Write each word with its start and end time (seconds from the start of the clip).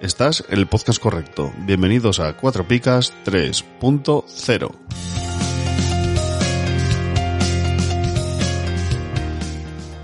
estás 0.00 0.46
en 0.48 0.60
el 0.60 0.66
podcast 0.66 0.98
correcto. 0.98 1.52
Bienvenidos 1.58 2.20
a 2.20 2.38
Cuatro 2.38 2.66
Picas 2.66 3.12
3.0. 3.26 5.09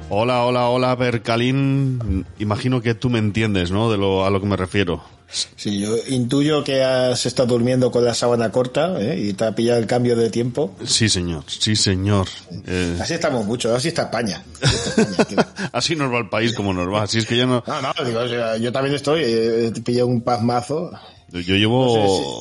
Hola, 0.09 0.45
hola, 0.45 0.69
hola, 0.69 0.95
Berkalín. 0.95 2.25
Imagino 2.39 2.81
que 2.81 2.95
tú 2.95 3.11
me 3.11 3.19
entiendes, 3.19 3.71
¿no? 3.73 3.91
De 3.91 3.99
lo 3.99 4.25
a 4.25 4.31
lo 4.31 4.41
que 4.41 4.47
me 4.47 4.57
refiero. 4.57 5.03
Sí, 5.29 5.81
yo 5.81 5.97
intuyo 6.09 6.63
que 6.63 6.85
has 6.85 7.27
estado 7.27 7.49
durmiendo 7.49 7.91
con 7.91 8.05
la 8.05 8.15
sábana 8.15 8.53
corta 8.53 8.95
¿eh? 9.01 9.19
y 9.19 9.33
te 9.33 9.45
ha 9.45 9.53
pillado 9.57 9.81
el 9.81 9.87
cambio 9.87 10.15
de 10.15 10.31
tiempo. 10.31 10.77
Sí, 10.85 11.09
señor, 11.09 11.43
sí, 11.49 11.75
señor. 11.75 12.29
Eh, 12.69 12.97
Así 13.01 13.15
estamos 13.15 13.45
mucho, 13.45 13.75
así 13.75 13.89
está 13.89 14.03
España. 14.03 14.45
Así, 14.63 14.77
está 14.77 15.03
España, 15.03 15.25
tío. 15.25 15.69
así 15.73 15.97
nos 15.97 16.13
va 16.13 16.19
el 16.19 16.29
país 16.29 16.53
como 16.55 16.73
nos 16.73 16.87
va. 16.89 17.03
Así 17.03 17.19
es 17.19 17.27
que 17.27 17.37
ya 17.37 17.45
no. 17.47 17.65
No, 17.67 17.83
no, 17.83 18.05
digo, 18.05 18.25
yo 18.59 18.71
también 18.73 18.95
estoy, 18.95 19.23
eh, 19.25 19.71
te 19.75 19.81
pillé 19.81 20.05
un 20.05 20.21
pasmazo. 20.21 20.93
Yo 21.33 21.57
llevo 21.57 21.97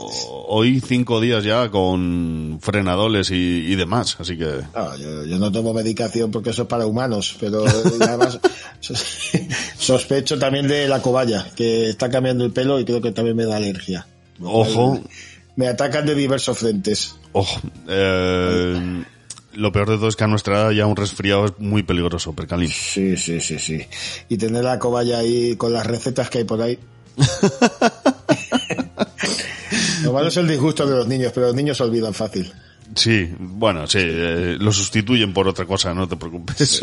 No 0.07 0.11
sé 0.11 0.27
hoy 0.47 0.79
cinco 0.79 1.19
días 1.19 1.43
ya 1.43 1.69
con 1.71 2.59
frenadoles 2.61 3.31
y, 3.31 3.35
y 3.67 3.75
demás, 3.75 4.15
así 4.19 4.37
que 4.37 4.45
No, 4.75 4.95
yo, 4.97 5.25
yo 5.25 5.37
no 5.39 5.51
tomo 5.51 5.73
medicación 5.73 6.29
porque 6.31 6.51
eso 6.51 6.61
es 6.63 6.67
para 6.67 6.85
humanos, 6.85 7.35
pero 7.39 7.65
además 7.65 8.39
sospecho 9.77 10.37
también 10.37 10.67
de 10.67 10.87
la 10.87 11.01
cobaya, 11.01 11.47
que 11.55 11.89
está 11.89 12.09
cambiando 12.09 12.45
el 12.45 12.51
pelo 12.51 12.79
y 12.79 12.85
creo 12.85 13.01
que 13.01 13.11
también 13.11 13.35
me 13.35 13.45
da 13.45 13.57
alergia. 13.57 14.05
ojo, 14.41 15.01
Me 15.55 15.67
atacan 15.67 16.05
de 16.05 16.13
diversos 16.15 16.57
frentes. 16.57 17.15
ojo. 17.31 17.59
eh, 17.87 19.03
lo 19.53 19.71
peor 19.71 19.89
de 19.89 19.95
todo 19.95 20.09
es 20.09 20.15
que 20.15 20.23
a 20.25 20.27
nuestra 20.27 20.55
edad 20.61 20.71
ya 20.71 20.85
un 20.85 20.95
resfriado 20.97 21.45
es 21.45 21.53
muy 21.57 21.81
peligroso, 21.81 22.33
Percalín. 22.33 22.69
Sí, 22.69 23.15
sí, 23.17 23.39
sí, 23.41 23.57
sí. 23.57 23.81
Y 24.29 24.37
tener 24.37 24.63
la 24.65 24.77
cobaya 24.79 25.17
ahí 25.19 25.55
con 25.55 25.71
las 25.73 25.87
recetas 25.87 26.29
que 26.29 26.39
hay 26.39 26.43
por 26.43 26.61
ahí. 26.61 26.77
Lo 30.05 30.13
malo 30.13 30.27
es 30.27 30.37
el 30.37 30.47
disgusto 30.47 30.85
de 30.85 30.95
los 30.95 31.07
niños, 31.07 31.31
pero 31.33 31.47
los 31.47 31.55
niños 31.55 31.77
se 31.77 31.83
olvidan 31.83 32.13
fácil. 32.13 32.51
Sí, 32.93 33.33
bueno, 33.39 33.87
sí, 33.87 33.99
eh, 34.01 34.57
lo 34.59 34.71
sustituyen 34.71 35.33
por 35.33 35.47
otra 35.47 35.65
cosa, 35.65 35.93
no 35.93 36.07
te 36.07 36.15
preocupes. 36.15 36.81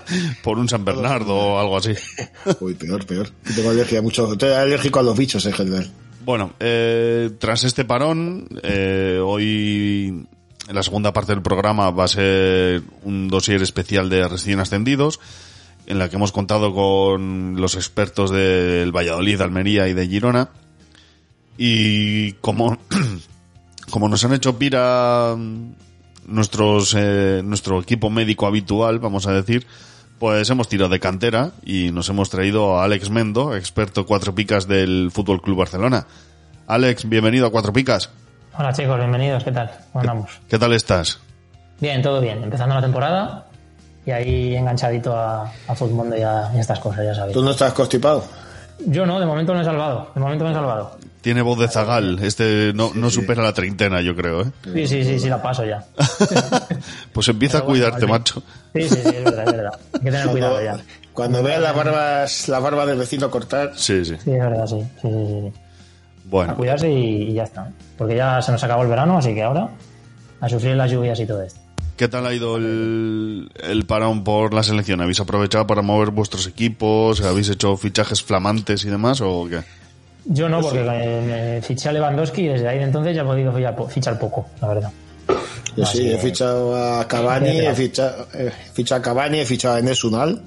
por 0.42 0.58
un 0.58 0.68
San 0.68 0.84
Bernardo 0.84 1.34
o 1.34 1.58
algo 1.58 1.76
así. 1.76 1.92
Uy, 2.60 2.74
peor, 2.74 3.06
peor. 3.06 3.30
Tengo 3.54 3.70
alergia 3.70 4.02
mucho. 4.02 4.32
Estoy 4.32 4.50
alérgico 4.50 4.98
a 4.98 5.02
los 5.02 5.16
bichos 5.16 5.46
en 5.46 5.52
general. 5.52 5.90
Bueno, 6.24 6.54
eh, 6.58 7.30
tras 7.38 7.64
este 7.64 7.84
parón, 7.84 8.48
eh, 8.62 9.20
hoy 9.22 10.26
en 10.68 10.74
la 10.74 10.82
segunda 10.82 11.12
parte 11.12 11.32
del 11.32 11.42
programa 11.42 11.90
va 11.90 12.04
a 12.04 12.08
ser 12.08 12.82
un 13.02 13.28
dossier 13.28 13.62
especial 13.62 14.08
de 14.08 14.26
recién 14.26 14.58
ascendidos, 14.58 15.20
en 15.86 15.98
la 15.98 16.08
que 16.08 16.16
hemos 16.16 16.32
contado 16.32 16.74
con 16.74 17.60
los 17.60 17.74
expertos 17.76 18.30
del 18.30 18.90
Valladolid, 18.90 19.40
Almería 19.40 19.86
y 19.86 19.92
de 19.92 20.08
Girona. 20.08 20.48
Y 21.56 22.32
como, 22.34 22.78
como 23.90 24.08
nos 24.08 24.24
han 24.24 24.32
hecho 24.32 24.58
pira 24.58 25.34
nuestros, 26.26 26.94
eh, 26.96 27.42
nuestro 27.44 27.80
equipo 27.80 28.10
médico 28.10 28.46
habitual, 28.46 28.98
vamos 28.98 29.26
a 29.26 29.32
decir, 29.32 29.66
pues 30.18 30.48
hemos 30.50 30.68
tirado 30.68 30.90
de 30.90 31.00
cantera 31.00 31.52
y 31.64 31.90
nos 31.92 32.08
hemos 32.08 32.30
traído 32.30 32.78
a 32.78 32.84
Alex 32.84 33.10
Mendo, 33.10 33.54
experto 33.54 34.06
cuatro 34.06 34.34
picas 34.34 34.66
del 34.66 35.10
Fútbol 35.12 35.42
Club 35.42 35.58
Barcelona. 35.58 36.06
Alex, 36.66 37.08
bienvenido 37.08 37.46
a 37.46 37.50
Cuatro 37.50 37.72
Picas. 37.72 38.10
Hola 38.56 38.72
chicos, 38.72 38.96
bienvenidos, 38.96 39.44
¿qué 39.44 39.52
tal? 39.52 39.70
¿Cómo 39.92 40.00
andamos? 40.00 40.30
¿Qué 40.48 40.58
tal 40.58 40.72
estás? 40.72 41.20
Bien, 41.80 42.00
todo 42.00 42.20
bien, 42.20 42.42
empezando 42.42 42.74
la 42.74 42.80
temporada 42.80 43.46
y 44.06 44.10
ahí 44.12 44.56
enganchadito 44.56 45.14
a, 45.14 45.52
a 45.68 45.74
Futmundo 45.74 46.16
y 46.16 46.22
a, 46.22 46.50
y 46.54 46.58
a 46.58 46.60
estas 46.60 46.78
cosas, 46.78 47.04
ya 47.04 47.14
sabéis. 47.14 47.34
¿Tú 47.34 47.42
no 47.42 47.50
estás 47.50 47.72
constipado? 47.72 48.24
Yo 48.86 49.04
no, 49.04 49.20
de 49.20 49.26
momento 49.26 49.52
me 49.54 49.60
he 49.60 49.64
salvado, 49.64 50.10
de 50.14 50.20
momento 50.20 50.44
me 50.44 50.52
he 50.52 50.54
salvado. 50.54 50.96
Tiene 51.24 51.40
voz 51.40 51.58
de 51.58 51.68
zagal. 51.68 52.18
Este 52.22 52.72
no, 52.74 52.92
no 52.94 53.08
supera 53.08 53.42
la 53.42 53.54
treintena, 53.54 54.02
yo 54.02 54.14
creo, 54.14 54.42
¿eh? 54.42 54.52
Sí, 54.74 54.86
sí, 54.86 55.04
sí, 55.04 55.18
sí, 55.18 55.28
la 55.30 55.40
paso 55.42 55.64
ya. 55.64 55.82
Pues 57.14 57.28
empieza 57.28 57.58
a 57.58 57.60
bueno, 57.62 57.72
cuidarte, 57.72 58.06
macho. 58.06 58.42
Sí, 58.74 58.82
sí, 58.82 58.96
sí, 59.02 59.08
es 59.08 59.24
verdad, 59.24 59.48
es 59.48 59.56
verdad. 59.56 59.80
Hay 59.94 60.00
que 60.00 60.10
tener 60.10 60.26
cuidado 60.28 60.62
ya. 60.62 60.76
Cuando 61.14 61.42
veas 61.42 61.62
las 61.62 61.74
barbas, 61.74 62.48
las 62.50 62.62
barbas 62.62 62.86
del 62.88 62.98
vecino 62.98 63.30
cortar, 63.30 63.72
Sí, 63.74 64.04
sí. 64.04 64.16
Sí, 64.22 64.32
es 64.32 64.38
verdad, 64.38 64.66
sí. 64.66 64.82
sí, 65.00 65.08
sí, 65.08 65.26
sí, 65.26 65.40
sí. 65.40 65.52
A 65.56 65.60
Bueno, 66.24 66.56
cuidarse 66.56 66.90
y, 66.92 67.30
y 67.30 67.32
ya 67.32 67.44
está. 67.44 67.70
Porque 67.96 68.16
ya 68.16 68.42
se 68.42 68.52
nos 68.52 68.62
acabó 68.62 68.82
el 68.82 68.88
verano, 68.88 69.16
así 69.16 69.32
que 69.32 69.42
ahora 69.42 69.70
a 70.42 70.48
sufrir 70.50 70.76
las 70.76 70.90
lluvias 70.90 71.18
y 71.20 71.26
todo 71.26 71.40
esto. 71.42 71.58
¿qué 71.96 72.08
tal 72.08 72.26
ha 72.26 72.34
ido 72.34 72.56
el, 72.58 73.50
el 73.62 73.86
parón 73.86 74.24
por 74.24 74.52
la 74.52 74.62
selección? 74.62 75.00
¿Habéis 75.00 75.20
aprovechado 75.20 75.66
para 75.66 75.80
mover 75.80 76.10
vuestros 76.10 76.46
equipos? 76.46 77.22
¿Habéis 77.22 77.48
hecho 77.48 77.76
fichajes 77.78 78.22
flamantes 78.22 78.84
y 78.84 78.90
demás 78.90 79.22
o 79.22 79.46
qué? 79.48 79.60
Yo 80.26 80.48
no, 80.48 80.60
porque 80.60 80.80
eh, 80.80 81.20
me 81.60 81.62
fiché 81.62 81.88
a 81.90 81.92
Lewandowski 81.92 82.42
y 82.42 82.48
desde 82.48 82.68
ahí 82.68 82.78
de 82.78 82.84
entonces 82.84 83.14
ya 83.14 83.22
he 83.22 83.24
podido 83.24 83.52
fichar, 83.52 83.76
po- 83.76 83.88
fichar 83.88 84.18
poco, 84.18 84.46
la 84.60 84.68
verdad. 84.68 84.90
yo 85.76 85.84
Así 85.84 85.98
sí, 85.98 86.10
he 86.10 86.18
fichado 86.18 86.74
a 86.76 87.06
Cavani, 87.06 87.58
he 87.60 87.74
fichado, 87.74 88.26
he 88.32 88.50
fichado 88.72 89.00
a 89.00 89.02
Cavani, 89.02 89.40
he 89.40 89.44
fichado 89.46 89.74
a 89.74 89.78
Enes 89.80 90.02
Unal, 90.02 90.40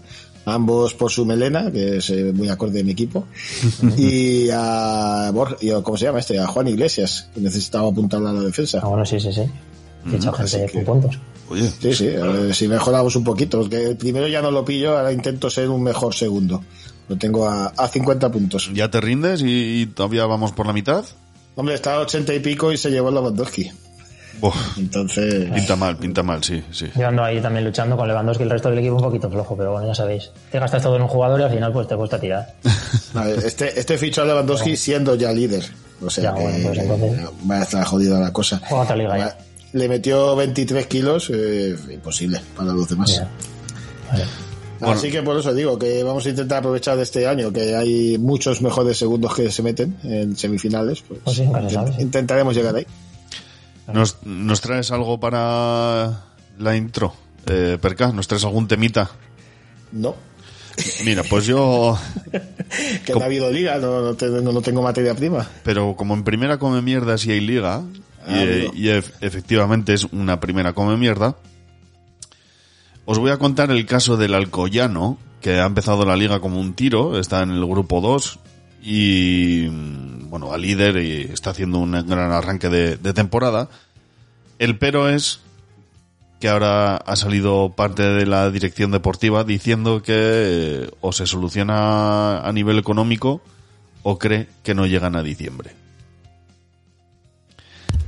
ambos 0.45 0.93
por 0.95 1.11
su 1.11 1.25
melena, 1.25 1.71
que 1.71 1.97
es 1.97 2.09
eh, 2.09 2.31
muy 2.33 2.49
acorde 2.49 2.79
de 2.79 2.83
mi 2.85 2.91
equipo, 2.91 3.25
y 3.97 4.49
a, 4.51 5.31
y 5.61 5.71
a- 5.71 5.81
¿cómo 5.83 5.97
se 5.97 6.05
llama 6.05 6.19
este? 6.19 6.39
A 6.39 6.47
Juan 6.47 6.67
Iglesias, 6.69 7.29
que 7.33 7.41
necesitaba 7.41 7.88
apuntarle 7.89 8.29
a 8.29 8.33
la 8.33 8.41
defensa. 8.41 8.79
Ah, 8.81 8.88
bueno, 8.88 9.05
sí, 9.05 9.19
sí, 9.19 9.31
sí. 9.31 9.41
He 9.41 10.09
fichado 10.09 10.38
así 10.38 10.57
gente 10.57 10.71
que- 10.71 10.83
con 10.85 11.01
puntos. 11.01 11.19
Oye, 11.49 11.69
Sí, 11.81 11.94
sí, 11.94 12.09
a 12.15 12.25
ver 12.25 12.53
si 12.55 12.67
mejoramos 12.67 13.15
un 13.15 13.23
poquito, 13.23 13.59
porque 13.59 13.95
primero 13.97 14.27
ya 14.27 14.41
no 14.41 14.51
lo 14.51 14.65
pillo, 14.65 14.97
ahora 14.97 15.13
intento 15.13 15.49
ser 15.49 15.69
un 15.69 15.81
mejor 15.83 16.13
segundo. 16.13 16.61
Lo 17.09 17.16
tengo 17.18 17.47
a, 17.47 17.68
a 17.78 17.88
50 17.88 18.31
puntos. 18.31 18.69
¿ya 18.73 18.90
te 18.91 19.00
rindes 19.01 19.41
y, 19.41 19.81
y 19.81 19.85
todavía 19.88 20.25
vamos 20.25 20.51
por 20.51 20.66
la 20.68 20.73
mitad? 20.73 21.06
Hombre, 21.56 21.75
está 21.75 21.95
a 21.95 22.00
80 22.00 22.34
y 22.34 22.40
pico 22.40 22.72
y 22.72 22.78
se 22.78 22.91
llevó 22.91 23.09
el 23.09 23.16
Lewandowski. 23.16 23.72
Uf, 24.40 24.78
Entonces, 24.78 25.50
pinta 25.51 25.75
mal, 25.75 25.97
pinta 25.97 26.22
mal, 26.22 26.44
sí, 26.44 26.63
sí. 26.72 26.88
Yo 26.95 27.07
ando 27.07 27.23
ahí 27.23 27.41
también 27.41 27.66
luchando 27.66 27.97
con 27.97 28.07
Lewandowski 28.07 28.44
y 28.44 28.45
el 28.45 28.51
resto 28.51 28.69
del 28.69 28.78
equipo 28.79 28.95
un 28.97 29.01
poquito 29.01 29.31
flojo, 29.31 29.57
pero 29.57 29.72
bueno, 29.72 29.88
ya 29.88 29.95
sabéis. 29.95 30.29
Te 30.51 30.59
gastas 30.59 30.84
todo 30.84 30.95
en 30.97 31.01
un 31.01 31.07
jugador 31.07 31.40
y 31.40 31.44
al 31.44 31.50
final 31.50 31.73
pues 31.73 31.88
te 31.88 31.95
cuesta 31.95 32.19
tirar. 32.19 32.53
a 33.16 33.24
ver, 33.24 33.39
este, 33.44 33.79
este 33.79 33.97
fichó 33.97 34.22
a 34.22 34.25
Lewandowski 34.25 34.75
siendo 34.78 35.16
ya 35.16 35.31
líder. 35.31 35.63
O 36.06 36.09
sea, 36.12 36.25
Ya, 36.25 36.35
que 36.35 36.41
bueno, 36.44 36.68
pues 36.68 36.78
entonces- 36.78 37.22
va 37.50 37.56
a 37.59 37.63
estar 37.63 37.84
jodida 37.85 38.19
la 38.19 38.31
cosa. 38.31 38.62
Juega 38.68 38.84
otra 38.84 38.95
liga 38.95 39.18
ya. 39.18 39.25
Va- 39.25 39.38
Le 39.74 39.89
metió 39.89 40.35
23 40.35 40.85
kilos, 40.85 41.31
eh, 41.34 41.75
imposible 41.91 42.39
para 42.56 42.74
los 42.74 42.88
demás. 42.88 43.19
Vale. 44.79 44.93
Así 44.93 45.09
que 45.11 45.21
por 45.23 45.38
eso 45.39 45.53
digo 45.53 45.77
que 45.79 46.03
vamos 46.03 46.25
a 46.25 46.29
intentar 46.29 46.59
aprovechar 46.59 46.97
de 46.97 47.03
este 47.03 47.27
año, 47.27 47.51
que 47.51 47.75
hay 47.75 48.18
muchos 48.18 48.62
mejores 48.62 48.97
segundos 48.97 49.33
que 49.35 49.50
se 49.51 49.62
meten 49.63 49.97
en 50.03 50.35
semifinales. 50.38 51.01
Pues, 51.01 51.19
Pues 51.24 51.38
sí, 51.38 51.44
intent- 51.44 51.69
sabe, 51.71 51.94
sí. 51.94 52.01
intentaremos 52.01 52.56
llegar 52.56 52.75
ahí. 52.75 52.85
¿Nos, 53.94 54.18
nos 54.25 54.62
traes 54.62 54.91
algo 54.91 55.19
para 55.19 56.24
la 56.59 56.75
intro? 56.75 57.13
Eh, 57.47 57.77
Perca, 57.81 58.12
¿nos 58.12 58.27
traes 58.27 58.44
algún 58.44 58.68
temita? 58.68 59.09
No, 59.91 60.15
Mira, 61.06 61.24
pues 61.24 61.45
yo... 61.47 61.97
que 63.06 63.13
no 63.13 63.21
ha 63.21 63.25
habido 63.25 63.50
liga, 63.50 63.77
no, 63.79 64.01
no, 64.01 64.13
te- 64.15 64.27
no- 64.27 64.62
tengo 64.62 64.81
materia 64.83 65.15
prima. 65.15 65.50
Pero 65.63 65.95
como 65.95 66.13
en 66.13 66.24
primera 66.24 66.59
come 66.59 66.81
mierda 66.83 67.18
si 67.18 67.31
hay 67.31 67.39
liga, 67.39 67.81
y, 68.27 68.31
Ah, 68.31 68.44
y 68.75 68.83
ef- 68.89 69.12
efectivamente 69.21 69.94
es 69.94 70.03
una 70.03 70.39
primera 70.39 70.74
come 70.74 70.95
mierda, 70.97 71.35
os 73.07 73.19
voy 73.19 73.31
a 73.31 73.38
contar 73.38 73.71
el 73.71 73.86
caso 73.86 74.18
del 74.18 74.33
Alcoyano, 74.33 75.18
que 75.39 75.62
ha 75.62 75.65
empezado 75.65 76.06
la 76.06 76.18
liga 76.18 76.42
como 76.42 76.59
un 76.59 76.74
tiro, 76.74 77.18
está 77.18 77.42
en 77.42 77.51
el 77.51 77.65
grupo 77.65 78.01
2 78.01 78.39
y, 78.83 79.65
mm, 79.71 80.30
bueno, 80.30 80.51
a 80.51 80.57
líder 80.57 80.98
y 80.98 81.21
está 81.31 81.51
haciendo 81.51 81.80
un 81.80 81.94
gran 81.94 82.33
arranque 82.33 82.68
de, 82.68 82.98
de 82.98 83.13
temporada. 83.13 83.69
El 84.59 84.77
pero 84.77 85.07
es 85.07 85.39
que 86.42 86.50
ahora 86.50 86.98
ha 86.98 87.15
salido 87.15 87.74
parte 87.77 88.04
de 88.04 88.25
la 88.25 88.51
dirección 88.51 88.92
deportiva 88.92 89.45
diciendo 89.45 90.03
que 90.03 90.13
eh, 90.13 90.89
o 91.00 91.13
se 91.13 91.25
soluciona 91.25 92.42
a 92.42 92.51
nivel 92.51 92.77
económico 92.77 93.42
o 94.03 94.19
cree 94.19 94.50
que 94.63 94.75
no 94.75 94.86
llegan 94.86 95.15
a 95.15 95.24
diciembre. 95.24 95.71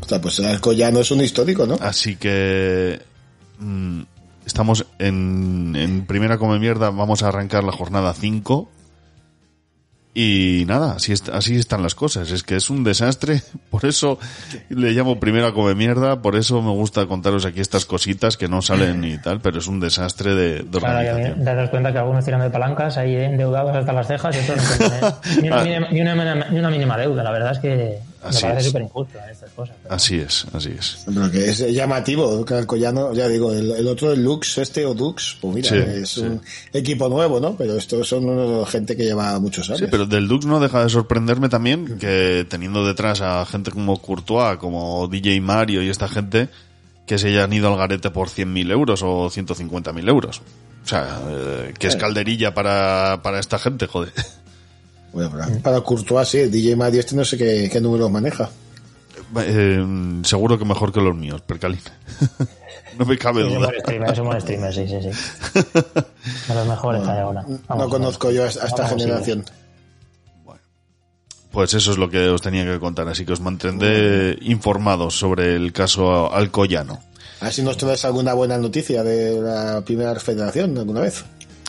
O 0.01 0.07
sea, 0.09 0.19
pues 0.19 0.39
el 0.39 0.45
Alcoyano 0.47 0.99
es 0.99 1.09
un 1.11 1.21
histórico, 1.21 1.65
¿no? 1.65 1.77
Así 1.79 2.17
que 2.17 2.99
mm, 3.59 4.01
estamos 4.49 4.85
en, 4.97 5.75
en 5.77 6.05
primera 6.05 6.37
come 6.37 6.59
mierda, 6.59 6.89
vamos 6.89 7.23
a 7.23 7.27
arrancar 7.29 7.63
la 7.63 7.71
jornada 7.71 8.13
5 8.13 8.69
y 10.15 10.65
nada, 10.67 10.93
así, 10.93 11.13
est- 11.13 11.29
así 11.29 11.55
están 11.55 11.83
las 11.83 11.93
cosas. 11.95 12.31
Es 12.31 12.43
que 12.43 12.55
es 12.55 12.69
un 12.71 12.83
desastre. 12.83 13.41
Por 13.69 13.85
eso 13.85 14.17
le 14.69 14.91
llamo 14.91 15.19
primera 15.19 15.53
come 15.53 15.75
mierda. 15.75 16.21
Por 16.21 16.35
eso 16.35 16.61
me 16.63 16.71
gusta 16.71 17.05
contaros 17.05 17.45
aquí 17.45 17.61
estas 17.61 17.85
cositas 17.85 18.35
que 18.35 18.47
no 18.49 18.61
salen 18.61 19.03
y 19.03 19.17
tal. 19.19 19.39
Pero 19.39 19.59
es 19.59 19.67
un 19.67 19.79
desastre 19.79 20.33
de, 20.33 20.63
de 20.63 20.79
Claro, 20.79 20.97
organización. 20.99 21.45
te 21.45 21.55
das 21.55 21.69
cuenta 21.69 21.91
que 21.93 21.99
algunos 21.99 22.25
tiran 22.25 22.41
de 22.41 22.49
palancas 22.49 22.97
ahí 22.97 23.15
endeudados 23.15 23.73
hasta 23.75 23.93
las 23.93 24.07
cejas 24.07 24.35
y 24.35 24.39
otros 24.39 24.57
no 25.43 25.61
tienen 25.63 25.85
ni, 25.91 26.01
una 26.01 26.15
mínima, 26.15 26.35
ni, 26.35 26.39
una, 26.39 26.49
ni 26.49 26.59
una 26.59 26.69
mínima 26.71 26.97
deuda. 26.97 27.23
La 27.23 27.31
verdad 27.31 27.51
es 27.51 27.59
que 27.59 27.99
Así 28.21 28.37
me 28.43 28.49
parece 28.49 28.59
es. 28.59 28.65
súper 28.67 28.81
injusto 28.81 29.17
¿eh? 29.17 29.21
estas 29.31 29.49
cosas. 29.51 29.75
pero- 29.81 29.95
Así 29.95 30.15
es, 30.19 30.45
así 30.53 30.69
es. 30.77 31.03
Pero 31.05 31.31
que 31.31 31.49
es 31.49 31.59
llamativo, 31.73 32.43
que 32.45 32.53
el 32.53 32.59
Alcoyano, 32.61 33.13
ya 33.13 33.27
digo, 33.27 33.51
el, 33.53 33.71
el 33.71 33.87
otro, 33.87 34.11
el 34.11 34.23
Lux, 34.23 34.57
este 34.57 34.85
o 34.85 34.93
Dux, 34.93 35.37
pues 35.39 35.55
mira, 35.55 35.69
Sí, 35.69 35.75
es 36.01 36.09
sí. 36.09 36.21
un 36.21 36.41
equipo 36.73 37.07
nuevo, 37.07 37.39
¿no? 37.39 37.55
Pero 37.55 37.77
estos 37.77 38.07
son 38.07 38.65
gente 38.65 38.97
que 38.97 39.03
lleva 39.05 39.39
muchos 39.39 39.69
años. 39.69 39.79
Sí, 39.79 39.85
pero 39.89 40.05
del 40.05 40.27
Dux 40.27 40.45
no 40.45 40.59
deja 40.59 40.83
de 40.83 40.89
sorprenderme 40.89 41.49
también 41.49 41.97
que 41.97 42.45
teniendo 42.49 42.85
detrás 42.85 43.21
a 43.21 43.45
gente 43.45 43.71
como 43.71 44.01
Courtois, 44.01 44.57
como 44.57 45.07
DJ 45.07 45.39
Mario 45.41 45.81
y 45.81 45.89
esta 45.89 46.07
gente, 46.07 46.49
que 47.05 47.17
se 47.17 47.29
hayan 47.29 47.51
ido 47.53 47.69
al 47.71 47.77
garete 47.77 48.11
por 48.11 48.27
100.000 48.29 48.71
euros 48.71 49.01
o 49.01 49.29
150.000 49.29 50.09
euros. 50.09 50.41
O 50.83 50.87
sea, 50.89 51.19
eh, 51.29 51.73
que 51.77 51.87
es 51.87 51.95
calderilla 51.95 52.53
para, 52.53 53.19
para 53.21 53.39
esta 53.39 53.59
gente, 53.59 53.85
joder. 53.87 54.11
Bueno, 55.11 55.31
para, 55.31 55.47
para 55.59 55.81
Courtois, 55.81 56.27
sí, 56.27 56.37
DJ 56.45 56.75
Mario 56.75 56.99
este 56.99 57.15
no 57.15 57.25
sé 57.25 57.37
qué, 57.37 57.69
qué 57.71 57.81
números 57.81 58.11
maneja. 58.11 58.49
Eh, 59.37 60.21
seguro 60.23 60.57
que 60.57 60.65
mejor 60.65 60.91
que 60.91 61.01
los 61.01 61.15
míos, 61.15 61.41
Percalín. 61.41 61.81
no 62.97 63.05
me 63.05 63.17
cabe 63.17 63.43
duda. 63.43 63.67
buen 63.67 63.79
streamer, 63.81 64.11
es 64.11 64.19
un 64.19 64.25
buen 64.25 64.41
streamer, 64.41 64.73
sí, 64.73 64.87
sí, 64.87 64.97
sí. 65.01 65.61
De 66.47 66.55
los 66.55 66.67
mejores 66.67 67.07
hay 67.07 67.19
ahora. 67.19 67.45
No 67.69 67.89
conozco 67.89 68.31
yo 68.31 68.43
a, 68.43 68.47
esta 68.47 68.67
vamos, 68.69 69.01
generación. 69.01 69.45
Pues 71.51 71.73
eso 71.73 71.91
es 71.91 71.97
lo 71.97 72.09
que 72.09 72.29
os 72.29 72.41
tenía 72.41 72.63
que 72.63 72.79
contar, 72.79 73.07
así 73.07 73.25
que 73.25 73.33
os 73.33 73.41
mantendré 73.41 74.37
informados 74.41 75.17
sobre 75.17 75.55
el 75.55 75.73
caso 75.73 76.31
Alcoyano. 76.31 76.99
A 77.41 77.45
ver 77.45 77.53
si 77.53 77.63
nos 77.63 77.77
traes 77.77 78.05
alguna 78.05 78.33
buena 78.33 78.57
noticia 78.57 79.03
de 79.03 79.41
la 79.41 79.81
primera 79.81 80.19
federación 80.19 80.77
alguna 80.77 81.01
vez. 81.01 81.23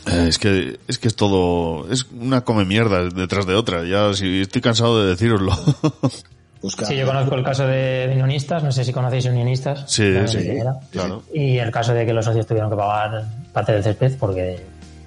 Eh, 0.06 0.26
es 0.28 0.38
que 0.38 0.78
es 0.88 0.98
que 0.98 1.08
es 1.08 1.16
todo 1.16 1.90
es 1.92 2.06
una 2.18 2.42
come 2.42 2.64
mierda 2.64 3.04
detrás 3.04 3.46
de 3.46 3.54
otra. 3.54 3.84
Ya 3.84 4.12
si 4.14 4.40
estoy 4.40 4.60
cansado 4.62 5.02
de 5.02 5.10
deciroslo. 5.10 5.52
Busca. 6.62 6.84
Sí, 6.86 6.96
yo 6.96 7.06
conozco 7.06 7.34
el 7.36 7.44
caso 7.44 7.66
de 7.66 8.08
Unionistas, 8.12 8.62
no 8.62 8.70
sé 8.72 8.84
si 8.84 8.92
conocéis 8.92 9.24
Unionistas. 9.26 9.84
Sí, 9.90 10.02
también 10.02 10.28
sí, 10.28 10.58
claro. 10.90 11.22
Y 11.32 11.56
el 11.58 11.70
caso 11.70 11.94
de 11.94 12.04
que 12.04 12.12
los 12.12 12.24
socios 12.24 12.46
tuvieron 12.46 12.68
que 12.70 12.76
pagar 12.76 13.24
parte 13.52 13.72
del 13.72 13.82
césped 13.82 14.16
porque 14.18 14.60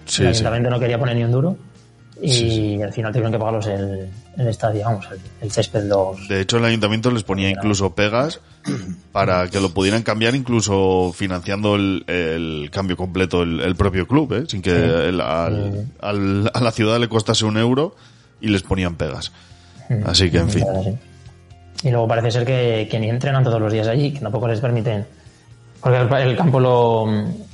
Sí, 0.06 0.24
el 0.24 0.30
sí. 0.30 0.40
ayuntamiento 0.42 0.70
no 0.70 0.80
quería 0.80 1.00
poner 1.00 1.16
ni 1.16 1.24
un 1.24 1.32
duro 1.32 1.56
y 2.22 2.30
Sí, 2.32 2.82
al 2.82 2.92
final 2.94 3.12
tuvieron 3.12 3.32
que 3.32 3.38
pagarlos 3.40 3.68
el, 3.68 4.10
el 4.38 4.48
estadio, 4.48 4.84
vamos, 4.86 5.08
el, 5.12 5.20
el 5.42 5.52
césped 5.52 5.84
los... 5.86 6.28
De 6.28 6.42
hecho, 6.42 6.58
el 6.58 6.66
ayuntamiento 6.66 7.10
les 7.12 7.24
ponía 7.24 7.50
incluso 7.50 7.94
pegas 7.96 8.40
para 9.12 9.48
que 9.50 9.60
lo 9.60 9.70
pudieran 9.74 10.04
cambiar, 10.04 10.36
incluso 10.36 11.12
financiando 11.16 11.76
el, 11.76 12.04
el 12.08 12.70
cambio 12.72 12.96
completo 12.98 13.44
el, 13.44 13.60
el 13.62 13.76
propio 13.76 14.08
club, 14.08 14.34
¿eh? 14.34 14.44
sin 14.48 14.62
que 14.62 14.72
el- 14.72 15.22
al- 15.22 15.88
al- 16.02 16.52
a 16.54 16.60
la 16.62 16.72
ciudad 16.72 17.00
le 17.00 17.10
costase 17.10 17.46
un 17.46 17.58
euro 17.58 17.96
y 18.42 18.48
les 18.48 18.62
ponían 18.64 18.96
pegas. 18.96 19.32
Así 20.06 20.32
que, 20.32 20.38
en 20.40 20.50
fin. 20.50 20.66
Y 21.84 21.90
luego 21.92 22.08
parece 22.08 22.32
ser 22.32 22.46
que, 22.46 22.88
que 22.90 23.00
ni 23.00 23.10
entrenan 23.10 23.44
todos 23.44 23.60
los 23.60 23.72
días 23.72 23.88
allí, 23.88 24.14
que 24.14 24.20
tampoco 24.22 24.48
les 24.48 24.60
permiten. 24.62 25.06
Porque 25.82 25.98
el, 25.98 26.14
el 26.30 26.38
campo 26.38 26.60
lo, 26.60 27.06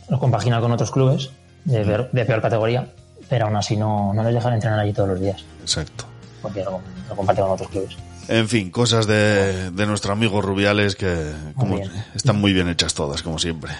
lo 0.09 0.19
compagina 0.19 0.61
con 0.61 0.71
otros 0.71 0.91
clubes 0.91 1.31
de, 1.65 1.83
peor- 1.83 2.09
de 2.11 2.25
peor 2.25 2.41
categoría, 2.41 2.87
pero 3.27 3.45
aún 3.47 3.55
así 3.55 3.75
no, 3.75 4.13
no 4.13 4.23
les 4.23 4.33
dejan 4.35 4.53
entrenar 4.53 4.79
allí 4.79 4.93
todos 4.93 5.09
los 5.09 5.19
días, 5.19 5.43
Exacto. 5.61 6.05
porque 6.43 6.63
lo, 6.63 6.79
lo 7.09 7.15
comparten 7.15 7.43
con 7.45 7.53
otros 7.53 7.69
clubes. 7.69 7.97
En 8.29 8.47
fin, 8.47 8.69
cosas 8.69 9.07
de, 9.07 9.71
de 9.71 9.85
nuestro 9.87 10.13
amigo 10.13 10.39
Rubiales 10.39 10.95
que 10.95 11.31
como, 11.55 11.79
están 12.13 12.39
muy 12.39 12.53
bien 12.53 12.69
hechas 12.69 12.93
todas, 12.93 13.23
como 13.23 13.39
siempre. 13.39 13.73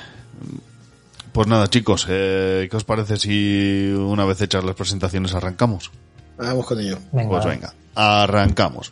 Pues 1.31 1.45
nada, 1.45 1.67
chicos, 1.67 2.07
eh, 2.09 2.67
¿qué 2.69 2.75
os 2.75 2.83
parece 2.83 3.17
si 3.17 3.93
una 3.95 4.25
vez 4.25 4.41
hechas 4.41 4.63
las 4.63 4.75
presentaciones 4.75 5.35
arrancamos? 5.35 5.91
Vamos 6.35 6.65
con 6.65 6.79
ello. 6.79 6.97
Venga, 7.11 7.29
Pues 7.29 7.45
venga, 7.45 7.73
arrancamos. 7.93 8.91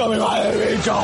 ¡Me 0.09 0.17
va 0.17 0.41
el 0.41 0.57
bicho! 0.57 0.95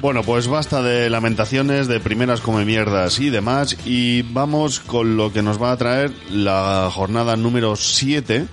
Bueno, 0.00 0.22
pues 0.22 0.46
basta 0.46 0.80
de 0.80 1.10
lamentaciones, 1.10 1.88
de 1.88 1.98
primeras 1.98 2.40
come 2.40 2.64
mierdas 2.64 3.18
y 3.18 3.30
demás, 3.30 3.76
y 3.84 4.22
vamos 4.22 4.78
con 4.78 5.16
lo 5.16 5.32
que 5.32 5.42
nos 5.42 5.60
va 5.60 5.72
a 5.72 5.76
traer 5.76 6.12
la 6.30 6.88
jornada 6.92 7.36
número 7.36 7.74
7. 7.74 8.46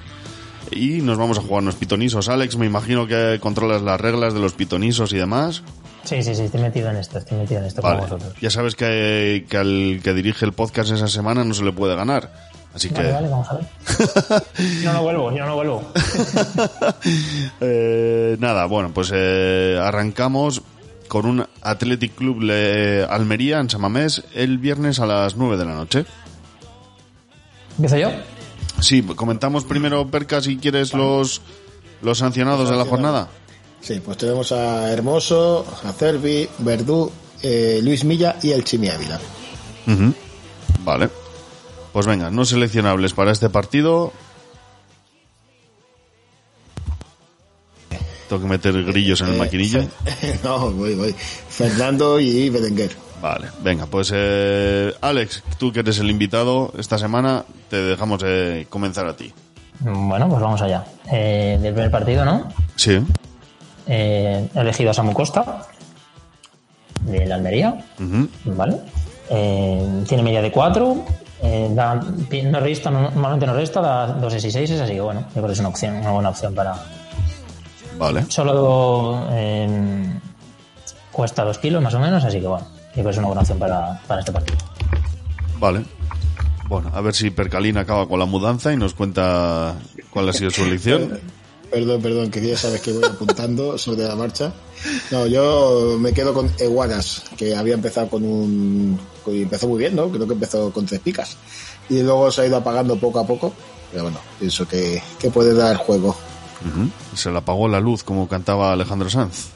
Y 0.72 1.02
nos 1.02 1.20
vamos 1.20 1.38
a 1.38 1.42
jugar 1.42 1.62
unos 1.62 1.76
pitonisos. 1.76 2.28
Alex, 2.28 2.58
me 2.58 2.66
imagino 2.66 3.06
que 3.06 3.38
controlas 3.40 3.84
las 3.84 4.02
reglas 4.02 4.34
de 4.34 4.40
los 4.40 4.54
pitonisos 4.54 5.14
y 5.14 5.18
demás. 5.18 5.62
Sí, 6.04 6.24
sí, 6.24 6.34
sí, 6.34 6.44
estoy 6.44 6.62
metido 6.62 6.90
en 6.90 6.98
esto, 6.98 7.20
estoy 7.20 7.38
metido 7.38 7.60
en 7.60 7.68
esto 7.68 7.82
Vale. 7.84 8.00
con 8.00 8.10
vosotros. 8.10 8.34
Ya 8.42 8.50
sabes 8.50 8.76
que, 8.76 9.46
que 9.48 9.58
al 9.58 10.00
que 10.04 10.14
dirige 10.14 10.46
el 10.46 10.54
podcast 10.54 10.92
esa 10.92 11.08
semana 11.08 11.44
no 11.44 11.54
se 11.54 11.64
le 11.64 11.72
puede 11.72 11.96
ganar. 11.96 12.32
Así 12.74 12.90
que... 12.90 12.96
Vale, 12.96 13.12
vale, 13.14 13.30
vamos 13.30 13.48
a 13.50 13.54
ver. 13.54 13.66
yo 14.84 14.92
no 14.92 15.04
vuelvo, 15.04 15.32
yo 15.32 15.46
no 15.46 15.56
vuelvo. 15.56 15.84
Eh, 17.62 18.36
nada, 18.40 18.66
bueno, 18.66 18.92
pues 18.94 19.12
eh, 19.14 19.80
arrancamos 19.82 20.62
con 21.08 21.26
un 21.26 21.46
Athletic 21.62 22.16
Club 22.16 22.42
Le- 22.42 23.04
Almería 23.06 23.60
en 23.60 23.70
Samamés 23.70 24.24
el 24.34 24.58
viernes 24.58 25.00
a 25.00 25.06
las 25.06 25.36
9 25.36 25.58
de 25.58 25.66
la 25.66 25.74
noche. 25.74 26.06
¿Empiezo 27.78 27.98
yo? 27.98 28.10
Sí, 28.82 29.02
comentamos 29.04 29.64
primero, 29.66 30.08
Perca, 30.08 30.42
si 30.42 30.58
quieres 30.58 30.94
los, 30.94 31.42
los 32.02 32.18
sancionados 32.18 32.70
de 32.70 32.76
la 32.76 32.86
jornada. 32.86 33.30
Sí, 33.82 34.02
pues 34.04 34.18
tenemos 34.18 34.52
a 34.52 34.92
Hermoso, 34.92 35.66
a 35.84 35.92
Cervi, 35.94 36.50
Verdú, 36.60 37.12
eh, 37.44 37.80
Luis 37.84 38.04
Milla 38.04 38.38
y 38.42 38.52
el 38.52 38.64
Chimi 38.64 38.90
Ávila. 38.90 39.20
Vale. 40.84 41.10
Pues 41.94 42.06
venga, 42.08 42.30
no 42.32 42.44
seleccionables 42.46 43.14
para 43.14 43.32
este 43.32 43.50
partido. 43.50 44.12
Tengo 48.30 48.42
que 48.42 48.48
meter 48.48 48.84
grillos 48.84 49.22
en 49.22 49.28
el 49.28 49.38
maquinillo. 49.38 49.82
no, 50.44 50.72
voy, 50.72 50.96
voy. 50.96 51.14
Fernando 51.50 52.20
y 52.20 52.50
Berenguer. 52.50 52.92
Vale, 53.22 53.48
venga, 53.64 53.86
pues 53.86 54.12
eh, 54.14 54.94
Alex, 55.02 55.42
tú 55.58 55.72
que 55.72 55.80
eres 55.80 56.00
el 56.00 56.10
invitado 56.10 56.72
esta 56.78 56.98
semana, 56.98 57.44
te 57.70 57.78
dejamos 57.82 58.22
eh, 58.26 58.68
comenzar 58.70 59.08
a 59.08 59.16
ti. 59.16 59.34
Bueno, 59.80 60.28
pues 60.30 60.42
vamos 60.42 60.62
allá. 60.62 60.84
Eh, 61.12 61.58
del 61.62 61.74
primer 61.74 61.92
partido, 61.92 62.24
¿no? 62.26 62.50
Sí. 62.76 63.00
Eh, 63.88 64.48
he 64.54 64.60
elegido 64.60 64.92
a 64.92 64.94
Samu 64.94 65.14
Costa, 65.14 65.66
de 67.02 67.26
la 67.26 67.36
Almería. 67.36 67.84
¿vale? 68.46 68.78
Eh, 69.30 70.04
tiene 70.08 70.24
media 70.24 70.42
de 70.42 70.52
4, 70.52 71.06
da, 71.72 71.96
no 71.96 72.60
resta, 72.60 72.90
no- 72.92 73.10
normalmente 73.12 73.46
no 73.48 73.54
resta, 73.54 73.82
da 73.82 74.08
2 74.08 74.34
y 74.46 74.52
6, 74.52 74.72
así 74.72 74.94
que 74.94 75.02
bueno, 75.02 75.22
yo 75.28 75.34
creo 75.34 75.48
que 75.48 75.54
es 75.54 75.60
una 75.60 75.70
opción, 75.70 75.96
una 75.98 76.12
buena 76.12 76.30
opción 76.30 76.54
para... 76.54 76.76
Vale. 77.98 78.26
Solo 78.30 79.28
eh, 79.32 80.20
cuesta 81.12 81.44
2 81.44 81.58
kilos 81.60 81.82
más 81.82 81.94
o 81.94 82.00
menos, 82.00 82.24
así 82.24 82.40
que 82.40 82.48
bueno, 82.48 82.66
yo 82.88 82.92
creo 82.94 83.06
que 83.06 83.12
es 83.12 83.18
una 83.18 83.28
buena 83.28 83.42
opción 83.42 83.60
para, 83.60 84.02
para 84.08 84.20
este 84.20 84.32
partido. 84.32 84.58
Vale. 85.60 85.86
Bueno, 86.68 86.92
a 86.94 87.02
ver 87.02 87.14
si 87.14 87.30
Percalín 87.30 87.78
acaba 87.78 88.08
con 88.08 88.20
la 88.20 88.26
mudanza 88.26 88.74
y 88.74 88.78
nos 88.78 88.94
cuenta 88.94 89.76
cuál 90.10 90.30
ha 90.30 90.34
sido 90.34 90.50
su 90.50 90.64
elección. 90.64 91.20
Perdón, 91.72 92.02
perdón, 92.02 92.32
que 92.32 92.48
ya 92.48 92.56
sabes 92.56 92.80
que 92.80 92.94
voy 92.94 93.04
apuntando 93.04 93.78
sobre 93.78 94.08
la 94.08 94.16
marcha. 94.16 94.54
No, 95.12 95.26
yo 95.28 95.98
me 96.00 96.14
quedo 96.14 96.34
con 96.34 96.50
Eguanas, 96.58 97.24
que 97.36 97.56
había 97.56 97.74
empezado 97.74 98.08
con 98.08 98.24
un. 98.24 99.00
y 99.28 99.42
empezó 99.42 99.68
muy 99.68 99.80
bien, 99.80 99.96
¿no? 99.96 100.10
Creo 100.10 100.26
que 100.26 100.36
empezó 100.36 100.72
con 100.72 100.86
tres 100.86 101.02
picas. 101.02 101.36
Y 101.90 102.02
luego 102.02 102.32
se 102.32 102.42
ha 102.42 102.46
ido 102.46 102.56
apagando 102.56 102.96
poco 102.98 103.20
a 103.20 103.28
poco. 103.28 103.54
Pero 103.92 104.04
bueno, 104.04 104.20
pienso 104.40 104.66
que, 104.68 105.02
que 105.20 105.30
puede 105.32 105.54
dar 105.54 105.76
juego. 105.76 106.16
Se 107.16 107.32
le 107.32 107.38
apagó 107.38 107.68
la 107.68 107.80
luz 107.80 108.04
como 108.04 108.28
cantaba 108.28 108.74
Alejandro 108.74 109.10
Sanz. 109.10 109.48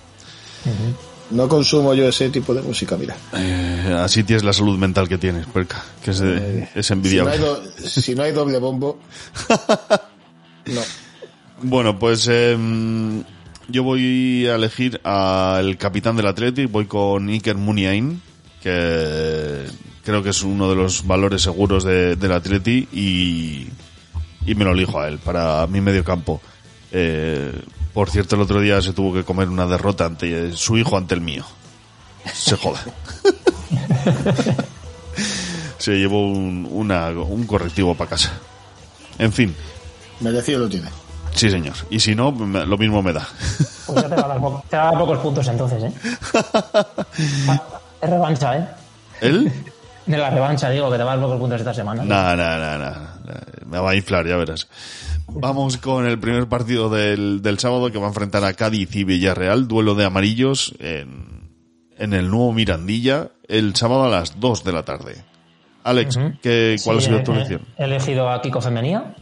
No 1.31 1.47
consumo 1.47 1.93
yo 1.93 2.07
ese 2.07 2.29
tipo 2.29 2.53
de 2.55 2.61
música, 2.63 2.97
mira. 2.97 3.15
Eh, 3.33 3.95
así 4.03 4.23
tienes 4.23 4.43
la 4.43 4.51
salud 4.53 4.77
mental 4.77 5.07
que 5.07 5.17
tienes, 5.19 5.45
Perca, 5.45 5.83
que 6.03 6.11
es, 6.11 6.19
de- 6.19 6.67
es 6.73 6.87
Si 6.87 6.93
no, 6.93 6.97
envidiable. 6.97 7.31
hay 7.33 7.39
do- 7.39 7.63
si 7.85 8.15
no 8.15 8.23
hay 8.23 8.31
doble 8.31 8.57
bombo. 8.59 8.99
No. 10.65 10.81
Bueno, 11.63 11.97
pues 11.97 12.27
em, 12.27 13.23
yo 13.69 13.83
voy 13.83 14.45
a 14.47 14.55
elegir 14.55 14.99
al 15.03 15.77
capitán 15.77 16.15
del 16.15 16.27
Athletic, 16.27 16.69
voy 16.69 16.85
con 16.85 17.27
Iker 17.29 17.55
Muniain, 17.57 18.21
que 18.61 19.65
creo 20.03 20.21
que 20.21 20.29
es 20.29 20.43
uno 20.43 20.69
de 20.69 20.75
los 20.75 21.07
valores 21.07 21.41
seguros 21.41 21.83
de- 21.83 22.15
del 22.17 22.31
Atleti 22.33 22.87
y, 22.91 23.67
y 24.45 24.55
me 24.55 24.63
lo 24.63 24.71
elijo 24.73 24.99
a 24.99 25.07
él 25.07 25.17
para 25.17 25.65
mi 25.67 25.81
medio 25.81 26.03
campo. 26.03 26.39
Eh, 26.91 27.61
por 27.93 28.09
cierto, 28.09 28.35
el 28.35 28.41
otro 28.41 28.61
día 28.61 28.81
se 28.81 28.93
tuvo 28.93 29.13
que 29.13 29.23
comer 29.23 29.49
una 29.49 29.65
derrota 29.65 30.05
ante 30.05 30.53
su 30.55 30.77
hijo 30.77 30.97
ante 30.97 31.15
el 31.15 31.21
mío. 31.21 31.45
Se 32.33 32.55
joda. 32.55 32.79
se 35.77 35.93
llevó 35.97 36.27
un, 36.27 36.67
una- 36.71 37.09
un 37.09 37.45
correctivo 37.45 37.95
para 37.95 38.11
casa. 38.11 38.31
En 39.17 39.31
fin, 39.33 39.55
Merecido 40.19 40.59
lo 40.59 40.69
tiene. 40.69 40.89
Sí, 41.33 41.49
señor. 41.49 41.75
Y 41.89 41.99
si 41.99 42.15
no, 42.15 42.31
lo 42.31 42.77
mismo 42.77 43.01
me 43.01 43.13
da. 43.13 43.27
Pues 43.85 44.01
ya 44.01 44.09
te 44.09 44.15
va 44.15 44.25
a 44.25 44.27
dar, 44.29 44.39
po- 44.39 44.63
te 44.69 44.75
va 44.77 44.83
a 44.83 44.91
dar 44.91 44.99
pocos 44.99 45.19
puntos 45.19 45.47
entonces, 45.47 45.83
¿eh? 45.83 45.93
Es 48.01 48.09
revancha, 48.09 48.57
¿eh? 48.57 48.67
¿Él? 49.21 49.51
De 50.09 50.17
la 50.17 50.31
revancha, 50.31 50.71
digo, 50.71 50.89
que 50.89 50.97
te 50.97 51.03
va 51.03 51.11
a 51.13 51.15
dar 51.15 51.23
pocos 51.23 51.39
puntos 51.39 51.59
esta 51.59 51.73
semana. 51.73 52.03
Nah, 52.03 52.35
nah, 52.35 52.57
nah, 52.57 52.77
nah. 52.77 52.95
Me 53.67 53.77
va 53.77 53.91
a 53.91 53.95
inflar, 53.95 54.25
ya 54.25 54.37
verás. 54.37 54.67
Vamos 55.27 55.77
con 55.77 56.07
el 56.07 56.19
primer 56.19 56.47
partido 56.49 56.89
del, 56.89 57.43
del 57.43 57.59
sábado 57.59 57.91
que 57.91 57.99
va 57.99 58.05
a 58.05 58.09
enfrentar 58.09 58.43
a 58.43 58.53
Cádiz 58.53 58.95
y 58.95 59.03
Villarreal. 59.03 59.67
Duelo 59.67 59.93
de 59.93 60.05
amarillos 60.05 60.73
en, 60.79 61.51
en 61.99 62.13
el 62.13 62.31
nuevo 62.31 62.51
Mirandilla 62.53 63.29
el 63.47 63.75
sábado 63.75 64.05
a 64.05 64.09
las 64.09 64.39
2 64.39 64.63
de 64.63 64.71
la 64.71 64.83
tarde. 64.83 65.23
Alex, 65.83 66.19
¿qué, 66.41 66.77
¿cuál 66.83 66.97
ha 66.97 67.01
sido 67.01 67.23
tu 67.23 67.31
elección? 67.31 67.61
He 67.77 67.83
elegido 67.83 68.29
a 68.31 68.41
Kiko 68.41 68.61
Femenía. 68.61 69.13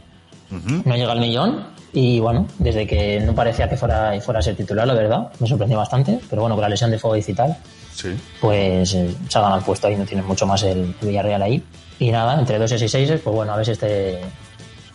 No 0.50 0.96
llega 0.96 1.12
al 1.12 1.20
millón. 1.20 1.66
Y 1.92 2.18
bueno, 2.20 2.46
desde 2.58 2.86
que 2.86 3.20
no 3.20 3.34
parecía 3.34 3.68
que 3.68 3.76
fuera, 3.76 4.18
fuera 4.22 4.40
a 4.40 4.42
ser 4.42 4.56
titular, 4.56 4.86
la 4.86 4.94
verdad, 4.94 5.32
me 5.38 5.46
sorprendió 5.46 5.76
bastante. 5.76 6.18
Pero 6.30 6.40
bueno, 6.42 6.54
con 6.54 6.62
la 6.62 6.70
lesión 6.70 6.90
de 6.90 6.98
Fogoiz 6.98 7.28
y 7.28 7.34
tal, 7.34 7.56
Sí. 7.98 8.10
pues 8.40 8.94
eh, 8.94 9.12
se 9.28 9.38
ha 9.38 9.40
ganado 9.40 9.58
el 9.58 9.64
puesto 9.64 9.88
ahí, 9.88 9.96
no 9.96 10.04
tiene 10.04 10.22
mucho 10.22 10.46
más 10.46 10.62
el 10.62 10.94
Villarreal 11.02 11.42
ahí. 11.42 11.64
Y 11.98 12.12
nada, 12.12 12.38
entre 12.38 12.56
2 12.56 12.70
y 12.70 12.88
6, 12.88 13.10
pues 13.24 13.34
bueno, 13.34 13.52
a 13.52 13.56
ver 13.56 13.64
si 13.66 13.72
este, 13.72 14.20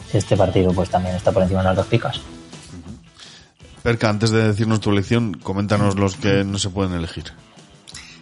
si 0.10 0.18
este 0.20 0.38
partido 0.38 0.72
pues 0.72 0.90
también 0.90 1.14
está 1.14 1.34
por 1.34 1.44
encima 1.44 1.60
de 1.60 1.66
las 1.66 1.76
dos 1.76 1.88
picas. 1.88 2.22
Perca, 3.82 4.08
antes 4.10 4.32
de 4.32 4.48
decirnos 4.48 4.80
tu 4.80 4.92
elección, 4.92 5.34
coméntanos 5.34 6.00
los 6.00 6.16
que 6.16 6.46
no 6.46 6.58
se 6.58 6.70
pueden 6.70 6.94
elegir. 6.94 7.26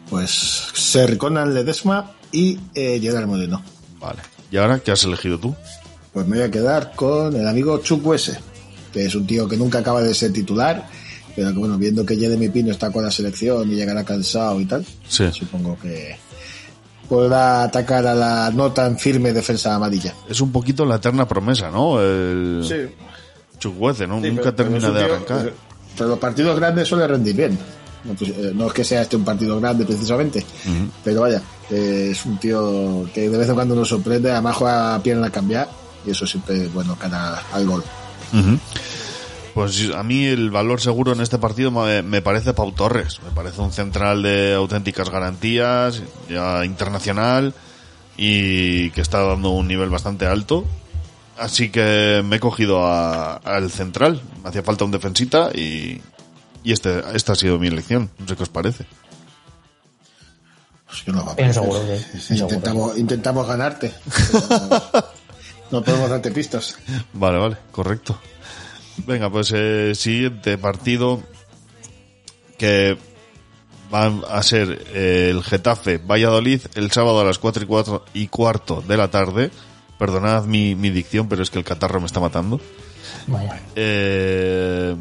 Pues 0.10 0.32
Ser 0.74 1.20
Conan 1.20 1.54
Ledesma 1.54 2.14
y 2.32 2.60
eh, 2.74 3.00
Gerard 3.00 3.28
Moreno. 3.28 3.62
Vale. 4.00 4.22
¿Y 4.50 4.58
ahora 4.58 4.80
qué 4.80 4.92
has 4.92 5.04
elegido 5.04 5.38
tú? 5.38 5.56
Pues 6.12 6.28
me 6.28 6.38
voy 6.38 6.46
a 6.48 6.50
quedar 6.52 6.94
con 6.96 7.36
el 7.36 7.48
amigo 7.48 7.78
Chuck 7.78 8.04
Wesse, 8.04 8.40
que 8.92 9.06
es 9.06 9.14
un 9.14 9.28
tío 9.28 9.48
que 9.48 9.58
nunca 9.58 9.78
acaba 9.78 10.02
de 10.02 10.16
ser 10.16 10.34
titular, 10.34 10.88
pero 11.36 11.50
que 11.52 11.58
bueno, 11.60 11.78
viendo 11.78 12.06
que 12.06 12.16
Jeremy 12.18 12.50
Pino 12.50 12.72
está 12.72 12.92
con 12.92 13.04
la 13.04 13.12
selección 13.12 13.72
y 13.72 13.76
llegará 13.76 14.04
cansado 14.04 14.60
y 14.60 14.66
tal, 14.66 14.86
Sí. 15.08 15.26
supongo 15.32 15.78
que 15.82 16.18
podrá 17.10 17.64
atacar 17.64 18.06
a 18.08 18.16
la 18.16 18.52
no 18.52 18.72
tan 18.72 18.98
firme 18.98 19.34
defensa 19.34 19.76
amarilla. 19.76 20.14
Es 20.30 20.40
un 20.42 20.52
poquito 20.52 20.86
la 20.86 20.96
eterna 20.96 21.28
promesa, 21.28 21.70
¿no? 21.70 22.02
El 22.02 22.64
Chukwueze, 23.60 24.08
¿no? 24.08 24.22
Sí, 24.22 24.30
Nunca 24.30 24.44
pero- 24.44 24.56
termina 24.56 24.90
de 24.90 25.04
tío- 25.04 25.14
arrancar. 25.14 25.38
Pero, 25.44 25.56
pero 25.98 26.10
los 26.10 26.20
partidos 26.20 26.58
grandes 26.60 26.88
suele 26.88 27.08
rendir 27.08 27.36
bien. 27.36 27.58
No, 28.04 28.14
pues, 28.16 28.32
eh, 28.32 28.52
no 28.56 28.66
es 28.68 28.74
que 28.74 28.84
sea 28.84 29.04
este 29.04 29.16
un 29.16 29.24
partido 29.24 29.60
grande 29.62 29.86
precisamente, 29.86 30.44
pero 31.04 31.22
vaya, 31.22 31.40
eh, 31.70 32.10
es 32.12 32.26
un 32.26 32.40
tío 32.40 33.08
que 33.14 33.30
de 33.30 33.38
vez 33.38 33.48
en 33.48 33.54
cuando 33.54 33.76
nos 33.76 33.90
sorprende, 33.90 34.32
además 34.32 34.56
juega 34.56 34.96
a 34.96 35.04
pierna 35.04 35.28
a 35.28 35.30
cambiar 35.30 35.70
y 36.08 36.10
eso 36.10 36.26
siempre 36.26 36.64
es 36.64 36.74
bueno 36.74 36.96
cara 36.98 37.44
al 37.54 37.68
gol. 37.68 37.84
Ujú. 38.34 38.58
Pues 39.54 39.90
a 39.94 40.02
mí 40.04 40.26
el 40.26 40.50
valor 40.50 40.80
seguro 40.80 41.12
en 41.12 41.20
este 41.22 41.38
partido 41.38 41.72
me, 41.72 42.02
me 42.04 42.22
parece 42.22 42.54
Pau 42.54 42.72
Torres. 42.72 43.20
Me 43.24 43.32
parece 43.32 43.60
un 43.62 43.72
central 43.74 44.24
de 44.24 44.54
auténticas 44.54 45.10
garantías, 45.10 46.02
ya 46.30 46.64
internacional 46.64 47.54
y 48.16 48.92
que 48.92 49.02
está 49.02 49.20
dando 49.24 49.50
un 49.50 49.68
nivel 49.68 49.90
bastante 49.90 50.26
alto. 50.26 50.66
Así 51.38 51.70
que 51.70 52.22
me 52.24 52.38
he 52.38 52.40
cogido 52.40 52.86
a- 52.86 53.36
al 53.38 53.72
central. 53.72 54.22
Me 54.42 54.50
hacía 54.50 54.64
falta 54.64 54.86
un 54.86 54.92
defensita 54.92 55.50
y, 55.54 56.02
y 56.64 56.72
este, 56.72 57.02
esta 57.14 57.34
ha 57.34 57.36
sido 57.36 57.60
mi 57.60 57.68
elección. 57.68 58.10
No 58.20 58.28
sé 58.28 58.36
qué 58.38 58.44
os 58.44 58.50
parece. 58.50 58.86
Pues 60.88 61.04
yo 61.06 61.14
no 61.14 61.26
va 61.26 61.32
a 61.34 61.36
Bien 61.36 61.54
seguro, 61.54 61.80
seguro. 62.20 62.46
intentamos, 62.46 62.98
intentamos 62.98 63.48
ganarte. 63.48 63.94
no 65.72 65.82
podemos 65.82 66.10
darte 66.10 66.32
pistas. 66.32 66.78
Vale, 67.14 67.38
vale, 67.38 67.58
correcto. 67.72 68.18
Venga, 68.98 69.30
pues 69.30 69.52
eh, 69.56 69.94
siguiente 69.96 70.58
partido 70.58 71.22
que 72.58 72.98
va 73.94 74.08
a 74.30 74.44
ser 74.44 74.86
eh, 74.94 75.30
el 75.32 75.44
Getafe 75.44 75.98
Valladolid 75.98 76.62
el 76.76 76.92
sábado 76.92 77.20
a 77.20 77.24
las 77.24 77.40
4 77.40 77.64
y, 77.64 77.66
cuatro 77.68 78.06
y 78.14 78.28
cuarto 78.28 78.84
de 78.88 78.98
la 78.98 79.10
tarde. 79.10 79.52
Perdonad 79.98 80.46
mi, 80.46 80.76
mi 80.76 80.90
dicción, 80.90 81.28
pero 81.28 81.44
es 81.44 81.50
que 81.50 81.60
el 81.60 81.66
catarro 81.66 82.00
me 82.00 82.06
está 82.08 82.20
matando. 82.20 82.60
Vaya. 83.28 83.62
Eh, 83.76 84.96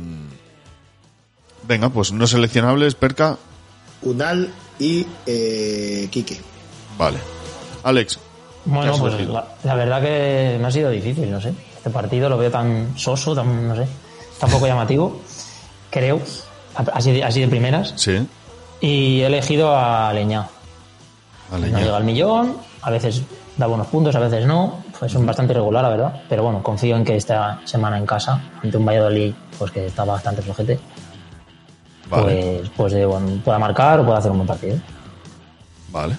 venga, 1.66 1.88
pues 1.88 2.12
no 2.12 2.26
seleccionables, 2.26 2.94
Perca. 2.94 3.38
Unal 4.02 4.50
y 4.78 5.06
eh, 5.26 6.09
Quique. 6.11 6.40
Vale. 6.99 7.18
Alex. 7.82 8.18
Bueno, 8.64 8.82
¿Qué 8.82 8.88
has 8.90 8.99
pues 8.99 9.28
la 9.64 9.75
verdad 9.75 10.02
que 10.02 10.59
me 10.61 10.66
ha 10.66 10.70
sido 10.70 10.90
difícil, 10.90 11.30
no 11.30 11.40
sé. 11.40 11.54
Este 11.80 11.88
partido 11.90 12.28
lo 12.28 12.37
veo 12.37 12.50
tan 12.50 12.92
soso, 12.99 13.34
tan, 13.34 13.68
no 13.68 13.75
sé, 13.75 13.87
tan 14.38 14.50
poco 14.50 14.66
llamativo, 14.66 15.18
creo, 15.90 16.20
así 16.92 17.12
de, 17.12 17.25
así 17.25 17.40
de 17.40 17.49
primeras. 17.49 17.94
Sí. 17.96 18.26
Y 18.82 19.20
he 19.22 19.26
elegido 19.26 19.75
a 19.75 20.12
Leña. 20.12 20.46
Vale, 21.50 21.70
No 21.70 21.78
llega 21.78 21.96
al 21.96 22.04
millón, 22.04 22.56
a 22.82 22.90
veces 22.90 23.22
da 23.56 23.66
buenos 23.66 23.87
puntos, 23.87 24.14
a 24.14 24.20
veces 24.20 24.44
no. 24.46 24.84
Pues 24.99 25.14
es 25.14 25.25
bastante 25.25 25.54
irregular, 25.54 25.82
la 25.82 25.88
verdad. 25.88 26.22
Pero 26.28 26.42
bueno, 26.42 26.62
confío 26.62 26.96
en 26.96 27.04
que 27.04 27.16
esta 27.16 27.60
semana 27.64 27.96
en 27.96 28.04
casa, 28.04 28.38
ante 28.62 28.76
un 28.76 28.84
Valladolid 28.84 29.32
pues 29.58 29.70
que 29.70 29.87
está 29.87 30.04
bastante 30.04 30.42
flojete, 30.42 30.78
Vale. 32.10 32.58
pues, 32.60 32.70
pues 32.76 32.92
de 32.92 33.06
buen- 33.06 33.40
pueda 33.40 33.58
marcar 33.58 34.00
o 34.00 34.04
pueda 34.04 34.18
hacer 34.18 34.30
un 34.30 34.37
buen 34.38 34.46
partido. 34.49 34.76
Vale. 35.90 36.16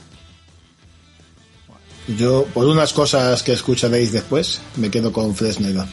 Yo, 2.08 2.46
por 2.53 2.65
unas 2.65 2.93
cosas 2.93 3.43
que 3.43 3.53
escucharéis 3.53 4.12
después, 4.12 4.62
me 4.75 4.89
quedo 4.89 5.12
con 5.12 5.36
Fresneda. 5.36 5.88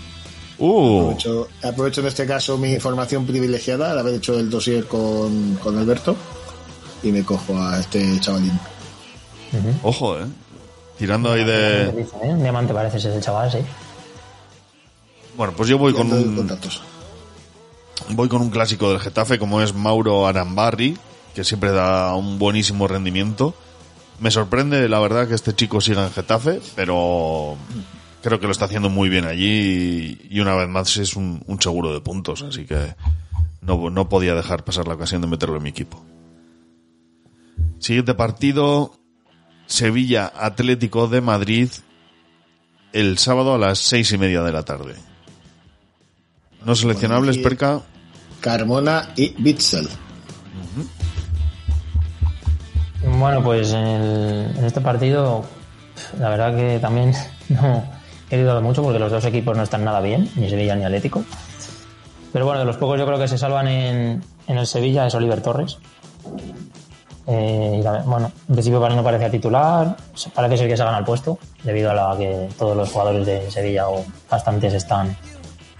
Uh, 0.58 1.02
Aprovecho, 1.02 1.48
aprovecho 1.62 2.00
en 2.00 2.08
este 2.08 2.26
caso 2.26 2.58
mi 2.58 2.80
formación 2.80 3.24
privilegiada 3.24 3.92
al 3.92 3.98
haber 3.98 4.14
hecho 4.14 4.36
el 4.38 4.50
dossier 4.50 4.86
con, 4.86 5.54
con 5.62 5.78
Alberto 5.78 6.16
y 7.02 7.12
me 7.12 7.24
cojo 7.24 7.56
a 7.56 7.78
este 7.78 8.18
chavalín. 8.18 8.58
ojo, 9.82 10.18
eh. 10.18 10.24
Tirando 10.98 11.30
ahí 11.30 11.44
de... 11.44 11.84
¿eh? 11.84 12.06
Un 12.22 12.42
diamante 12.42 12.74
parece 12.74 12.98
ser 12.98 13.12
el 13.12 13.22
chaval, 13.22 13.52
sí. 13.52 13.58
Bueno, 15.36 15.52
pues 15.56 15.68
yo 15.68 15.78
voy 15.78 15.92
con 15.92 16.12
un... 16.12 16.34
contactos. 16.34 16.82
Voy 18.10 18.28
con 18.28 18.42
un 18.42 18.50
clásico 18.50 18.90
del 18.90 18.98
Getafe 18.98 19.38
como 19.38 19.60
es 19.60 19.74
Mauro 19.74 20.26
Arambarri, 20.26 20.96
que 21.34 21.44
siempre 21.44 21.70
da 21.70 22.14
un 22.16 22.40
buenísimo 22.40 22.88
rendimiento. 22.88 23.54
Me 24.20 24.30
sorprende, 24.30 24.88
la 24.88 24.98
verdad, 24.98 25.28
que 25.28 25.34
este 25.34 25.54
chico 25.54 25.80
siga 25.80 26.04
en 26.04 26.12
Getafe, 26.12 26.60
pero 26.74 27.56
creo 28.22 28.40
que 28.40 28.46
lo 28.46 28.52
está 28.52 28.64
haciendo 28.64 28.90
muy 28.90 29.08
bien 29.08 29.24
allí 29.26 30.18
y, 30.28 30.36
y 30.36 30.40
una 30.40 30.54
vez 30.56 30.68
más 30.68 30.96
es 30.96 31.14
un, 31.14 31.42
un 31.46 31.62
seguro 31.62 31.94
de 31.94 32.00
puntos, 32.00 32.42
así 32.42 32.64
que 32.64 32.94
no, 33.60 33.90
no 33.90 34.08
podía 34.08 34.34
dejar 34.34 34.64
pasar 34.64 34.88
la 34.88 34.94
ocasión 34.94 35.20
de 35.20 35.28
meterlo 35.28 35.56
en 35.58 35.62
mi 35.62 35.70
equipo. 35.70 36.04
Siguiente 37.78 38.14
partido, 38.14 38.94
Sevilla 39.66 40.32
Atlético 40.34 41.06
de 41.06 41.20
Madrid, 41.20 41.68
el 42.92 43.18
sábado 43.18 43.54
a 43.54 43.58
las 43.58 43.78
seis 43.78 44.10
y 44.10 44.18
media 44.18 44.42
de 44.42 44.52
la 44.52 44.64
tarde. 44.64 44.96
No 46.64 46.74
seleccionables, 46.74 47.38
Perca. 47.38 47.82
Carmona 48.40 49.12
y 49.16 49.28
Bitzel. 49.40 49.88
Bueno, 53.18 53.42
pues 53.42 53.72
en, 53.72 53.84
el- 53.86 54.54
en 54.58 54.64
este 54.64 54.80
partido, 54.80 55.44
la 56.18 56.28
verdad 56.28 56.54
que 56.56 56.78
también 56.78 57.12
no 57.48 57.82
he 58.30 58.40
dudado 58.40 58.60
mucho 58.62 58.82
porque 58.82 58.98
los 58.98 59.10
dos 59.10 59.24
equipos 59.24 59.56
no 59.56 59.62
están 59.62 59.84
nada 59.84 60.00
bien, 60.00 60.30
ni 60.36 60.48
Sevilla 60.48 60.76
ni 60.76 60.84
Atlético. 60.84 61.24
Pero 62.32 62.44
bueno, 62.44 62.60
de 62.60 62.66
los 62.66 62.76
pocos 62.76 62.98
yo 62.98 63.06
creo 63.06 63.18
que 63.18 63.26
se 63.28 63.38
salvan 63.38 63.68
en, 63.68 64.22
el 64.46 64.66
Sevilla 64.66 65.06
es 65.06 65.14
Oliver 65.14 65.40
Torres. 65.40 65.78
Eh, 67.26 67.82
bueno, 68.06 68.30
en 68.48 68.54
principio 68.54 68.80
para 68.80 68.94
no 68.94 69.02
parecía 69.02 69.30
titular, 69.30 69.96
parece 70.34 70.66
que 70.68 70.76
se 70.76 70.84
gana 70.84 70.98
el 70.98 71.04
puesto, 71.04 71.38
debido 71.62 71.90
a 71.90 71.94
la 71.94 72.16
que 72.16 72.48
todos 72.58 72.76
los 72.76 72.90
jugadores 72.90 73.26
de 73.26 73.50
Sevilla 73.50 73.88
o 73.88 74.04
bastantes 74.30 74.72
están 74.74 75.14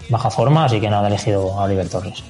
baja 0.09 0.29
forma, 0.29 0.65
así 0.65 0.79
que 0.79 0.89
nada, 0.89 1.05
he 1.07 1.07
elegido 1.07 1.59
a 1.59 1.63
Oliver 1.63 1.87
Torres. 1.89 2.23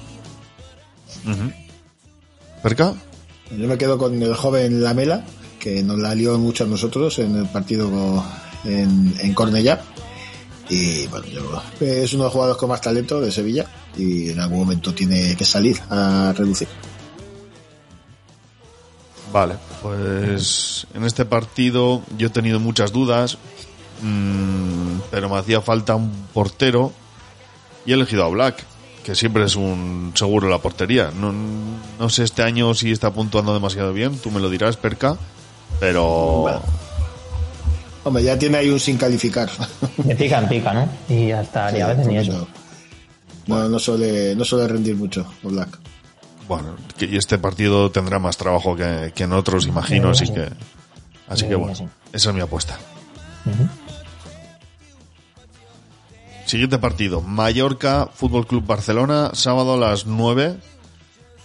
¿Perca? 2.62 2.94
Yo 3.56 3.66
me 3.68 3.76
quedo 3.78 3.98
con 3.98 4.22
el 4.22 4.34
joven 4.34 4.82
Lamela, 4.82 5.24
que 5.58 5.82
nos 5.82 5.98
la 5.98 6.14
lió 6.14 6.38
mucho 6.38 6.64
a 6.64 6.66
nosotros 6.66 7.18
en 7.18 7.36
el 7.36 7.46
partido 7.48 8.24
en, 8.64 9.14
en 9.18 9.34
Cornellá. 9.34 9.80
Y 10.68 11.06
bueno, 11.08 11.26
yo- 11.26 11.62
es 11.80 12.12
uno 12.14 12.22
de 12.22 12.26
los 12.26 12.32
jugadores 12.32 12.58
con 12.58 12.68
más 12.68 12.80
talento 12.80 13.20
de 13.20 13.32
Sevilla 13.32 13.66
y 13.96 14.30
en 14.30 14.38
algún 14.40 14.58
momento 14.60 14.94
tiene 14.94 15.34
que 15.36 15.44
salir 15.44 15.80
a 15.90 16.32
reducir. 16.36 16.68
Vale, 19.32 19.54
pues 19.82 20.86
en 20.94 21.04
este 21.04 21.24
partido 21.24 22.02
yo 22.18 22.28
he 22.28 22.30
tenido 22.30 22.58
muchas 22.58 22.92
dudas, 22.92 23.38
mm, 24.02 24.98
pero 25.10 25.28
me 25.28 25.38
hacía 25.38 25.60
falta 25.60 25.94
un 25.94 26.10
portero 26.34 26.92
y 27.86 27.92
he 27.92 27.94
elegido 27.94 28.24
a 28.24 28.28
Black, 28.28 28.64
que 29.04 29.14
siempre 29.14 29.44
es 29.44 29.56
un 29.56 30.12
seguro 30.14 30.48
la 30.48 30.58
portería. 30.58 31.10
No, 31.14 31.32
no 31.98 32.08
sé 32.10 32.24
este 32.24 32.42
año 32.42 32.74
si 32.74 32.92
está 32.92 33.10
puntuando 33.12 33.54
demasiado 33.54 33.92
bien, 33.92 34.18
tú 34.18 34.30
me 34.30 34.40
lo 34.40 34.50
dirás, 34.50 34.76
Perca, 34.76 35.16
pero 35.78 36.40
Bueno. 36.42 36.62
Hombre, 38.02 38.22
ya 38.22 38.38
tiene 38.38 38.56
ahí 38.58 38.70
un 38.70 38.80
sin 38.80 38.96
calificar. 38.96 39.50
De 39.98 40.16
pica 40.16 40.38
en 40.38 40.48
pica, 40.48 40.72
¿no? 40.72 40.88
Y 41.14 41.30
hasta 41.32 41.76
y 41.76 41.80
a 41.82 41.88
veces 41.88 42.06
ni 42.06 42.16
eso. 42.16 42.48
No, 43.46 43.68
no 43.68 43.78
suele, 43.78 44.34
no 44.36 44.44
suele 44.44 44.68
rendir 44.68 44.96
mucho 44.96 45.26
Black. 45.42 45.78
bueno, 46.48 46.76
que- 46.96 47.06
y 47.06 47.16
este 47.16 47.36
partido 47.38 47.90
tendrá 47.90 48.18
más 48.18 48.36
trabajo 48.36 48.74
que, 48.76 49.12
que 49.14 49.24
en 49.24 49.32
otros, 49.32 49.66
imagino, 49.66 50.14
Sí, 50.14 50.24
así 50.24 50.26
sí. 50.26 50.32
que 50.34 50.48
así 51.28 51.42
Sí, 51.42 51.48
que 51.48 51.54
bueno, 51.56 51.74
sí. 51.74 51.84
esa 52.12 52.30
es 52.30 52.34
mi 52.34 52.40
apuesta. 52.40 52.78
Siguiente 56.50 56.78
partido, 56.80 57.20
Mallorca, 57.20 58.08
Fútbol 58.12 58.44
Club 58.44 58.66
Barcelona, 58.66 59.30
sábado 59.34 59.74
a 59.74 59.76
las 59.76 60.06
9. 60.06 60.56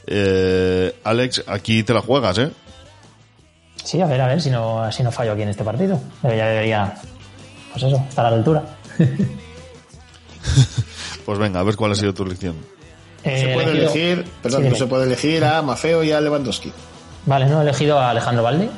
Eh, 0.08 0.96
Alex, 1.04 1.44
aquí 1.46 1.84
te 1.84 1.94
la 1.94 2.02
juegas, 2.02 2.40
¿eh? 2.40 2.50
Sí, 3.84 4.02
a 4.02 4.08
ver, 4.08 4.20
a 4.22 4.26
ver 4.26 4.42
si 4.42 4.50
no, 4.50 4.92
si 4.92 5.04
no 5.04 5.12
fallo 5.12 5.34
aquí 5.34 5.44
en 5.44 5.50
este 5.50 5.64
partido. 5.64 6.00
Ya 6.24 6.48
debería, 6.48 6.96
pues 7.72 7.84
eso, 7.84 8.04
estar 8.10 8.26
a 8.26 8.32
la 8.32 8.38
altura. 8.38 8.64
Pues 11.24 11.38
venga, 11.40 11.60
a 11.60 11.64
ver 11.64 11.76
cuál 11.76 11.92
ha 11.92 11.96
sido 11.96 12.14
tu 12.14 12.24
elección. 12.24 12.56
Eh, 13.24 13.42
Se 13.42 13.54
puede 13.54 13.72
elegido- 13.72 13.92
elegir, 13.92 14.26
perdón, 14.42 14.64
Sí, 14.64 14.70
no 14.70 14.76
se 14.76 14.86
puede 14.88 15.06
elegir 15.06 15.44
a 15.44 15.62
Mafeo 15.64 16.04
y 16.04 16.12
a 16.12 16.22
Lewandowski. 16.22 16.72
Vale, 17.28 17.46
no, 17.48 17.60
he 17.60 17.64
elegido 17.64 18.00
a 18.00 18.10
Alejandro 18.12 18.44
Valde, 18.44 18.70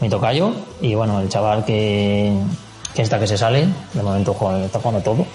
mi 0.00 0.08
tocayo, 0.10 0.52
y 0.82 0.94
bueno, 0.94 1.20
el 1.20 1.28
chaval 1.30 1.64
que, 1.66 2.34
que 2.96 3.02
está 3.02 3.18
que 3.20 3.26
se 3.26 3.36
sale, 3.38 3.68
de 3.94 4.02
momento 4.02 4.34
juega- 4.34 4.64
está 4.64 4.80
jugando 4.80 5.02
todo. 5.02 5.26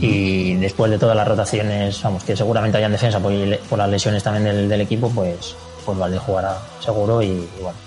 Y 0.00 0.54
después 0.56 0.90
de 0.90 0.98
todas 0.98 1.16
las 1.16 1.26
rotaciones, 1.26 2.00
vamos, 2.02 2.22
que 2.22 2.36
seguramente 2.36 2.76
haya 2.76 2.86
en 2.86 2.92
defensa 2.92 3.18
por, 3.20 3.32
por 3.70 3.78
las 3.78 3.88
lesiones 3.88 4.22
también 4.22 4.44
del, 4.44 4.68
del 4.68 4.80
equipo, 4.82 5.08
pues, 5.10 5.56
pues 5.84 5.96
Valde 5.98 6.18
jugará 6.18 6.58
seguro 6.84 7.22
y, 7.22 7.26
y 7.26 7.48
bueno, 7.62 7.78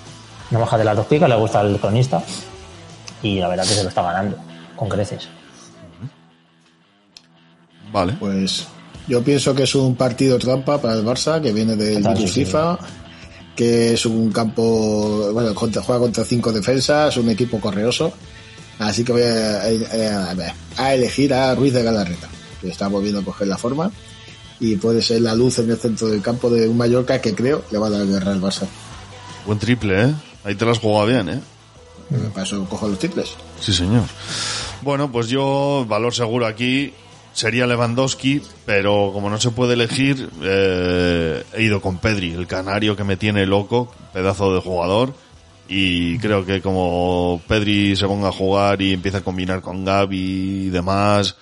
no 0.50 0.60
baja 0.60 0.78
de 0.78 0.84
las 0.84 0.96
dos 0.98 1.06
picas, 1.06 1.30
le 1.30 1.36
gusta 1.36 1.62
el 1.62 1.78
cronista 1.80 2.22
y 3.22 3.40
la 3.40 3.48
verdad 3.48 3.64
que 3.66 3.70
se 3.76 3.84
lo 3.84 3.90
está 3.90 4.02
ganando, 4.02 4.36
con 4.76 4.90
creces. 4.90 5.28
Vale. 7.94 8.14
Pues 8.20 8.68
yo 9.08 9.24
pienso 9.24 9.54
que 9.54 9.64
es 9.64 9.76
un 9.76 9.96
partido 9.96 10.38
trampa 10.40 10.82
para 10.82 10.96
el 10.96 11.06
Barça, 11.06 11.42
que 11.42 11.52
viene 11.54 11.76
del 11.76 12.04
sí, 12.18 12.28
sí. 12.28 12.46
FIFA, 12.46 12.78
que 13.56 13.94
es 13.94 14.06
un 14.06 14.32
campo, 14.32 15.32
bueno, 15.34 15.54
contra- 15.54 15.82
juega 15.82 16.02
contra 16.02 16.24
cinco 16.26 16.52
defensas, 16.52 17.16
un 17.18 17.30
equipo 17.30 17.60
correoso. 17.60 18.12
Así 18.82 19.04
que 19.04 19.12
voy 19.12 19.22
a, 19.24 19.62
a- 19.62 20.54
a 20.78 20.94
elegir 20.94 21.34
a 21.34 21.54
Ruiz 21.56 21.74
de 21.74 21.84
Galarreta, 21.84 22.28
que 22.62 22.70
está 22.70 22.88
volviendo 22.88 23.20
a 23.22 23.24
coger 23.24 23.48
la 23.48 23.58
forma. 23.58 23.92
Y 24.60 24.76
puede 24.76 25.02
ser 25.02 25.22
la 25.22 25.34
luz 25.36 25.58
en 25.60 25.72
el 25.72 25.78
centro 25.78 26.08
del 26.08 26.22
campo 26.22 26.50
de 26.50 26.68
un 26.68 26.78
Mallorca 26.78 27.20
que 27.20 27.34
creo 27.34 27.64
le 27.72 27.78
va 27.80 27.88
a 27.88 27.90
dar 27.92 28.06
guerra 28.06 28.32
al 28.32 28.42
Barça. 28.42 28.68
Buen 29.46 29.58
triple, 29.60 30.04
¿eh? 30.04 30.14
Ahí 30.44 30.56
te 30.56 30.66
las 30.66 30.78
jugado 30.80 31.08
bien, 31.08 31.30
¿eh? 31.30 31.40
Para 32.34 32.44
eso 32.46 32.64
cojo 32.66 32.88
los 32.88 33.00
triples. 33.00 33.30
Sí, 33.60 33.74
señor. 33.74 34.04
Bueno, 34.82 35.12
pues 35.12 35.28
yo, 35.30 35.86
valor 35.88 36.14
seguro 36.14 36.46
aquí 36.46 36.94
sería 37.34 37.66
Lewandowski, 37.66 38.42
pero 38.66 39.12
como 39.14 39.30
no 39.30 39.40
se 39.40 39.50
puede 39.52 39.74
elegir, 39.74 40.30
eh, 40.44 41.44
he 41.54 41.64
ido 41.64 41.82
con 41.82 41.98
Pedri, 41.98 42.34
el 42.34 42.46
canario 42.48 42.96
que 42.96 43.04
me 43.04 43.16
tiene 43.18 43.46
loco, 43.46 43.92
pedazo 44.14 44.54
de 44.54 44.62
jugador. 44.62 45.14
Y 45.74 46.18
creo 46.20 46.46
que 46.46 46.62
como 46.62 47.42
Pedri 47.48 47.96
se 47.96 48.06
ponga 48.06 48.28
a 48.28 48.34
jugar 48.34 48.82
y 48.82 48.92
empieza 48.92 49.20
a 49.20 49.24
combinar 49.24 49.62
con 49.62 49.86
Gaby 49.86 50.66
y 50.66 50.70
demás, 50.70 51.38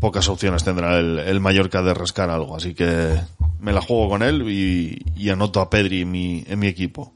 pocas 0.00 0.26
opciones 0.30 0.64
tendrá 0.64 0.98
el, 0.98 1.18
el 1.18 1.38
Mallorca 1.38 1.82
de 1.82 1.92
rascar 1.92 2.30
algo. 2.30 2.56
Así 2.56 2.72
que 2.72 3.20
me 3.60 3.74
la 3.74 3.82
juego 3.82 4.08
con 4.08 4.22
él 4.22 4.50
y, 4.50 5.04
y 5.14 5.28
anoto 5.28 5.60
a 5.60 5.68
Pedri 5.68 6.00
en 6.00 6.10
mi, 6.10 6.44
en 6.46 6.58
mi 6.60 6.66
equipo. 6.66 7.12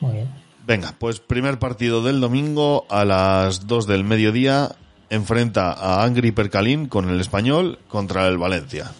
Muy 0.00 0.12
bien. 0.12 0.28
Venga, 0.66 0.94
pues 0.98 1.20
primer 1.20 1.58
partido 1.58 2.02
del 2.02 2.22
domingo 2.22 2.86
a 2.88 3.04
las 3.04 3.66
2 3.66 3.86
del 3.86 4.02
mediodía 4.02 4.76
enfrenta 5.10 5.72
a 5.72 6.04
Angry 6.04 6.32
Percalín 6.32 6.88
con 6.88 7.10
el 7.10 7.20
español 7.20 7.80
contra 7.88 8.28
el 8.28 8.38
Valencia. 8.38 8.92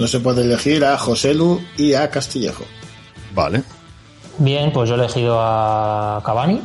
No 0.00 0.06
se 0.08 0.18
puede 0.18 0.42
elegir 0.42 0.84
a 0.84 0.96
Joselu 0.96 1.60
y 1.76 1.92
a 1.94 2.10
Castillejo. 2.10 2.64
Vale. 3.34 3.62
Bien, 4.38 4.72
pues 4.72 4.88
yo 4.88 4.94
he 4.96 4.98
elegido 4.98 5.38
a 5.40 6.22
Cavani. 6.24 6.60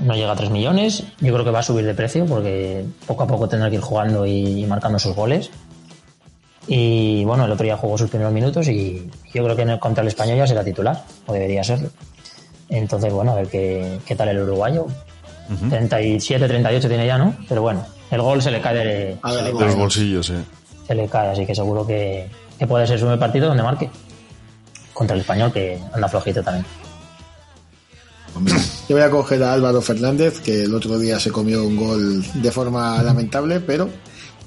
No 0.00 0.14
llega 0.14 0.32
a 0.32 0.36
3 0.36 0.48
millones. 0.50 1.04
Yo 1.20 1.32
creo 1.34 1.44
que 1.44 1.50
va 1.50 1.58
a 1.58 1.62
subir 1.62 1.84
de 1.84 1.92
precio 1.94 2.24
porque 2.24 2.84
poco 3.06 3.24
a 3.24 3.26
poco 3.26 3.48
tendrá 3.48 3.68
que 3.68 3.76
ir 3.76 3.82
jugando 3.82 4.24
y 4.24 4.64
marcando 4.66 4.98
sus 4.98 5.14
goles. 5.14 5.50
Y 6.66 7.24
bueno, 7.24 7.44
el 7.44 7.52
otro 7.52 7.64
día 7.64 7.76
jugó 7.76 7.98
sus 7.98 8.08
primeros 8.08 8.32
minutos 8.32 8.66
y 8.68 9.10
yo 9.34 9.44
creo 9.44 9.54
que 9.54 9.62
en 9.62 9.70
el- 9.70 9.78
contra 9.80 10.00
el 10.02 10.08
español 10.08 10.38
ya 10.38 10.46
será 10.46 10.64
titular, 10.64 11.04
o 11.26 11.32
debería 11.32 11.62
serlo. 11.62 11.90
Entonces, 12.70 13.12
bueno, 13.12 13.32
a 13.32 13.34
ver 13.34 13.48
qué, 13.48 13.98
qué 14.06 14.16
tal 14.16 14.28
el 14.30 14.38
uruguayo. 14.40 14.86
37, 15.68 16.48
38 16.48 16.88
tiene 16.88 17.06
ya, 17.06 17.18
¿no? 17.18 17.34
Pero 17.48 17.60
bueno, 17.60 17.84
el 18.10 18.22
gol 18.22 18.40
se 18.40 18.50
le 18.50 18.60
cae 18.62 18.74
de, 18.76 19.18
A 19.22 19.28
se 19.30 19.34
ver, 19.36 19.44
le 19.44 19.52
De 19.52 19.58
cae, 19.58 19.66
los 19.66 19.76
bolsillos, 19.76 20.30
eh. 20.30 20.42
Se 20.92 21.02
le 21.02 21.08
cae, 21.08 21.30
así 21.30 21.46
que 21.46 21.54
seguro 21.54 21.86
que, 21.86 22.28
que 22.58 22.66
puede 22.66 22.86
ser 22.86 22.98
su 22.98 23.06
primer 23.06 23.18
partido 23.18 23.48
donde 23.48 23.62
marque. 23.62 23.90
Contra 24.92 25.14
el 25.14 25.22
español, 25.22 25.52
que 25.52 25.80
anda 25.92 26.06
flojito 26.08 26.42
también. 26.42 26.66
Yo 28.88 28.96
voy 28.96 29.02
a 29.02 29.10
coger 29.10 29.42
a 29.42 29.52
Álvaro 29.54 29.80
Fernández, 29.80 30.40
que 30.40 30.64
el 30.64 30.74
otro 30.74 30.98
día 30.98 31.18
se 31.18 31.30
comió 31.30 31.64
un 31.64 31.76
gol 31.76 32.24
de 32.42 32.52
forma 32.52 33.02
lamentable, 33.02 33.60
pero 33.60 33.88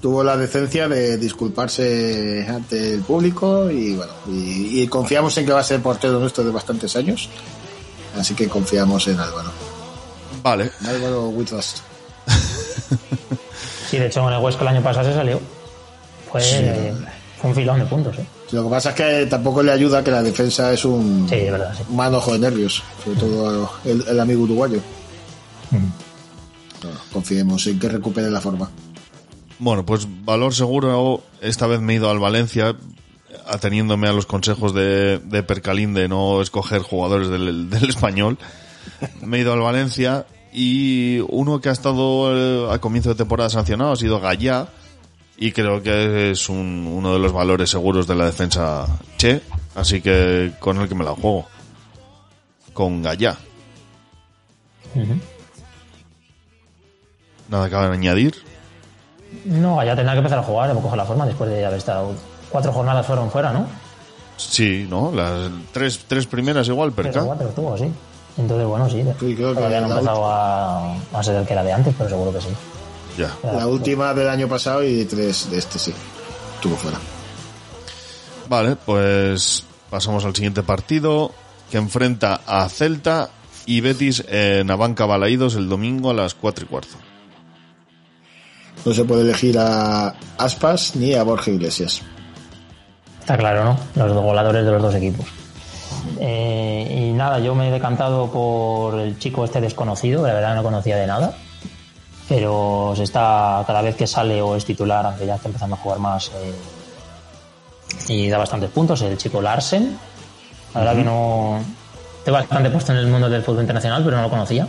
tuvo 0.02 0.24
la 0.24 0.38
decencia 0.38 0.88
de 0.88 1.18
disculparse 1.18 2.46
ante 2.48 2.94
el 2.94 3.02
público 3.02 3.70
y 3.72 3.96
bueno, 3.96 4.12
y, 4.28 4.82
y 4.82 4.88
confiamos 4.88 5.36
en 5.38 5.46
que 5.46 5.54
va 5.54 5.62
a 5.62 5.64
ser 5.64 5.82
portero 5.82 6.20
nuestro 6.20 6.44
de 6.44 6.52
bastantes 6.52 6.96
años. 6.96 7.30
Así 8.18 8.36
que 8.36 8.48
confiamos 8.48 9.08
en 9.08 9.20
Álvaro. 9.20 9.52
Vale. 10.44 10.72
Álvaro 10.88 11.30
we 11.30 11.44
trust. 11.44 11.80
Sí, 13.90 13.98
de 13.98 14.08
hecho 14.08 14.28
en 14.28 14.34
el 14.34 14.42
Huesca 14.42 14.62
el 14.64 14.70
año 14.70 14.84
pasado 14.84 15.08
se 15.08 15.16
salió. 15.16 15.40
Fue, 16.44 16.94
fue 17.42 17.50
un 17.50 17.56
filón 17.56 17.80
de 17.80 17.86
puntos, 17.86 18.18
¿eh? 18.20 18.26
Lo 18.52 18.64
que 18.64 18.70
pasa 18.70 18.90
es 18.92 18.96
que 18.96 19.26
tampoco 19.28 19.64
le 19.64 19.72
ayuda 19.72 20.04
que 20.04 20.12
la 20.12 20.22
defensa 20.24 20.72
es 20.72 20.86
un, 20.86 21.28
Sí, 21.30 21.36
es 21.36 21.52
verdad, 21.52 21.74
sí. 21.76 21.84
un 21.90 21.96
manojo 21.96 22.34
de 22.34 22.40
nervios, 22.40 22.84
sobre 23.04 23.20
todo 23.20 23.72
el, 23.86 24.04
el 24.08 24.20
amigo 24.20 24.44
uruguayo. 24.44 24.80
Mm. 25.72 25.88
Confiemos 27.12 27.66
en 27.68 27.80
que 27.80 27.90
recupere 27.90 28.30
la 28.30 28.40
forma. 28.42 28.70
Bueno, 29.58 29.86
pues 29.86 30.08
valor 30.24 30.54
seguro, 30.54 31.24
esta 31.42 31.66
vez 31.68 31.80
me 31.82 31.94
he 31.94 31.96
ido 31.96 32.10
al 32.10 32.20
Valencia. 32.20 32.76
ateniéndome 33.48 34.08
a 34.08 34.14
los 34.14 34.26
consejos 34.26 34.74
de, 34.74 35.20
de 35.20 35.44
Percalín 35.44 35.94
de 35.94 36.08
no 36.08 36.42
escoger 36.42 36.82
jugadores 36.82 37.30
del, 37.30 37.70
del 37.70 37.90
español, 37.90 38.38
me 39.22 39.38
he 39.38 39.42
ido 39.42 39.54
al 39.54 39.62
Valencia 39.62 40.26
y 40.54 41.20
uno 41.30 41.60
que 41.62 41.70
ha 41.70 41.72
estado 41.74 42.32
eh, 42.34 42.74
a 42.74 42.80
comienzo 42.80 43.10
de 43.10 43.16
temporada 43.16 43.50
sancionado 43.50 43.92
ha 43.94 43.96
sido 43.98 44.20
Gallá 44.20 44.68
y 45.38 45.52
creo 45.52 45.82
que 45.84 46.32
es 46.32 46.50
un- 46.50 46.88
uno 46.92 47.14
de 47.14 47.20
los 47.20 47.32
valores 47.34 47.70
seguros 47.70 48.08
de 48.08 48.16
la 48.16 48.26
defensa 48.26 48.86
Che, 49.18 49.42
así 49.76 50.02
que 50.02 50.54
con 50.60 50.78
el 50.82 50.88
que 50.88 50.96
me 50.96 51.04
la 51.04 51.12
juego. 51.12 51.46
Con 52.74 53.02
Gallá. 53.02 53.36
Ujú. 54.96 55.14
Nada 57.50 57.70
que 57.70 57.76
añadir. 57.76 58.36
No, 59.46 59.84
ya 59.84 59.96
tendrá 59.96 60.14
que 60.14 60.20
empezar 60.20 60.40
a 60.40 60.44
jugar, 60.44 60.70
a 60.72 60.74
coger 60.74 60.98
la 60.98 61.06
forma 61.06 61.26
después 61.26 61.50
de 61.50 61.66
haber 61.66 61.78
estado. 61.78 62.14
Cuatro 62.50 62.72
jornadas 62.72 63.06
fueron 63.06 63.30
fuera, 63.30 63.52
¿no? 63.52 63.68
Sí, 64.38 64.86
¿no? 64.90 65.12
Las 65.14 65.50
tres, 65.72 66.02
tres 66.08 66.26
primeras 66.26 66.68
igual, 66.68 66.92
Tres 66.94 67.08
o 67.08 67.12
Perca. 67.14 67.26
cuatro 67.26 67.50
estuvo, 67.50 67.78
sí. 67.78 67.86
Entonces, 68.38 68.68
bueno, 68.68 68.90
sí. 68.90 69.04
Sí, 69.20 69.36
creo 69.36 69.50
que 69.50 69.56
Todavía 69.56 69.80
no 69.82 69.86
ha 69.86 69.90
la 69.90 69.96
empezado 69.96 70.26
a, 70.32 70.96
a 71.14 71.24
ser 71.24 71.36
el 71.38 71.46
que 71.46 71.54
era 71.54 71.64
de 71.64 71.72
antes, 71.74 71.94
pero 71.98 72.10
seguro 72.10 72.34
que 72.34 72.42
sí. 72.42 72.48
Ya. 73.18 73.36
La 73.44 73.68
última 73.68 74.14
del 74.14 74.30
año 74.30 74.48
pasado 74.48 74.84
y 74.84 75.06
tres 75.06 75.50
de 75.50 75.58
este, 75.58 75.80
sí. 75.80 75.94
Estuvo 76.56 76.76
fuera. 76.76 77.00
Vale, 78.50 78.76
pues 78.76 79.64
pasamos 79.90 80.26
al 80.26 80.36
siguiente 80.36 80.64
partido 80.64 81.32
que 81.72 81.78
enfrenta 81.78 82.42
a 82.46 82.68
Celta 82.70 83.30
y 83.66 83.82
Betis 83.82 84.24
en 84.28 84.70
Abanca 84.70 85.06
Balaídos 85.06 85.56
el 85.56 85.68
domingo 85.68 86.12
a 86.12 86.14
las 86.14 86.36
4 86.36 86.66
y 86.66 86.68
cuarto. 86.68 86.96
No 88.86 88.94
se 88.94 89.04
puede 89.04 89.22
elegir 89.22 89.58
a 89.58 90.14
Aspas 90.38 90.96
ni 90.96 91.14
a 91.14 91.24
Borja 91.24 91.50
Iglesias. 91.50 92.02
Está 93.20 93.38
claro, 93.38 93.64
¿no? 93.64 93.80
Los 93.96 94.14
dos 94.14 94.24
voladores 94.24 94.64
de 94.64 94.72
los 94.72 94.82
dos 94.82 94.94
equipos. 94.94 95.26
Eh, 96.20 97.08
y 97.10 97.14
nada, 97.14 97.40
yo 97.40 97.56
me 97.56 97.70
he 97.70 97.72
decantado 97.72 98.32
por 98.32 99.00
el 99.00 99.18
chico 99.18 99.44
este 99.46 99.60
desconocido, 99.60 100.28
la 100.28 100.34
verdad 100.34 100.56
no 100.56 100.62
conocía 100.62 100.98
de 100.98 101.08
nada. 101.08 101.36
Pero 102.28 102.94
se 102.96 103.04
está, 103.04 103.64
cada 103.68 103.82
vez 103.82 103.96
que 103.96 104.08
sale 104.08 104.42
o 104.42 104.56
es 104.56 104.66
titular, 104.66 105.06
aunque 105.06 105.26
ya 105.26 105.36
está 105.36 105.48
empezando 105.48 105.76
a 105.76 105.80
jugar 105.80 106.00
más, 106.00 106.32
eh, 106.36 106.54
y 108.08 108.30
da 108.30 108.38
bastantes 108.38 108.70
puntos, 108.72 109.02
el 109.02 109.18
chico 109.18 109.42
Larsen. 109.42 109.98
La 110.74 110.80
verdad 110.82 110.96
que 110.96 111.04
no. 111.04 111.64
Estoy 112.20 112.34
bastante 112.34 112.70
puesto 112.72 112.92
en 112.92 112.98
el 113.00 113.08
mundo 113.08 113.30
del 113.30 113.44
fútbol 113.44 113.62
internacional, 113.62 114.04
pero 114.04 114.18
no 114.18 114.24
lo 114.24 114.30
conocía. 114.30 114.68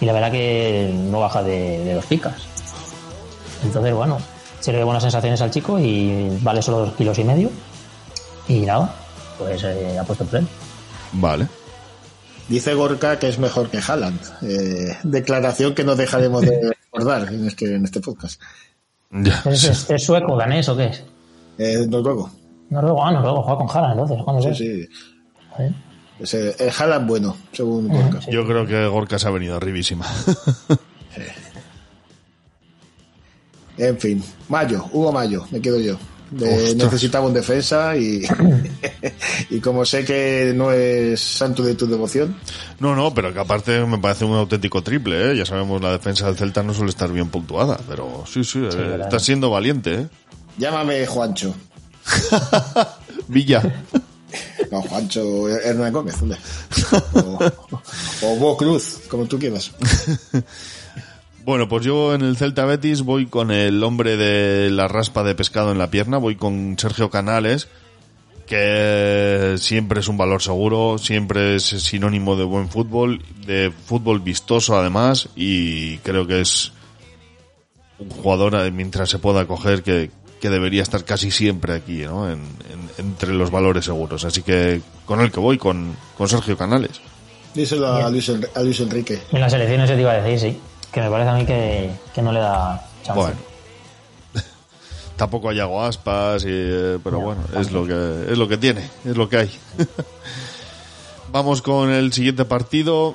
Y 0.00 0.04
la 0.04 0.12
verdad 0.12 0.32
que 0.32 0.92
no 0.94 1.20
baja 1.20 1.42
de, 1.42 1.84
de 1.84 1.94
dos 1.94 2.06
picas. 2.06 2.34
Entonces, 3.64 3.94
bueno, 3.94 4.18
se 4.60 4.72
le 4.72 4.78
ve 4.78 4.84
buenas 4.84 5.02
sensaciones 5.02 5.40
al 5.40 5.50
chico 5.50 5.78
y 5.78 6.36
vale 6.42 6.62
solo 6.62 6.78
dos 6.78 6.94
kilos 6.94 7.18
y 7.18 7.24
medio. 7.24 7.50
Y 8.48 8.60
nada, 8.60 8.92
pues 9.38 9.62
eh, 9.64 9.98
ha 9.98 10.04
puesto 10.04 10.24
por 10.24 10.40
él. 10.40 10.48
Vale. 11.12 11.46
Dice 12.48 12.74
Gorka 12.74 13.18
que 13.18 13.28
es 13.28 13.38
mejor 13.38 13.70
que 13.70 13.78
Haaland. 13.78 14.20
Eh, 14.42 14.96
declaración 15.02 15.74
que 15.74 15.84
no 15.84 15.96
dejaremos 15.96 16.42
de 16.42 16.74
recordar 16.98 17.32
en 17.32 17.46
este, 17.46 17.74
en 17.74 17.84
este 17.84 18.00
podcast. 18.00 18.40
Ya. 19.10 19.42
¿Es, 19.46 19.64
es- 19.64 19.90
es 19.90 20.02
sueco, 20.04 20.36
danés 20.36 20.68
o 20.68 20.76
qué 20.76 20.86
es? 20.86 21.04
Eh, 21.58 21.86
noruego. 21.88 22.30
Noruego, 22.70 23.04
ah, 23.04 23.10
Noruego, 23.12 23.42
juega 23.42 23.58
con 23.58 23.68
Haaland 23.70 23.92
entonces. 24.00 24.24
¿cuándo 24.24 24.42
Sí, 24.42 24.48
es? 24.50 24.58
sí. 24.58 24.88
Joder. 25.50 25.72
Es 26.20 26.34
el, 26.34 26.54
el 26.58 26.70
Haaland 26.76 27.08
bueno, 27.08 27.36
según 27.52 27.88
Gorka. 27.88 28.20
Yo 28.30 28.44
creo 28.46 28.66
que 28.66 28.86
Gorka 28.88 29.18
se 29.18 29.28
ha 29.28 29.30
venido 29.30 29.56
arribísima. 29.56 30.04
En 33.76 33.96
fin, 33.98 34.22
Mayo, 34.48 34.84
Hugo 34.92 35.12
Mayo, 35.12 35.46
me 35.50 35.60
quedo 35.60 35.78
yo. 35.80 35.96
De- 36.30 36.74
necesitaba 36.74 37.26
un 37.26 37.32
defensa 37.34 37.96
y, 37.96 38.22
y 39.50 39.60
como 39.60 39.84
sé 39.84 40.04
que 40.04 40.52
no 40.54 40.70
es 40.72 41.20
santo 41.20 41.62
de 41.62 41.74
tu 41.74 41.86
devoción, 41.86 42.36
No, 42.80 42.94
no, 42.94 43.14
pero 43.14 43.32
que 43.32 43.40
aparte 43.40 43.84
me 43.86 43.98
parece 43.98 44.24
un 44.24 44.36
auténtico 44.36 44.82
triple, 44.82 45.32
¿eh? 45.32 45.36
Ya 45.36 45.46
sabemos, 45.46 45.80
la 45.82 45.92
defensa 45.92 46.26
del 46.26 46.36
Celta 46.36 46.62
no 46.62 46.74
suele 46.74 46.90
estar 46.90 47.10
bien 47.10 47.28
puntuada, 47.28 47.78
pero 47.88 48.24
sí, 48.30 48.44
sí, 48.44 48.58
eh, 48.58 48.68
verdad. 48.76 49.00
está 49.08 49.18
siendo 49.18 49.50
valiente, 49.50 49.94
¿eh? 49.94 50.06
llámame 50.58 51.06
Juancho. 51.06 51.54
Villa. 53.28 53.62
No, 54.70 54.82
Juancho 54.82 55.48
Hernán 55.48 55.92
Gómez. 55.92 56.16
O, 57.14 57.38
o 58.22 58.36
Bo 58.36 58.56
Cruz, 58.56 59.00
como 59.08 59.24
tú 59.26 59.38
quieras. 59.38 59.72
Bueno, 61.48 61.66
pues 61.66 61.82
yo 61.82 62.12
en 62.14 62.20
el 62.20 62.36
Celta 62.36 62.66
Betis 62.66 63.00
voy 63.00 63.24
con 63.24 63.50
el 63.50 63.82
hombre 63.82 64.18
de 64.18 64.68
la 64.68 64.86
raspa 64.86 65.22
de 65.22 65.34
pescado 65.34 65.72
en 65.72 65.78
la 65.78 65.88
pierna, 65.90 66.18
voy 66.18 66.36
con 66.36 66.76
Sergio 66.78 67.08
Canales, 67.08 67.68
que 68.46 69.54
siempre 69.56 70.00
es 70.00 70.08
un 70.08 70.18
valor 70.18 70.42
seguro, 70.42 70.98
siempre 70.98 71.54
es 71.56 71.62
sinónimo 71.62 72.36
de 72.36 72.44
buen 72.44 72.68
fútbol, 72.68 73.22
de 73.46 73.72
fútbol 73.86 74.20
vistoso 74.20 74.76
además, 74.78 75.30
y 75.36 75.96
creo 76.00 76.26
que 76.26 76.42
es 76.42 76.72
un 77.98 78.10
jugador, 78.10 78.54
eh, 78.56 78.70
mientras 78.70 79.08
se 79.08 79.18
pueda 79.18 79.46
coger, 79.46 79.82
que, 79.82 80.10
que 80.42 80.50
debería 80.50 80.82
estar 80.82 81.02
casi 81.06 81.30
siempre 81.30 81.72
aquí, 81.72 82.02
¿no? 82.02 82.28
En- 82.30 82.40
en- 82.40 82.90
entre 83.06 83.32
los 83.32 83.50
valores 83.50 83.86
seguros. 83.86 84.26
Así 84.26 84.42
que 84.42 84.82
con 85.06 85.22
el 85.22 85.32
que 85.32 85.40
voy, 85.40 85.56
con, 85.56 85.96
con 86.14 86.28
Sergio 86.28 86.58
Canales. 86.58 87.00
Díselo 87.54 87.86
a 87.88 88.10
Luis, 88.10 88.30
a 88.54 88.62
Luis 88.62 88.80
Enrique. 88.80 89.18
En 89.32 89.40
las 89.40 89.54
elecciones 89.54 89.88
se 89.88 89.94
te 89.94 90.02
iba 90.02 90.12
a 90.12 90.20
decir, 90.20 90.38
sí. 90.52 90.58
Que 90.92 91.00
me 91.00 91.10
parece 91.10 91.30
a 91.30 91.34
mí 91.34 91.44
que, 91.44 91.90
que 92.14 92.22
no 92.22 92.32
le 92.32 92.40
da 92.40 92.86
chance. 93.02 93.20
Bueno. 93.20 93.36
Tampoco 95.16 95.50
hay 95.50 95.56
Yago 95.56 95.82
aspas, 95.82 96.44
y, 96.44 96.48
eh, 96.50 96.98
pero 97.02 97.20
bueno, 97.20 97.42
es 97.58 97.72
lo 97.72 97.86
que 97.86 98.32
es 98.32 98.38
lo 98.38 98.48
que 98.48 98.56
tiene, 98.56 98.88
es 99.04 99.16
lo 99.16 99.28
que 99.28 99.36
hay. 99.38 99.50
Vamos 101.32 101.62
con 101.62 101.90
el 101.90 102.12
siguiente 102.12 102.44
partido. 102.44 103.14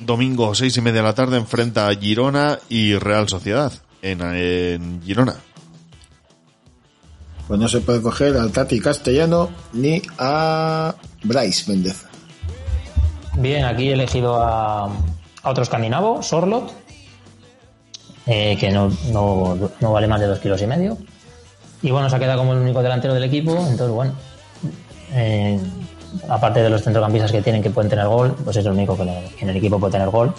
Domingo, 0.00 0.54
seis 0.54 0.76
y 0.76 0.80
media 0.80 1.00
de 1.00 1.08
la 1.08 1.14
tarde, 1.14 1.36
enfrenta 1.38 1.88
a 1.88 1.94
Girona 1.94 2.60
y 2.68 2.94
Real 2.94 3.28
Sociedad 3.28 3.72
en, 4.00 4.20
en 4.22 5.02
Girona. 5.02 5.34
Pues 7.48 7.58
no 7.58 7.66
se 7.66 7.80
puede 7.80 8.02
coger 8.02 8.36
al 8.36 8.52
Tati 8.52 8.78
Castellano 8.78 9.48
ni 9.72 10.02
a 10.18 10.94
Bryce 11.24 11.68
Méndez. 11.68 12.04
Bien, 13.38 13.64
aquí 13.64 13.88
he 13.88 13.94
elegido 13.94 14.40
a, 14.40 14.90
a 15.42 15.50
otro 15.50 15.62
escandinavo, 15.62 16.22
Sorlot, 16.22 16.72
eh, 18.26 18.56
que 18.58 18.70
no, 18.70 18.90
no, 19.12 19.70
no 19.80 19.92
vale 19.92 20.06
más 20.06 20.20
de 20.20 20.26
dos 20.26 20.38
kilos 20.38 20.60
y 20.62 20.66
medio. 20.66 20.98
Y 21.82 21.90
bueno, 21.90 22.10
se 22.10 22.16
ha 22.16 22.18
quedado 22.18 22.38
como 22.38 22.52
el 22.52 22.58
único 22.58 22.82
delantero 22.82 23.14
del 23.14 23.24
equipo, 23.24 23.52
entonces 23.52 23.90
bueno, 23.90 24.12
eh, 25.12 25.58
aparte 26.28 26.60
de 26.60 26.70
los 26.70 26.82
centrocampistas 26.82 27.32
que 27.32 27.42
tienen 27.42 27.62
que 27.62 27.70
pueden 27.70 27.88
tener 27.88 28.06
gol, 28.06 28.34
pues 28.44 28.56
es 28.56 28.66
el 28.66 28.72
único 28.72 28.96
que, 28.96 29.02
en 29.02 29.48
el 29.48 29.56
equipo 29.56 29.78
puede 29.78 29.92
tener 29.92 30.08
gol. 30.10 30.34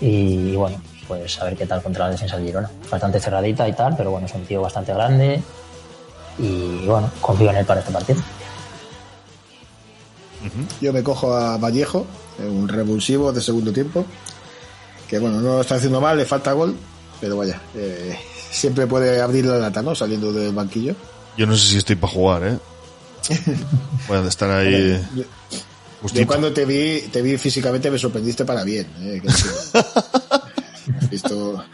Y, 0.00 0.50
y 0.50 0.56
bueno, 0.56 0.80
pues 1.06 1.40
a 1.40 1.44
ver 1.44 1.56
qué 1.56 1.66
tal 1.66 1.82
contra 1.82 2.06
la 2.06 2.10
defensa 2.10 2.36
del 2.36 2.46
Girona. 2.46 2.70
Bastante 2.90 3.20
cerradita 3.20 3.68
y 3.68 3.72
tal, 3.72 3.96
pero 3.96 4.10
bueno, 4.10 4.26
es 4.26 4.34
un 4.34 4.44
tío 4.44 4.62
bastante 4.62 4.92
grande. 4.92 5.42
Y 6.38 6.86
bueno, 6.86 7.10
confío 7.20 7.50
en 7.50 7.56
él 7.56 7.66
para 7.66 7.80
este 7.80 7.92
partido. 7.92 8.20
Yo 10.80 10.92
me 10.92 11.02
cojo 11.02 11.34
a 11.34 11.56
Vallejo, 11.58 12.06
eh, 12.38 12.46
un 12.46 12.68
revulsivo 12.68 13.32
de 13.32 13.40
segundo 13.40 13.72
tiempo, 13.72 14.04
que 15.08 15.18
bueno, 15.18 15.40
no 15.40 15.56
lo 15.56 15.60
está 15.60 15.76
haciendo 15.76 16.00
mal, 16.00 16.16
le 16.16 16.24
falta 16.24 16.52
gol, 16.52 16.76
pero 17.20 17.36
vaya, 17.36 17.60
eh, 17.74 18.18
siempre 18.50 18.86
puede 18.86 19.20
abrir 19.20 19.46
la 19.46 19.58
lata, 19.58 19.82
¿no? 19.82 19.94
Saliendo 19.94 20.32
del 20.32 20.52
banquillo. 20.52 20.94
Yo 21.36 21.46
no 21.46 21.56
sé 21.56 21.68
si 21.68 21.76
estoy 21.78 21.96
para 21.96 22.12
jugar, 22.12 22.44
¿eh? 22.44 22.58
A 24.10 24.28
estar 24.28 24.50
ahí 24.50 25.02
Yo, 26.12 26.26
cuando 26.26 26.52
te 26.52 26.66
vi, 26.66 27.00
te 27.10 27.22
vi 27.22 27.38
físicamente 27.38 27.90
me 27.90 27.98
sorprendiste 27.98 28.44
para 28.44 28.64
bien. 28.64 28.86
eh, 29.00 29.22
visto, 31.10 31.64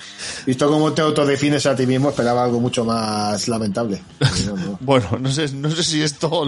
visto 0.46 0.68
cómo 0.68 0.92
te 0.92 1.02
autodefines 1.02 1.66
a 1.66 1.74
ti 1.74 1.86
mismo, 1.86 2.10
esperaba 2.10 2.44
algo 2.44 2.60
mucho 2.60 2.84
más 2.84 3.48
lamentable. 3.48 4.00
No, 4.46 4.56
no. 4.56 4.78
Bueno, 4.80 5.18
no 5.18 5.30
sé, 5.32 5.52
no 5.52 5.70
sé 5.70 5.82
si 5.82 6.02
esto 6.02 6.44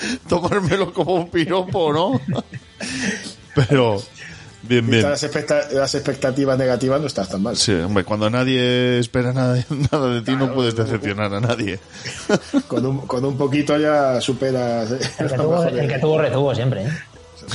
tomármelo 0.28 0.92
como 0.92 1.14
un 1.14 1.30
piropo, 1.30 1.92
¿no? 1.92 2.20
Pero 3.54 4.02
bien, 4.62 4.88
bien. 4.88 5.02
Las, 5.02 5.22
expecta- 5.22 5.68
las 5.72 5.94
expectativas 5.94 6.56
negativas 6.58 7.00
no 7.00 7.06
estás 7.06 7.28
tan 7.28 7.42
mal. 7.42 7.56
Sí, 7.56 7.72
hombre, 7.72 8.04
cuando 8.04 8.30
nadie 8.30 8.98
espera 8.98 9.32
nada, 9.32 9.62
nada 9.92 10.08
de 10.14 10.22
ti 10.22 10.32
no 10.36 10.52
puedes 10.54 10.74
decepcionar 10.76 11.32
a 11.34 11.40
nadie. 11.40 11.78
Con 12.68 12.86
un, 12.86 12.98
con 13.06 13.24
un 13.24 13.36
poquito 13.36 13.76
ya 13.76 14.20
superas. 14.20 14.90
eh, 14.92 14.98
El 15.18 15.28
que 15.28 15.36
lo 15.36 15.42
tuvo, 15.44 15.62
de- 15.62 15.80
el 15.80 15.88
que 15.88 15.98
tuvo 15.98 16.18
retuvo 16.20 16.54
siempre. 16.54 16.84
¿eh? 16.84 16.90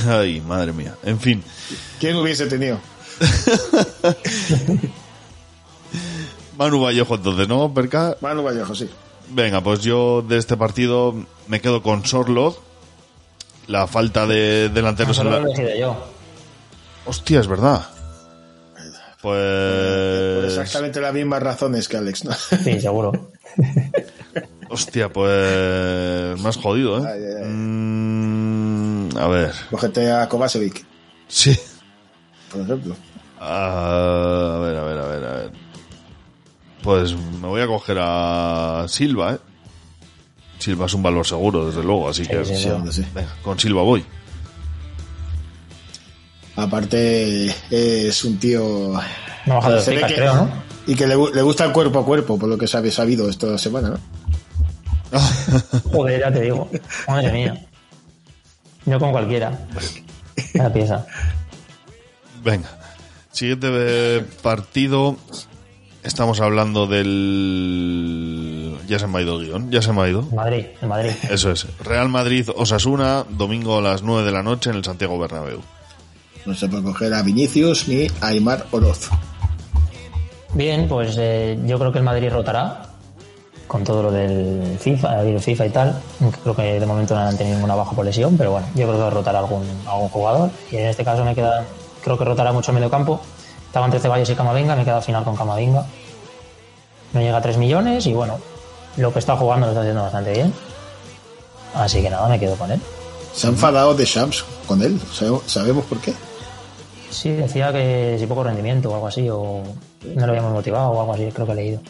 Ay, 0.08 0.40
madre 0.42 0.72
mía. 0.72 0.94
En 1.04 1.18
fin, 1.18 1.42
¿Quién 1.98 2.16
hubiese 2.16 2.46
tenido? 2.46 2.78
Manu 6.58 6.80
Vallejo 6.80 7.14
entonces, 7.14 7.48
¿no, 7.48 7.72
Perca? 7.72 8.16
Manu 8.20 8.42
Vallejo, 8.42 8.74
sí. 8.74 8.88
Venga, 9.30 9.60
pues 9.60 9.80
yo 9.80 10.22
de 10.22 10.38
este 10.38 10.56
partido 10.56 11.14
me 11.48 11.60
quedo 11.60 11.82
con 11.82 12.04
Sorloth. 12.04 12.58
La 13.66 13.86
falta 13.86 14.26
de 14.26 14.68
delanteros 14.68 15.18
en 15.18 15.24
lo 15.24 15.36
he 15.36 15.40
la... 15.40 15.46
elegido 15.50 15.76
yo. 15.76 16.06
Hostia, 17.04 17.40
es 17.40 17.48
verdad. 17.48 17.86
Por 19.20 19.32
Pues... 19.34 20.52
exactamente 20.56 21.00
las 21.00 21.12
mismas 21.12 21.42
razones 21.42 21.88
que 21.88 21.96
Alex, 21.96 22.24
¿no? 22.24 22.32
Sí, 22.32 22.80
seguro. 22.80 23.30
Hostia, 24.70 25.08
pues 25.12 26.40
más 26.40 26.56
jodido, 26.56 26.98
¿eh? 26.98 27.08
Ay, 27.08 27.20
ay, 27.24 27.34
ay. 27.42 27.48
Mm, 27.48 29.08
a 29.16 29.28
ver, 29.28 29.52
Cógete 29.70 30.10
a 30.12 30.28
Kovacevic, 30.28 30.84
sí. 31.28 31.56
por 32.52 32.60
ejemplo. 32.62 32.96
Ah, 33.40 34.56
a 34.56 34.58
ver, 34.60 34.76
a 34.76 34.82
ver, 34.84 34.98
a 34.98 35.06
ver, 35.06 35.24
a 35.24 35.32
ver. 35.34 35.50
Pues 36.86 37.14
me 37.14 37.48
voy 37.48 37.60
a 37.60 37.66
coger 37.66 37.98
a 38.00 38.86
Silva, 38.88 39.32
¿eh? 39.34 39.38
Silva 40.60 40.86
es 40.86 40.94
un 40.94 41.02
valor 41.02 41.26
seguro, 41.26 41.66
desde 41.66 41.82
luego, 41.82 42.08
así 42.08 42.24
que 42.24 42.44
sí, 42.44 42.54
Sí, 42.56 42.70
hombre, 42.70 42.92
sí. 42.92 43.04
venga, 43.12 43.34
con 43.42 43.58
Silva 43.58 43.82
voy. 43.82 44.04
Aparte, 46.54 47.52
es 47.70 48.24
un 48.24 48.38
tío. 48.38 48.92
No 49.46 49.52
ha 49.52 49.56
bajado 49.56 49.74
de 49.76 49.80
Se 49.82 49.90
ve 49.90 49.96
picas, 49.96 50.10
que- 50.12 50.16
creo, 50.16 50.34
¿no? 50.36 50.50
Y 50.86 50.94
que 50.94 51.06
le, 51.08 51.16
gu- 51.16 51.32
le 51.34 51.42
gusta 51.42 51.64
el 51.64 51.72
cuerpo 51.72 51.98
a 51.98 52.04
cuerpo, 52.04 52.38
por 52.38 52.48
lo 52.48 52.56
que 52.56 52.66
se 52.68 52.76
había 52.78 52.92
sabido 52.92 53.28
esta 53.28 53.58
semana, 53.58 53.90
¿no? 53.90 53.98
Joder, 55.92 56.20
ya 56.20 56.32
te 56.32 56.40
digo. 56.42 56.70
Madre 57.08 57.32
mía. 57.32 57.66
No 58.86 58.98
con 59.00 59.10
cualquiera. 59.10 59.66
La 60.54 60.72
pieza. 60.72 61.04
Venga. 62.44 62.68
Siguiente 63.32 63.66
eh, 63.72 64.24
partido. 64.42 65.16
Estamos 66.06 66.40
hablando 66.40 66.86
del. 66.86 68.76
Ya 68.86 69.00
se 69.00 69.08
me 69.08 69.18
ha 69.18 69.22
ido 69.22 69.40
el 69.40 69.46
guion, 69.46 69.72
ya 69.72 69.82
se 69.82 69.92
me 69.92 70.02
ha 70.02 70.08
ido. 70.08 70.20
En 70.20 70.36
Madrid, 70.36 70.66
en 70.80 70.88
Madrid. 70.88 71.10
Eso 71.28 71.50
es. 71.50 71.66
Real 71.80 72.08
Madrid 72.08 72.48
Osasuna, 72.54 73.24
domingo 73.28 73.78
a 73.78 73.82
las 73.82 74.02
9 74.02 74.24
de 74.24 74.30
la 74.30 74.44
noche 74.44 74.70
en 74.70 74.76
el 74.76 74.84
Santiago 74.84 75.18
Bernabéu. 75.18 75.62
No 76.44 76.54
se 76.54 76.68
puede 76.68 76.84
coger 76.84 77.12
a 77.12 77.22
Vinicius 77.22 77.88
ni 77.88 78.06
a 78.20 78.28
Aymar 78.28 78.66
Oroz. 78.70 79.10
Bien, 80.54 80.86
pues 80.88 81.16
eh, 81.18 81.58
yo 81.66 81.76
creo 81.76 81.90
que 81.90 81.98
el 81.98 82.04
Madrid 82.04 82.30
rotará 82.30 82.82
con 83.66 83.82
todo 83.82 84.04
lo 84.04 84.12
del 84.12 84.78
FIFA, 84.78 85.22
el 85.22 85.40
FIFA 85.40 85.66
y 85.66 85.70
tal. 85.70 86.00
Creo 86.44 86.54
que 86.54 86.78
de 86.78 86.86
momento 86.86 87.16
no 87.16 87.22
han 87.22 87.36
tenido 87.36 87.56
ninguna 87.56 87.74
baja 87.74 87.96
por 87.96 88.04
lesión, 88.04 88.36
pero 88.38 88.52
bueno, 88.52 88.68
yo 88.76 88.86
creo 88.86 89.08
que 89.08 89.10
rotará 89.10 89.40
algún, 89.40 89.66
algún 89.88 90.08
jugador. 90.08 90.50
Y 90.70 90.76
en 90.76 90.86
este 90.86 91.04
caso 91.04 91.24
me 91.24 91.34
queda, 91.34 91.64
creo 92.00 92.16
que 92.16 92.24
rotará 92.24 92.52
mucho 92.52 92.70
el 92.70 92.76
medio 92.76 92.90
campo. 92.90 93.20
Estaba 93.76 93.88
entre 93.88 94.00
Ceballos 94.00 94.30
y 94.30 94.34
Camavinga, 94.34 94.74
me 94.74 94.84
queda 94.86 94.96
al 94.96 95.02
final 95.02 95.22
con 95.22 95.36
Camavinga. 95.36 95.84
No 97.12 97.20
llega 97.20 97.36
a 97.36 97.42
3 97.42 97.58
millones 97.58 98.06
y 98.06 98.14
bueno, 98.14 98.38
lo 98.96 99.12
que 99.12 99.18
está 99.18 99.36
jugando 99.36 99.66
lo 99.66 99.72
está 99.72 99.82
haciendo 99.82 100.00
bastante 100.02 100.32
bien. 100.32 100.50
Así 101.74 102.00
que 102.00 102.08
nada, 102.08 102.26
me 102.26 102.40
quedo 102.40 102.54
con 102.56 102.70
él. 102.70 102.80
Se 103.34 103.46
ha 103.48 103.50
enfadado 103.50 103.92
de 103.94 104.06
Shams 104.06 104.46
con 104.66 104.80
él. 104.80 104.98
¿Sabe- 105.12 105.40
¿Sabemos 105.44 105.84
por 105.84 106.00
qué? 106.00 106.14
Sí, 107.10 107.32
decía 107.32 107.70
que 107.70 108.16
si 108.18 108.24
poco 108.26 108.44
rendimiento 108.44 108.88
o 108.90 108.94
algo 108.94 109.08
así, 109.08 109.28
o 109.28 109.62
no 110.14 110.24
lo 110.26 110.32
habíamos 110.32 110.54
motivado 110.54 110.88
o 110.92 111.00
algo 111.02 111.12
así, 111.12 111.28
creo 111.34 111.44
que 111.44 111.52
he 111.52 111.56
leído. 111.56 111.80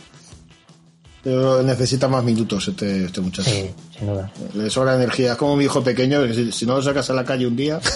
Pero 1.23 1.63
necesita 1.63 2.09
más 2.09 2.23
minutos 2.25 2.67
este, 2.69 3.05
este 3.07 3.21
muchacho. 3.21 3.49
Sí, 3.51 3.71
sin 3.97 4.09
duda. 4.09 4.29
Le 4.55 4.71
sobra 4.71 4.95
energía. 4.97 5.33
Es 5.33 5.39
como 5.39 5.55
mi 5.57 5.65
hijo 5.65 5.83
pequeño, 5.85 6.23
que 6.25 6.35
si, 6.35 6.51
si 6.53 6.67
no 6.67 6.75
lo 6.77 6.83
sacas 6.83 7.11
a 7.11 7.15
la 7.15 7.25
calle 7.25 7.47
un 7.49 7.55
día, 7.57 7.81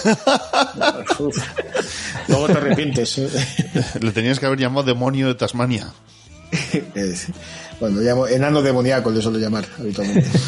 luego 2.31 2.47
te 2.47 2.53
arrepientes. 2.53 3.17
Le 4.01 4.11
tenías 4.11 4.39
que 4.39 4.47
haber 4.47 4.59
llamado 4.59 4.83
demonio 4.83 5.27
de 5.27 5.35
Tasmania. 5.35 5.93
Bueno, 7.79 7.97
lo 7.97 8.01
llamo 8.01 8.27
enano 8.27 8.61
demoníaco, 8.61 9.09
le 9.09 9.21
suelo 9.21 9.39
llamar 9.39 9.65
habitualmente. 9.79 10.29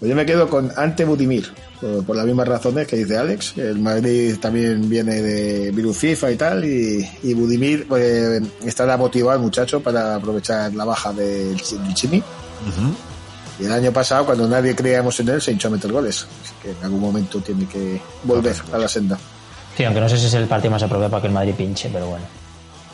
Pues 0.00 0.08
yo 0.08 0.16
me 0.16 0.24
quedo 0.24 0.48
con 0.48 0.72
Ante 0.76 1.04
Budimir, 1.04 1.52
por, 1.78 2.02
por 2.06 2.16
las 2.16 2.24
mismas 2.24 2.48
razones 2.48 2.86
que 2.86 2.96
dice 2.96 3.18
Alex. 3.18 3.58
El 3.58 3.80
Madrid 3.80 4.34
también 4.40 4.88
viene 4.88 5.20
de 5.20 5.70
virus 5.72 5.98
FIFA 5.98 6.30
y 6.30 6.36
tal, 6.36 6.64
y, 6.64 7.06
y 7.22 7.34
Budimir 7.34 7.86
pues, 7.86 8.40
estará 8.64 8.96
motivado 8.96 9.36
el 9.36 9.42
muchacho 9.42 9.82
para 9.82 10.14
aprovechar 10.14 10.72
la 10.72 10.86
baja 10.86 11.12
del, 11.12 11.54
del 11.54 11.94
Chimi. 11.94 12.22
Y 13.58 13.64
el 13.66 13.72
año 13.72 13.92
pasado, 13.92 14.24
cuando 14.24 14.48
nadie 14.48 14.74
creíamos 14.74 15.20
en 15.20 15.28
él, 15.28 15.42
se 15.42 15.52
hinchó 15.52 15.68
a 15.68 15.72
meter 15.72 15.92
goles. 15.92 16.26
Así 16.42 16.54
que 16.62 16.70
en 16.70 16.82
algún 16.82 17.00
momento 17.00 17.38
tiene 17.40 17.66
que 17.66 18.00
volver 18.24 18.56
a 18.72 18.78
la 18.78 18.88
senda. 18.88 19.18
Sí, 19.80 19.84
aunque 19.86 20.00
no 20.00 20.08
sé 20.10 20.18
si 20.18 20.26
es 20.26 20.34
el 20.34 20.46
partido 20.46 20.70
más 20.72 20.82
apropiado 20.82 21.10
para 21.10 21.22
que 21.22 21.28
el 21.28 21.32
Madrid 21.32 21.54
pinche, 21.56 21.88
pero 21.90 22.06
bueno. 22.08 22.24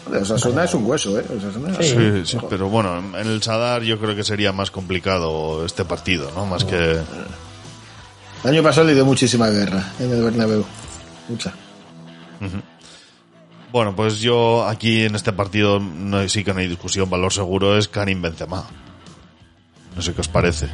O 0.07 0.11
sea, 0.11 0.21
Osasuna 0.37 0.63
es 0.65 0.73
un 0.75 0.87
hueso, 0.87 1.19
¿eh? 1.19 1.25
Osasuna 1.37 1.73
es- 1.81 1.91
Sí, 1.91 2.23
sí, 2.25 2.39
pero 2.49 2.69
bueno, 2.69 2.99
en 2.99 3.27
el 3.27 3.43
Sadar 3.43 3.83
yo 3.83 3.99
creo 3.99 4.15
que 4.15 4.23
sería 4.23 4.53
más 4.53 4.71
complicado 4.71 5.67
este 5.67 5.85
partido, 5.85 6.31
¿no? 6.33 6.47
Más 6.47 6.63
que... 6.65 7.01
El 8.45 8.51
año 8.51 8.63
pasado 8.63 8.87
le 8.87 8.95
dio 8.95 9.05
muchísima 9.05 9.49
guerra 9.51 9.83
en 9.99 10.13
el 10.13 10.23
Bernabéu. 10.23 10.65
Mucha. 11.29 11.53
Bueno, 13.73 13.97
pues 13.97 14.21
yo 14.21 14.65
aquí 14.67 15.03
en 15.05 15.17
este 15.17 15.33
partido 15.33 15.81
no, 15.81 16.27
sí 16.29 16.45
que 16.45 16.55
no 16.55 16.61
hay 16.61 16.69
discusión, 16.69 17.11
valor 17.11 17.33
seguro 17.33 17.77
es 17.77 17.89
Karim 17.89 18.23
Benzema. 18.23 18.65
No 19.97 20.03
sé 20.03 20.15
qué 20.15 20.21
os 20.21 20.29
parece. 20.29 20.69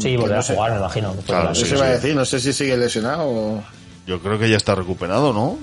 Sí, 0.00 0.16
volverá 0.16 0.36
no 0.36 0.40
a 0.40 0.42
sé. 0.42 0.54
jugar, 0.54 0.72
me 0.72 0.78
imagino. 0.78 1.14
Claro, 1.26 1.52
Eso 1.52 1.66
sí, 1.66 1.74
iba 1.74 1.84
a 1.84 1.90
decir, 1.90 2.16
no 2.16 2.24
sé 2.24 2.40
si 2.40 2.52
sigue 2.52 2.76
lesionado 2.76 3.22
o... 3.28 3.62
Yo 4.06 4.20
creo 4.20 4.38
que 4.38 4.48
ya 4.48 4.56
está 4.56 4.74
recuperado, 4.74 5.32
¿no? 5.32 5.58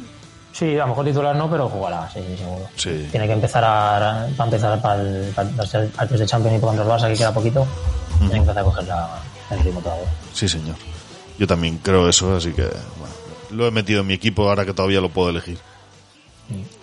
Sí, 0.54 0.76
a 0.78 0.82
lo 0.82 0.88
mejor 0.88 1.06
titular 1.06 1.36
no, 1.36 1.50
pero 1.50 1.70
jugará, 1.70 2.10
sí, 2.12 2.20
sí, 2.28 2.38
seguro. 2.38 2.68
Sí. 2.76 3.08
Tiene 3.12 3.26
que 3.26 3.34
empezar 3.34 3.64
a, 3.64 4.28
empezar 4.28 4.82
para, 4.82 5.02
el, 5.02 5.32
para 5.34 5.50
partidos 5.50 6.20
de 6.20 6.26
Champions 6.26 6.58
y 6.58 6.62
contra 6.62 6.84
el 6.84 6.90
Barça, 6.90 7.08
que 7.08 7.18
queda 7.18 7.34
poquito. 7.34 7.66
Tiene 8.18 8.34
que 8.34 8.38
empezar 8.40 8.60
a 8.60 8.64
coger 8.64 8.84
la, 8.86 9.22
el 9.52 9.60
ritmo 9.60 9.80
todavía. 9.82 10.08
Sí, 10.34 10.50
señor. 10.50 10.76
Yo 11.38 11.48
también 11.48 11.78
creo 11.78 12.10
eso, 12.10 12.36
así 12.36 12.52
que 12.52 12.64
bueno, 12.64 13.14
lo 13.52 13.68
he 13.68 13.72
metido 13.72 14.02
en 14.02 14.08
mi 14.08 14.14
equipo 14.14 14.48
ahora 14.50 14.66
que 14.66 14.74
todavía 14.74 15.02
lo 15.02 15.10
puedo 15.10 15.30
elegir. 15.30 15.58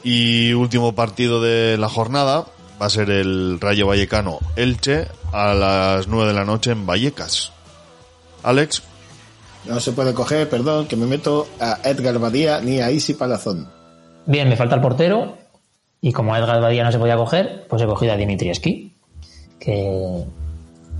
Y 0.02 0.52
último 0.54 0.94
partido 0.94 1.42
de 1.42 1.76
la 1.76 1.88
jornada 1.88 2.46
va 2.80 2.86
a 2.86 2.90
ser 2.90 3.10
el 3.10 3.60
Rayo 3.60 3.86
Vallecano 3.86 4.38
Elche 4.56 5.08
a 5.32 5.52
las 5.52 6.08
9 6.08 6.28
de 6.28 6.34
la 6.34 6.44
noche 6.44 6.70
en 6.70 6.86
Vallecas. 6.86 7.52
Alex, 8.42 8.82
No 9.68 9.80
se 9.80 9.92
puede 9.92 10.14
coger, 10.14 10.48
perdón, 10.48 10.86
que 10.86 10.96
me 10.96 11.06
meto 11.06 11.46
a 11.60 11.78
Edgar 11.84 12.18
Badía 12.18 12.60
ni 12.60 12.80
a 12.80 12.90
Isi 12.90 13.14
Palazón. 13.14 13.68
Bien, 14.24 14.48
me 14.48 14.56
falta 14.56 14.74
el 14.74 14.80
portero. 14.80 15.36
Y 16.00 16.12
como 16.12 16.34
Edgar 16.34 16.60
Badía 16.60 16.84
no 16.84 16.92
se 16.92 16.98
podía 16.98 17.16
coger, 17.16 17.66
pues 17.68 17.82
he 17.82 17.86
cogido 17.86 18.12
a 18.12 18.16
Dimitrievski, 18.16 18.94
que 19.58 20.24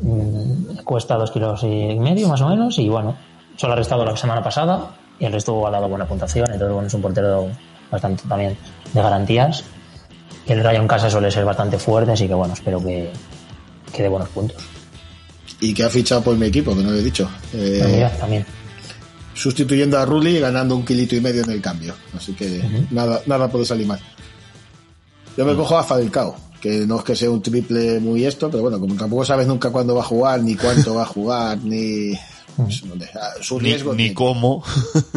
mm, 0.02 0.78
cuesta 0.85 1.14
dos 1.14 1.31
kilos 1.31 1.62
y 1.62 1.98
medio 1.98 2.28
más 2.28 2.42
o 2.42 2.48
menos. 2.48 2.78
Y 2.78 2.88
bueno, 2.88 3.16
solo 3.57 3.72
ha 3.72 3.76
restado 3.76 4.04
la 4.04 4.16
semana 4.16 4.42
pasada 4.42 4.90
y 5.18 5.24
el 5.24 5.33
resto 5.33 5.66
ha 5.66 5.70
dado 5.70 5.88
buena 5.88 6.07
puntuación. 6.07 6.46
Entonces, 6.46 6.72
bueno, 6.72 6.88
es 6.88 6.94
un 6.94 7.02
portero 7.02 7.48
bastante 7.90 8.24
también 8.28 8.57
de 8.92 9.00
garantías. 9.00 9.64
El 10.46 10.62
Rayo 10.62 10.81
en 10.81 10.88
casa 10.88 11.09
suele 11.09 11.31
ser 11.31 11.44
bastante 11.44 11.78
fuerte, 11.78 12.12
así 12.12 12.26
que 12.26 12.35
bueno, 12.35 12.54
espero 12.54 12.83
que, 12.83 13.11
que 13.92 14.02
dé 14.02 14.09
buenos 14.09 14.28
puntos. 14.31 14.78
Y 15.61 15.75
que 15.75 15.83
ha 15.85 15.90
fichado 15.90 16.23
por 16.23 16.37
mi 16.37 16.47
equipo, 16.47 16.77
que 16.77 16.83
no 16.83 16.90
lo 16.90 16.97
he 16.97 17.03
dicho. 17.03 17.29
Eh, 17.53 17.83
mira, 17.87 18.11
también. 18.16 18.47
sustituyendo 19.35 19.99
a 19.99 20.05
Rulli 20.05 20.37
y 20.37 20.40
ganando 20.40 20.77
un 20.77 20.85
kilito 20.85 21.16
y 21.16 21.21
medio 21.21 21.42
en 21.42 21.51
el 21.51 21.61
cambio. 21.61 21.94
Así 22.16 22.33
que 22.33 22.62
nada, 22.90 23.23
nada 23.27 23.49
puede 23.51 23.64
salir 23.64 23.87
mal. 23.87 24.01
Yo 25.37 25.44
me 25.44 25.55
cojo 25.55 25.79
a 25.79 25.85
Falcao, 25.85 26.37
que 26.61 26.87
no 26.87 26.99
es 26.99 27.05
que 27.05 27.16
sea 27.16 27.31
un 27.31 27.42
triple 27.42 28.01
muy 28.01 28.25
esto, 28.25 28.51
pero 28.51 28.62
bueno, 28.62 28.81
como 28.81 28.94
tampoco 28.97 29.25
sabes 29.25 29.47
nunca 29.47 29.71
cuándo 29.71 29.94
va 29.94 30.03
a 30.03 30.07
jugar, 30.07 30.42
ni 30.42 30.57
cuánto 30.57 30.94
va 30.94 31.03
a 31.03 31.07
jugar, 31.07 31.59
ni 31.62 32.12
pues, 32.57 32.83
su 33.40 33.61
ni, 33.61 33.68
riesgo. 33.71 33.94
ni 33.94 34.12
cómo. 34.12 34.64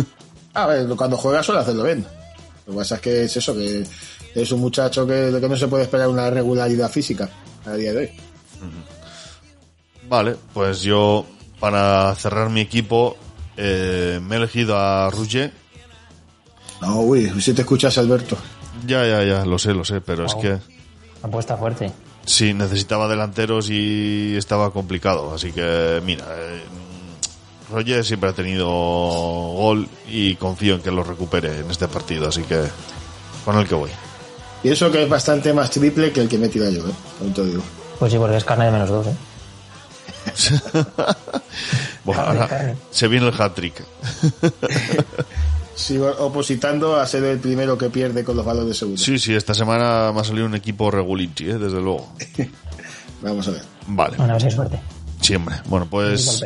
A 0.53 0.67
ver, 0.67 0.87
cuando 0.95 1.17
juega 1.17 1.41
suele 1.41 1.61
hacerlo 1.61 1.83
bien. 1.83 2.05
Lo 2.67 2.73
que 2.73 2.77
pasa 2.77 2.95
es 2.95 3.01
que 3.01 3.23
es 3.23 3.37
eso, 3.37 3.55
que 3.55 3.83
es 4.35 4.51
un 4.51 4.59
muchacho 4.59 5.07
que, 5.07 5.35
que 5.39 5.49
no 5.49 5.57
se 5.57 5.67
puede 5.67 5.83
esperar 5.83 6.07
una 6.07 6.29
regularidad 6.29 6.91
física 6.91 7.29
a 7.65 7.73
día 7.73 7.93
de 7.93 7.97
hoy. 7.97 8.09
Vale, 10.11 10.35
pues 10.53 10.81
yo 10.81 11.25
para 11.61 12.13
cerrar 12.15 12.49
mi 12.49 12.59
equipo 12.59 13.15
eh, 13.55 14.19
me 14.21 14.35
he 14.35 14.37
elegido 14.39 14.77
a 14.77 15.09
Rouget. 15.09 15.53
No, 16.81 16.99
uy, 16.99 17.31
si 17.39 17.53
te 17.53 17.61
escuchas, 17.61 17.97
Alberto. 17.97 18.35
Ya, 18.85 19.07
ya, 19.07 19.23
ya, 19.23 19.45
lo 19.45 19.57
sé, 19.57 19.73
lo 19.73 19.85
sé, 19.85 20.01
pero 20.01 20.25
es 20.25 20.35
que 20.35 20.57
Apuesta 21.23 21.55
fuerte. 21.55 21.93
sí, 22.25 22.53
necesitaba 22.53 23.07
delanteros 23.07 23.69
y 23.69 24.35
estaba 24.35 24.73
complicado. 24.73 25.33
Así 25.33 25.53
que, 25.53 26.01
mira, 26.03 26.25
eh, 26.27 26.61
Roger 27.71 28.03
siempre 28.03 28.31
ha 28.31 28.33
tenido 28.33 28.67
gol 28.67 29.87
y 30.09 30.35
confío 30.35 30.75
en 30.75 30.81
que 30.81 30.91
lo 30.91 31.05
recupere 31.05 31.59
en 31.59 31.71
este 31.71 31.87
partido. 31.87 32.27
Así 32.27 32.41
que, 32.41 32.59
con 33.45 33.57
el 33.57 33.65
que 33.65 33.75
voy. 33.75 33.91
Pienso 34.61 34.91
que 34.91 35.03
es 35.03 35.09
bastante 35.09 35.53
más 35.53 35.69
triple 35.69 36.11
que 36.11 36.19
el 36.19 36.27
que 36.27 36.37
me 36.37 36.49
tira 36.49 36.69
yo, 36.69 36.85
¿eh? 36.85 37.31
Te 37.33 37.45
digo. 37.45 37.63
Pues 37.97 38.11
sí, 38.11 38.17
porque 38.17 38.35
es 38.35 38.43
carne 38.43 38.65
de 38.65 38.71
menos 38.71 38.89
dos, 38.89 39.07
¿eh? 39.07 39.15
Bueno, 42.03 42.21
ahora 42.21 42.47
carne. 42.47 42.75
se 42.89 43.07
viene 43.07 43.27
el 43.27 43.39
hat-trick. 43.39 43.83
Sigo 45.75 46.09
opositando 46.19 46.95
a 46.99 47.05
ser 47.07 47.23
el 47.23 47.39
primero 47.39 47.77
que 47.77 47.89
pierde 47.89 48.23
con 48.23 48.35
los 48.35 48.45
valores 48.45 48.77
seguros. 48.77 49.01
Sí, 49.01 49.17
sí, 49.19 49.33
esta 49.35 49.53
semana 49.53 50.11
me 50.13 50.19
ha 50.19 50.23
salido 50.23 50.45
un 50.45 50.55
equipo 50.55 50.91
regulinchi, 50.91 51.49
¿eh? 51.49 51.57
desde 51.57 51.79
luego. 51.81 52.11
Vamos 53.21 53.47
a 53.47 53.51
ver. 53.51 53.61
Vale, 53.87 54.17
Bueno, 54.17 54.33
a 54.33 54.35
ver 54.35 54.41
si 54.41 54.47
hay 54.47 54.53
suerte. 54.53 54.79
siempre. 55.21 55.55
Bueno, 55.65 55.87
pues 55.89 56.43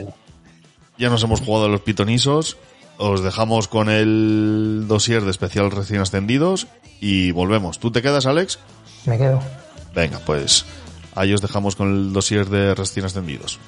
ya 0.97 1.09
nos 1.09 1.23
hemos 1.23 1.41
jugado 1.41 1.65
a 1.65 1.69
los 1.69 1.81
pitonisos. 1.81 2.57
Os 2.97 3.23
dejamos 3.23 3.67
con 3.67 3.89
el 3.89 4.85
dossier 4.87 5.23
de 5.23 5.31
especial 5.31 5.71
recién 5.71 5.99
ascendidos 6.01 6.67
y 7.01 7.31
volvemos. 7.31 7.79
¿Tú 7.79 7.91
te 7.91 8.01
quedas, 8.01 8.25
Alex? 8.25 8.59
Me 9.05 9.17
quedo. 9.17 9.41
Venga, 9.93 10.19
pues 10.25 10.65
Ahí 11.15 11.33
os 11.33 11.41
dejamos 11.41 11.75
con 11.75 11.91
el 11.91 12.13
dossier 12.13 12.47
de 12.47 12.75
recién 12.75 13.05
ascendidos. 13.05 13.59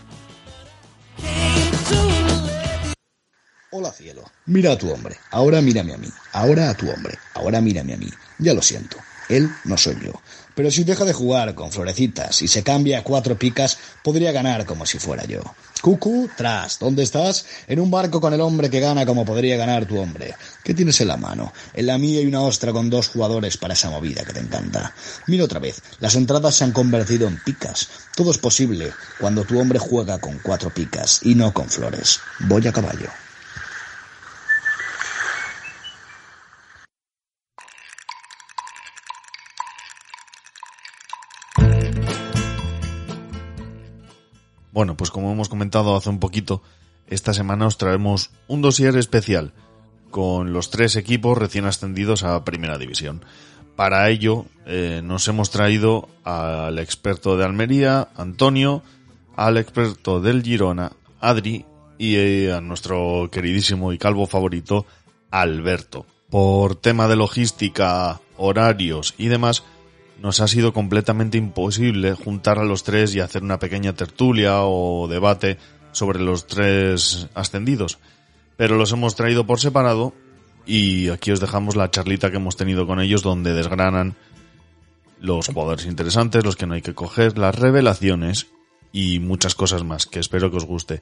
Hola 3.72 3.92
cielo, 3.92 4.24
mira 4.46 4.74
a 4.74 4.78
tu 4.78 4.92
hombre, 4.92 5.18
ahora 5.32 5.62
mírame 5.62 5.94
a 5.94 5.98
mí, 5.98 6.08
ahora 6.34 6.70
a 6.70 6.74
tu 6.74 6.90
hombre, 6.90 7.18
ahora 7.34 7.62
mírame 7.62 7.94
a 7.94 7.98
mí. 7.98 8.10
Ya 8.40 8.54
lo 8.54 8.62
siento, 8.62 8.98
él 9.30 9.50
no 9.66 9.78
soy 9.78 9.98
yo. 10.04 10.14
Pero 10.56 10.72
si 10.72 10.84
deja 10.84 11.06
de 11.06 11.14
jugar 11.14 11.54
con 11.54 11.72
florecitas 11.72 12.42
y 12.42 12.48
se 12.48 12.64
cambia 12.64 13.00
a 13.00 13.04
cuatro 13.04 13.38
picas, 13.38 13.78
podría 14.04 14.32
ganar 14.32 14.66
como 14.66 14.86
si 14.86 15.00
fuera 15.00 15.26
yo. 15.26 15.42
Cucu, 15.82 16.30
tras, 16.36 16.80
¿dónde 16.80 17.04
estás? 17.04 17.46
En 17.68 17.80
un 17.80 17.92
barco 17.92 18.20
con 18.20 18.34
el 18.34 18.42
hombre 18.42 18.70
que 18.70 18.80
gana 18.80 19.06
como 19.06 19.26
podría 19.26 19.58
ganar 19.58 19.86
tu 19.86 19.98
hombre. 19.98 20.36
¿Qué 20.64 20.74
tienes 20.74 21.00
en 21.02 21.08
la 21.08 21.18
mano? 21.18 21.54
En 21.74 21.86
la 21.88 21.98
mía 21.98 22.20
hay 22.20 22.26
una 22.26 22.42
ostra 22.42 22.72
con 22.72 22.90
dos 22.90 23.10
jugadores 23.10 23.58
para 23.58 23.74
esa 23.74 23.90
movida 23.90 24.24
que 24.24 24.34
te 24.34 24.40
encanta. 24.40 24.94
Mira 25.28 25.44
otra 25.44 25.60
vez, 25.60 25.82
las 26.00 26.16
entradas 26.16 26.56
se 26.56 26.64
han 26.64 26.72
convertido 26.72 27.28
en 27.28 27.38
picas. 27.44 27.90
Todo 28.16 28.32
es 28.32 28.38
posible 28.38 28.92
cuando 29.20 29.44
tu 29.44 29.60
hombre 29.60 29.80
juega 29.80 30.20
con 30.20 30.40
cuatro 30.40 30.74
picas 30.74 31.20
y 31.24 31.36
no 31.36 31.54
con 31.54 31.70
flores. 31.70 32.20
Voy 32.40 32.68
a 32.68 32.72
caballo. 32.72 33.27
Bueno, 44.78 44.96
pues 44.96 45.10
como 45.10 45.32
hemos 45.32 45.50
comentado 45.50 45.96
hace 45.96 46.08
un 46.08 46.20
poquito, 46.20 46.62
esta 47.08 47.34
semana 47.34 47.66
os 47.66 47.80
traemos 47.80 48.30
un 48.48 48.62
dossier 48.62 48.96
especial 48.96 49.52
con 50.12 50.54
los 50.54 50.70
tres 50.70 50.96
equipos 50.98 51.36
recién 51.36 51.66
ascendidos 51.66 52.22
a 52.22 52.44
Primera 52.46 52.78
División. 52.78 53.26
Para 53.76 54.08
ello 54.12 54.46
eh, 54.68 55.02
nos 55.04 55.28
hemos 55.30 55.50
traído 55.50 56.10
al 56.24 56.78
experto 56.78 57.38
de 57.38 57.46
Almería, 57.46 58.10
Antonio, 58.16 58.84
al 59.36 59.58
experto 59.58 60.22
del 60.22 60.44
Girona, 60.44 60.92
Adri, 61.22 61.66
y 61.98 62.18
eh, 62.18 62.54
a 62.54 62.62
nuestro 62.62 63.30
queridísimo 63.32 63.94
y 63.94 63.98
calvo 63.98 64.28
favorito, 64.28 64.86
Alberto. 65.32 66.06
Por 66.30 66.76
tema 66.76 67.08
de 67.08 67.16
logística, 67.16 68.22
horarios 68.38 69.16
y 69.18 69.30
demás, 69.30 69.64
nos 70.22 70.40
ha 70.42 70.48
sido 70.48 70.74
completamente 70.74 71.38
imposible 71.38 72.14
juntar 72.14 72.60
a 72.60 72.66
los 72.66 72.84
tres 72.84 73.14
y 73.16 73.20
hacer 73.20 73.44
una 73.44 73.60
pequeña 73.60 73.94
tertulia 73.94 74.64
o 74.64 75.08
debate 75.08 75.58
sobre 75.92 76.20
los 76.20 76.48
tres 76.48 77.28
ascendidos. 77.34 78.00
Pero 78.56 78.78
los 78.78 78.92
hemos 78.92 79.16
traído 79.16 79.46
por 79.46 79.60
separado 79.60 80.14
y 80.66 81.10
aquí 81.10 81.32
os 81.32 81.40
dejamos 81.40 81.76
la 81.76 81.92
charlita 81.92 82.32
que 82.32 82.38
hemos 82.38 82.58
tenido 82.58 82.88
con 82.88 83.00
ellos 83.00 83.22
donde 83.22 83.54
desgranan 83.54 84.16
los 85.20 85.48
jugadores 85.48 85.86
interesantes, 85.86 86.44
los 86.44 86.56
que 86.56 86.68
no 86.68 86.74
hay 86.74 86.82
que 86.82 86.94
coger, 86.94 87.38
las 87.38 87.56
revelaciones 87.56 88.48
y 88.92 89.20
muchas 89.20 89.56
cosas 89.56 89.84
más 89.84 90.06
que 90.06 90.20
espero 90.20 90.52
que 90.52 90.58
os 90.58 90.66
guste. 90.66 91.02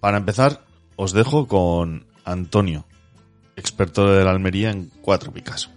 Para 0.00 0.18
empezar, 0.18 0.64
os 0.96 1.12
dejo 1.12 1.46
con 1.46 2.06
Antonio, 2.24 2.86
experto 3.56 4.10
de 4.12 4.24
la 4.24 4.30
Almería 4.30 4.70
en 4.70 4.90
cuatro 5.00 5.32
picas. 5.32 5.75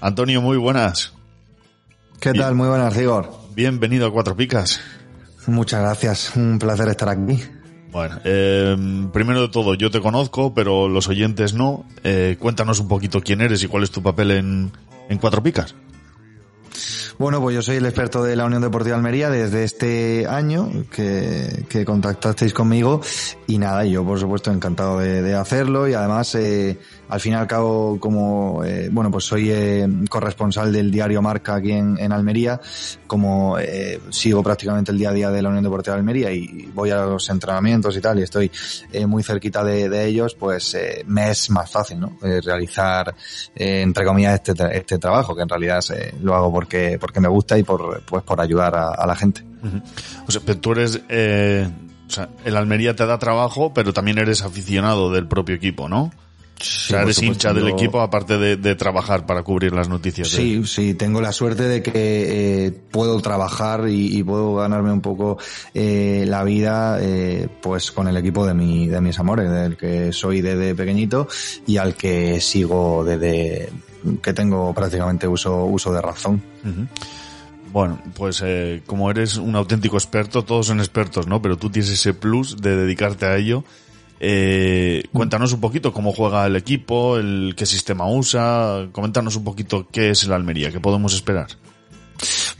Antonio, 0.00 0.40
muy 0.40 0.56
buenas. 0.56 1.12
¿Qué 2.20 2.32
tal? 2.32 2.54
Muy 2.54 2.68
buenas, 2.68 2.94
Rigor. 2.96 3.30
Bienvenido 3.54 4.06
a 4.06 4.12
Cuatro 4.12 4.36
Picas. 4.36 4.80
Muchas 5.46 5.80
gracias, 5.80 6.36
un 6.36 6.58
placer 6.58 6.88
estar 6.88 7.08
aquí. 7.08 7.42
Bueno, 7.92 8.20
eh, 8.24 8.76
primero 9.12 9.42
de 9.42 9.48
todo, 9.48 9.74
yo 9.74 9.90
te 9.90 10.00
conozco, 10.00 10.54
pero 10.54 10.88
los 10.88 11.08
oyentes 11.08 11.54
no. 11.54 11.84
Eh, 12.04 12.36
cuéntanos 12.38 12.78
un 12.78 12.88
poquito 12.88 13.20
quién 13.20 13.40
eres 13.40 13.62
y 13.62 13.66
cuál 13.68 13.82
es 13.82 13.90
tu 13.90 14.02
papel 14.02 14.30
en, 14.30 14.72
en 15.08 15.18
Cuatro 15.18 15.42
Picas. 15.42 15.74
Bueno, 17.18 17.40
pues 17.42 17.54
yo 17.54 17.60
soy 17.60 17.76
el 17.76 17.84
experto 17.84 18.22
de 18.22 18.34
la 18.36 18.46
Unión 18.46 18.62
Deportiva 18.62 18.96
Almería 18.96 19.28
desde 19.28 19.64
este 19.64 20.26
año 20.26 20.70
que, 20.90 21.66
que 21.68 21.84
contactasteis 21.84 22.54
conmigo 22.54 23.02
y 23.46 23.58
nada, 23.58 23.84
yo 23.84 24.02
por 24.04 24.18
supuesto 24.18 24.50
encantado 24.50 25.00
de, 25.00 25.20
de 25.20 25.34
hacerlo 25.34 25.86
y 25.86 25.92
además 25.92 26.34
eh, 26.36 26.78
al 27.10 27.20
fin 27.20 27.32
y 27.32 27.36
al 27.36 27.46
cabo 27.46 27.98
como 27.98 28.64
eh, 28.64 28.88
bueno 28.90 29.10
pues 29.10 29.24
soy 29.24 29.50
eh, 29.50 29.86
corresponsal 30.08 30.72
del 30.72 30.90
diario 30.90 31.20
Marca 31.20 31.56
aquí 31.56 31.72
en, 31.72 31.98
en 31.98 32.12
Almería 32.12 32.60
como 33.06 33.58
eh, 33.58 34.00
sigo 34.10 34.42
prácticamente 34.42 34.92
el 34.92 34.98
día 34.98 35.10
a 35.10 35.12
día 35.12 35.30
de 35.30 35.42
la 35.42 35.48
Unión 35.48 35.64
Deportiva 35.64 35.96
Almería 35.96 36.30
y 36.32 36.70
voy 36.72 36.90
a 36.90 37.04
los 37.04 37.28
entrenamientos 37.28 37.96
y 37.96 38.00
tal 38.00 38.20
y 38.20 38.22
estoy 38.22 38.50
eh, 38.92 39.06
muy 39.06 39.22
cerquita 39.22 39.64
de, 39.64 39.88
de 39.88 40.06
ellos 40.06 40.34
pues 40.34 40.76
me 41.06 41.30
es 41.30 41.50
más 41.50 41.70
fácil 41.70 42.00
¿no? 42.00 42.16
Realizar 42.20 43.14
entre 43.54 44.04
comillas 44.04 44.40
este, 44.44 44.76
este 44.76 44.98
trabajo 44.98 45.34
que 45.34 45.42
en 45.42 45.48
realidad 45.48 45.82
lo 46.22 46.34
hago 46.34 46.52
porque 46.52 46.96
porque 47.00 47.20
me 47.20 47.28
gusta 47.28 47.58
y 47.58 47.64
por 47.64 48.02
pues 48.04 48.22
por 48.22 48.40
ayudar 48.40 48.74
a, 48.76 49.06
la 49.06 49.16
gente 49.16 49.44
O 50.26 50.30
sea, 50.30 50.40
tú 50.60 50.72
eres, 50.72 50.96
o 50.96 52.12
sea, 52.12 52.28
el 52.44 52.56
Almería 52.56 52.94
te 52.94 53.06
da 53.06 53.18
trabajo, 53.18 53.74
pero 53.74 53.92
también 53.92 54.18
eres 54.18 54.42
aficionado 54.42 55.12
del 55.12 55.26
propio 55.26 55.54
equipo, 55.54 55.88
¿no? 55.88 56.12
O 56.60 56.64
sea, 56.64 56.98
por 56.98 57.04
eres 57.04 57.16
supuesto, 57.16 57.32
hincha 57.48 57.54
del 57.54 57.68
equipo 57.68 58.00
aparte 58.00 58.36
de, 58.38 58.56
de 58.56 58.74
trabajar 58.74 59.24
para 59.26 59.42
cubrir 59.42 59.72
las 59.72 59.88
noticias. 59.88 60.30
de- 60.30 60.36
Sí, 60.36 60.62
sí, 60.66 60.94
tengo 60.94 61.20
la 61.20 61.32
suerte 61.32 61.62
de 61.64 61.82
que 61.82 61.90
eh, 62.66 62.70
puedo 62.90 63.20
trabajar 63.20 63.88
y, 63.88 64.18
y 64.18 64.22
puedo 64.22 64.54
ganarme 64.56 64.92
un 64.92 65.00
poco 65.00 65.38
eh, 65.74 66.24
la 66.28 66.44
vida 66.44 66.98
eh, 67.00 67.48
pues 67.62 67.90
con 67.92 68.08
el 68.08 68.16
equipo 68.16 68.46
de 68.46 68.54
mi 68.54 68.86
de 68.88 69.00
mis 69.00 69.18
amores, 69.18 69.50
del 69.50 69.76
que 69.76 70.12
soy 70.12 70.40
desde 70.42 70.74
pequeñito 70.74 71.26
y 71.66 71.78
al 71.78 71.94
que 71.94 72.40
sigo 72.40 73.04
desde 73.04 73.70
que 74.22 74.32
tengo 74.32 74.74
prácticamente 74.74 75.26
uso 75.26 75.64
uso 75.64 75.92
de 75.92 76.00
razón. 76.02 76.42
Bueno, 77.72 78.00
pues 78.14 78.42
eh, 78.44 78.82
como 78.84 79.10
eres 79.10 79.36
un 79.36 79.54
auténtico 79.54 79.96
experto, 79.96 80.42
todos 80.44 80.66
son 80.66 80.80
expertos, 80.80 81.26
¿no? 81.28 81.40
Pero 81.40 81.56
tú 81.56 81.70
tienes 81.70 81.90
ese 81.90 82.14
plus 82.14 82.56
de 82.60 82.74
dedicarte 82.76 83.26
a 83.26 83.36
ello. 83.36 83.64
Eh, 84.22 85.04
cuéntanos 85.12 85.54
un 85.54 85.60
poquito 85.60 85.94
cómo 85.94 86.12
juega 86.12 86.46
el 86.46 86.54
equipo, 86.54 87.16
el 87.16 87.54
qué 87.56 87.64
sistema 87.64 88.06
usa, 88.06 88.88
coméntanos 88.92 89.34
un 89.36 89.44
poquito 89.44 89.88
qué 89.90 90.10
es 90.10 90.24
el 90.24 90.32
Almería, 90.32 90.70
qué 90.70 90.78
podemos 90.78 91.14
esperar. 91.14 91.48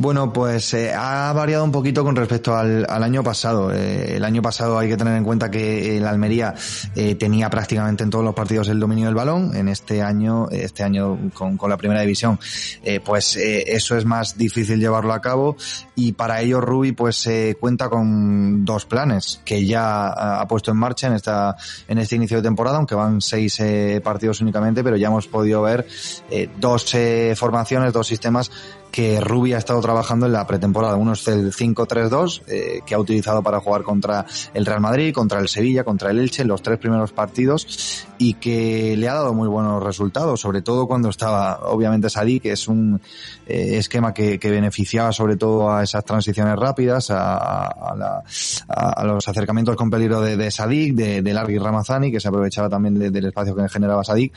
Bueno, 0.01 0.33
pues 0.33 0.73
eh, 0.73 0.95
ha 0.95 1.31
variado 1.35 1.63
un 1.63 1.73
poquito 1.73 2.03
con 2.03 2.17
respecto 2.17 2.57
al, 2.57 2.87
al 2.89 3.03
año 3.03 3.23
pasado. 3.23 3.71
Eh, 3.71 4.17
el 4.17 4.25
año 4.25 4.41
pasado 4.41 4.79
hay 4.79 4.89
que 4.89 4.97
tener 4.97 5.15
en 5.15 5.25
cuenta 5.25 5.51
que 5.51 5.99
el 5.99 6.07
Almería 6.07 6.55
eh, 6.97 7.17
tenía 7.17 7.51
prácticamente 7.51 8.03
en 8.03 8.09
todos 8.09 8.25
los 8.25 8.35
partidos 8.35 8.69
el 8.69 8.81
dominio 8.81 9.05
del 9.05 9.15
balón. 9.15 9.55
En 9.55 9.69
este 9.69 10.01
año, 10.01 10.49
este 10.51 10.85
año 10.85 11.31
con, 11.35 11.59
con 11.59 11.69
la 11.69 11.77
primera 11.77 12.01
división, 12.01 12.39
eh, 12.83 13.01
pues 13.05 13.37
eh, 13.37 13.65
eso 13.67 13.95
es 13.95 14.07
más 14.07 14.39
difícil 14.39 14.81
llevarlo 14.81 15.13
a 15.13 15.21
cabo 15.21 15.59
y 15.95 16.13
para 16.13 16.41
ello 16.41 16.63
Rubi 16.63 16.93
pues 16.93 17.27
eh, 17.27 17.59
cuenta 17.61 17.91
con 17.91 18.65
dos 18.65 18.87
planes 18.87 19.43
que 19.45 19.67
ya 19.67 20.09
ha, 20.09 20.41
ha 20.41 20.49
puesto 20.49 20.71
en 20.71 20.79
marcha 20.79 21.09
en 21.09 21.13
esta 21.13 21.55
en 21.89 21.99
este 21.99 22.17
inicio 22.17 22.39
de 22.39 22.43
temporada, 22.43 22.79
aunque 22.79 22.95
van 22.95 23.21
seis 23.21 23.61
eh, 23.61 24.01
partidos 24.03 24.41
únicamente, 24.41 24.83
pero 24.83 24.97
ya 24.97 25.09
hemos 25.09 25.27
podido 25.27 25.61
ver 25.61 25.87
eh, 26.31 26.49
dos 26.59 26.95
eh, 26.95 27.35
formaciones, 27.37 27.93
dos 27.93 28.07
sistemas 28.07 28.51
que 28.91 29.21
Rubi 29.21 29.53
ha 29.55 29.59
estado 29.59 29.81
trabajando 29.81 30.27
en 30.27 30.33
la 30.33 30.47
pretemporada. 30.47 30.97
Uno 30.97 31.13
es 31.13 31.27
el 31.29 31.53
5-3-2, 31.53 32.43
eh, 32.49 32.81
que 32.85 32.95
ha 32.95 32.99
utilizado 32.99 33.43
para 33.43 33.61
jugar 33.61 33.83
contra 33.83 34.27
el 34.55 34.67
Real 34.67 34.81
Madrid, 34.81 35.15
contra 35.15 35.39
el 35.41 35.49
Sevilla, 35.49 35.85
contra 35.85 36.11
el 36.11 36.19
Elche 36.19 36.43
en 36.43 36.49
los 36.49 36.63
tres 36.63 36.79
primeros 36.79 37.13
partidos 37.13 38.07
y 38.19 38.35
que 38.35 38.97
le 38.97 39.09
ha 39.09 39.15
dado 39.15 39.33
muy 39.33 39.49
buenos 39.49 39.83
resultados, 39.83 40.41
sobre 40.41 40.61
todo 40.63 40.87
cuando 40.87 41.09
estaba, 41.09 41.61
obviamente, 41.71 42.11
Sadik, 42.11 42.43
que 42.43 42.53
es 42.53 42.69
un 42.69 43.01
eh, 43.47 43.79
esquema 43.79 44.13
que, 44.13 44.39
que 44.39 44.51
beneficiaba 44.51 45.13
sobre 45.13 45.37
todo 45.37 45.71
a 45.73 45.83
esas 45.83 46.05
transiciones 46.05 46.57
rápidas, 46.57 47.11
a, 47.11 47.67
a, 47.67 47.97
la- 47.97 48.23
a- 48.69 49.05
los 49.05 49.27
acercamientos 49.27 49.77
con 49.77 49.89
peligro 49.91 50.21
de, 50.21 50.37
de 50.37 50.51
Sadik, 50.51 50.95
de, 50.95 51.23
de 51.23 51.33
Largui 51.35 51.59
Ramazani, 51.59 52.11
que 52.13 52.21
se 52.21 52.29
aprovechaba 52.29 52.69
también 52.69 52.99
de- 52.99 53.11
del 53.11 53.27
espacio 53.27 53.55
que 53.55 53.69
generaba 53.69 54.05
Sadik. 54.05 54.35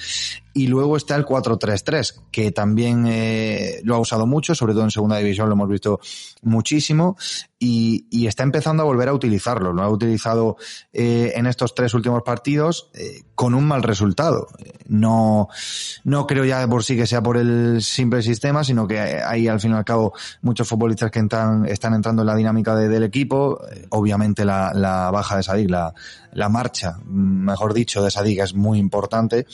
Y 0.54 0.68
luego 0.68 0.96
está 0.98 1.16
el 1.16 1.26
4-3-3, 1.26 2.22
que 2.32 2.52
también 2.52 3.06
eh, 3.08 3.82
lo 3.84 3.96
ha 3.96 4.00
usado 4.00 4.26
mucho, 4.44 4.56
sobre 4.56 4.74
todo 4.74 4.84
en 4.84 4.92
segunda 4.92 5.18
división 5.18 5.48
lo 5.48 5.54
hemos 5.54 5.70
visto 5.70 6.00
muchísimo, 6.42 7.16
y, 7.60 8.28
está 8.28 8.44
empezando 8.44 8.84
a 8.84 8.86
volver 8.86 9.08
a 9.08 9.14
utilizarlo. 9.14 9.72
Lo 9.72 9.84
ha 9.84 9.90
utilizado 9.90 10.58
eh, 10.92 11.32
en 11.36 11.46
estos 11.46 11.74
tres 11.74 11.94
últimos 11.94 12.22
partidos 12.24 12.90
eh, 12.94 13.22
con 13.36 13.54
un 13.54 13.66
mal 13.66 13.84
resultado. 13.84 14.48
No, 14.88 15.48
no 16.04 16.28
creo 16.28 16.44
ya 16.44 16.60
de 16.60 16.68
por 16.68 16.84
sí 16.84 16.98
que 16.98 17.08
sea 17.08 17.22
por 17.24 17.38
el 17.38 17.82
simple 17.82 18.22
sistema, 18.22 18.64
sino 18.66 18.86
que 18.86 19.00
hay 19.00 19.48
al 19.48 19.62
fin 19.62 19.72
y 19.72 19.76
al 19.76 19.86
cabo 19.86 20.14
muchos 20.42 20.68
futbolistas 20.68 21.10
que 21.10 21.20
entran, 21.20 21.66
están 21.66 21.94
entrando 21.94 22.24
en 22.24 22.28
la 22.28 22.36
dinámica 22.36 22.76
de- 22.76 22.90
del 22.90 23.04
equipo. 23.04 23.62
Eh, 23.72 23.86
Obviamente 23.92 24.44
la, 24.44 24.74
la 24.74 25.10
baja 25.12 25.38
de 25.38 25.44
Sadik, 25.44 25.70
la, 25.70 25.94
la 26.34 26.50
marcha, 26.50 26.98
mm, 27.06 27.46
mejor 27.46 27.74
dicho, 27.74 28.04
de 28.04 28.12
Sadik 28.12 28.40
es 28.40 28.54
muy 28.56 28.78
importante. 28.80 29.46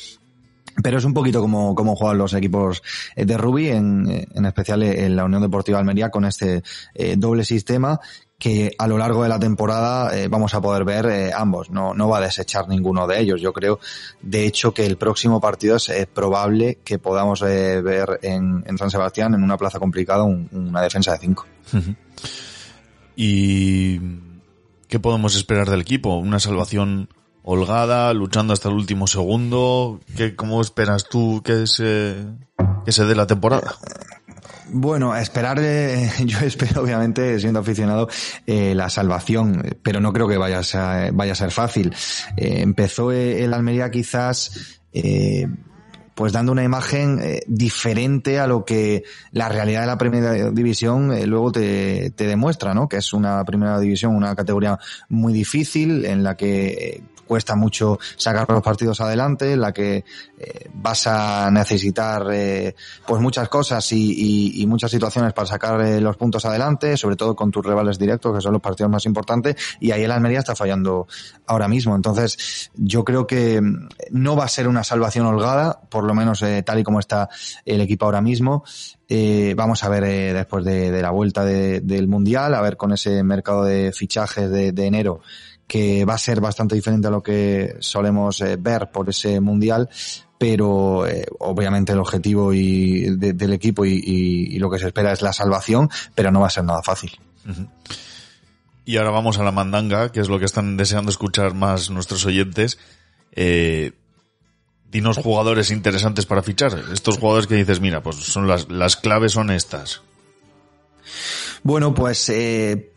Pero 0.83 0.97
es 0.97 1.05
un 1.05 1.13
poquito 1.13 1.41
como, 1.41 1.75
como 1.75 1.95
juegan 1.95 2.17
los 2.17 2.33
equipos 2.33 2.81
eh, 3.15 3.25
de 3.25 3.37
Rugby, 3.37 3.69
en, 3.69 4.27
en 4.33 4.45
especial 4.45 4.83
en 4.83 5.15
la 5.15 5.25
Unión 5.25 5.41
Deportiva 5.41 5.79
Almería, 5.79 6.09
con 6.09 6.25
este 6.25 6.63
eh, 6.93 7.15
doble 7.17 7.43
sistema 7.43 7.99
que 8.37 8.71
a 8.77 8.87
lo 8.87 8.97
largo 8.97 9.23
de 9.23 9.27
la 9.27 9.37
temporada 9.37 10.17
eh, 10.17 10.29
vamos 10.29 10.53
a 10.53 10.61
poder 10.61 10.85
ver 10.85 11.05
eh, 11.07 11.31
ambos. 11.35 11.69
No, 11.71 11.93
no 11.93 12.07
va 12.07 12.19
a 12.19 12.21
desechar 12.21 12.69
ninguno 12.69 13.05
de 13.05 13.19
ellos. 13.19 13.41
Yo 13.41 13.51
creo, 13.51 13.79
de 14.21 14.45
hecho, 14.45 14.73
que 14.73 14.85
el 14.85 14.95
próximo 14.95 15.41
partido 15.41 15.75
es 15.75 15.89
eh, 15.89 16.07
probable 16.11 16.77
que 16.85 16.99
podamos 16.99 17.41
eh, 17.41 17.81
ver 17.81 18.19
en, 18.21 18.63
en 18.65 18.77
San 18.77 18.89
Sebastián, 18.91 19.33
en 19.33 19.43
una 19.43 19.57
plaza 19.57 19.77
complicada, 19.79 20.23
un- 20.23 20.47
una 20.53 20.81
defensa 20.81 21.11
de 21.11 21.17
cinco. 21.19 21.45
¿Y 23.15 23.99
qué 24.87 24.99
podemos 25.01 25.35
esperar 25.35 25.69
del 25.69 25.81
equipo? 25.81 26.15
¿Una 26.17 26.39
salvación 26.39 27.09
holgada, 27.51 28.13
luchando 28.13 28.53
hasta 28.53 28.69
el 28.69 28.75
último 28.75 29.07
segundo? 29.07 29.99
¿Qué, 30.15 30.35
¿Cómo 30.35 30.61
esperas 30.61 31.09
tú 31.09 31.41
que 31.43 31.65
se, 31.65 32.15
que 32.85 32.91
se 32.91 33.05
dé 33.05 33.15
la 33.15 33.25
temporada? 33.25 33.75
Bueno, 34.71 35.15
esperar, 35.15 35.57
eh, 35.59 36.11
yo 36.25 36.39
espero 36.41 36.83
obviamente, 36.83 37.39
siendo 37.39 37.59
aficionado, 37.59 38.07
eh, 38.45 38.75
la 38.75 38.89
salvación, 38.89 39.77
pero 39.81 39.99
no 39.99 40.13
creo 40.13 40.27
que 40.27 40.37
vaya 40.37 40.59
a 40.59 40.63
ser, 40.63 41.11
vaya 41.11 41.31
a 41.31 41.35
ser 41.35 41.49
fácil. 41.49 41.93
Eh, 42.37 42.61
empezó 42.61 43.11
eh, 43.11 43.43
el 43.43 43.53
Almería 43.55 43.89
quizás, 43.89 44.79
eh, 44.93 45.47
pues 46.13 46.33
dando 46.33 46.51
una 46.51 46.63
imagen 46.63 47.21
diferente 47.47 48.39
a 48.39 48.47
lo 48.47 48.65
que 48.65 49.05
la 49.31 49.47
realidad 49.47 49.81
de 49.81 49.87
la 49.87 49.97
primera 49.97 50.51
división 50.51 51.17
luego 51.29 51.53
te, 51.53 52.11
demuestra, 52.17 52.73
¿no? 52.73 52.89
Que 52.89 52.97
es 52.97 53.13
una 53.13 53.45
primera 53.45 53.79
división, 53.79 54.13
una 54.13 54.35
categoría 54.35 54.77
muy 55.07 55.31
difícil 55.31 56.03
en 56.03 56.23
la 56.23 56.35
que 56.35 57.01
cuesta 57.29 57.55
mucho 57.55 57.99
sacar 58.17 58.49
los 58.49 58.63
partidos 58.63 58.99
adelante, 59.01 59.53
en 59.53 59.61
la 59.61 59.71
que 59.71 60.03
eh, 60.39 60.69
vas 60.73 61.05
a 61.05 61.51
necesitar 61.51 62.25
eh, 62.31 62.73
pues 63.05 63.21
muchas 63.21 63.47
cosas 63.49 63.89
y, 63.91 64.61
y- 64.61 64.65
muchas 64.65 64.89
situaciones 64.89 65.31
para 65.33 65.45
sacar 65.47 65.79
eh, 65.81 66.01
los 66.01 66.17
puntos 66.17 66.43
adelante, 66.45 66.97
sobre 66.97 67.15
todo 67.15 67.35
con 67.35 67.51
tus 67.51 67.63
rivales 67.63 67.99
directos, 67.99 68.35
que 68.35 68.41
son 68.41 68.53
los 68.53 68.61
partidos 68.63 68.91
más 68.91 69.05
importantes, 69.05 69.55
y 69.79 69.91
ahí 69.91 70.03
el 70.03 70.11
Almería 70.11 70.39
está 70.39 70.55
fallando 70.55 71.07
ahora 71.45 71.67
mismo. 71.67 71.95
Entonces, 71.95 72.71
yo 72.75 73.03
creo 73.03 73.27
que 73.27 73.61
mm, 73.61 73.87
no 74.11 74.35
va 74.35 74.45
a 74.45 74.47
ser 74.47 74.67
una 74.67 74.83
salvación 74.83 75.27
holgada, 75.27 75.79
por 75.89 76.03
lo 76.03 76.15
menos 76.15 76.41
eh, 76.41 76.63
tal 76.63 76.79
y 76.79 76.83
como 76.83 76.99
está 76.99 77.29
el 77.63 77.81
equipo 77.81 78.05
ahora 78.05 78.21
mismo. 78.21 78.63
Vamos 79.55 79.83
a 79.83 79.89
ver 79.89 80.33
después 80.35 80.63
de, 80.63 81.01
la 81.01 81.09
vuelta 81.11 81.43
de- 81.43 81.79
del 81.81 82.07
Mundial, 82.07 82.53
a 82.53 82.61
ver 82.61 82.77
con 82.77 82.91
ese 82.93 83.23
mercado 83.23 83.63
de 83.63 83.91
fichajes 83.91 84.49
de 84.51 84.85
enero 84.85 85.21
que 85.69 86.03
va 86.03 86.15
a 86.15 86.17
ser 86.17 86.41
bastante 86.41 86.73
diferente 86.75 87.07
a 87.07 87.11
lo 87.11 87.21
que 87.21 87.75
solemos 87.79 88.41
eh, 88.41 88.57
ver 88.59 88.89
por 88.91 89.07
ese 89.07 89.39
mundial, 89.39 89.87
pero 90.39 91.05
eh, 91.05 91.25
obviamente 91.39 91.91
el 91.93 91.99
objetivo 91.99 92.53
y 92.53 93.15
de- 93.17 93.33
del 93.33 93.53
equipo 93.53 93.85
y, 93.85 93.93
y- 93.93 94.55
y 94.55 94.59
lo 94.59 94.69
que 94.71 94.79
se 94.79 94.87
espera 94.87 95.11
es 95.13 95.21
la 95.21 95.31
salvación, 95.31 95.87
pero 96.15 96.31
no 96.31 96.39
va 96.41 96.47
a 96.47 96.49
ser 96.49 96.63
nada 96.63 96.81
fácil. 96.81 97.11
Y 98.85 98.97
ahora 98.97 99.11
vamos 99.11 99.37
a 99.37 99.43
la 99.43 99.51
mandanga, 99.51 100.11
que 100.11 100.19
es 100.21 100.27
lo 100.29 100.39
que 100.39 100.45
están 100.45 100.75
deseando 100.75 101.11
escuchar 101.11 101.53
más 101.53 101.91
nuestros 101.91 102.25
oyentes. 102.25 102.79
Eh, 103.33 103.91
dinos 104.91 105.17
jugadores 105.17 105.69
interesantes 105.69 106.25
para 106.25 106.41
fichar. 106.41 106.81
Estos 106.91 107.19
jugadores 107.19 107.45
que 107.45 107.53
dices, 107.55 107.79
mira, 107.79 108.01
pues 108.01 108.15
son 108.15 108.47
las, 108.47 108.69
las 108.71 108.95
claves 108.95 109.33
son 109.33 109.51
estas. 109.51 110.01
Bueno, 111.61 111.93
pues 111.93 112.27
eh, 112.29 112.91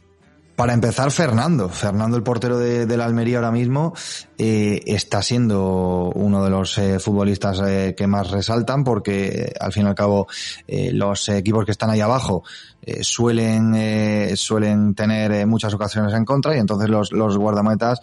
para 0.56 0.74
empezar, 0.74 1.10
Fernando. 1.10 1.68
Fernando, 1.68 2.16
el 2.16 2.22
portero 2.22 2.58
de, 2.58 2.96
la 2.96 3.04
Almería 3.04 3.38
ahora 3.38 3.50
mismo, 3.50 3.94
eh, 4.38 4.80
está 4.86 5.22
siendo 5.22 6.10
uno 6.14 6.44
de 6.44 6.50
los 6.50 6.76
eh, 6.78 6.98
futbolistas 6.98 7.60
eh, 7.66 7.94
que 7.96 8.06
más 8.06 8.30
resaltan 8.30 8.84
porque 8.84 9.52
al 9.58 9.72
fin 9.72 9.84
y 9.84 9.88
al 9.88 9.94
cabo 9.94 10.26
eh, 10.66 10.92
los 10.92 11.28
equipos 11.28 11.64
que 11.64 11.72
están 11.72 11.90
ahí 11.90 12.00
abajo 12.00 12.42
eh, 12.82 13.02
suelen 13.02 13.74
eh, 13.74 14.32
suelen 14.36 14.94
tener 14.94 15.46
muchas 15.46 15.72
ocasiones 15.74 16.12
en 16.14 16.24
contra 16.24 16.56
y 16.56 16.60
entonces 16.60 16.88
los, 16.88 17.12
los 17.12 17.38
guardametas 17.38 18.00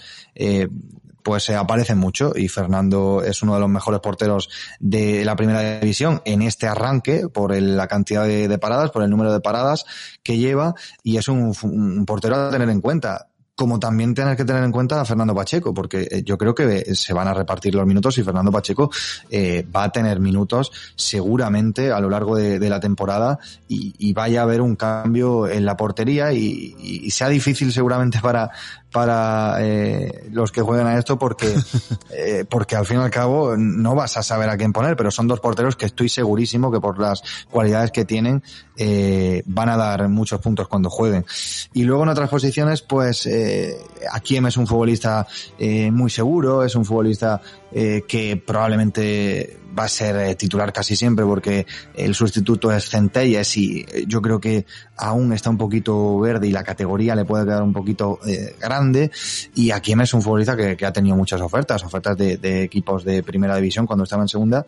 pues 1.24 1.43
se 1.43 1.55
aparecen 1.55 1.97
mucho 1.97 2.34
y 2.36 2.47
Fernando 2.47 3.24
es 3.24 3.41
uno 3.41 3.55
de 3.55 3.59
los 3.59 3.70
mejores 3.70 3.99
porteros 3.99 4.49
de 4.80 5.24
la 5.26 5.36
primera 5.36 5.80
división 5.80 6.22
en 6.26 6.41
este 6.41 6.67
arranque 6.67 7.28
por 7.30 7.53
el- 7.53 7.78
la 7.78 7.88
cantidad 7.88 8.26
de, 8.26 8.57
paradas, 8.59 8.91
por 8.91 9.03
el 9.03 9.09
número 9.09 9.32
de 9.32 9.39
paradas 9.39 9.86
que 10.24 10.38
lleva 10.38 10.76
y 11.03 11.17
es 11.17 11.28
un, 11.28 12.05
portero 12.05 12.36
a 12.36 12.51
tener 12.51 12.70
en 12.70 12.82
cuenta. 12.82 13.28
Como 13.55 13.78
también 13.78 14.13
tener 14.13 14.38
que 14.38 14.45
tener 14.45 14.63
en 14.63 14.72
cuenta 14.72 15.01
a 15.01 15.03
Fernando 15.03 15.36
Pacheco, 15.36 15.74
porque 15.74 16.07
eh, 16.09 16.24
yo 16.24 16.38
creo 16.38 16.55
que 16.55 16.78
eh, 16.78 16.95
se 16.95 17.11
van 17.11 17.28
a 17.28 17.34
repartir 17.34 17.76
los 17.76 17.86
minutos 17.86 18.17
y 18.17 18.24
Fernando 18.24 18.53
Pacheco 18.53 18.89
eh, 19.30 19.67
va 19.76 19.84
a 19.84 19.91
tener 19.91 20.22
minutos 20.22 20.72
seguramente 20.95 21.91
a 21.91 21.99
lo 21.99 22.09
largo 22.09 22.38
de, 22.38 22.70
la 22.70 22.80
temporada 22.80 23.38
y, 23.67 24.13
vaya 24.13 24.39
a 24.39 24.43
haber 24.43 24.61
un 24.61 24.78
cambio 24.78 25.45
en 25.45 25.65
la 25.65 25.76
portería 25.76 26.32
y 26.32 27.09
sea 27.11 27.28
difícil 27.28 27.74
seguramente 27.74 28.20
para, 28.24 28.49
para 28.91 29.57
eh, 29.59 30.29
los 30.31 30.51
que 30.51 30.61
juegan 30.61 30.87
a 30.87 30.97
esto 30.97 31.17
porque, 31.19 31.53
eh, 32.11 32.45
porque 32.49 32.75
al 32.75 32.85
fin 32.85 32.97
y 32.97 33.03
al 33.03 33.11
cabo 33.11 33.55
no 33.57 33.95
vas 33.95 34.17
a 34.17 34.23
saber 34.23 34.49
a 34.49 34.57
quién 34.57 34.73
poner, 34.73 34.95
pero 34.95 35.11
son 35.11 35.27
dos 35.27 35.39
porteros 35.39 35.75
que 35.75 35.85
estoy 35.85 36.09
segurísimo 36.09 36.71
que 36.71 36.79
por 36.79 36.99
las 36.99 37.21
cualidades 37.49 37.91
que 37.91 38.05
tienen 38.05 38.43
eh, 38.81 39.43
van 39.45 39.67
a 39.67 39.75
dar 39.75 40.07
muchos 40.07 40.39
puntos 40.39 40.69
cuando 40.69 40.89
jueguen. 40.89 41.25
Y 41.73 41.83
luego 41.83 42.03
en 42.03 42.09
otras 42.09 42.29
posiciones, 42.29 42.81
pues 42.81 43.25
eh, 43.25 43.77
Akiem 44.11 44.47
es 44.47 44.55
un 44.55 44.67
futbolista 44.67 45.27
eh, 45.57 45.91
muy 45.91 46.09
seguro, 46.09 46.63
es 46.63 46.75
un 46.75 46.85
futbolista 46.85 47.41
que 47.71 48.41
probablemente 48.47 49.59
va 49.78 49.86
a 49.86 49.88
ser 49.88 50.15
eh, 50.17 50.36
titular 50.36 50.72
casi 50.74 50.95
siempre 50.95 51.26
porque 51.26 51.65
el 51.93 52.15
sustituto 52.15 52.72
es 52.72 52.89
Centelles 52.89 53.57
y 53.57 53.82
eh, 53.82 54.05
yo 54.07 54.22
creo 54.22 54.39
que 54.39 54.65
aún 54.97 55.34
está 55.34 55.49
un 55.49 55.57
poquito 55.57 56.20
verde 56.20 56.47
y 56.47 56.51
la 56.51 56.63
categoría 56.63 57.15
le 57.15 57.26
puede 57.26 57.45
quedar 57.45 57.63
un 57.63 57.74
poquito 57.74 58.20
eh, 58.26 58.55
grande. 58.59 59.11
Y 59.55 59.72
Akiem 59.72 60.01
es 60.01 60.13
un 60.13 60.22
futbolista 60.22 60.55
que, 60.55 60.76
que 60.76 60.86
ha 60.86 60.93
tenido 60.93 61.15
muchas 61.15 61.41
ofertas, 61.41 61.84
ofertas 61.84 62.17
de 62.17 62.63
equipos 62.63 63.03
de 63.03 63.24
primera 63.24 63.55
división 63.55 63.86
cuando 63.86 64.03
estaba 64.03 64.24
en 64.24 64.30
segunda 64.30 64.65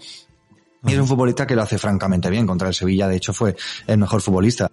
y 0.84 0.94
es 0.94 1.00
un 1.00 1.08
futbolista 1.08 1.46
que 1.46 1.56
lo 1.56 1.62
hace 1.62 1.78
francamente 1.78 2.30
bien. 2.30 2.48
Contra 2.48 2.68
el 2.68 2.74
Sevilla, 2.74 3.08
de 3.08 3.18
hecho, 3.18 3.34
fue 3.34 3.56
el 3.86 3.98
mejor 4.00 4.22
futbolista. 4.22 4.70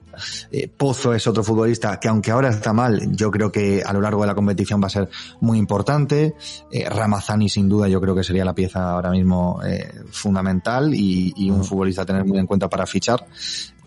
Eh, 0.50 0.68
Pozo 0.68 1.12
es 1.12 1.26
otro 1.26 1.44
futbolista 1.44 2.00
que, 2.00 2.09
aunque 2.09 2.30
ahora 2.30 2.48
está 2.48 2.72
mal, 2.72 3.14
yo 3.14 3.30
creo 3.30 3.52
que 3.52 3.82
a 3.84 3.92
lo 3.92 4.00
largo 4.00 4.22
de 4.22 4.28
la 4.28 4.34
competición 4.34 4.82
va 4.82 4.86
a 4.86 4.90
ser 4.90 5.11
muy 5.40 5.59
importante. 5.59 6.34
Eh, 6.72 6.88
Ramazani, 6.88 7.48
sin 7.50 7.68
duda, 7.68 7.88
yo 7.88 8.00
creo 8.00 8.14
que 8.14 8.24
sería 8.24 8.44
la 8.44 8.54
pieza 8.54 8.92
ahora 8.92 9.11
mismo 9.11 9.61
eh, 9.62 9.92
fundamental 10.11 10.94
y, 10.94 11.34
y 11.36 11.50
un 11.50 11.62
futbolista 11.62 12.02
a 12.02 12.06
tener 12.06 12.24
muy 12.24 12.38
en 12.38 12.46
cuenta 12.46 12.68
para 12.68 12.86
fichar. 12.86 13.26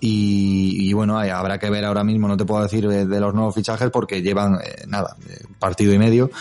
Y, 0.04 0.89
y 0.89 0.93
bueno, 0.93 1.18
hay- 1.20 1.30
habrá 1.30 1.60
que 1.60 1.70
ver 1.70 1.86
ahora 1.86 2.04
mismo, 2.04 2.28
no 2.28 2.36
te 2.36 2.43
puedo 2.43 2.64
decir 2.64 2.88
de, 2.88 3.06
de 3.06 3.20
los 3.20 3.36
nuevos 3.36 3.54
fichajes 3.54 3.91
porque 3.91 4.24
llevan 4.24 4.56
eh, 4.56 4.84
nada, 4.88 5.16
eh, 5.30 5.43
partido 5.60 5.93
y 5.93 5.99
medio. 5.99 6.32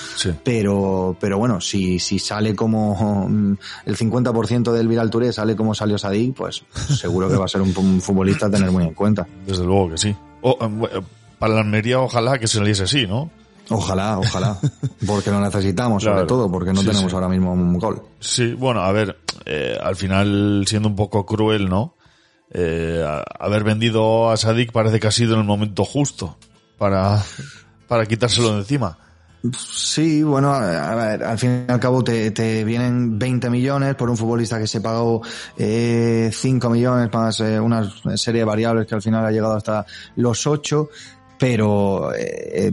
Pero, 0.42 1.14
pero 1.20 1.38
bueno, 1.38 1.60
si, 1.60 1.98
si 1.98 2.18
sale 2.18 2.54
como 2.56 3.28
mm, 3.28 3.56
el 3.86 3.96
50% 3.96 4.72
del 4.72 4.88
Viral 4.88 5.10
Touré 5.10 5.32
sale 5.32 5.54
como 5.56 5.74
salió 5.74 5.98
Sadik, 5.98 6.34
pues 6.34 6.64
seguro 6.88 7.28
que 7.28 7.36
va 7.36 7.44
a 7.44 7.48
ser 7.48 7.60
un, 7.60 7.72
un 7.76 8.00
futbolista 8.00 8.46
a 8.46 8.50
tener 8.50 8.70
muy 8.70 8.84
en 8.84 8.94
cuenta. 8.94 9.26
Desde 9.46 9.64
luego 9.64 9.90
que 9.90 9.98
sí. 9.98 10.16
O, 10.42 10.56
eh, 10.90 11.00
para 11.38 11.54
la 11.54 11.60
Almería 11.60 12.00
ojalá 12.00 12.38
que 12.38 12.46
saliese 12.46 12.84
así, 12.84 13.06
¿no? 13.06 13.30
Ojalá, 13.68 14.18
ojalá. 14.18 14.58
Porque 15.06 15.30
lo 15.30 15.38
necesitamos, 15.40 16.02
Claro. 16.02 16.18
sobre 16.18 16.28
todo, 16.28 16.50
porque 16.50 16.72
no 16.72 16.80
Sí, 16.80 16.88
tenemos 16.88 17.10
sí. 17.10 17.14
ahora 17.14 17.28
mismo 17.28 17.52
un 17.52 17.78
gol. 17.78 18.02
Sí, 18.18 18.52
bueno, 18.54 18.80
a 18.80 18.90
ver, 18.90 19.16
eh, 19.46 19.78
al 19.80 19.94
final 19.96 20.64
siendo 20.66 20.88
un 20.88 20.96
poco 20.96 21.24
cruel, 21.24 21.68
¿no? 21.68 21.94
Eh, 22.52 23.04
haber 23.38 23.64
vendido 23.64 24.30
a 24.30 24.36
Sadik 24.36 24.72
parece 24.72 24.98
que 24.98 25.06
ha 25.06 25.12
sido 25.12 25.34
en 25.34 25.40
el 25.40 25.46
momento 25.46 25.84
justo 25.84 26.36
para, 26.78 27.22
para 27.86 28.06
quitárselo 28.06 28.52
de 28.54 28.58
encima. 28.60 28.98
Sí, 29.56 30.22
bueno, 30.22 30.52
al 30.52 31.38
fin 31.38 31.64
y 31.66 31.72
al 31.72 31.80
cabo 31.80 32.04
te, 32.04 32.30
te 32.30 32.62
vienen 32.62 33.18
20 33.18 33.48
millones 33.48 33.94
por 33.94 34.10
un 34.10 34.16
futbolista 34.16 34.58
que 34.58 34.66
se 34.66 34.82
pagó 34.82 35.22
eh, 35.56 36.30
5 36.30 36.68
millones 36.68 37.10
más 37.10 37.40
eh, 37.40 37.58
una 37.58 37.90
serie 38.16 38.40
de 38.40 38.44
variables 38.44 38.86
que 38.86 38.96
al 38.96 39.00
final 39.00 39.24
ha 39.24 39.30
llegado 39.30 39.54
hasta 39.54 39.86
los 40.16 40.46
8 40.46 40.90
pero 41.40 42.12
eh, 42.14 42.70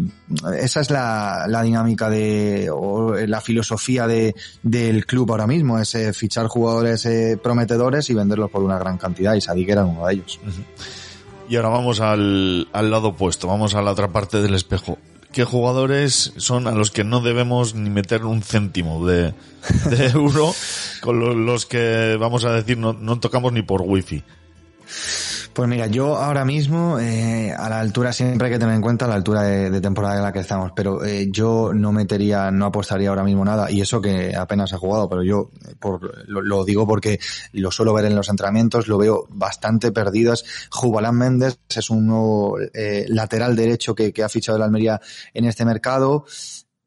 esa 0.60 0.82
es 0.82 0.92
la, 0.92 1.48
dinámica 1.64 2.10
de 2.10 2.70
o 2.70 3.16
la 3.16 3.40
filosofía 3.42 4.06
de 4.06 4.36
del 4.62 5.06
club 5.06 5.32
ahora 5.32 5.48
mismo 5.48 5.80
es 5.80 5.96
eh, 5.96 6.12
fichar 6.14 6.48
jugadores 6.48 7.06
eh, 7.06 7.40
prometedores 7.42 8.10
y 8.10 8.14
venderlos 8.14 8.52
por 8.52 8.62
una 8.62 8.78
gran 8.78 8.98
cantidad 8.98 9.34
y 9.36 9.42
Sadik 9.42 9.70
era 9.70 9.86
uno 9.86 10.06
de 10.06 10.14
ellos 10.16 10.40
Y 11.50 11.56
ahora 11.56 11.70
vamos 11.70 12.02
al, 12.02 12.68
al 12.74 12.92
lado 12.92 13.08
opuesto, 13.10 13.48
vamos 13.48 13.74
a 13.74 13.82
la 13.82 13.92
otra 13.92 14.10
parte 14.10 14.42
del 14.42 14.54
espejo. 14.54 14.98
¿Qué 15.32 15.46
jugadores 15.46 16.34
son 16.36 16.68
a 16.68 16.72
los 16.72 16.92
que 16.92 17.06
no 17.06 17.22
debemos 17.22 17.74
ni 17.74 17.90
meter 17.90 18.26
un 18.26 18.42
céntimo 18.42 19.06
de, 19.08 19.34
de 19.90 20.08
euro 20.10 20.54
con 21.02 21.20
lo- 21.22 21.34
los 21.34 21.66
que, 21.66 22.18
vamos 22.20 22.44
a 22.44 22.52
decir, 22.52 22.78
no, 22.78 22.92
no 22.92 23.20
tocamos 23.22 23.54
ni 23.54 23.62
por 23.62 23.82
wifi? 23.82 24.24
Pues 25.58 25.68
mira, 25.68 25.88
yo 25.88 26.18
ahora 26.18 26.46
mismo, 26.46 27.00
eh, 27.00 27.52
a 27.52 27.68
la 27.68 27.80
altura, 27.80 28.14
siempre 28.14 28.46
hay 28.46 28.54
que 28.54 28.60
tener 28.60 28.76
en 28.76 28.82
cuenta 28.82 29.08
la 29.08 29.16
altura 29.16 29.42
de, 29.42 29.82
temporada 29.82 30.18
en 30.18 30.22
la 30.22 30.32
que 30.32 30.42
estamos, 30.42 30.72
pero 30.76 31.04
eh, 31.04 31.30
yo 31.32 31.72
no 31.74 31.92
metería, 31.92 32.52
no 32.52 32.68
apostaría 32.68 33.10
ahora 33.10 33.24
mismo 33.24 33.44
nada, 33.44 33.72
y 33.72 33.82
eso 33.82 34.00
que 34.00 34.36
apenas 34.36 34.72
ha 34.74 34.78
jugado, 34.78 35.10
pero 35.10 35.24
yo 35.24 35.50
por, 35.80 36.30
lo, 36.30 36.64
digo 36.64 36.86
porque 36.86 37.20
lo 37.54 37.72
suelo 37.72 37.92
ver 37.96 38.06
en 38.06 38.16
los 38.16 38.30
entrenamientos, 38.30 38.88
lo 38.88 39.00
veo 39.00 39.26
bastante 39.32 39.92
perdido. 39.92 40.34
Es 40.34 40.46
Jubalán 40.70 41.18
Méndez, 41.18 41.58
es 41.76 41.90
un 41.90 42.06
nuevo 42.06 42.60
eh, 42.60 43.06
lateral 43.08 43.56
derecho 43.56 43.96
que, 43.96 44.14
que 44.14 44.22
ha 44.22 44.30
fichado 44.30 44.60
el 44.60 44.64
Almería 44.64 45.02
en 45.34 45.46
este 45.46 45.66
mercado. 45.66 46.26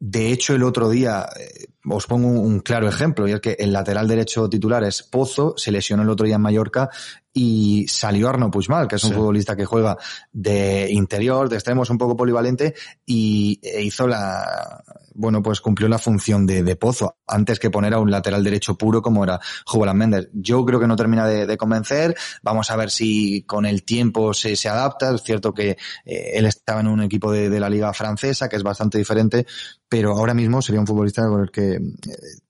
De 0.03 0.33
hecho, 0.33 0.55
el 0.55 0.63
otro 0.63 0.89
día, 0.89 1.29
eh, 1.39 1.67
os 1.85 2.07
pongo 2.07 2.29
un, 2.29 2.61
claro 2.61 2.89
ejemplo, 2.89 3.29
y 3.29 3.33
es 3.33 3.41
que 3.41 3.57
el 3.59 3.71
lateral 3.71 4.09
derecho 4.09 4.49
titular 4.49 4.83
es 4.83 5.03
Pozo, 5.03 5.53
se 5.59 5.71
lesionó 5.71 6.03
el 6.03 6.09
otro 6.09 6.25
día 6.25 6.37
en 6.37 6.41
Mallorca 6.41 6.89
y 7.33 7.87
salió 7.89 8.29
Arno 8.29 8.51
Puigmal, 8.51 8.89
que 8.89 8.97
es 8.97 9.05
un 9.05 9.13
futbolista 9.13 9.55
que 9.55 9.65
juega 9.65 9.97
de 10.33 10.91
interior, 10.91 11.49
de 11.49 11.57
extremos, 11.57 11.89
un 11.91 11.99
poco 11.99 12.17
polivalente, 12.17 12.75
y 13.07 13.61
e 13.63 13.83
hizo 13.83 14.09
la, 14.09 14.83
bueno, 15.15 15.43
pues 15.43 15.61
cumplió 15.61 15.89
la 15.89 15.99
función 15.99 16.47
de, 16.47 16.63
de, 16.63 16.77
Pozo, 16.77 17.17
antes 17.27 17.59
que 17.61 17.71
poner 17.71 17.95
a 17.95 18.01
un 18.01 18.11
lateral 18.11 18.43
derecho 18.43 18.77
puro 18.77 19.01
como 19.03 19.23
era 19.23 19.39
Jubalan 19.67 19.97
Méndez. 19.97 20.29
Yo 20.33 20.65
creo 20.65 20.81
que 20.81 20.87
no 20.87 20.97
termina 20.97 21.27
de, 21.27 21.57
convencer, 21.57 22.17
vamos 22.43 22.71
a 22.71 22.77
ver 22.77 22.91
si 22.91 23.43
con 23.43 23.67
el 23.67 23.85
tiempo 23.85 24.35
se, 24.35 24.57
se 24.57 24.69
adapta, 24.69 25.15
es 25.15 25.23
cierto 25.23 25.53
que 25.53 25.77
eh, 26.05 26.31
él 26.35 26.47
estaba 26.47 26.81
en 26.81 26.89
un 26.89 27.03
equipo 27.03 27.31
de, 27.31 27.49
de, 27.49 27.61
la 27.61 27.69
liga 27.69 27.93
francesa, 27.93 28.49
que 28.49 28.57
es 28.57 28.63
bastante 28.63 28.99
diferente, 28.99 29.47
pero 29.91 30.13
ahora 30.13 30.35
mismo 30.35 30.63
sería 30.63 30.81
un 30.81 30.87
futbolista 30.87 31.29
con 31.29 31.43
el 31.43 31.51
que 31.51 31.73
eh, 31.73 31.81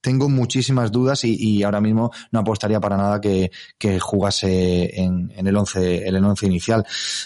tengo 0.02 0.28
muchísimas 0.28 0.92
dudas 0.92 1.24
y, 1.24 1.34
y, 1.34 1.62
ahora 1.62 1.80
mismo 1.80 2.12
no 2.30 2.40
apostaría 2.40 2.78
para 2.80 2.98
nada 2.98 3.18
que, 3.18 3.50
que 3.78 3.98
jugase 3.98 5.00
en, 5.00 5.32
en, 5.34 5.46
el 5.46 5.56
once, 5.56 6.06
en 6.06 6.14
el 6.14 6.22
once 6.22 6.46
inicial. 6.46 6.84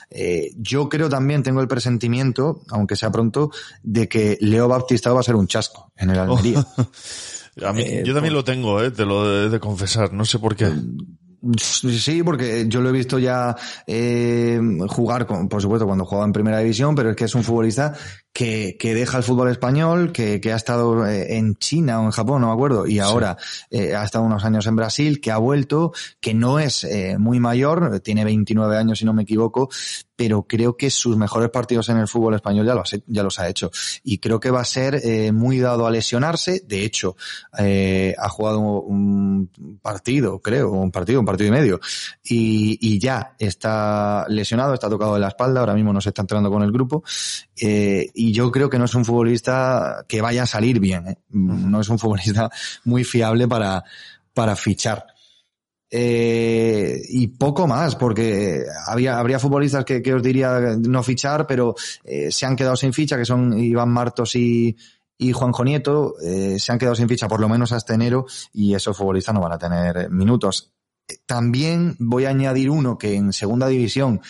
Eh, 0.09 0.53
yo 0.57 0.89
creo 0.89 1.09
también, 1.09 1.43
tengo 1.43 1.61
el 1.61 1.69
presentimiento, 1.69 2.63
aunque 2.71 2.95
sea 2.95 3.11
pronto, 3.11 3.51
de 3.83 4.09
que 4.09 4.39
Leo 4.41 4.69
Baptista 4.69 5.13
va 5.13 5.19
a 5.19 5.25
ser 5.25 5.35
un 5.35 5.49
chasco 5.49 5.93
en 5.97 6.11
el 6.11 6.19
Almería. 6.21 6.65
a 7.67 7.73
mí, 7.73 7.83
eh, 7.83 8.03
yo 8.07 8.15
también 8.15 8.35
lo 8.35 8.45
tengo, 8.45 8.81
eh, 8.81 8.93
te 8.93 9.05
lo 9.05 9.47
he 9.47 9.49
de 9.49 9.59
confesar, 9.59 10.13
no 10.13 10.25
sé 10.25 10.39
por 10.39 10.55
qué. 10.55 10.73
Sí, 11.59 12.23
porque 12.23 12.67
yo 12.69 12.81
lo 12.81 12.89
he 12.89 12.93
visto 12.93 13.19
ya 13.19 13.55
eh, 13.87 14.59
jugar, 14.89 15.27
con, 15.27 15.49
por 15.49 15.61
supuesto, 15.61 15.87
cuando 15.87 16.07
jugaba 16.07 16.27
en 16.27 16.33
primera 16.33 16.59
división, 16.59 16.95
pero 16.95 17.11
es 17.11 17.17
que 17.17 17.25
es 17.25 17.35
un 17.35 17.43
futbolista 17.43 17.95
que, 18.35 18.77
que 18.79 18.95
deja 18.95 19.17
el 19.17 19.23
fútbol 19.23 19.49
español, 19.49 20.11
que, 20.13 20.41
que 20.41 20.53
ha 20.53 20.57
estado 20.57 21.07
eh, 21.07 21.37
en 21.37 21.55
China 21.55 22.01
o 22.01 22.05
en 22.05 22.11
Japón, 22.11 22.43
no 22.43 22.49
me 22.49 22.53
acuerdo, 22.53 22.85
y 22.85 22.99
ahora 22.99 23.39
eh, 23.71 23.95
ha 23.95 24.05
estado 24.05 24.25
unos 24.25 24.45
años 24.45 24.67
en 24.67 24.75
Brasil, 24.75 25.21
que 25.21 25.31
ha 25.31 25.39
vuelto, 25.39 25.93
que 26.21 26.35
no 26.35 26.59
es 26.59 26.83
eh, 26.83 27.17
muy 27.17 27.39
mayor, 27.39 28.01
tiene 28.01 28.25
29 28.25 28.77
años 28.77 28.99
si 28.99 29.05
no 29.05 29.15
me 29.15 29.23
equivoco, 29.23 29.71
pero 30.17 30.45
creo 30.45 30.77
que 30.77 30.91
sus 30.91 31.17
mejores 31.17 31.51
partidos 31.51 31.89
en 31.89 31.99
el 31.99 32.09
fútbol 32.09 32.35
español 32.35 32.67
ya 32.67 32.75
los, 32.75 32.97
ya 33.07 33.23
los 33.23 33.39
ha 33.39 33.49
hecho. 33.49 33.71
Y 34.03 34.19
creo 34.19 34.39
que 34.39 34.51
va 34.51 34.61
a 34.61 34.65
ser 34.65 35.01
eh, 35.03 35.33
muy 35.33 35.59
dado 35.59 35.87
a 35.87 35.91
lesionarse. 35.91 36.63
De 36.67 36.85
hecho, 36.85 37.17
eh, 37.59 38.15
ha 38.17 38.29
jugado 38.29 38.61
un 38.61 39.51
partido, 39.83 40.41
creo, 40.41 40.71
un 40.71 40.91
partido, 40.91 41.21
un 41.21 41.27
partido 41.27 41.49
y 41.49 41.53
medio. 41.53 41.81
Y, 42.23 42.79
y, 42.81 42.99
ya 42.99 43.35
está 43.39 44.27
lesionado, 44.29 44.75
está 44.75 44.89
tocado 44.89 45.15
de 45.15 45.21
la 45.21 45.29
espalda, 45.29 45.61
ahora 45.61 45.75
mismo 45.75 45.93
no 45.93 46.01
se 46.01 46.11
está 46.11 46.23
entrando 46.23 46.51
con 46.51 46.63
el 46.63 46.71
grupo. 46.71 47.03
Eh, 47.61 48.11
y 48.15 48.24
yo 48.33 48.51
creo 48.51 48.71
que 48.71 48.79
no 48.79 48.85
es 48.85 48.95
un 48.95 49.05
futbolista 49.05 50.05
que 50.09 50.21
vaya 50.21 50.45
a 50.45 50.47
salir 50.47 50.81
bien. 50.81 51.09
¿eh? 51.09 51.19
No 51.31 51.81
es 51.81 51.89
un 51.89 51.99
futbolista 51.99 52.51
muy 52.85 53.05
fiable 53.05 53.49
para, 53.49 53.85
para 54.33 54.57
fichar. 54.57 55.07
Eh, 55.97 57.03
y 57.09 57.29
poco 57.29 57.69
más, 57.69 57.95
porque 57.95 58.65
había, 58.89 59.17
habría 59.17 59.39
futbolistas 59.39 59.85
que, 59.85 60.03
que 60.03 60.13
os 60.13 60.21
diría 60.21 60.77
no 60.77 61.05
fichar, 61.05 61.47
pero 61.47 61.77
eh, 62.03 62.33
se 62.33 62.47
han 62.47 62.57
quedado 62.57 62.75
sin 62.75 62.93
ficha, 62.93 63.17
que 63.17 63.25
son 63.25 63.57
Iván 63.57 63.91
Martos 63.91 64.35
y, 64.35 64.77
y 65.17 65.31
Juanjo 65.31 65.65
Nieto, 65.65 66.17
eh, 66.21 66.59
se 66.59 66.73
han 66.73 66.79
quedado 66.79 66.97
sin 66.97 67.09
ficha 67.09 67.29
por 67.29 67.39
lo 67.39 67.49
menos 67.49 67.71
hasta 67.71 67.95
enero 67.95 68.27
y 68.53 68.75
esos 68.75 68.97
futbolistas 68.97 69.37
no 69.37 69.41
van 69.41 69.53
a 69.53 69.59
tener 69.59 70.11
minutos. 70.11 70.73
También 71.27 71.95
voy 72.01 72.25
a 72.25 72.31
añadir 72.31 72.71
uno 72.71 72.99
que 72.99 73.15
en 73.15 73.33
segunda 73.33 73.69
división 73.69 74.21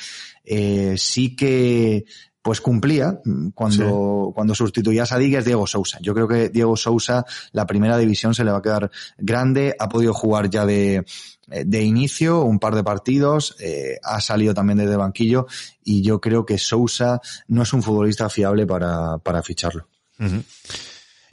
sí 0.97 1.35
que 1.35 2.05
pues 2.45 2.61
cumplía 2.61 3.23
cuando, 3.55 4.31
cuando 4.35 4.55
sustituía 4.55 5.05
a 5.05 5.19
es 5.19 5.45
Diego 5.47 5.67
Sousa. 5.67 5.99
Yo 6.03 6.13
creo 6.13 6.29
que 6.29 6.51
Diego 6.51 6.77
Sousa, 6.77 7.25
la 7.53 7.67
primera 7.67 7.97
división 7.97 8.35
se 8.35 8.45
le 8.45 8.51
va 8.51 8.59
a 8.59 8.63
quedar 8.63 8.91
grande, 9.17 9.75
ha 9.79 9.89
podido 9.89 10.13
jugar 10.13 10.51
ya 10.51 10.67
de, 10.67 11.07
de 11.47 11.83
inicio 11.83 12.43
un 12.43 12.59
par 12.59 12.75
de 12.75 12.85
partidos, 12.85 13.57
eh, 13.61 13.99
ha 14.03 14.21
salido 14.21 14.53
también 14.53 14.77
desde 14.77 14.95
banquillo 14.95 15.47
y 15.83 16.03
yo 16.03 16.21
creo 16.21 16.45
que 16.45 16.59
Sousa 16.59 17.19
no 17.49 17.63
es 17.63 17.73
un 17.73 17.83
futbolista 17.83 18.29
fiable 18.29 18.67
para, 18.67 19.17
para 19.17 19.43
ficharlo. 19.43 19.89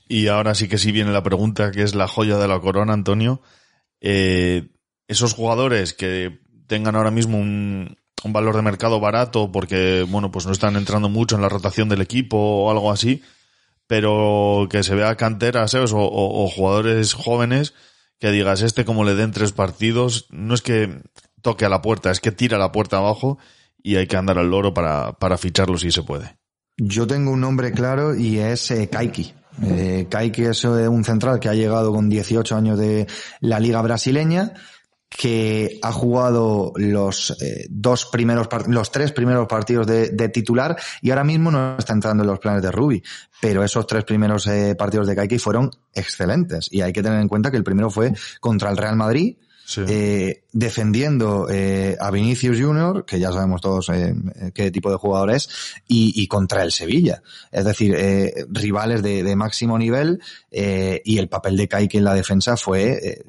Y 0.08 0.28
ahora 0.28 0.56
sí 0.56 0.70
que 0.70 0.78
sí 0.78 0.94
viene 0.94 1.12
la 1.12 1.24
pregunta 1.24 1.72
que 1.72 1.84
es 1.84 1.94
la 1.94 2.08
joya 2.08 2.38
de 2.38 2.48
la 2.48 2.62
corona, 2.62 2.94
Antonio. 2.94 3.42
Eh, 4.00 4.70
esos 5.10 5.34
jugadores 5.34 5.94
que 5.94 6.40
tengan 6.68 6.96
ahora 6.96 7.12
mismo 7.12 7.38
un, 7.38 7.98
un 8.24 8.34
valor 8.34 8.56
de 8.56 8.62
mercado 8.62 9.00
barato 9.00 9.52
porque, 9.52 10.06
bueno, 10.08 10.32
pues 10.32 10.46
no 10.46 10.52
están 10.52 10.76
entrando 10.76 11.10
mucho 11.10 11.36
en 11.36 11.42
la 11.42 11.50
rotación 11.50 11.90
del 11.90 12.02
equipo 12.02 12.38
o 12.38 12.72
algo 12.72 12.92
así, 12.92 13.22
pero 13.88 14.68
que 14.70 14.84
se 14.84 14.96
vea 14.96 15.16
canteras 15.16 15.74
o, 15.76 16.48
jugadores 16.48 17.14
jóvenes 17.14 17.74
que 18.20 18.32
digas, 18.32 18.62
este 18.62 18.86
como 18.86 19.04
le 19.04 19.16
den 19.16 19.32
tres 19.32 19.52
partidos, 19.52 20.28
no 20.30 20.54
es 20.54 20.62
que 20.62 21.02
toque 21.42 21.66
a 21.66 21.70
la 21.70 21.82
puerta, 21.82 22.12
es 22.12 22.20
que 22.20 22.32
tira 22.32 22.58
la 22.58 22.72
puerta 22.72 22.98
abajo 22.98 23.40
y 23.82 23.96
hay 23.96 24.08
que 24.08 24.18
andar 24.18 24.38
al 24.38 24.50
loro 24.50 24.74
para, 24.74 25.14
para 25.14 25.38
ficharlo 25.38 25.78
si 25.78 25.92
se 25.92 26.04
puede. 26.04 26.38
Yo 26.78 27.06
tengo 27.08 27.32
un 27.32 27.42
nombre 27.42 27.72
claro 27.72 28.16
y 28.16 28.40
es 28.40 28.72
eh, 28.72 28.90
Kaiki. 28.90 29.34
Eh, 29.64 30.08
Kaiki 30.10 30.46
es 30.46 30.64
eh, 30.64 30.88
un 30.88 31.04
central 31.04 31.40
que 31.40 31.50
ha 31.50 31.54
llegado 31.54 31.92
con 31.92 32.10
18 32.10 32.56
años 32.56 32.80
de 32.80 33.08
la 33.40 33.60
liga 33.60 33.82
brasileña, 33.82 34.54
que 35.16 35.78
ha 35.82 35.92
jugado 35.92 36.72
los 36.78 37.36
eh, 37.42 37.68
dos 37.70 38.06
primeros 38.06 38.48
los 38.68 38.92
tres 38.92 39.12
primeros 39.12 39.46
partidos 39.46 39.86
de, 39.86 40.10
de, 40.10 40.30
titular 40.30 40.78
y 41.02 41.10
ahora 41.10 41.26
mismo 41.26 41.52
no 41.52 41.78
está 41.78 41.92
entrando 41.92 42.24
en 42.24 42.30
los 42.30 42.40
planes 42.40 42.62
de 42.62 42.72
Ruby 42.72 43.04
pero 43.42 43.62
esos 43.64 43.86
tres 43.86 44.06
primeros 44.06 44.48
eh, 44.48 44.74
partidos 44.76 45.08
de 45.08 45.16
Kaiki 45.16 45.38
fueron 45.38 45.70
excelentes 45.94 46.70
y 46.72 46.80
hay 46.80 46.94
que 46.94 47.04
tener 47.04 47.20
en 47.20 47.28
cuenta 47.28 47.52
que 47.52 47.58
el 47.58 47.64
primero 47.64 47.90
fue 47.90 48.14
contra 48.40 48.70
el 48.70 48.78
Real 48.78 48.96
Madrid 48.96 49.36
sí. 49.66 49.82
eh, 49.86 50.46
defendiendo 50.54 51.48
a 52.00 52.12
Vinicius 52.12 52.58
Junior, 52.60 53.04
que 53.06 53.20
ya 53.20 53.34
sabemos 53.34 53.60
todos 53.60 53.92
qué 54.54 54.72
tipo 54.72 54.90
de 54.90 54.98
jugador 54.98 55.32
es, 55.32 55.50
y, 55.88 56.14
y 56.22 56.28
contra 56.28 56.64
el 56.64 56.72
Sevilla. 56.72 57.22
Es 57.52 57.64
decir, 57.66 57.98
rivales 58.50 59.02
de, 59.02 59.24
de, 59.24 59.36
máximo 59.36 59.78
nivel 59.78 60.22
y 60.52 61.18
el 61.18 61.30
papel 61.30 61.56
de 61.56 61.68
Kaiki 61.70 61.98
en 61.98 62.04
la 62.04 62.14
defensa 62.14 62.58
fue 62.58 63.24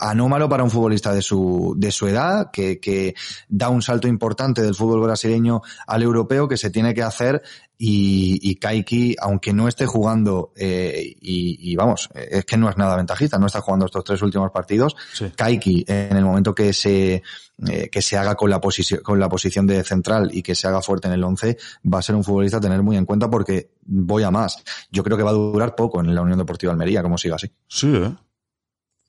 anómalo 0.00 0.48
para 0.48 0.64
un 0.64 0.70
futbolista 0.70 1.12
de 1.12 1.22
su, 1.22 1.74
de 1.76 1.92
su 1.92 2.08
edad, 2.08 2.50
que, 2.50 2.80
que 2.80 3.14
da 3.48 3.68
un 3.68 3.82
salto 3.82 4.08
importante 4.08 4.62
del 4.62 4.74
fútbol 4.74 5.02
brasileño 5.02 5.62
al 5.86 6.02
europeo 6.02 6.48
que 6.48 6.56
se 6.56 6.70
tiene 6.70 6.94
que 6.94 7.02
hacer 7.02 7.42
y, 7.82 8.38
y 8.42 8.56
Kaiki, 8.56 9.16
aunque 9.18 9.54
no 9.54 9.66
esté 9.66 9.86
jugando, 9.86 10.52
eh, 10.54 11.16
y, 11.20 11.72
y, 11.72 11.76
vamos, 11.76 12.10
es 12.14 12.44
que 12.44 12.58
no 12.58 12.68
es 12.68 12.76
nada 12.76 12.94
ventajista, 12.94 13.38
no 13.38 13.46
está 13.46 13.62
jugando 13.62 13.86
estos 13.86 14.04
tres 14.04 14.20
últimos 14.20 14.50
partidos, 14.50 14.94
sí. 15.14 15.32
Kaiki, 15.34 15.86
en 15.88 16.14
el 16.14 16.24
momento 16.24 16.54
que 16.54 16.74
se, 16.74 17.22
eh, 17.66 17.88
que 17.90 18.02
se 18.02 18.18
haga 18.18 18.34
con 18.34 18.50
la 18.50 18.60
posición, 18.60 19.00
con 19.00 19.18
la 19.18 19.30
posición 19.30 19.66
de 19.66 19.82
central 19.82 20.30
y 20.32 20.42
que 20.42 20.54
se 20.54 20.68
haga 20.68 20.82
fuerte 20.82 21.08
en 21.08 21.14
el 21.14 21.24
11, 21.24 21.56
va 21.92 22.00
a 22.00 22.02
ser 22.02 22.16
un 22.16 22.24
futbolista 22.24 22.58
a 22.58 22.60
tener 22.60 22.82
muy 22.82 22.98
en 22.98 23.06
cuenta 23.06 23.30
porque 23.30 23.70
voy 23.82 24.24
a 24.24 24.30
más. 24.30 24.62
Yo 24.90 25.02
creo 25.02 25.16
que 25.16 25.22
va 25.22 25.30
a 25.30 25.34
durar 25.34 25.74
poco 25.74 26.00
en 26.00 26.14
la 26.14 26.20
Unión 26.20 26.38
Deportiva 26.38 26.72
Almería, 26.72 27.02
como 27.02 27.16
siga 27.16 27.36
así. 27.36 27.50
Sí, 27.66 27.90
¿eh? 27.94 28.12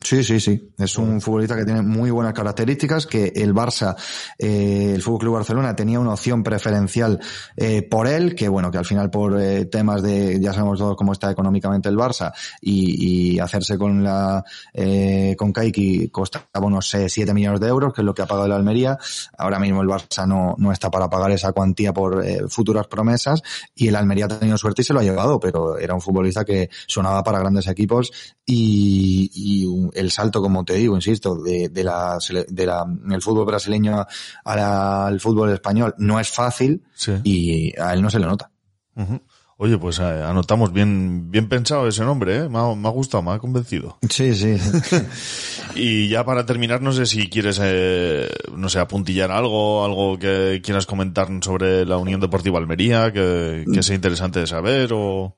Sí, 0.04 0.24
sí, 0.24 0.40
sí. 0.40 0.74
Es 0.80 0.98
un 0.98 1.22
futbolista 1.22 1.56
que 1.56 1.64
tiene 1.64 1.84
muy 1.84 2.10
buenas 2.10 2.34
características, 2.34 3.06
que 3.06 3.32
el 3.36 3.54
Barça, 3.54 3.96
eh, 4.40 4.94
el 4.96 5.02
Fútbol 5.04 5.20
Club 5.20 5.34
Barcelona 5.36 5.76
tenía 5.76 6.00
una 6.00 6.14
opción 6.14 6.42
preferencial 6.42 7.20
eh, 7.56 7.84
por 7.84 8.08
él, 8.08 8.34
que 8.34 8.50
bueno, 8.50 8.72
que 8.72 8.80
al 8.80 8.86
final 8.86 9.12
por 9.12 9.40
eh, 9.40 9.66
temas 9.66 10.02
de, 10.02 10.40
ya 10.40 10.54
sabemos 10.54 10.80
todos 10.80 10.98
cómo 10.98 11.14
está 11.14 11.30
económicamente 11.30 11.88
el 11.88 11.98
Barça, 11.98 12.34
y, 12.60 13.36
y 13.36 13.40
hacerse 13.40 13.78
con 13.78 14.04
la, 14.04 14.44
eh, 14.74 15.36
con 15.38 15.54
Kaiki 15.54 16.10
costaba 16.10 16.66
unos 16.66 16.92
eh, 16.96 17.08
7 17.08 17.32
millones 17.36 17.60
de 17.60 17.68
euros, 17.68 17.94
que 17.94 18.02
es 18.02 18.06
lo 18.06 18.16
que 18.16 18.24
ha 18.24 18.28
pagado 18.28 18.48
el 18.48 18.54
Almería. 18.54 18.98
Ahora 19.38 19.60
mismo 19.60 19.84
el 19.84 19.88
Barça 19.88 20.28
no, 20.28 20.56
no 20.58 20.72
está 20.72 20.90
para 20.90 21.12
pagar 21.12 21.30
esa 21.30 21.54
cuantía 21.54 21.94
por 21.94 22.26
eh, 22.26 22.42
futuras 22.50 22.88
promesas, 22.88 23.44
y 23.76 23.90
el 23.90 23.96
Almería 23.96 24.26
ha 24.26 24.40
tenido 24.40 24.58
suerte 24.58 24.82
y 24.82 24.86
se 24.86 24.94
lo 24.94 25.00
ha 25.00 25.04
llevado, 25.04 25.40
pero 25.40 25.78
era 25.78 25.94
un 25.94 26.02
futbolista 26.02 26.44
que 26.44 26.72
sonaba 26.88 27.24
para 27.24 27.38
grandes 27.38 27.68
equipos 27.68 28.12
y, 28.48 29.30
y 29.34 29.66
un, 29.66 29.91
el 29.94 30.12
salto, 30.12 30.42
como 30.42 30.64
te 30.64 30.74
digo, 30.76 30.96
insisto, 30.96 31.36
de, 31.36 31.70
de 31.70 31.84
la, 31.84 32.18
de 32.48 32.66
la, 32.66 32.86
el 33.10 33.22
fútbol 33.22 33.46
brasileño 33.46 34.06
al 34.46 35.20
fútbol 35.20 35.52
español 35.52 35.94
no 35.98 36.20
es 36.20 36.30
fácil 36.30 36.84
sí. 36.94 37.14
y 37.24 37.80
a 37.80 37.94
él 37.94 38.02
no 38.02 38.10
se 38.10 38.20
le 38.20 38.26
nota. 38.26 38.52
Uh 38.96 39.02
-huh. 39.04 39.22
Oye, 39.64 39.78
pues 39.78 40.00
eh, 40.00 40.04
anotamos 40.04 40.74
bien, 40.74 41.30
bien 41.30 41.48
pensado 41.48 41.88
ese 41.88 42.04
nombre, 42.04 42.36
¿eh? 42.36 42.50
Me 42.50 42.58
ha, 42.58 42.74
me 42.74 42.88
ha 42.88 42.92
gustado, 42.92 43.22
me 43.22 43.30
ha 43.32 43.38
convencido. 43.38 44.00
Sí, 44.10 44.34
sí. 44.34 44.58
Y 45.76 46.10
ya 46.10 46.26
para 46.26 46.46
terminar, 46.46 46.82
no 46.82 46.92
sé 46.92 47.06
si 47.06 47.30
quieres, 47.30 47.60
eh, 47.62 48.28
no 48.58 48.68
sé, 48.70 48.80
apuntillar 48.80 49.32
algo, 49.32 49.86
algo 49.86 50.18
que 50.18 50.62
quieras 50.64 50.86
comentar 50.86 51.30
sobre 51.42 51.86
la 51.86 51.98
Unión 51.98 52.20
Deportiva 52.20 52.58
Almería, 52.58 53.14
que, 53.14 53.64
que 53.72 53.84
sea 53.84 53.96
interesante 53.96 54.40
de 54.40 54.48
saber 54.48 54.90
o... 54.94 55.38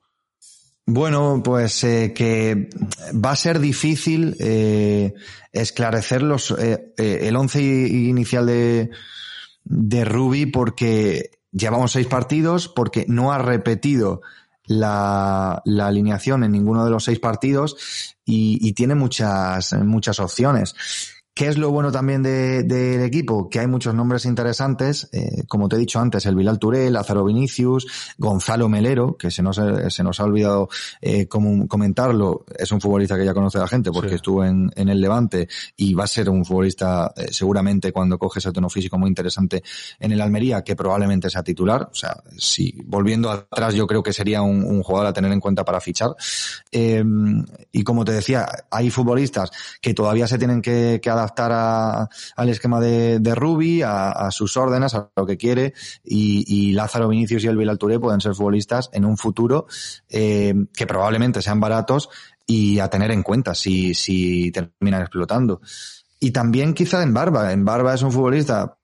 Bueno, 0.86 1.42
pues 1.44 1.82
eh, 1.86 2.12
que 2.14 2.70
va 3.14 3.32
a 3.32 3.36
ser 3.38 3.60
difícil 3.60 4.36
eh, 4.40 5.14
esclarecer 5.54 6.22
los, 6.22 6.52
eh, 6.52 6.94
eh, 6.98 7.20
el 7.22 7.38
once 7.38 7.62
inicial 7.62 8.46
de, 8.46 8.90
de 9.64 10.06
Ruby 10.06 10.46
porque 10.46 11.32
llevamos 11.52 11.94
seis 11.94 12.08
partidos, 12.08 12.68
porque 12.68 13.06
no 13.08 13.32
ha 13.32 13.38
repetido 13.38 14.22
la, 14.66 15.62
la 15.64 15.88
alineación 15.88 16.44
en 16.44 16.52
ninguno 16.52 16.84
de 16.84 16.92
los 16.92 17.06
seis 17.06 17.20
partidos 17.20 18.16
y, 18.26 18.60
y 18.62 18.74
tiene 18.74 18.96
muchas, 18.96 19.72
muchas 19.74 20.20
opciones. 20.20 20.76
¿Qué 21.36 21.48
es 21.48 21.58
lo 21.58 21.72
bueno 21.72 21.92
también 21.92 22.22
del 22.22 22.68
de, 22.68 22.98
del 22.98 23.02
equipo? 23.02 23.50
Que 23.50 23.60
hay 23.60 23.66
muchos 23.66 23.96
nombres 23.96 24.26
interesantes, 24.26 25.10
eh, 25.12 25.44
como 25.48 25.68
te 25.68 25.78
he 25.78 25.80
dicho 25.80 26.00
antes, 26.00 26.28
el 26.28 26.36
Bilal 26.36 26.60
Touré, 26.60 26.92
Lázaro 26.92 27.26
Vinicius, 27.26 27.88
Gonzalo 28.20 28.70
Melero, 28.70 29.18
que 29.18 29.32
se 29.32 29.42
nos, 29.42 29.60
se 29.90 30.04
nos 30.04 30.20
ha 30.20 30.26
olvidado 30.26 30.70
eh, 31.02 31.28
comentarlo, 31.28 32.46
es 32.56 32.72
un 32.72 32.80
futbolista 32.80 33.18
que 33.18 33.26
ya 33.26 33.34
conoce 33.34 33.58
la 33.58 33.68
gente 33.68 33.92
porque 33.92 34.10
sí. 34.10 34.16
estuvo 34.16 34.46
en, 34.46 34.72
en, 34.76 34.90
el 34.90 35.02
Levante 35.02 35.48
y 35.76 35.96
va 35.96 36.04
a 36.04 36.08
ser 36.08 36.30
un 36.30 36.46
futbolista 36.46 37.12
eh, 37.18 37.30
seguramente 37.32 37.92
cuando 37.92 38.20
coge 38.20 38.38
ese 38.38 38.52
tono 38.52 38.70
físico 38.70 39.00
muy 39.00 39.10
interesante 39.10 39.64
en 40.00 40.12
el 40.12 40.22
Almería, 40.22 40.64
que 40.64 40.76
probablemente 40.76 41.32
sea 41.32 41.42
titular. 41.42 41.90
O 41.92 41.96
sea, 41.96 42.16
si 42.38 42.80
volviendo 42.86 43.32
atrás 43.32 43.74
yo 43.74 43.88
creo 43.88 44.04
que 44.04 44.14
sería 44.14 44.44
un, 44.44 44.64
un 44.64 44.84
jugador 44.84 45.08
a 45.08 45.14
tener 45.14 45.32
en 45.32 45.40
cuenta 45.40 45.66
para 45.66 45.82
fichar. 45.82 46.12
Y 46.72 47.84
como 47.84 48.06
te 48.06 48.12
decía, 48.12 48.48
hay 48.70 48.92
futbolistas 48.92 49.50
que 49.82 49.96
todavía 49.96 50.28
se 50.28 50.38
tienen 50.38 50.62
que, 50.62 51.00
que 51.02 51.10
adaptar 51.10 51.23
adaptar 51.24 51.52
a, 51.54 52.10
al 52.36 52.50
esquema 52.50 52.80
de, 52.80 53.20
de 53.20 53.36
Ruby, 53.36 53.82
a, 53.84 54.30
sus 54.32 54.58
órdenes, 54.58 54.94
a 54.94 55.10
lo 55.16 55.26
que 55.26 55.38
quiere, 55.38 55.74
y, 56.04 56.72
Lázaro 56.74 57.08
Vinicius 57.08 57.44
y 57.44 57.48
el 57.48 57.58
Bilal 57.58 57.78
Touré 57.78 58.00
pueden 58.00 58.22
ser 58.22 58.34
futbolistas 58.34 58.90
en 58.94 59.06
un 59.06 59.18
futuro 59.18 59.68
eh, 60.10 60.54
que 60.74 60.88
probablemente 60.88 61.42
sean 61.42 61.60
baratos 61.60 62.10
y 62.46 62.80
a 62.80 62.90
tener 62.90 63.12
en 63.12 63.24
cuenta 63.24 63.54
si, 63.54 63.94
si 63.94 64.52
terminan 64.52 65.02
explotando. 65.02 65.62
Y 66.20 66.32
también 66.32 66.74
quizá 66.74 67.04
en 67.04 67.14
Barba. 67.14 67.52
En 67.52 67.66
Barba 67.66 67.94
es 67.94 68.02
un 68.02 68.12
futbolista 68.12 68.78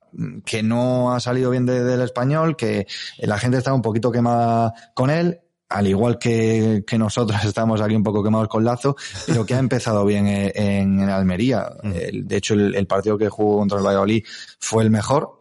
que 0.45 0.63
no 0.63 1.13
ha 1.13 1.19
salido 1.19 1.51
bien 1.51 1.65
de, 1.65 1.83
del 1.83 2.01
español, 2.01 2.55
que 2.55 2.87
la 3.19 3.37
gente 3.37 3.57
está 3.57 3.73
un 3.73 3.81
poquito 3.81 4.11
quemada 4.11 4.73
con 4.93 5.09
él 5.09 5.39
al 5.69 5.87
igual 5.87 6.17
que, 6.17 6.83
que, 6.85 6.97
nosotros 6.97 7.39
estamos 7.45 7.79
aquí 7.81 7.95
un 7.95 8.03
poco 8.03 8.23
quemados 8.23 8.47
con 8.47 8.63
Lazo, 8.63 8.95
pero 9.25 9.45
que 9.45 9.53
ha 9.53 9.59
empezado 9.59 10.03
bien 10.05 10.27
en, 10.27 10.99
en 10.99 11.09
Almería. 11.09 11.69
Mm. 11.83 11.91
De 12.23 12.37
hecho, 12.37 12.55
el, 12.55 12.75
el, 12.75 12.87
partido 12.87 13.17
que 13.17 13.29
jugó 13.29 13.59
contra 13.59 13.77
el 13.77 13.85
Valladolid 13.85 14.25
fue 14.59 14.83
el 14.83 14.89
mejor. 14.89 15.38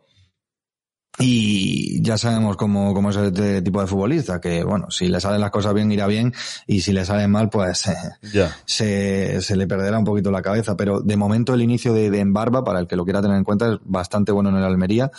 Y 1.21 2.01
ya 2.01 2.17
sabemos 2.17 2.57
cómo, 2.57 2.95
cómo 2.95 3.11
es 3.11 3.17
este 3.17 3.61
tipo 3.61 3.81
de 3.81 3.89
futbolista, 3.89 4.41
que 4.41 4.63
bueno, 4.63 4.91
si 4.91 5.09
le 5.09 5.21
salen 5.21 5.41
las 5.41 5.51
cosas 5.51 5.75
bien 5.75 5.91
irá 5.91 6.07
bien 6.07 6.33
y 6.67 6.81
si 6.81 6.93
le 6.93 7.05
salen 7.05 7.31
mal 7.31 7.51
pues 7.51 7.89
eh, 7.89 7.97
yeah. 8.33 8.57
se, 8.65 9.43
se 9.43 9.57
le 9.57 9.67
perderá 9.67 9.99
un 9.99 10.05
poquito 10.05 10.31
la 10.31 10.43
cabeza. 10.43 10.77
Pero 10.77 11.01
de 11.01 11.17
momento 11.17 11.55
el 11.55 11.63
inicio 11.63 11.93
de, 11.93 12.11
de 12.11 12.21
Embarba, 12.21 12.63
para 12.63 12.79
el 12.79 12.87
que 12.87 12.95
lo 12.95 13.05
quiera 13.05 13.21
tener 13.21 13.37
en 13.37 13.45
cuenta, 13.45 13.73
es 13.73 13.79
bastante 13.85 14.31
bueno 14.31 14.51
en 14.51 14.57
el 14.57 14.65
Almería. 14.65 15.11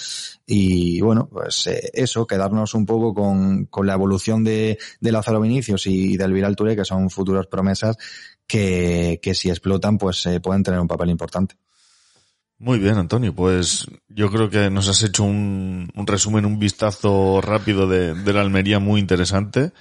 Y 0.45 1.01
bueno, 1.01 1.27
pues 1.29 1.67
eh, 1.67 1.91
eso, 1.93 2.25
quedarnos 2.25 2.73
un 2.75 2.85
poco 2.85 3.13
con, 3.13 3.65
con 3.65 3.85
la 3.85 3.93
evolución 3.93 4.43
de, 4.43 4.77
de 5.01 5.11
Lázaro 5.11 5.41
Vinicius 5.41 5.85
y 5.87 6.15
del 6.15 6.31
Viral 6.31 6.55
Touré, 6.55 6.75
que 6.77 6.85
son 6.85 7.09
futuras 7.09 7.47
promesas 7.47 7.97
que, 8.47 9.19
que 9.21 9.33
si 9.35 9.49
explotan 9.49 9.97
pues 9.97 10.25
eh, 10.25 10.39
pueden 10.39 10.63
tener 10.63 10.79
un 10.79 10.87
papel 10.87 11.09
importante. 11.09 11.55
Muy 12.59 12.77
bien, 12.77 12.97
Antonio. 12.97 13.33
Pues 13.33 13.87
yo 14.09 14.29
creo 14.29 14.49
que 14.49 14.69
nos 14.69 14.89
has 14.89 15.01
hecho 15.03 15.23
un, 15.23 15.89
resumen, 15.95 16.45
un 16.45 16.59
vistazo 16.59 17.39
rápido 17.41 17.87
de, 17.87 18.13
de 18.13 18.33
la 18.33 18.41
Almería 18.41 18.79
muy 18.79 18.99
interesante. 18.99 19.71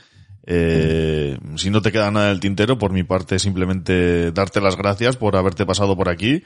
Eh, 0.51 1.37
si 1.57 1.68
no 1.68 1.83
te 1.83 1.93
queda 1.93 2.11
nada 2.11 2.29
del 2.29 2.41
tintero, 2.41 2.79
por 2.79 2.93
mi 2.93 3.03
parte 3.03 3.39
simplemente 3.39 4.33
darte 4.33 4.62
las 4.62 4.76
gracias 4.79 5.16
por 5.16 5.37
haberte 5.37 5.66
pasado 5.66 5.97
por 5.97 6.09
aquí. 6.09 6.43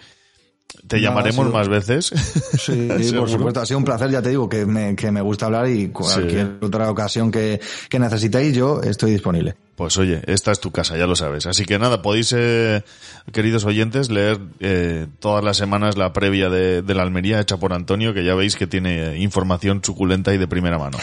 Te 0.87 1.01
llamaremos 1.01 1.47
sido... 1.47 1.57
más 1.57 1.69
veces. 1.69 2.13
Sí, 2.59 2.89
por 3.17 3.29
supuesto. 3.29 3.61
Ha 3.61 3.67
sido 3.67 3.79
un 3.79 3.85
placer, 3.85 4.11
ya 4.11 4.23
te 4.23 4.31
digo, 4.31 4.49
que 4.49 4.67
me, 4.67 4.97
que 4.97 5.11
me 5.11 5.21
gusta 5.21 5.47
hablar 5.47 5.69
y 5.69 5.89
cualquier 5.89 6.59
sí. 6.61 6.67
otra 6.67 6.91
ocasión 6.91 7.31
que, 7.31 7.61
que 7.89 7.99
necesitéis, 7.99 8.55
yo 8.55 8.81
estoy 8.83 9.13
disponible. 9.13 9.57
Pues 9.77 9.97
oye, 9.97 10.23
esta 10.27 10.53
es 10.53 10.61
tu 10.61 10.71
casa, 10.71 10.97
ya 10.97 11.07
lo 11.07 11.17
sabes. 11.17 11.47
Así 11.47 11.65
que 11.65 11.79
nada, 11.79 12.03
podéis, 12.03 12.35
eh, 12.37 12.85
queridos 13.33 13.65
oyentes, 13.65 14.11
leer 14.11 14.39
eh, 14.61 15.07
todas 15.19 15.43
las 15.43 15.57
semanas 15.57 15.97
la 15.97 16.13
previa 16.13 16.51
de, 16.51 16.83
de, 16.83 16.95
la 16.95 17.03
Almería 17.03 17.41
hecha 17.41 17.57
por 17.57 17.73
Antonio, 17.73 18.15
que 18.15 18.25
ya 18.25 18.35
veis 18.35 18.57
que 18.57 18.67
tiene 18.67 19.19
información 19.19 19.81
suculenta 19.83 20.35
y 20.35 20.39
de 20.39 20.47
primera 20.47 20.79
mano. 20.79 20.99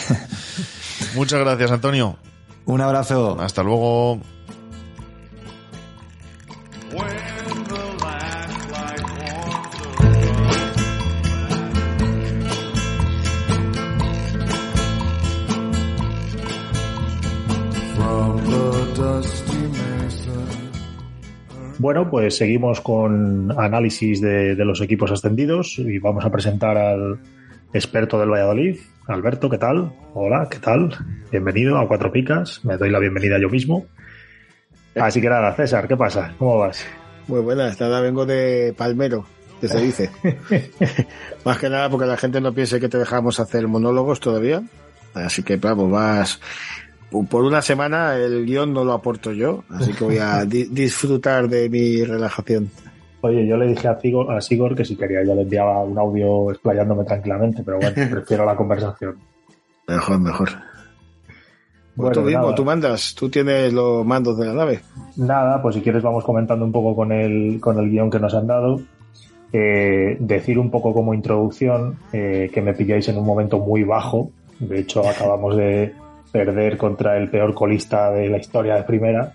Muchas 1.14 1.40
gracias, 1.40 1.70
Antonio. 1.70 2.16
Un 2.66 2.80
abrazo. 2.80 3.36
Hasta 3.40 3.62
luego. 3.62 4.20
Bueno, 21.78 22.10
pues 22.10 22.36
seguimos 22.36 22.82
con 22.82 23.58
análisis 23.58 24.20
de, 24.20 24.54
de, 24.54 24.64
los 24.66 24.82
equipos 24.82 25.10
ascendidos 25.10 25.78
y 25.78 25.98
vamos 25.98 26.26
a 26.26 26.30
presentar 26.30 26.76
al 26.76 27.18
experto 27.72 28.18
del 28.18 28.28
Valladolid, 28.28 28.76
Alberto, 29.06 29.48
¿qué 29.48 29.56
tal? 29.56 29.90
Hola, 30.12 30.46
¿qué 30.50 30.58
tal? 30.58 30.94
Bienvenido 31.30 31.78
a 31.78 31.88
Cuatro 31.88 32.12
Picas, 32.12 32.62
me 32.66 32.76
doy 32.76 32.90
la 32.90 32.98
bienvenida 32.98 33.38
yo 33.40 33.48
mismo. 33.48 33.86
Así 34.94 35.22
que 35.22 35.30
nada, 35.30 35.54
César, 35.54 35.88
¿qué 35.88 35.96
pasa? 35.96 36.34
¿Cómo 36.38 36.58
vas? 36.58 36.84
Muy 37.26 37.40
buenas, 37.40 37.80
nada, 37.80 38.02
vengo 38.02 38.26
de 38.26 38.74
Palmero, 38.76 39.24
que 39.60 39.68
se 39.68 39.80
dice. 39.80 40.10
Más 41.46 41.58
que 41.58 41.70
nada 41.70 41.88
porque 41.88 42.06
la 42.06 42.18
gente 42.18 42.42
no 42.42 42.52
piense 42.52 42.78
que 42.78 42.90
te 42.90 42.98
dejamos 42.98 43.40
hacer 43.40 43.66
monólogos 43.66 44.20
todavía. 44.20 44.62
Así 45.14 45.42
que, 45.42 45.56
vamos, 45.56 45.90
vas 45.90 46.40
por 47.10 47.44
una 47.44 47.60
semana 47.60 48.16
el 48.16 48.46
guion 48.46 48.72
no 48.72 48.84
lo 48.84 48.92
aporto 48.92 49.32
yo, 49.32 49.64
así 49.70 49.92
que 49.92 50.04
voy 50.04 50.18
a 50.18 50.44
di 50.46 50.64
disfrutar 50.64 51.48
de 51.48 51.68
mi 51.68 52.04
relajación. 52.04 52.70
Oye, 53.22 53.46
yo 53.46 53.56
le 53.56 53.66
dije 53.66 53.88
a 53.88 54.00
Sigor, 54.00 54.32
a 54.32 54.40
Sigor 54.40 54.74
que 54.74 54.84
si 54.84 54.96
quería 54.96 55.22
yo 55.24 55.34
le 55.34 55.42
enviaba 55.42 55.82
un 55.82 55.98
audio 55.98 56.50
explayándome 56.50 57.04
tranquilamente, 57.04 57.62
pero 57.64 57.78
bueno, 57.78 57.94
prefiero 58.10 58.46
la 58.46 58.56
conversación. 58.56 59.18
Mejor, 59.86 60.20
mejor. 60.20 60.48
Bueno, 61.96 62.12
tú 62.12 62.22
mismo, 62.22 62.42
nada. 62.42 62.54
tú 62.54 62.64
mandas, 62.64 63.14
tú 63.14 63.28
tienes 63.28 63.72
los 63.72 64.06
mandos 64.06 64.38
de 64.38 64.46
la 64.46 64.54
nave. 64.54 64.80
Nada, 65.16 65.60
pues 65.60 65.74
si 65.74 65.82
quieres 65.82 66.02
vamos 66.02 66.24
comentando 66.24 66.64
un 66.64 66.72
poco 66.72 66.94
con 66.96 67.12
el, 67.12 67.60
con 67.60 67.78
el 67.78 67.90
guion 67.90 68.10
que 68.10 68.20
nos 68.20 68.34
han 68.34 68.46
dado. 68.46 68.80
Eh, 69.52 70.16
decir 70.20 70.60
un 70.60 70.70
poco 70.70 70.94
como 70.94 71.12
introducción 71.12 71.98
eh, 72.12 72.48
que 72.54 72.62
me 72.62 72.72
pilláis 72.72 73.08
en 73.08 73.18
un 73.18 73.26
momento 73.26 73.58
muy 73.58 73.82
bajo. 73.82 74.30
De 74.60 74.78
hecho, 74.78 75.06
acabamos 75.06 75.56
de, 75.56 75.92
perder 76.30 76.76
contra 76.76 77.16
el 77.16 77.28
peor 77.28 77.54
colista 77.54 78.10
de 78.10 78.28
la 78.28 78.38
historia 78.38 78.76
de 78.76 78.84
primera 78.84 79.32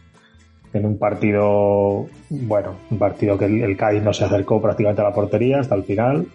en 0.74 0.86
un 0.86 0.98
partido, 0.98 2.06
bueno, 2.30 2.76
un 2.91 2.98
partido 2.98 3.38
que 3.38 3.46
el, 3.46 3.64
el 3.64 4.04
no 4.04 4.14
se 4.14 4.26
acercó 4.26 4.62
prácticamente 4.62 5.02
a 5.02 5.06
la 5.06 5.14
portería 5.14 5.60
hasta 5.60 5.76
el 5.76 5.84
final 5.84 6.28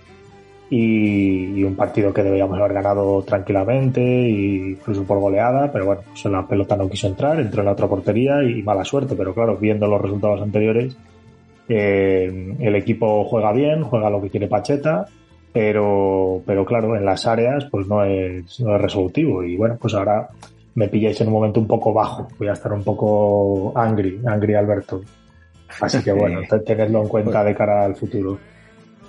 y, 0.71 1.63
un 1.63 1.77
partido 1.77 2.13
que 2.15 2.23
deberíamos 2.23 2.59
haber 2.59 2.73
ganado 2.73 3.23
tranquilamente 3.23 4.01
y 4.01 4.73
incluso 4.73 5.05
por 5.05 5.19
goleada, 5.19 5.71
pero 5.71 5.85
bueno, 5.85 6.03
pues 6.09 6.25
la 6.25 6.47
pelota 6.47 6.77
no 6.77 6.89
quiso 6.89 7.07
entrar, 7.07 7.39
entró 7.39 7.61
en 7.61 7.67
la 7.67 7.73
otra 7.73 7.87
portería 7.87 8.43
y 8.43 8.63
mala 8.63 8.85
suerte, 8.85 9.15
pero 9.15 9.35
claro, 9.35 9.59
viendo 9.59 9.87
los 9.87 10.01
resultados 10.01 10.41
anteriores, 10.41 10.97
eh, 11.69 12.57
el 12.59 12.77
equipo 12.77 13.25
juega 13.25 13.53
bien, 13.53 13.83
juega 13.83 14.09
lo 14.09 14.23
que 14.23 14.31
quiere 14.31 14.49
Pacheta 14.49 15.07
pero, 15.53 16.43
pero 16.47 16.65
claro, 16.65 16.97
en 16.97 17.05
las 17.05 17.27
áreas 17.27 17.67
pues 17.71 17.87
no 17.89 18.05
es, 18.05 18.61
no 18.61 18.77
es 18.77 18.81
resolutivo 18.81 19.43
y 19.43 19.57
bueno, 19.57 19.77
pues 19.81 19.95
ahora 19.95 20.29
me 20.75 20.89
pilláis 20.89 21.21
en 21.21 21.29
un 21.29 21.35
momento 21.35 21.61
un 21.61 21.66
poco 21.66 21.93
bajo, 21.93 22.29
voy 22.39 22.49
a 22.49 22.53
estar 22.53 22.73
un 22.73 22.85
poco 22.85 23.73
angry, 23.77 24.21
angry 24.27 24.55
Alberto. 24.55 25.03
Así 25.81 26.03
que 26.03 26.12
bueno, 26.12 26.41
tenedlo 26.66 27.03
en 27.03 27.09
cuenta 27.09 27.45
de 27.45 27.55
cara 27.55 27.85
al 27.85 27.97
futuro. 27.97 28.39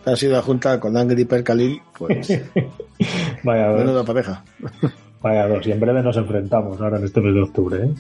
Ha 0.05 0.16
sido 0.16 0.34
la 0.34 0.41
junta 0.41 0.80
con 0.80 0.97
Angry 0.97 1.26
Percalil, 1.26 1.80
pues. 1.97 2.28
Vaya 3.43 3.68
dos. 3.68 3.80
Menuda 3.80 4.03
pareja. 4.03 4.43
Vaya 5.22 5.47
dos, 5.47 5.68
y 5.68 5.72
en 5.72 5.80
breve 5.80 6.01
nos 6.01 6.18
enfrentamos 6.18 6.82
ahora 6.82 6.97
en 6.97 7.05
este 7.05 7.22
mes 7.22 7.36
de 7.36 7.41
octubre, 7.41 7.86
¿eh? 7.86 7.93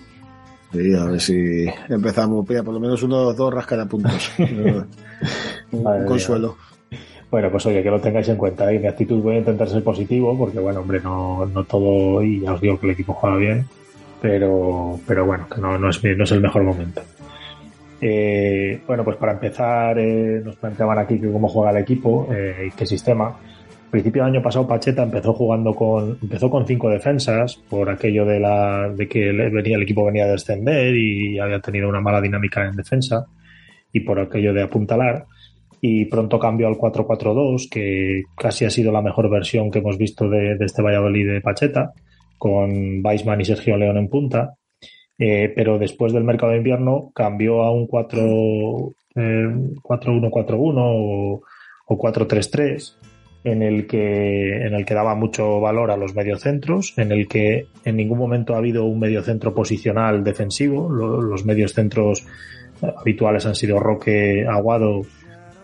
Sí, 0.73 0.95
a 0.95 1.05
ver 1.05 1.19
si 1.19 1.67
empezamos, 1.89 2.45
por 2.45 2.73
lo 2.73 2.79
menos 2.79 3.03
unos 3.03 3.35
dos 3.35 3.53
rascarapuntos. 3.53 4.31
un, 4.39 4.87
un 5.71 6.05
consuelo. 6.05 6.55
Bueno, 7.31 7.49
pues 7.49 7.65
oye, 7.65 7.81
que 7.81 7.89
lo 7.89 7.99
tengáis 7.99 8.27
en 8.29 8.35
cuenta. 8.35 8.71
Y 8.71 8.77
mi 8.77 8.87
actitud 8.87 9.21
voy 9.21 9.35
a 9.35 9.39
intentar 9.39 9.67
ser 9.67 9.83
positivo, 9.83 10.37
porque 10.37 10.59
bueno, 10.59 10.81
hombre, 10.81 10.99
no, 11.01 11.45
no 11.45 11.63
todo, 11.63 12.21
y 12.21 12.41
ya 12.41 12.53
os 12.53 12.61
digo 12.61 12.77
que 12.79 12.87
el 12.87 12.91
equipo 12.93 13.13
juega 13.13 13.37
bien. 13.37 13.65
pero, 14.21 14.99
pero 15.07 15.25
bueno, 15.25 15.47
que 15.49 15.59
no, 15.59 15.77
no, 15.77 15.89
es, 15.89 16.03
no 16.03 16.23
es 16.23 16.31
el 16.31 16.41
mejor 16.41 16.63
momento. 16.63 17.01
Eh, 17.99 18.81
bueno, 18.87 19.03
pues 19.03 19.17
para 19.17 19.33
empezar, 19.33 19.97
eh, 19.99 20.41
nos 20.43 20.55
planteaban 20.55 20.99
aquí 20.99 21.19
que 21.19 21.31
cómo 21.31 21.47
juega 21.47 21.71
el 21.71 21.77
equipo 21.77 22.27
eh, 22.31 22.67
y 22.67 22.71
qué 22.71 22.85
sistema. 22.85 23.27
Al 23.27 23.89
principio 23.91 24.23
del 24.23 24.33
año 24.33 24.43
pasado, 24.43 24.67
Pacheta 24.67 25.03
empezó 25.03 25.33
jugando 25.33 25.73
con, 25.73 26.17
empezó 26.21 26.49
con 26.49 26.65
cinco 26.65 26.89
defensas 26.89 27.57
por 27.69 27.89
aquello 27.89 28.25
de 28.25 28.39
la, 28.39 28.89
de 28.89 29.07
que 29.07 29.31
venía, 29.31 29.75
el 29.75 29.83
equipo 29.83 30.05
venía 30.05 30.25
a 30.25 30.27
descender 30.27 30.95
y 30.95 31.39
había 31.39 31.59
tenido 31.59 31.89
una 31.89 31.99
mala 31.99 32.21
dinámica 32.21 32.65
en 32.65 32.75
defensa 32.75 33.25
y 33.91 33.99
por 34.01 34.19
aquello 34.19 34.53
de 34.53 34.63
apuntalar. 34.63 35.25
Y 35.81 36.05
pronto 36.05 36.37
cambió 36.37 36.67
al 36.67 36.77
4-4-2, 36.77 37.69
que 37.69 38.23
casi 38.37 38.65
ha 38.65 38.69
sido 38.69 38.91
la 38.91 39.01
mejor 39.01 39.29
versión 39.29 39.71
que 39.71 39.79
hemos 39.79 39.97
visto 39.97 40.29
de, 40.29 40.55
este 40.59 40.83
Valladolid 40.83 41.27
de 41.27 41.41
Pacheta, 41.41 41.91
con 42.37 43.03
Weisman 43.03 43.41
y 43.41 43.45
Sergio 43.45 43.77
León 43.77 43.97
en 43.97 44.07
punta 44.07 44.55
eh, 45.23 45.53
pero 45.55 45.77
después 45.77 46.13
del 46.13 46.23
mercado 46.23 46.51
de 46.51 46.57
invierno 46.57 47.11
cambió 47.13 47.61
a 47.61 47.71
un 47.71 47.87
4-1-4-1 47.87 48.95
eh, 49.15 49.55
o, 51.85 51.87
4-3-3 51.87 52.95
en 53.43 53.61
el 53.61 53.85
que 53.85 54.65
en 54.65 54.73
el 54.73 54.83
que 54.83 54.95
daba 54.95 55.13
mucho 55.13 55.59
valor 55.59 55.91
a 55.91 55.97
los 55.97 56.15
mediocentros, 56.15 56.97
en 56.97 57.11
el 57.11 57.27
que 57.27 57.67
en 57.85 57.97
ningún 57.97 58.17
momento 58.17 58.55
ha 58.55 58.57
habido 58.57 58.85
un 58.85 58.99
mediocentro 58.99 59.53
posicional 59.53 60.23
defensivo. 60.23 60.89
los 60.89 61.45
mediocentros 61.45 62.25
habituales 62.81 63.45
han 63.45 63.53
sido 63.53 63.77
Roque 63.77 64.47
Aguado 64.47 65.03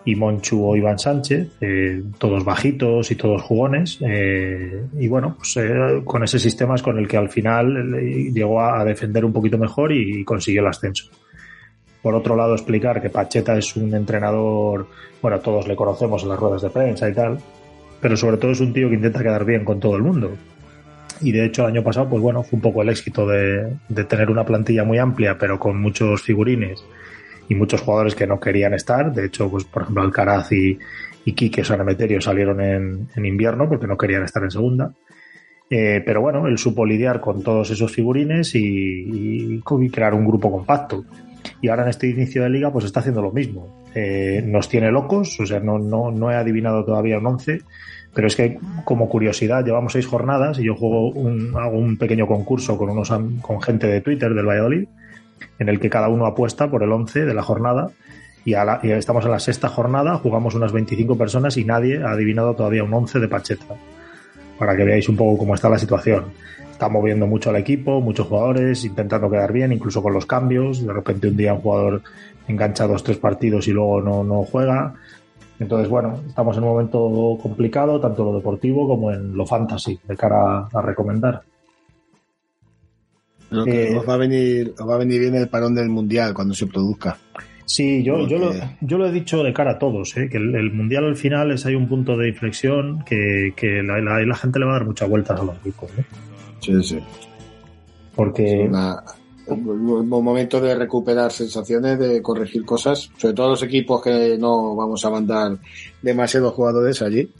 y 0.08 0.16
Monchu 0.16 0.66
o 0.66 0.74
Iván 0.74 0.98
Sánchez, 0.98 1.48
eh, 1.60 2.02
todos 2.16 2.42
bajitos 2.42 3.10
y 3.10 3.14
todos 3.14 3.42
jugones. 3.42 3.98
Eh, 4.00 4.84
y 4.98 5.06
bueno, 5.06 5.34
pues 5.36 5.58
eh, 5.58 6.00
con 6.02 6.24
ese 6.24 6.38
sistema 6.38 6.76
es 6.76 6.82
con 6.82 6.98
el 6.98 7.06
que 7.06 7.18
al 7.18 7.28
final 7.28 7.92
llegó 8.32 8.62
a, 8.62 8.82
defender 8.86 9.22
un 9.26 9.34
poquito 9.34 9.58
mejor 9.58 9.92
y, 9.92 10.24
consiguió 10.24 10.62
el 10.62 10.68
ascenso. 10.68 11.10
Por 12.00 12.14
otro 12.14 12.36
lado, 12.36 12.54
explicar 12.54 13.02
que 13.02 13.10
Pacheta 13.10 13.58
es 13.58 13.76
un 13.76 13.94
entrenador, 13.94 14.86
bueno, 15.20 15.40
todos 15.40 15.68
le 15.68 15.76
conocemos 15.76 16.22
en 16.22 16.30
las 16.30 16.38
ruedas 16.38 16.62
de 16.62 16.70
prensa 16.70 17.06
y 17.06 17.12
tal, 17.12 17.38
pero 18.00 18.16
sobre 18.16 18.38
todo 18.38 18.52
es 18.52 18.60
un 18.60 18.72
tío 18.72 18.88
que 18.88 18.94
intenta 18.94 19.22
quedar 19.22 19.44
bien 19.44 19.62
con 19.62 19.78
todo 19.78 19.96
el 19.96 20.02
mundo. 20.02 20.30
Y 21.20 21.32
de 21.32 21.44
hecho, 21.44 21.62
el 21.62 21.72
año 21.74 21.84
pasado, 21.84 22.08
pues 22.08 22.22
bueno, 22.22 22.42
fue 22.42 22.56
un 22.56 22.62
poco 22.62 22.80
el 22.80 22.88
éxito 22.88 23.26
de, 23.26 23.76
de 23.90 24.04
tener 24.04 24.30
una 24.30 24.46
plantilla 24.46 24.84
muy 24.84 24.96
amplia, 24.96 25.36
pero 25.36 25.58
con 25.58 25.78
muchos 25.78 26.22
figurines 26.22 26.82
y 27.48 27.54
muchos 27.54 27.80
jugadores 27.80 28.14
que 28.14 28.26
no 28.26 28.38
querían 28.38 28.74
estar. 28.74 29.12
De 29.12 29.26
hecho, 29.26 29.50
pues 29.50 29.64
por 29.64 29.82
ejemplo, 29.82 30.02
Alcaraz 30.02 30.52
y, 30.52 30.78
y 31.24 31.32
Quique 31.32 31.64
Sanemeterio 31.64 32.20
salieron 32.20 32.60
en, 32.60 33.08
en, 33.14 33.26
invierno 33.26 33.68
porque 33.68 33.86
no 33.86 33.96
querían 33.96 34.24
estar 34.24 34.42
en 34.42 34.50
segunda. 34.50 34.92
Eh, 35.70 36.02
pero 36.04 36.20
bueno, 36.20 36.46
él 36.46 36.56
supo 36.58 36.86
lidiar 36.86 37.20
con 37.20 37.42
todos 37.42 37.70
esos 37.70 37.92
figurines 37.92 38.54
y, 38.54 39.60
crear 39.92 40.14
un 40.14 40.26
grupo 40.26 40.50
compacto. 40.50 41.04
Y 41.60 41.68
ahora 41.68 41.82
en 41.82 41.90
este 41.90 42.08
inicio 42.08 42.42
de 42.42 42.50
liga, 42.50 42.72
pues 42.72 42.84
está 42.84 43.00
haciendo 43.00 43.22
lo 43.22 43.32
mismo. 43.32 43.84
Eh, 43.94 44.42
nos 44.46 44.68
tiene 44.68 44.90
locos, 44.90 45.38
o 45.40 45.46
sea, 45.46 45.60
no, 45.60 45.78
no, 45.78 46.10
no 46.10 46.30
he 46.30 46.34
adivinado 46.34 46.84
todavía 46.84 47.18
un 47.18 47.26
11, 47.26 47.62
pero 48.14 48.26
es 48.26 48.36
que 48.36 48.58
como 48.84 49.08
curiosidad, 49.08 49.64
llevamos 49.64 49.92
seis 49.92 50.06
jornadas 50.06 50.58
y 50.58 50.64
yo 50.64 50.74
juego 50.74 51.12
hago 51.58 51.78
un 51.78 51.96
pequeño 51.96 52.26
concurso 52.26 52.76
con, 52.78 52.90
unos, 52.90 53.12
con 53.40 53.60
gente 53.60 53.86
de 53.86 54.00
Twitter 54.00 54.34
del 54.34 54.46
Valladolid 54.46 54.88
en 55.58 55.68
el 55.68 55.80
que 55.80 55.90
cada 55.90 56.08
uno 56.08 56.26
apuesta 56.26 56.70
por 56.70 56.82
el 56.82 56.92
11 56.92 57.24
de 57.24 57.34
la 57.34 57.42
jornada 57.42 57.90
y, 58.48 58.54
estamos 58.92 59.26
en 59.26 59.30
la 59.30 59.38
sexta 59.40 59.68
jornada, 59.68 60.16
jugamos 60.16 60.54
unas 60.54 60.72
25 60.72 61.18
personas 61.18 61.58
y 61.58 61.64
nadie 61.64 62.02
ha 62.02 62.12
adivinado 62.12 62.54
todavía 62.54 62.82
un 62.82 62.94
11 62.94 63.20
de 63.20 63.28
Pacheta. 63.28 63.74
Para 64.58 64.74
que 64.74 64.84
veáis 64.84 65.08
un 65.08 65.16
poco 65.16 65.36
cómo 65.38 65.54
está 65.54 65.68
la 65.68 65.78
situación. 65.78 66.24
Está 66.70 66.88
moviendo 66.88 67.26
mucho 67.26 67.50
al 67.50 67.56
equipo, 67.56 68.00
muchos 68.00 68.26
jugadores, 68.26 68.84
intentando 68.84 69.30
quedar 69.30 69.52
bien, 69.52 69.72
incluso 69.72 70.02
con 70.02 70.14
los 70.14 70.24
cambios. 70.24 70.84
De 70.84 70.92
repente 70.92 71.28
un 71.28 71.36
día 71.36 71.52
un 71.52 71.60
jugador 71.60 72.02
engancha 72.46 72.86
dos, 72.86 73.04
tres 73.04 73.18
partidos 73.18 73.68
y 73.68 73.72
luego 73.72 74.00
no, 74.00 74.24
no 74.24 74.44
juega. 74.44 74.94
Entonces, 75.60 75.88
bueno, 75.88 76.18
estamos 76.26 76.56
en 76.56 76.62
un 76.62 76.70
momento 76.70 77.38
complicado, 77.42 78.00
tanto 78.00 78.22
en 78.22 78.28
lo 78.28 78.36
deportivo 78.38 78.88
como 78.88 79.10
en 79.10 79.36
lo 79.36 79.44
fantasy, 79.44 79.98
de 80.08 80.16
cara 80.16 80.68
a 80.72 80.82
recomendar. 80.82 81.42
Eh, 83.50 83.96
os, 83.96 84.06
va 84.06 84.14
a 84.14 84.18
venir, 84.18 84.74
va 84.78 84.94
a 84.94 84.98
venir 84.98 85.20
bien 85.20 85.34
el 85.34 85.48
parón 85.48 85.74
del 85.74 85.88
mundial 85.88 86.34
cuando 86.34 86.54
se 86.54 86.66
produzca. 86.66 87.16
Sí, 87.64 88.02
yo, 88.02 88.26
yo, 88.26 88.38
lo, 88.38 88.52
yo 88.80 88.96
lo 88.96 89.06
he 89.06 89.12
dicho 89.12 89.42
de 89.42 89.52
cara 89.52 89.72
a 89.72 89.78
todos, 89.78 90.16
¿eh? 90.16 90.28
que 90.30 90.38
el, 90.38 90.72
mundial 90.72 91.04
al 91.04 91.16
final 91.16 91.52
es 91.52 91.66
hay 91.66 91.74
un 91.74 91.86
punto 91.86 92.16
de 92.16 92.28
inflexión 92.28 93.04
que, 93.04 93.52
que 93.54 93.82
la, 93.82 94.00
la, 94.00 94.34
gente 94.36 94.58
le 94.58 94.64
va 94.64 94.72
a 94.72 94.78
dar 94.78 94.86
muchas 94.86 95.08
vueltas 95.08 95.38
a 95.38 95.44
los 95.44 95.56
equipos. 95.58 95.90
¿eh? 95.98 96.04
Sí, 96.60 96.82
sí. 96.82 96.98
Porque. 98.14 98.64
Es 98.64 99.52
un, 99.52 100.08
momento 100.08 100.60
de 100.60 100.74
recuperar 100.74 101.30
sensaciones, 101.30 101.98
de 101.98 102.20
corregir 102.22 102.64
cosas, 102.64 103.10
sobre 103.16 103.34
todo 103.34 103.50
los 103.50 103.62
equipos 103.62 104.02
que 104.02 104.36
no 104.38 104.74
vamos 104.74 105.04
a 105.04 105.10
mandar 105.10 105.58
demasiados 106.02 106.54
jugadores 106.54 107.00
allí. 107.02 107.30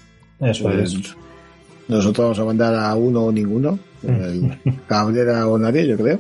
Eso 0.41 0.65
pues, 0.65 0.95
es. 0.95 1.17
Nosotros 1.89 2.25
vamos 2.25 2.39
a 2.39 2.45
mandar 2.45 2.75
a 2.75 2.95
uno 2.95 3.25
o 3.25 3.33
ninguno, 3.33 3.79
el 4.03 4.59
Cabrera 4.87 5.49
o 5.49 5.59
nadie, 5.59 5.87
yo 5.87 5.97
creo. 5.97 6.19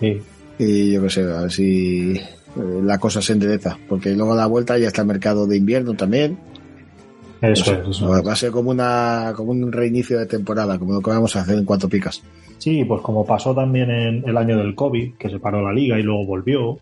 Sí. 0.00 0.20
Y 0.58 0.92
yo 0.92 1.02
qué 1.02 1.10
sé, 1.10 1.22
a 1.22 1.42
ver 1.42 1.52
si 1.52 2.12
eh, 2.56 2.80
la 2.82 2.98
cosa 2.98 3.22
se 3.22 3.32
endereza, 3.32 3.78
porque 3.88 4.14
luego 4.14 4.32
a 4.32 4.36
la 4.36 4.46
vuelta 4.46 4.76
ya 4.78 4.88
está 4.88 5.02
el 5.02 5.08
mercado 5.08 5.46
de 5.46 5.56
invierno 5.56 5.94
también. 5.94 6.38
Eso, 7.40 7.74
es, 7.74 7.88
eso 7.88 8.08
Va 8.08 8.32
a 8.32 8.36
ser 8.36 8.50
como, 8.50 8.70
una, 8.70 9.32
como 9.36 9.52
un 9.52 9.70
reinicio 9.70 10.18
de 10.18 10.26
temporada, 10.26 10.78
como 10.78 10.94
lo 10.94 11.00
que 11.00 11.10
vamos 11.10 11.36
a 11.36 11.42
hacer 11.42 11.58
en 11.58 11.64
cuatro 11.64 11.88
picas. 11.88 12.22
Sí, 12.58 12.84
pues 12.84 13.02
como 13.02 13.26
pasó 13.26 13.54
también 13.54 13.90
en 13.90 14.28
el 14.28 14.36
año 14.36 14.56
del 14.56 14.74
COVID, 14.74 15.14
que 15.14 15.28
se 15.28 15.38
paró 15.38 15.62
la 15.62 15.72
liga 15.72 15.98
y 15.98 16.02
luego 16.02 16.24
volvió. 16.24 16.78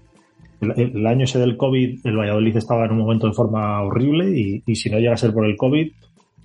El, 0.60 1.04
año 1.06 1.24
ese 1.24 1.40
del 1.40 1.56
COVID, 1.56 2.06
el 2.06 2.16
Valladolid 2.16 2.56
estaba 2.56 2.84
en 2.84 2.92
un 2.92 2.98
momento 2.98 3.26
de 3.26 3.32
forma 3.32 3.82
horrible 3.82 4.30
y, 4.30 4.62
y 4.64 4.76
si 4.76 4.88
no 4.90 4.98
llega 4.98 5.14
a 5.14 5.16
ser 5.16 5.32
por 5.32 5.44
el 5.44 5.56
COVID, 5.56 5.90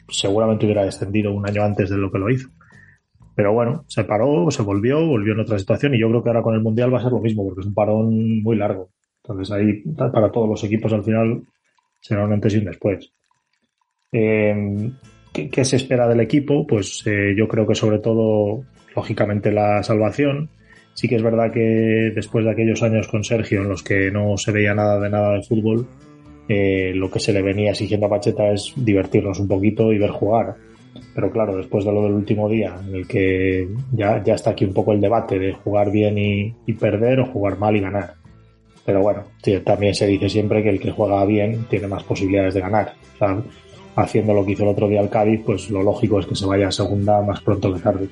seguramente 0.10 0.66
hubiera 0.66 0.86
descendido 0.86 1.34
un 1.34 1.48
año 1.48 1.64
antes 1.64 1.90
de 1.90 1.98
lo 1.98 2.12
que 2.12 2.20
lo 2.20 2.30
hizo. 2.30 2.50
Pero 3.36 3.54
bueno, 3.54 3.86
se 3.88 4.04
paró, 4.04 4.50
se 4.50 4.64
volvió, 4.64 5.06
volvió 5.06 5.34
en 5.34 5.42
otra 5.42 5.60
situación 5.60 5.94
y 5.94 6.00
yo 6.00 6.10
creo 6.10 6.24
que 6.24 6.30
ahora 6.30 6.42
con 6.42 6.56
el 6.56 6.62
Mundial 6.62 6.94
va 6.94 7.00
a 7.00 7.04
ser 7.04 7.12
lo 7.12 7.20
mismo 7.20 7.46
porque 7.46 7.62
es 7.62 7.68
un 7.68 7.74
parón 7.74 8.42
muy 8.42 8.56
largo. 8.56 8.90
Entonces 9.24 9.52
ahí 9.52 9.84
para 9.96 10.32
todos 10.32 10.50
los 10.50 10.64
equipos 10.64 10.92
al 10.94 11.04
final 11.04 11.44
será 12.02 12.26
un 12.26 12.34
antes 12.34 12.54
y 12.56 12.58
un 12.58 12.66
después. 12.66 13.14
Eh, 14.12 14.92
¿qué, 15.34 15.66
se 15.66 15.76
espera 15.76 16.08
del 16.08 16.22
equipo? 16.22 16.66
Pues 16.66 17.04
eh, 17.06 17.36
yo 17.38 17.48
creo 17.48 17.68
que 17.68 17.76
sobre 17.76 18.00
todo, 18.00 18.64
lógicamente, 18.96 19.52
la 19.52 19.84
salvación. 19.84 20.50
Sí 20.94 21.08
que 21.08 21.16
es 21.16 21.24
verdad 21.24 21.52
que 21.52 22.12
después 22.16 22.44
de 22.44 22.52
aquellos 22.52 22.82
años 22.82 23.08
con 23.08 23.24
Sergio 23.24 23.62
en 23.62 23.70
los 23.70 23.84
que 23.84 24.10
no 24.10 24.36
se 24.38 24.52
veía 24.52 24.74
nada 24.74 25.00
de 25.00 25.10
nada 25.10 25.34
de 25.34 25.44
fútbol, 25.44 25.88
eh, 26.48 26.94
lo 26.96 27.12
que 27.12 27.20
se 27.20 27.34
le 27.34 27.42
venía 27.42 27.72
exigiendo 27.72 28.06
a 28.06 28.10
Pacheta 28.10 28.52
es 28.52 28.74
divertirnos 28.76 29.40
un 29.40 29.48
poquito 29.48 29.92
y 29.92 29.98
ver 29.98 30.12
jugar. 30.12 30.56
Pero 31.14 31.32
claro, 31.32 31.58
después 31.58 31.84
de 31.84 31.92
lo 31.92 32.04
del 32.04 32.14
último 32.14 32.48
día, 32.48 32.76
en 32.88 32.96
el 32.96 33.08
que 33.08 33.68
ya, 33.92 34.24
ya 34.24 34.36
está 34.36 34.52
aquí 34.52 34.66
un 34.66 34.74
poco 34.74 34.94
el 34.94 35.02
debate 35.02 35.38
de 35.40 35.54
jugar 35.54 35.92
bien 35.92 36.18
y, 36.18 36.74
perder 36.74 37.20
o 37.20 37.26
jugar 37.26 37.58
mal 37.58 37.76
y 37.76 37.82
ganar. 37.82 38.14
Pero 38.86 39.02
bueno, 39.02 39.24
también 39.66 39.94
se 39.94 40.08
dice 40.08 40.30
siempre 40.30 40.64
que 40.64 40.70
el 40.70 40.80
que 40.80 40.92
juega 40.92 41.26
bien 41.26 41.66
tiene 41.70 41.88
más 41.88 42.04
posibilidades 42.04 42.54
de 42.54 42.62
ganar. 42.62 42.94
haciendo 43.96 44.34
lo 44.34 44.46
que 44.46 44.52
hizo 44.52 44.64
el 44.64 44.70
otro 44.70 44.88
día 44.88 45.02
el 45.02 45.10
Cádiz, 45.10 45.42
pues 45.46 45.70
lo 45.70 45.84
lógico 45.84 46.20
es 46.20 46.28
que 46.28 46.36
se 46.36 46.46
vaya 46.46 46.68
a 46.68 46.72
segunda 46.72 47.22
más 47.22 47.42
pronto 47.42 47.74
que 47.74 47.80
tarde. 47.80 48.08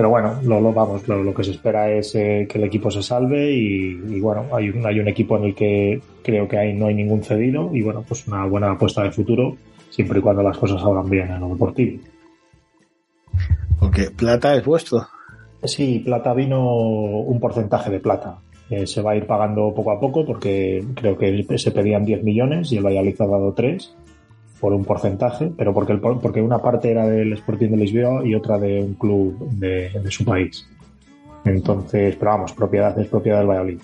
Pero 0.00 0.08
bueno, 0.08 0.40
lo, 0.44 0.72
vamos, 0.72 1.06
lo, 1.08 1.34
que 1.34 1.44
se 1.44 1.50
espera 1.50 1.90
es 1.92 2.14
eh, 2.14 2.48
que 2.50 2.56
el 2.56 2.64
equipo 2.64 2.90
se 2.90 3.02
salve 3.02 3.52
y, 3.52 4.18
bueno, 4.18 4.46
hay 4.50 4.70
un, 4.70 4.86
hay 4.86 4.98
un 4.98 5.08
equipo 5.08 5.36
en 5.36 5.44
el 5.44 5.54
que 5.54 6.00
creo 6.22 6.48
que 6.48 6.56
hay, 6.56 6.72
no 6.72 6.86
hay 6.86 6.94
ningún 6.94 7.22
cedido 7.22 7.68
y 7.74 7.82
bueno, 7.82 8.02
pues 8.08 8.26
una 8.26 8.46
buena 8.46 8.70
apuesta 8.70 9.02
de 9.02 9.10
futuro 9.10 9.58
siempre 9.90 10.20
y 10.20 10.22
cuando 10.22 10.42
las 10.42 10.56
cosas 10.56 10.80
salgan 10.80 11.10
bien 11.10 11.30
en 11.30 11.40
lo 11.40 11.50
deportivo. 11.50 12.00
Porque 13.78 14.10
plata 14.10 14.54
es 14.54 14.64
vuestro. 14.64 15.06
Sí, 15.64 15.98
plata 16.02 16.32
vino 16.32 16.64
un 16.64 17.38
porcentaje 17.38 17.90
de 17.90 18.00
plata. 18.00 18.38
Eh, 18.70 18.86
se 18.86 19.02
va 19.02 19.10
a 19.10 19.16
ir 19.16 19.26
pagando 19.26 19.74
poco 19.74 19.92
a 19.92 20.00
poco 20.00 20.24
porque 20.24 20.82
creo 20.94 21.18
que 21.18 21.44
se 21.58 21.72
pedían 21.72 22.06
10 22.06 22.22
millones 22.22 22.72
y 22.72 22.78
el 22.78 22.86
Valladolid 22.86 23.20
ha 23.20 23.26
dado 23.26 23.52
3 23.52 23.94
por 24.60 24.72
un 24.74 24.84
porcentaje, 24.84 25.50
pero 25.56 25.72
porque, 25.72 25.92
el, 25.92 26.00
porque 26.00 26.42
una 26.42 26.58
parte 26.58 26.90
era 26.90 27.06
del 27.06 27.32
Sporting 27.32 27.70
de 27.70 27.76
Lisboa 27.78 28.26
y 28.26 28.34
otra 28.34 28.58
de 28.58 28.82
un 28.82 28.94
club 28.94 29.48
de, 29.52 29.90
su 30.10 30.24
país. 30.24 30.66
Entonces, 31.44 32.14
pero 32.16 32.32
vamos, 32.32 32.52
propiedad 32.52 32.98
es 32.98 33.08
propiedad 33.08 33.38
del 33.38 33.48
Valladolid. 33.48 33.80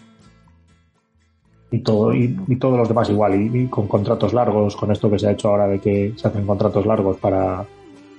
Y, 1.71 1.79
todo, 1.81 2.15
y, 2.15 2.29
todos 2.61 2.79
los 2.79 2.89
demás 2.89 3.09
igual, 3.11 3.35
y, 3.35 3.67
con 3.67 3.89
contratos 3.89 4.33
largos, 4.35 4.77
con 4.77 4.93
esto 4.93 5.11
que 5.11 5.19
se 5.19 5.29
ha 5.29 5.33
hecho 5.33 5.49
ahora 5.49 5.67
de 5.67 5.81
que 5.81 6.13
se 6.17 6.29
hacen 6.29 6.47
contratos 6.47 6.87
largos 6.87 7.17
para 7.17 7.65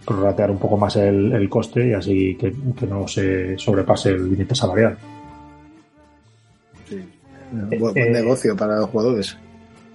prorratear 0.05 0.51
un 0.51 0.58
poco 0.58 0.78
más 0.78 0.95
el, 0.95 1.47
coste 1.49 1.89
y 1.89 1.93
así 1.93 2.36
que, 2.36 2.53
no 2.88 3.08
se 3.08 3.58
sobrepase 3.58 4.10
el 4.10 4.32
límite 4.32 4.55
salarial. 4.55 4.97
Sí. 6.89 6.97
Buen, 7.80 7.97
eh, 7.97 8.10
negocio 8.10 8.55
para 8.55 8.78
los 8.78 8.89
jugadores. 8.89 9.38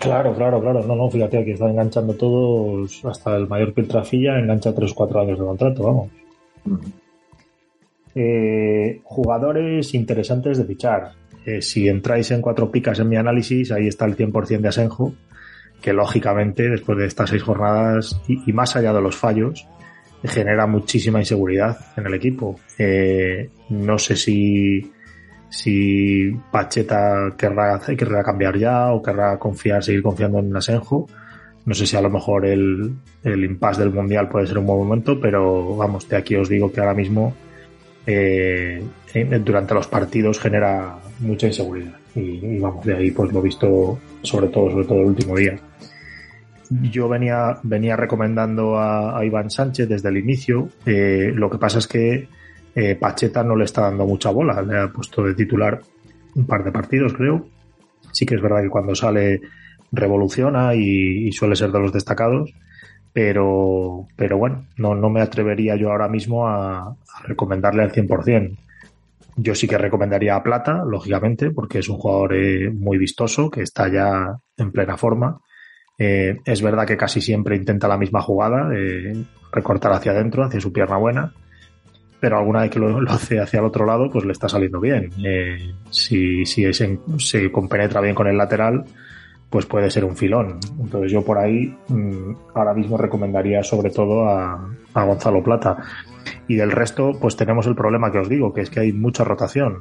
Claro, 0.02 0.34
claro, 0.34 0.60
claro. 0.60 0.82
No, 0.84 0.96
no, 0.96 1.08
fíjate, 1.08 1.44
que 1.44 1.52
está 1.52 1.70
enganchando 1.70 2.14
todos, 2.14 3.04
hasta 3.04 3.36
el 3.36 3.46
mayor 3.46 3.72
Pietrafilla 3.72 4.38
engancha 4.38 4.74
3 4.74 4.90
o 4.90 4.94
4 4.94 5.20
años 5.20 5.38
de 5.38 5.44
contrato, 5.44 5.82
vamos. 5.84 6.08
Eh, 8.14 9.00
jugadores 9.04 9.94
interesantes 9.94 10.58
de 10.58 10.64
fichar. 10.64 11.12
Eh, 11.46 11.62
si 11.62 11.88
entráis 11.88 12.30
en 12.32 12.42
cuatro 12.42 12.70
picas 12.70 12.98
en 12.98 13.08
mi 13.08 13.16
análisis, 13.16 13.70
ahí 13.70 13.86
está 13.86 14.04
el 14.04 14.16
100% 14.16 14.60
de 14.60 14.68
Asenjo, 14.68 15.14
que 15.80 15.92
lógicamente 15.92 16.68
después 16.68 16.98
de 16.98 17.06
estas 17.06 17.30
seis 17.30 17.42
jornadas 17.42 18.20
y, 18.26 18.38
y 18.50 18.52
más 18.52 18.76
allá 18.76 18.92
de 18.92 19.00
los 19.00 19.16
fallos, 19.16 19.66
genera 20.24 20.66
muchísima 20.66 21.20
inseguridad 21.20 21.78
en 21.96 22.06
el 22.06 22.14
equipo. 22.14 22.56
Eh, 22.78 23.50
no 23.70 23.98
sé 23.98 24.16
si, 24.16 24.91
si 25.52 26.34
Pacheta 26.50 27.34
querrá, 27.36 27.78
querrá 27.78 28.24
cambiar 28.24 28.56
ya 28.56 28.90
o 28.90 29.02
querrá 29.02 29.38
confiar, 29.38 29.84
seguir 29.84 30.02
confiando 30.02 30.38
en 30.38 30.56
Asenjo. 30.56 31.06
No 31.66 31.74
sé 31.74 31.86
si 31.86 31.94
a 31.94 32.00
lo 32.00 32.08
mejor 32.08 32.46
el, 32.46 32.94
el 33.22 33.44
impasse 33.44 33.82
del 33.82 33.92
Mundial 33.92 34.30
puede 34.30 34.46
ser 34.46 34.56
un 34.56 34.66
buen 34.66 34.78
momento, 34.78 35.20
pero 35.20 35.76
vamos, 35.76 36.08
de 36.08 36.16
aquí 36.16 36.36
os 36.36 36.48
digo 36.48 36.72
que 36.72 36.80
ahora 36.80 36.94
mismo 36.94 37.34
eh, 38.06 38.82
durante 39.44 39.74
los 39.74 39.86
partidos 39.88 40.40
genera 40.40 40.96
mucha 41.20 41.48
inseguridad. 41.48 41.96
Y, 42.14 42.58
vamos, 42.58 42.86
de 42.86 42.96
ahí 42.96 43.10
pues 43.10 43.30
lo 43.30 43.42
visto 43.42 43.98
sobre 44.22 44.48
todo, 44.48 44.70
sobre 44.70 44.86
todo 44.86 45.00
el 45.00 45.06
último 45.06 45.36
día. 45.36 45.58
Yo 46.70 47.10
venía, 47.10 47.58
venía 47.62 47.94
recomendando 47.94 48.78
a, 48.78 49.18
a 49.18 49.24
Iván 49.26 49.50
Sánchez 49.50 49.86
desde 49.86 50.08
el 50.08 50.16
inicio. 50.16 50.70
Eh, 50.86 51.30
lo 51.34 51.50
que 51.50 51.58
pasa 51.58 51.78
es 51.78 51.86
que 51.86 52.26
eh, 52.74 52.96
Pacheta 52.96 53.42
no 53.42 53.56
le 53.56 53.64
está 53.64 53.82
dando 53.82 54.06
mucha 54.06 54.30
bola. 54.30 54.62
Le 54.62 54.78
ha 54.78 54.88
puesto 54.88 55.22
de 55.22 55.34
titular 55.34 55.80
un 56.34 56.46
par 56.46 56.64
de 56.64 56.72
partidos, 56.72 57.12
creo. 57.12 57.46
Sí 58.12 58.26
que 58.26 58.34
es 58.34 58.42
verdad 58.42 58.62
que 58.62 58.70
cuando 58.70 58.94
sale 58.94 59.40
revoluciona 59.90 60.74
y, 60.74 61.30
suele 61.32 61.54
ser 61.54 61.70
de 61.70 61.78
los 61.78 61.92
destacados 61.92 62.52
pero, 63.12 64.06
pero 64.16 64.38
bueno, 64.38 64.64
no, 64.78 64.94
no 64.94 65.10
me 65.10 65.20
atrevería 65.20 65.76
yo 65.76 65.90
ahora 65.90 66.08
mismo 66.08 66.48
a, 66.48 66.96
recomendarle 67.24 67.82
al 67.82 67.92
100%. 67.92 68.56
Yo 69.36 69.54
sí 69.54 69.68
que 69.68 69.76
recomendaría 69.76 70.34
a 70.34 70.42
Plata, 70.42 70.82
lógicamente, 70.86 71.50
porque 71.50 71.80
es 71.80 71.90
un 71.90 71.98
jugador 71.98 72.34
eh, 72.34 72.70
muy 72.70 72.96
vistoso, 72.96 73.50
que 73.50 73.60
está 73.60 73.92
ya 73.92 74.34
en 74.56 74.72
plena 74.72 74.96
forma. 74.96 75.40
Eh, 75.98 76.38
es 76.46 76.62
verdad 76.62 76.86
que 76.86 76.96
casi 76.96 77.20
siempre 77.20 77.54
intenta 77.54 77.86
la 77.86 77.98
misma 77.98 78.22
jugada, 78.22 78.70
recortar 79.52 79.92
hacia 79.92 80.12
adentro, 80.12 80.44
hacia 80.44 80.60
su 80.60 80.72
pierna 80.72 80.96
buena, 80.96 81.34
pero 82.22 82.38
alguna 82.38 82.60
vez 82.60 82.70
que 82.70 82.78
lo, 82.78 83.00
hace 83.10 83.40
hacia 83.40 83.58
el 83.58 83.66
otro 83.66 83.84
lado, 83.84 84.08
pues 84.08 84.24
le 84.24 84.30
está 84.30 84.48
saliendo 84.48 84.78
bien. 84.78 85.10
Eh, 85.24 85.74
si 85.90 86.46
si 86.46 86.64
es 86.64 86.80
en, 86.80 87.00
se 87.18 87.50
compenetra 87.50 88.00
bien 88.00 88.14
con 88.14 88.28
el 88.28 88.38
lateral, 88.38 88.84
pues 89.50 89.66
puede 89.66 89.90
ser 89.90 90.04
un 90.04 90.16
filón. 90.16 90.60
Entonces 90.78 91.10
yo 91.10 91.24
por 91.24 91.38
ahí 91.38 91.76
mmm, 91.88 92.32
ahora 92.54 92.74
mismo 92.74 92.96
recomendaría 92.96 93.64
sobre 93.64 93.90
todo 93.90 94.28
a, 94.28 94.72
a, 94.94 95.04
Gonzalo 95.04 95.42
Plata. 95.42 95.78
Y 96.46 96.54
del 96.54 96.70
resto, 96.70 97.10
pues 97.20 97.34
tenemos 97.34 97.66
el 97.66 97.74
problema 97.74 98.12
que 98.12 98.18
os 98.18 98.28
digo, 98.28 98.54
que 98.54 98.60
es 98.60 98.70
que 98.70 98.78
hay 98.78 98.92
mucha 98.92 99.24
rotación. 99.24 99.80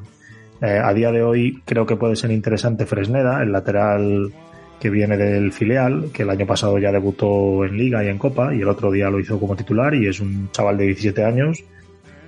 Eh, 0.64 0.82
a 0.84 0.92
día 0.96 1.12
de 1.12 1.22
hoy 1.22 1.62
creo 1.64 1.86
que 1.86 1.96
puede 1.96 2.16
ser 2.16 2.32
interesante 2.32 2.88
Fresneda, 2.88 3.44
el 3.44 3.52
lateral 3.52 4.34
que 4.80 4.90
viene 4.90 5.16
del 5.16 5.52
filial, 5.52 6.10
que 6.12 6.24
el 6.24 6.32
año 6.32 6.48
pasado 6.48 6.80
ya 6.80 6.92
debutó 6.92 7.66
en 7.66 7.78
liga 7.78 8.04
y 8.04 8.08
en 8.08 8.18
copa, 8.18 8.52
y 8.52 8.62
el 8.62 8.68
otro 8.68 8.90
día 8.90 9.12
lo 9.12 9.20
hizo 9.20 9.40
como 9.40 9.56
titular, 9.56 9.94
y 9.94 10.08
es 10.08 10.20
un 10.20 10.50
chaval 10.52 10.80
de 10.80 10.86
17 10.86 11.24
años, 11.24 11.64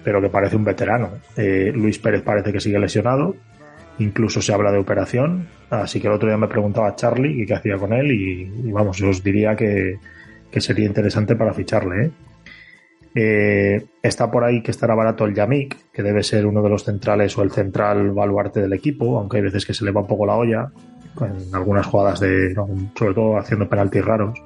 pero 0.04 0.22
que 0.22 0.30
parece 0.30 0.56
un 0.56 0.64
veterano. 0.64 1.10
Eh, 1.38 1.72
Luis 1.74 2.00
Pérez 2.00 2.22
parece 2.22 2.52
que 2.52 2.60
sigue 2.60 2.80
lesionado, 2.80 3.36
incluso 4.00 4.42
se 4.42 4.54
habla 4.54 4.72
de 4.72 4.80
operación, 4.80 5.48
así 5.70 6.00
que 6.00 6.08
el 6.08 6.14
otro 6.14 6.28
día 6.28 6.38
me 6.38 6.48
preguntaba 6.48 6.96
Charlie 6.96 7.46
qué 7.46 7.54
hacía 7.54 7.78
con 7.78 7.94
él 7.94 8.12
y, 8.12 8.68
y 8.68 8.72
vamos, 8.72 8.98
yo 8.98 9.10
os 9.10 9.24
diría 9.24 9.56
que, 9.56 10.00
que, 10.52 10.62
sería 10.62 10.86
interesante 10.86 11.36
para 11.36 11.54
ficharle. 11.54 12.06
¿eh? 12.06 12.12
Eh, 13.16 13.86
está 14.02 14.32
por 14.32 14.44
ahí 14.44 14.64
que 14.64 14.72
estará 14.72 14.96
barato 14.96 15.26
el 15.26 15.36
Yamik, 15.36 15.92
que 15.92 16.02
debe 16.02 16.24
ser 16.24 16.48
uno 16.48 16.64
de 16.64 16.70
los 16.70 16.84
centrales 16.84 17.38
o 17.38 17.44
el 17.44 17.52
central 17.52 18.12
baluarte 18.12 18.62
del 18.62 18.74
equipo, 18.74 19.20
aunque 19.20 19.38
hay 19.38 19.44
veces 19.44 19.66
que 19.66 19.74
se 19.74 19.86
le 19.86 19.92
va 19.92 20.02
un 20.02 20.08
poco 20.08 20.26
la 20.26 20.36
olla 20.36 20.72
en 21.22 21.54
algunas 21.54 21.86
jugadas 21.86 22.20
de, 22.20 22.56
sobre 22.96 23.14
todo 23.14 23.38
haciendo 23.38 23.70
penaltis 23.70 24.04
raros, 24.04 24.40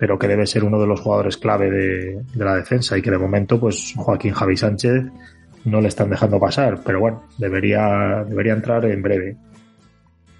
pero 0.00 0.18
que 0.18 0.26
debe 0.26 0.46
ser 0.46 0.64
uno 0.64 0.80
de 0.80 0.86
los 0.86 1.00
jugadores 1.00 1.36
clave 1.36 1.70
de, 1.70 2.22
de 2.34 2.44
la 2.44 2.56
defensa 2.56 2.96
y 2.96 3.02
que 3.02 3.10
de 3.10 3.18
momento 3.18 3.60
pues 3.60 3.92
Joaquín 3.94 4.32
Javi 4.32 4.56
Sánchez 4.56 5.04
no 5.66 5.80
le 5.82 5.88
están 5.88 6.08
dejando 6.08 6.40
pasar, 6.40 6.80
pero 6.84 7.00
bueno, 7.00 7.24
debería, 7.36 8.24
debería 8.26 8.54
entrar 8.54 8.84
en 8.86 9.02
breve. 9.02 9.36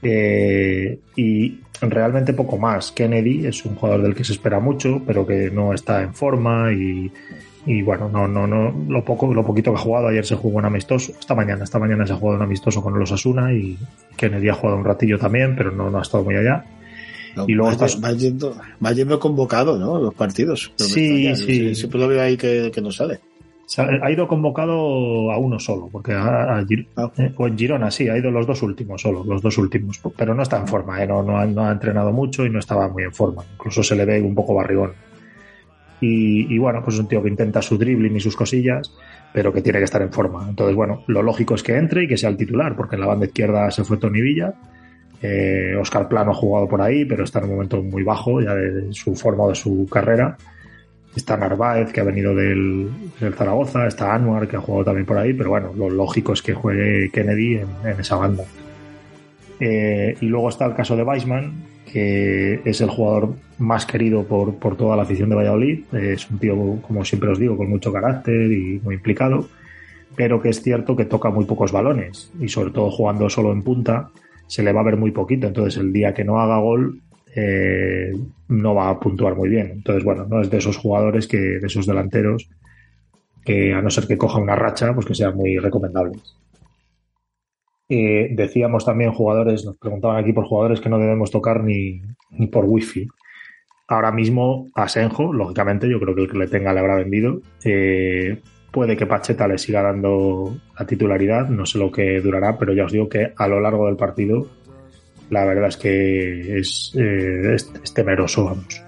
Eh, 0.02 0.98
y 1.14 1.60
realmente 1.82 2.32
poco 2.32 2.56
más. 2.56 2.90
Kennedy 2.92 3.46
es 3.46 3.64
un 3.66 3.74
jugador 3.74 4.02
del 4.02 4.14
que 4.14 4.24
se 4.24 4.32
espera 4.32 4.60
mucho, 4.60 5.02
pero 5.06 5.26
que 5.26 5.50
no 5.50 5.74
está 5.74 6.02
en 6.02 6.14
forma 6.14 6.72
y, 6.72 7.12
y 7.66 7.82
bueno, 7.82 8.08
no, 8.08 8.26
no, 8.26 8.46
no, 8.46 8.74
lo 8.88 9.04
poco, 9.04 9.32
lo 9.32 9.44
poquito 9.44 9.72
que 9.72 9.78
ha 9.78 9.82
jugado, 9.82 10.08
ayer 10.08 10.24
se 10.24 10.36
jugó 10.36 10.56
un 10.56 10.64
amistoso, 10.64 11.12
esta 11.20 11.34
mañana, 11.34 11.64
esta 11.64 11.78
mañana 11.78 12.06
se 12.06 12.14
ha 12.14 12.16
jugado 12.16 12.38
un 12.38 12.44
amistoso 12.44 12.82
con 12.82 12.98
los 12.98 13.12
Asuna 13.12 13.52
y 13.52 13.76
Kennedy 14.16 14.48
ha 14.48 14.54
jugado 14.54 14.78
un 14.78 14.84
ratillo 14.84 15.18
también, 15.18 15.54
pero 15.54 15.70
no, 15.70 15.90
no 15.90 15.98
ha 15.98 16.02
estado 16.02 16.24
muy 16.24 16.36
allá. 16.36 16.64
No, 17.36 17.44
y 17.46 17.52
luego 17.52 17.76
va, 17.76 17.86
va, 18.02 18.12
yendo, 18.12 18.56
va 18.84 18.92
yendo 18.92 19.18
convocado, 19.18 19.78
¿no? 19.78 19.98
Los 19.98 20.14
partidos. 20.14 20.72
Sí, 20.76 21.34
sí. 21.36 21.74
Siempre 21.74 22.00
lo 22.00 22.08
veo 22.08 22.22
ahí 22.22 22.36
que, 22.36 22.70
que 22.74 22.80
no 22.80 22.90
sale 22.90 23.20
ha 23.78 24.10
ido 24.10 24.26
convocado 24.26 25.30
a 25.30 25.38
uno 25.38 25.58
solo, 25.58 25.88
porque 25.90 26.12
a, 26.12 26.56
a, 26.56 26.60
eh, 26.62 27.32
o 27.36 27.46
en 27.46 27.56
Girona 27.56 27.90
sí, 27.90 28.08
ha 28.08 28.18
ido 28.18 28.30
los 28.30 28.46
dos 28.46 28.62
últimos 28.62 29.00
solo, 29.00 29.22
los 29.24 29.40
dos 29.42 29.56
últimos, 29.58 30.00
pero 30.16 30.34
no 30.34 30.42
está 30.42 30.58
en 30.58 30.66
forma, 30.66 31.02
eh, 31.02 31.06
no, 31.06 31.22
no, 31.22 31.38
ha, 31.38 31.46
no, 31.46 31.66
ha, 31.66 31.72
entrenado 31.72 32.12
mucho 32.12 32.44
y 32.44 32.50
no 32.50 32.58
estaba 32.58 32.88
muy 32.88 33.04
en 33.04 33.12
forma, 33.12 33.44
incluso 33.54 33.82
se 33.82 33.94
le 33.94 34.04
ve 34.04 34.20
un 34.20 34.34
poco 34.34 34.54
barrigón. 34.54 34.92
Y, 36.00 36.52
y, 36.52 36.58
bueno, 36.58 36.82
pues 36.82 36.94
es 36.94 37.00
un 37.00 37.08
tío 37.08 37.22
que 37.22 37.28
intenta 37.28 37.60
su 37.60 37.76
dribbling 37.76 38.16
y 38.16 38.20
sus 38.20 38.34
cosillas, 38.34 38.90
pero 39.34 39.52
que 39.52 39.60
tiene 39.60 39.78
que 39.78 39.84
estar 39.84 40.00
en 40.00 40.10
forma. 40.10 40.48
Entonces, 40.48 40.74
bueno, 40.74 41.04
lo 41.08 41.22
lógico 41.22 41.54
es 41.54 41.62
que 41.62 41.76
entre 41.76 42.04
y 42.04 42.08
que 42.08 42.16
sea 42.16 42.30
el 42.30 42.38
titular, 42.38 42.74
porque 42.74 42.96
en 42.96 43.02
la 43.02 43.06
banda 43.06 43.26
izquierda 43.26 43.70
se 43.70 43.84
fue 43.84 43.98
Tony 43.98 44.22
Villa. 44.22 44.54
Eh, 45.22 45.76
Oscar 45.78 46.08
Plano 46.08 46.30
ha 46.30 46.34
jugado 46.34 46.66
por 46.68 46.80
ahí, 46.80 47.04
pero 47.04 47.24
está 47.24 47.40
en 47.40 47.46
un 47.46 47.50
momento 47.52 47.82
muy 47.82 48.02
bajo 48.02 48.40
ya 48.40 48.54
de, 48.54 48.92
su 48.92 49.14
forma 49.14 49.44
o 49.44 49.48
de 49.50 49.54
su 49.54 49.86
carrera. 49.90 50.36
Está 51.14 51.36
Narváez, 51.36 51.92
que 51.92 52.00
ha 52.00 52.04
venido 52.04 52.34
del, 52.34 52.88
Zaragoza, 53.36 53.86
está 53.86 54.14
Anuar, 54.14 54.46
que 54.46 54.56
ha 54.56 54.60
jugado 54.60 54.86
también 54.86 55.06
por 55.06 55.18
ahí, 55.18 55.34
pero 55.34 55.50
bueno, 55.50 55.72
lo 55.76 55.90
lógico 55.90 56.32
es 56.32 56.40
que 56.40 56.54
juegue 56.54 57.10
Kennedy 57.10 57.56
en, 57.56 58.00
esa 58.00 58.16
banda. 58.16 58.44
Eh, 59.58 60.16
y 60.20 60.26
luego 60.26 60.48
está 60.48 60.66
el 60.66 60.74
caso 60.74 60.96
de 60.96 61.02
Weisman, 61.02 61.52
que 61.92 62.60
es 62.64 62.80
el 62.80 62.88
jugador 62.88 63.34
más 63.58 63.84
querido 63.84 64.22
por, 64.22 64.54
por 64.54 64.76
toda 64.76 64.96
la 64.96 65.02
afición 65.02 65.28
de 65.28 65.36
Valladolid. 65.36 65.80
Es 65.92 66.30
un 66.30 66.38
tío, 66.38 66.56
como 66.80 67.04
siempre 67.04 67.30
os 67.30 67.38
digo, 67.38 67.56
con 67.56 67.68
mucho 67.68 67.92
carácter 67.92 68.50
y 68.52 68.80
muy 68.82 68.94
implicado, 68.94 69.48
pero 70.14 70.40
que 70.40 70.50
es 70.50 70.62
cierto 70.62 70.96
que 70.96 71.04
toca 71.04 71.28
muy 71.30 71.44
pocos 71.44 71.72
balones 71.72 72.32
y 72.40 72.48
sobre 72.48 72.70
todo 72.70 72.90
jugando 72.90 73.28
solo 73.28 73.52
en 73.52 73.62
punta 73.62 74.10
se 74.50 74.64
le 74.64 74.72
va 74.72 74.80
a 74.80 74.84
ver 74.84 74.96
muy 74.96 75.12
poquito. 75.12 75.46
Entonces 75.46 75.80
el 75.80 75.92
día 75.92 76.12
que 76.12 76.24
no 76.24 76.40
haga 76.40 76.58
gol 76.58 77.00
eh, 77.36 78.12
no 78.48 78.74
va 78.74 78.90
a 78.90 78.98
puntuar 78.98 79.36
muy 79.36 79.48
bien. 79.48 79.70
Entonces, 79.70 80.02
bueno, 80.02 80.26
no 80.28 80.40
es 80.40 80.50
de 80.50 80.58
esos 80.58 80.76
jugadores 80.76 81.28
que, 81.28 81.38
de 81.38 81.66
esos 81.66 81.86
delanteros, 81.86 82.50
que 83.44 83.72
a 83.72 83.80
no 83.80 83.90
ser 83.90 84.08
que 84.08 84.18
coja 84.18 84.40
una 84.40 84.56
racha, 84.56 84.92
pues 84.92 85.06
que 85.06 85.14
sean 85.14 85.36
muy 85.36 85.56
recomendables. 85.58 86.36
Eh, 87.88 88.30
decíamos 88.32 88.84
también 88.84 89.12
jugadores, 89.12 89.64
nos 89.64 89.78
preguntaban 89.78 90.16
aquí 90.16 90.32
por 90.32 90.46
jugadores 90.46 90.80
que 90.80 90.88
no 90.88 90.98
debemos 90.98 91.30
tocar 91.30 91.62
ni, 91.62 92.02
ni 92.30 92.48
por 92.48 92.64
wifi. 92.64 93.06
Ahora 93.86 94.10
mismo, 94.10 94.66
Asenjo, 94.74 95.32
lógicamente, 95.32 95.88
yo 95.88 96.00
creo 96.00 96.14
que 96.16 96.22
el 96.22 96.30
que 96.30 96.38
le 96.38 96.48
tenga 96.48 96.72
le 96.72 96.80
habrá 96.80 96.96
vendido. 96.96 97.40
Eh, 97.64 98.40
puede 98.70 98.96
que 98.96 99.06
Pacheta 99.06 99.48
le 99.48 99.58
siga 99.58 99.82
dando 99.82 100.56
la 100.78 100.86
titularidad, 100.86 101.48
no 101.48 101.66
sé 101.66 101.78
lo 101.78 101.90
que 101.90 102.20
durará, 102.20 102.56
pero 102.58 102.72
ya 102.72 102.84
os 102.84 102.92
digo 102.92 103.08
que 103.08 103.32
a 103.36 103.48
lo 103.48 103.60
largo 103.60 103.86
del 103.86 103.96
partido 103.96 104.48
la 105.30 105.44
verdad 105.44 105.68
es 105.68 105.76
que 105.76 106.58
es, 106.58 106.92
eh, 106.98 107.56
temeroso, 107.94 108.44
vamos. 108.44 108.82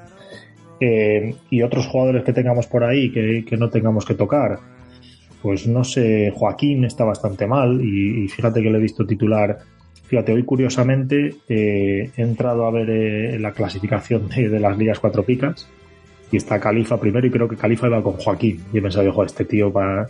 Eh, 0.81 1.37
y 1.51 1.63
otros 1.63 1.87
jugadores 1.87 2.25
que 2.25 2.33
tengamos 2.33 2.67
por 2.67 2.83
ahí 2.83 3.13
que, 3.13 3.57
no 3.57 3.71
tengamos 3.71 4.05
que 4.05 4.15
tocar, 4.15 4.59
pues 5.41 5.67
no 5.69 5.85
sé, 5.85 6.33
Joaquín 6.35 6.85
está 6.85 7.05
bastante 7.05 7.47
mal 7.47 7.81
y, 7.81 8.27
fíjate 8.29 8.63
que 8.63 8.71
le 8.71 8.79
he 8.79 8.83
visto 8.83 9.07
titular. 9.07 9.59
Fíjate, 10.07 10.33
hoy 10.33 10.43
curiosamente 10.43 11.37
eh, 11.49 12.11
he 12.17 12.23
entrado 12.23 12.67
a 12.67 12.71
ver 12.73 13.41
la 13.41 13.53
clasificación 13.53 14.29
de, 14.29 14.61
las 14.61 14.77
ligas 14.77 14.99
cuatro 14.99 15.23
picas 15.23 15.69
y 16.33 16.39
está 16.39 16.59
Califa 16.59 16.99
primero 16.99 17.27
y 17.27 17.31
creo 17.31 17.47
que 17.47 17.57
Califa 17.57 17.87
iba 17.87 18.03
con 18.03 18.15
Joaquín. 18.15 18.65
Y 18.73 18.79
he 18.79 18.83
pensado, 18.83 19.13
joder, 19.13 19.27
este 19.27 19.45
tío 19.45 19.71
para, 19.71 20.09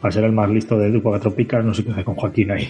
para 0.00 0.12
ser 0.12 0.24
el 0.24 0.32
más 0.32 0.48
listo 0.48 0.78
de 0.78 1.02
cuatro 1.02 1.34
picas 1.34 1.64
no 1.64 1.74
sé 1.74 1.84
qué 1.84 1.90
hace 1.90 2.04
con 2.04 2.14
Joaquín 2.14 2.52
ahí. 2.52 2.68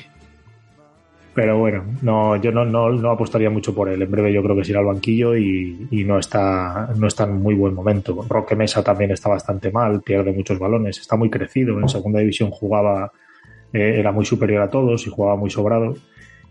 Pero 1.34 1.58
bueno, 1.58 1.84
no, 2.00 2.36
yo 2.36 2.50
no, 2.50 2.64
no, 2.64 2.88
no, 2.88 3.10
apostaría 3.10 3.50
mucho 3.50 3.74
por 3.74 3.90
él. 3.90 4.00
En 4.00 4.10
breve 4.10 4.32
yo 4.32 4.42
creo 4.42 4.56
que 4.56 4.64
se 4.64 4.70
irá 4.70 4.80
al 4.80 4.86
banquillo 4.86 5.36
y, 5.36 5.86
y, 5.90 6.02
no, 6.04 6.18
está, 6.18 6.88
no 6.96 7.06
está 7.06 7.24
en 7.24 7.42
muy 7.42 7.54
buen 7.54 7.74
momento. 7.74 8.24
Roque 8.26 8.56
Mesa 8.56 8.82
también 8.82 9.10
está 9.10 9.28
bastante 9.28 9.70
mal, 9.70 10.00
pierde 10.00 10.32
muchos 10.32 10.58
balones, 10.58 10.98
está 10.98 11.16
muy 11.16 11.28
crecido. 11.28 11.78
En 11.78 11.90
segunda 11.90 12.20
división 12.20 12.50
jugaba, 12.50 13.12
eh, 13.74 13.96
era 13.98 14.12
muy 14.12 14.24
superior 14.24 14.62
a 14.62 14.70
todos 14.70 15.06
y 15.06 15.10
jugaba 15.10 15.36
muy 15.36 15.50
sobrado. 15.50 15.94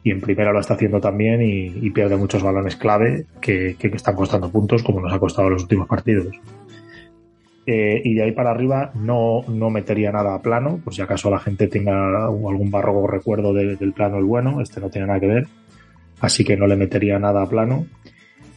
Y 0.05 0.11
en 0.11 0.21
primera 0.21 0.53
lo 0.53 0.59
está 0.59 0.75
haciendo 0.75 1.01
también 1.01 1.41
y, 1.41 1.89
pierde 1.89 2.15
muchos 2.15 2.43
balones 2.43 2.75
clave 2.75 3.25
que, 3.41 3.75
que, 3.79 3.87
están 3.87 4.15
costando 4.15 4.51
puntos, 4.51 4.83
como 4.83 5.01
nos 5.01 5.11
ha 5.11 5.17
costado 5.17 5.49
los 5.49 5.63
últimos 5.63 5.87
partidos. 5.87 6.27
Eh, 7.65 8.03
y 8.05 8.13
de 8.13 8.21
ahí 8.21 8.31
para 8.31 8.51
arriba 8.51 8.91
no, 8.93 9.41
no 9.47 9.71
metería 9.71 10.11
nada 10.11 10.35
a 10.35 10.43
plano, 10.43 10.79
por 10.83 10.93
si 10.93 11.01
acaso 11.01 11.31
la 11.31 11.39
gente 11.39 11.67
tenga 11.67 12.27
algún 12.27 12.69
barroco 12.69 13.07
recuerdo 13.07 13.51
del 13.51 13.93
plano 13.93 14.19
el 14.19 14.25
bueno, 14.25 14.61
este 14.61 14.79
no 14.79 14.91
tiene 14.91 15.07
nada 15.07 15.19
que 15.19 15.25
ver, 15.25 15.47
así 16.19 16.45
que 16.45 16.55
no 16.55 16.67
le 16.67 16.75
metería 16.75 17.17
nada 17.17 17.41
a 17.41 17.49
plano. 17.49 17.87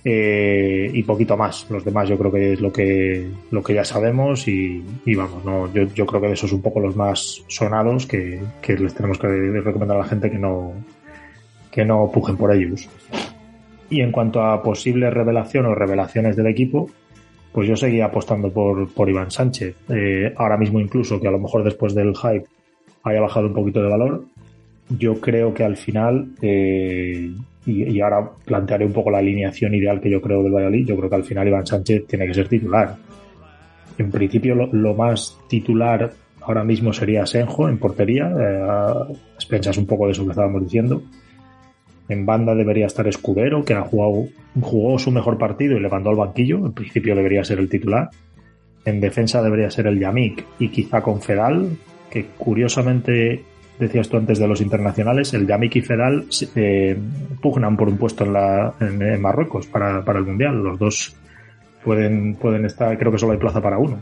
Eh, 0.05 0.91
y 0.93 1.03
poquito 1.03 1.37
más. 1.37 1.67
Los 1.71 1.85
demás 1.85 2.09
yo 2.09 2.17
creo 2.19 2.31
que 2.31 2.53
es 2.53 2.61
lo 2.61 2.73
que, 2.73 3.27
lo 3.51 3.63
que 3.63 3.75
ya 3.75 3.85
sabemos 3.85 4.47
y, 4.49 4.83
vamos, 5.17 5.45
no, 5.45 5.73
yo, 5.73 5.85
yo, 5.95 6.07
creo 6.07 6.21
que 6.21 6.33
esos 6.33 6.51
son 6.51 6.59
un 6.59 6.63
poco 6.63 6.81
los 6.81 6.95
más 6.95 7.43
sonados 7.49 8.07
que, 8.07 8.41
que, 8.63 8.77
les 8.77 8.95
tenemos 8.95 9.19
que 9.19 9.27
recomendar 9.27 9.97
a 9.97 10.01
la 10.01 10.07
gente 10.07 10.31
que 10.31 10.39
no, 10.39 10.73
que 11.71 11.85
no 11.85 12.11
pujen 12.13 12.37
por 12.37 12.55
ellos. 12.55 12.89
Y 13.91 14.01
en 14.01 14.13
cuanto 14.13 14.43
a 14.43 14.63
posibles 14.63 15.13
revelación 15.13 15.67
o 15.67 15.75
revelaciones 15.75 16.37
del 16.37 16.47
equipo, 16.47 16.91
pues 17.53 17.69
yo 17.69 17.77
seguía 17.77 18.07
apostando 18.07 18.51
por, 18.51 19.09
Iván 19.09 19.31
Sánchez. 19.31 19.75
Eh, 19.89 20.33
ahora 20.37 20.57
mismo 20.57 20.81
incluso 20.81 21.21
que 21.21 21.29
a 21.29 21.31
lo 21.31 21.39
mejor 21.39 21.65
después 21.65 21.95
del 21.95 22.15
hype 22.15 22.45
haya 23.05 23.21
bajado 23.21 23.47
un 23.47 23.55
poquito 23.55 23.83
de 23.83 23.89
valor, 23.89 24.25
yo 24.91 25.21
creo 25.21 25.55
que 25.55 25.65
al 25.65 25.77
final 25.77 26.29
eh, 26.43 27.33
y, 27.69 28.01
ahora 28.01 28.31
plantearé 28.45 28.87
un 28.87 28.93
poco 28.93 29.11
la 29.11 29.19
alineación 29.19 29.75
ideal 29.75 30.01
que 30.01 30.11
yo 30.11 30.21
creo 30.21 30.43
del 30.43 30.53
Valladolid. 30.53 30.87
Yo 30.87 30.97
creo 30.97 31.11
que 31.11 31.17
al 31.17 31.25
final 31.25 31.49
Iván 31.49 31.67
Sánchez 31.67 32.07
tiene 32.07 32.27
que 32.27 32.35
ser 32.35 32.49
titular. 32.49 32.97
En 33.99 34.11
principio, 34.11 34.55
lo, 34.55 34.95
más 34.95 35.37
titular 35.49 36.11
ahora 36.41 36.65
mismo 36.65 36.93
sería 36.93 37.27
Senjo 37.27 37.69
en 37.69 37.79
portería, 37.79 38.31
eh, 38.31 39.79
un 39.79 39.87
poco 39.87 40.07
de 40.07 40.13
eso 40.13 40.25
que 40.25 40.31
estábamos 40.31 40.63
diciendo. 40.63 41.03
En 42.09 42.25
banda 42.25 42.55
debería 42.55 42.87
estar 42.87 43.07
Escudero, 43.07 43.65
que 43.65 43.75
ha 43.75 43.83
jugado, 43.83 44.29
jugó 44.61 44.99
su 44.99 45.11
mejor 45.11 45.39
partido 45.39 45.77
y 45.77 45.81
le 45.81 45.89
mandó 45.89 46.11
al 46.11 46.17
banquillo. 46.17 46.59
En 46.59 46.73
principio 46.73 47.15
debería 47.15 47.45
ser 47.45 47.59
el 47.59 47.69
titular. 47.69 48.11
En 48.85 49.01
defensa 49.01 49.43
debería 49.43 49.71
ser 49.71 49.87
el 49.87 49.99
Yamik 49.99 50.45
y 50.59 50.69
quizá 50.69 51.03
con 51.03 51.21
Fedal, 51.21 51.69
que 52.11 52.27
curiosamente 52.39 53.43
decías 53.79 54.09
tú 54.09 54.17
antes 54.17 54.39
de 54.39 54.49
los 54.49 54.61
internacionales, 54.61 55.33
el 55.35 55.47
Yamik 55.47 55.77
y 55.77 55.83
Fedal 55.83 56.27
eh, 56.57 56.97
pugnan 57.41 57.77
por 57.77 57.89
un 57.89 57.99
puesto 57.99 58.25
en, 58.25 58.33
la, 58.33 58.75
en, 58.81 59.21
Marruecos 59.21 59.67
para, 59.67 60.01
el 60.01 60.25
Mundial. 60.25 60.63
Los 60.63 60.79
dos 60.79 61.17
pueden, 61.85 62.35
pueden 62.35 62.65
estar, 62.65 62.97
creo 62.99 63.13
que 63.13 63.19
solo 63.19 63.33
hay 63.33 63.39
plaza 63.39 63.61
para 63.61 63.79
uno. 63.79 63.99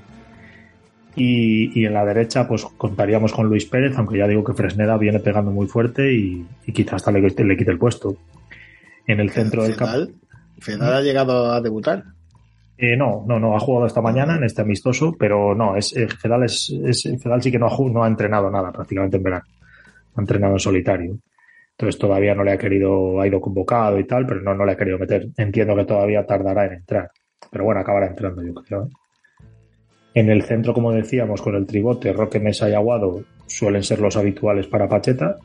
Y, 1.17 1.85
en 1.85 1.95
la 1.95 2.05
derecha, 2.05 2.47
pues 2.47 2.65
contaríamos 2.77 3.33
con 3.33 3.49
Luis 3.49 3.65
Pérez, 3.65 3.97
aunque 3.97 4.19
ya 4.19 4.29
digo 4.29 4.45
que 4.45 4.53
Fresneda 4.53 4.99
viene 4.99 5.19
pegando 5.19 5.51
muy 5.51 5.67
fuerte 5.67 6.13
y, 6.13 6.47
quizás 6.73 6.95
hasta 6.95 7.11
le, 7.11 7.23
le, 7.23 7.57
quite 7.57 7.71
el 7.71 7.79
puesto. 7.79 8.17
En 9.07 9.21
el 9.21 9.31
centro 9.31 9.63
del 9.63 9.77
campo. 9.77 10.13
¿Fedal 10.59 10.95
ha 10.95 11.01
llegado 11.01 11.53
a 11.53 11.61
debutar? 11.61 12.05
Eh, 12.77 12.97
no, 12.97 13.25
no, 13.27 13.39
no, 13.39 13.57
ha 13.57 13.61
jugado 13.61 13.87
esta 13.87 14.03
mañana 14.03 14.37
en 14.37 14.45
este 14.45 14.63
amistoso, 14.63 15.15
pero 15.19 15.55
no, 15.55 15.77
es, 15.77 15.97
eh, 15.97 16.09
Fedal, 16.09 16.45
es, 16.45 16.73
Fedal 17.23 17.41
sí 17.41 17.51
que 17.51 17.59
no 17.59 17.67
ha, 17.69 17.91
no 17.91 18.05
ha 18.05 18.09
entrenado 18.09 18.51
nada 18.51 18.73
prácticamente 18.73 19.17
en 19.17 19.23
verano 19.23 19.45
ha 20.17 20.21
entrenado 20.21 20.55
en 20.55 20.59
solitario. 20.59 21.19
Entonces 21.73 21.99
todavía 22.01 22.35
no 22.35 22.43
le 22.43 22.53
ha 22.53 22.59
querido, 22.59 23.21
ha 23.21 23.27
ido 23.27 23.41
convocado 23.41 23.99
y 23.99 24.05
tal, 24.05 24.27
pero 24.27 24.41
no, 24.41 24.55
no 24.55 24.65
le 24.65 24.73
ha 24.73 24.77
querido 24.77 24.99
meter. 24.99 25.29
Entiendo 25.37 25.77
que 25.77 25.85
todavía 25.85 26.25
tardará 26.27 26.67
en 26.67 26.73
entrar. 26.75 27.11
Pero 27.51 27.65
bueno, 27.65 27.81
acabará 27.81 28.07
entrando, 28.07 28.43
yo 28.43 28.55
creo. 28.55 28.89
En 30.17 30.31
el 30.31 30.45
centro, 30.45 30.73
como 30.73 30.93
decíamos, 30.93 31.43
con 31.43 31.57
el 31.57 31.67
tribote, 31.67 32.11
Roque 32.11 32.41
Mesa 32.41 32.71
y 32.71 32.73
Aguado 32.73 33.23
suelen 33.47 33.83
ser 33.83 34.01
los 34.01 34.17
habituales 34.17 34.67
para 34.67 34.89
Pacheta. 34.89 35.37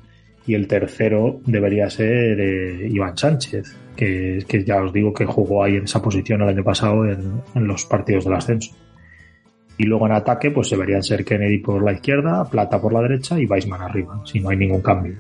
Y 0.47 0.53
el 0.53 0.65
tercero 0.65 1.41
debería 1.45 1.89
ser 1.89 2.39
eh, 2.39 2.87
Iván 2.89 3.17
Sánchez, 3.17 3.75
que, 3.97 4.63
ya 4.65 4.81
os 4.81 4.93
digo 4.93 5.13
que 5.13 5.25
jugó 5.25 5.65
ahí 5.65 5.75
en 5.75 5.83
esa 5.83 6.01
posición 6.01 6.41
el 6.41 6.47
año 6.47 6.63
pasado 6.63 7.05
en, 7.05 7.67
los 7.67 7.85
partidos 7.85 8.23
del 8.23 8.33
ascenso. 8.33 8.73
Y 9.77 9.83
luego 9.83 10.05
en 10.05 10.13
ataque, 10.13 10.51
pues 10.51 10.69
deberían 10.69 11.03
ser 11.03 11.25
Kennedy 11.25 11.57
por 11.57 11.83
la 11.83 11.91
izquierda, 11.91 12.45
Plata 12.49 12.79
por 12.79 12.93
la 12.93 13.01
derecha 13.01 13.37
y 13.37 13.45
Weisman 13.45 13.81
arriba, 13.81 14.21
si 14.23 14.39
no 14.39 14.51
hay 14.51 14.57
ningún 14.57 14.81
cambio. 14.81 15.15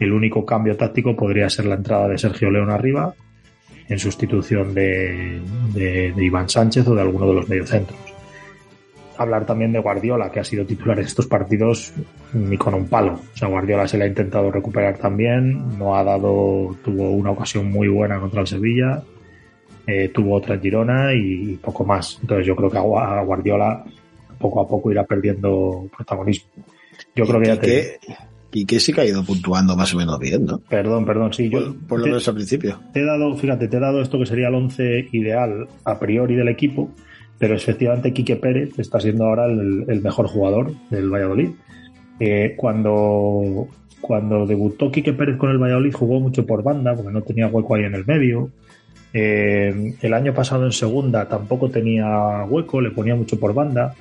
El 0.00 0.10
único 0.10 0.46
cambio 0.46 0.74
táctico 0.74 1.14
podría 1.14 1.50
ser 1.50 1.66
la 1.66 1.74
entrada 1.74 2.08
de 2.08 2.16
Sergio 2.16 2.50
León 2.50 2.70
arriba, 2.70 3.14
en 3.90 3.98
sustitución 3.98 4.72
de, 4.72 5.42
Iván 6.16 6.48
Sánchez 6.48 6.88
o 6.88 6.94
de 6.94 7.02
alguno 7.02 7.26
de 7.28 7.34
los 7.34 7.46
mediocentros. 7.46 8.15
Hablar 9.18 9.46
también 9.46 9.72
de 9.72 9.78
Guardiola, 9.78 10.30
que 10.30 10.40
ha 10.40 10.44
sido 10.44 10.64
titular 10.64 10.98
en 10.98 11.06
estos 11.06 11.26
partidos 11.26 11.92
ni 12.32 12.56
con 12.56 12.74
un 12.74 12.88
palo. 12.88 13.14
O 13.14 13.36
sea, 13.36 13.48
Guardiola 13.48 13.88
se 13.88 13.98
le 13.98 14.04
ha 14.04 14.08
intentado 14.08 14.50
recuperar 14.50 14.98
también, 14.98 15.78
no 15.78 15.96
ha 15.96 16.04
dado, 16.04 16.76
tuvo 16.84 17.10
una 17.10 17.30
ocasión 17.30 17.70
muy 17.70 17.88
buena 17.88 18.20
contra 18.20 18.40
el 18.40 18.46
Sevilla, 18.46 19.02
eh, 19.86 20.10
tuvo 20.12 20.34
otra 20.34 20.56
en 20.56 20.62
Girona 20.62 21.14
y 21.14 21.56
poco 21.56 21.84
más. 21.84 22.18
Entonces 22.20 22.46
yo 22.46 22.56
creo 22.56 22.70
que 22.70 22.78
a 22.78 23.22
Guardiola 23.22 23.84
poco 24.38 24.60
a 24.60 24.68
poco 24.68 24.90
irá 24.90 25.04
perdiendo 25.04 25.88
protagonismo. 25.96 26.50
Yo 27.14 27.26
creo 27.26 27.40
que 27.40 27.46
ya 27.46 27.60
te... 27.60 27.98
Y 28.52 28.64
que 28.64 28.80
sí 28.80 28.92
que 28.92 29.02
ha 29.02 29.04
ido 29.04 29.22
puntuando 29.22 29.76
más 29.76 29.92
o 29.92 29.98
menos 29.98 30.18
bien, 30.18 30.46
¿no? 30.46 30.58
Perdón, 30.60 31.04
perdón, 31.04 31.32
sí. 31.32 31.50
Yo 31.50 31.74
por, 31.86 32.00
lo 32.00 32.06
menos 32.06 32.26
al 32.26 32.36
principio. 32.36 32.80
Te 32.92 33.00
he 33.00 33.04
dado, 33.04 33.36
fíjate, 33.36 33.68
te 33.68 33.76
he 33.76 33.80
dado 33.80 34.00
esto 34.00 34.18
que 34.18 34.24
sería 34.24 34.48
el 34.48 34.54
11 34.54 35.08
ideal 35.12 35.68
a 35.84 35.98
priori 35.98 36.36
del 36.36 36.48
equipo, 36.48 36.90
pero 37.38 37.54
efectivamente 37.54 38.12
Quique 38.12 38.36
Pérez 38.36 38.78
está 38.78 39.00
siendo 39.00 39.26
ahora 39.26 39.46
el, 39.46 40.00
mejor 40.02 40.26
jugador 40.26 40.72
del 40.90 41.10
Valladolid. 41.10 41.50
Eh, 42.18 42.54
cuando, 42.56 43.68
cuando 44.00 44.46
debutó 44.46 44.90
Quique 44.90 45.12
Pérez 45.12 45.36
con 45.36 45.50
el 45.50 45.58
Valladolid 45.58 45.92
jugó 45.92 46.18
mucho 46.18 46.46
por 46.46 46.62
banda, 46.62 46.94
porque 46.94 47.12
no 47.12 47.22
tenía 47.22 47.48
hueco 47.48 47.74
ahí 47.74 47.84
en 47.84 47.94
el 47.94 48.06
medio. 48.06 48.50
Eh, 49.12 49.94
el 50.00 50.14
año 50.14 50.32
pasado 50.32 50.64
en 50.64 50.72
segunda 50.72 51.28
tampoco 51.28 51.70
tenía 51.70 52.44
hueco, 52.44 52.80
le 52.80 52.90
ponía 52.90 53.14
mucho 53.14 53.38
por 53.38 53.52
banda, 53.52 53.94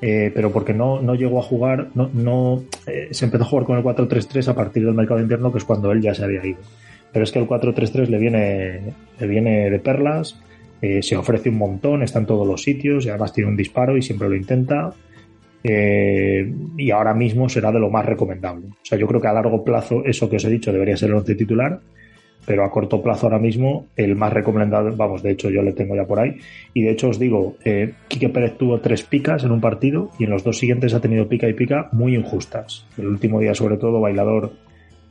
eh, 0.00 0.32
pero 0.34 0.50
porque 0.50 0.74
no, 0.74 1.00
no 1.00 1.14
llegó 1.14 1.38
a 1.38 1.42
jugar, 1.42 1.88
no, 1.94 2.10
no 2.12 2.64
se 3.12 3.24
empezó 3.24 3.44
a 3.44 3.46
jugar 3.46 3.66
con 3.66 3.78
el 3.78 3.84
4-3-3 3.84 4.48
a 4.48 4.54
partir 4.54 4.84
del 4.84 4.94
mercado 4.94 5.20
interno, 5.20 5.52
que 5.52 5.58
es 5.58 5.64
cuando 5.64 5.92
él 5.92 6.00
ya 6.02 6.14
se 6.14 6.24
había 6.24 6.44
ido. 6.44 6.58
Pero 7.12 7.24
es 7.24 7.30
que 7.30 7.38
el 7.38 7.46
4-3-3 7.46 8.08
le 8.08 8.18
viene, 8.18 8.80
le 9.20 9.26
viene 9.26 9.70
de 9.70 9.78
perlas, 9.78 10.40
se 11.00 11.16
ofrece 11.16 11.48
un 11.48 11.58
montón, 11.58 12.02
está 12.02 12.18
en 12.18 12.26
todos 12.26 12.46
los 12.46 12.62
sitios 12.62 13.06
y 13.06 13.08
además 13.08 13.32
tiene 13.32 13.50
un 13.50 13.56
disparo 13.56 13.96
y 13.96 14.02
siempre 14.02 14.28
lo 14.28 14.34
intenta. 14.34 14.90
y 15.64 16.90
ahora 16.90 17.14
mismo 17.14 17.48
será 17.48 17.70
de 17.70 17.78
lo 17.78 17.88
más 17.88 18.04
recomendable. 18.04 18.66
O 18.66 18.84
sea, 18.84 18.98
yo 18.98 19.06
creo 19.06 19.20
que 19.20 19.28
a 19.28 19.32
largo 19.32 19.62
plazo 19.64 20.04
eso 20.04 20.28
que 20.28 20.36
os 20.36 20.44
he 20.44 20.50
dicho 20.50 20.72
debería 20.72 20.96
ser 20.96 21.10
el 21.10 21.16
once 21.16 21.36
titular 21.36 21.80
pero 22.44 22.64
a 22.64 22.70
corto 22.70 23.02
plazo 23.02 23.26
ahora 23.26 23.38
mismo 23.38 23.86
el 23.96 24.16
más 24.16 24.32
recomendado, 24.32 24.94
vamos, 24.96 25.22
de 25.22 25.30
hecho 25.30 25.50
yo 25.50 25.62
le 25.62 25.72
tengo 25.72 25.94
ya 25.94 26.04
por 26.04 26.18
ahí. 26.18 26.36
Y 26.74 26.82
de 26.82 26.90
hecho 26.90 27.08
os 27.08 27.18
digo, 27.18 27.56
eh, 27.64 27.92
Quique 28.08 28.28
Pérez 28.28 28.56
tuvo 28.58 28.80
tres 28.80 29.02
picas 29.02 29.44
en 29.44 29.52
un 29.52 29.60
partido 29.60 30.10
y 30.18 30.24
en 30.24 30.30
los 30.30 30.42
dos 30.42 30.58
siguientes 30.58 30.94
ha 30.94 31.00
tenido 31.00 31.28
pica 31.28 31.48
y 31.48 31.54
pica 31.54 31.88
muy 31.92 32.14
injustas. 32.14 32.86
El 32.98 33.06
último 33.06 33.40
día 33.40 33.54
sobre 33.54 33.76
todo 33.76 34.00
Bailador 34.00 34.52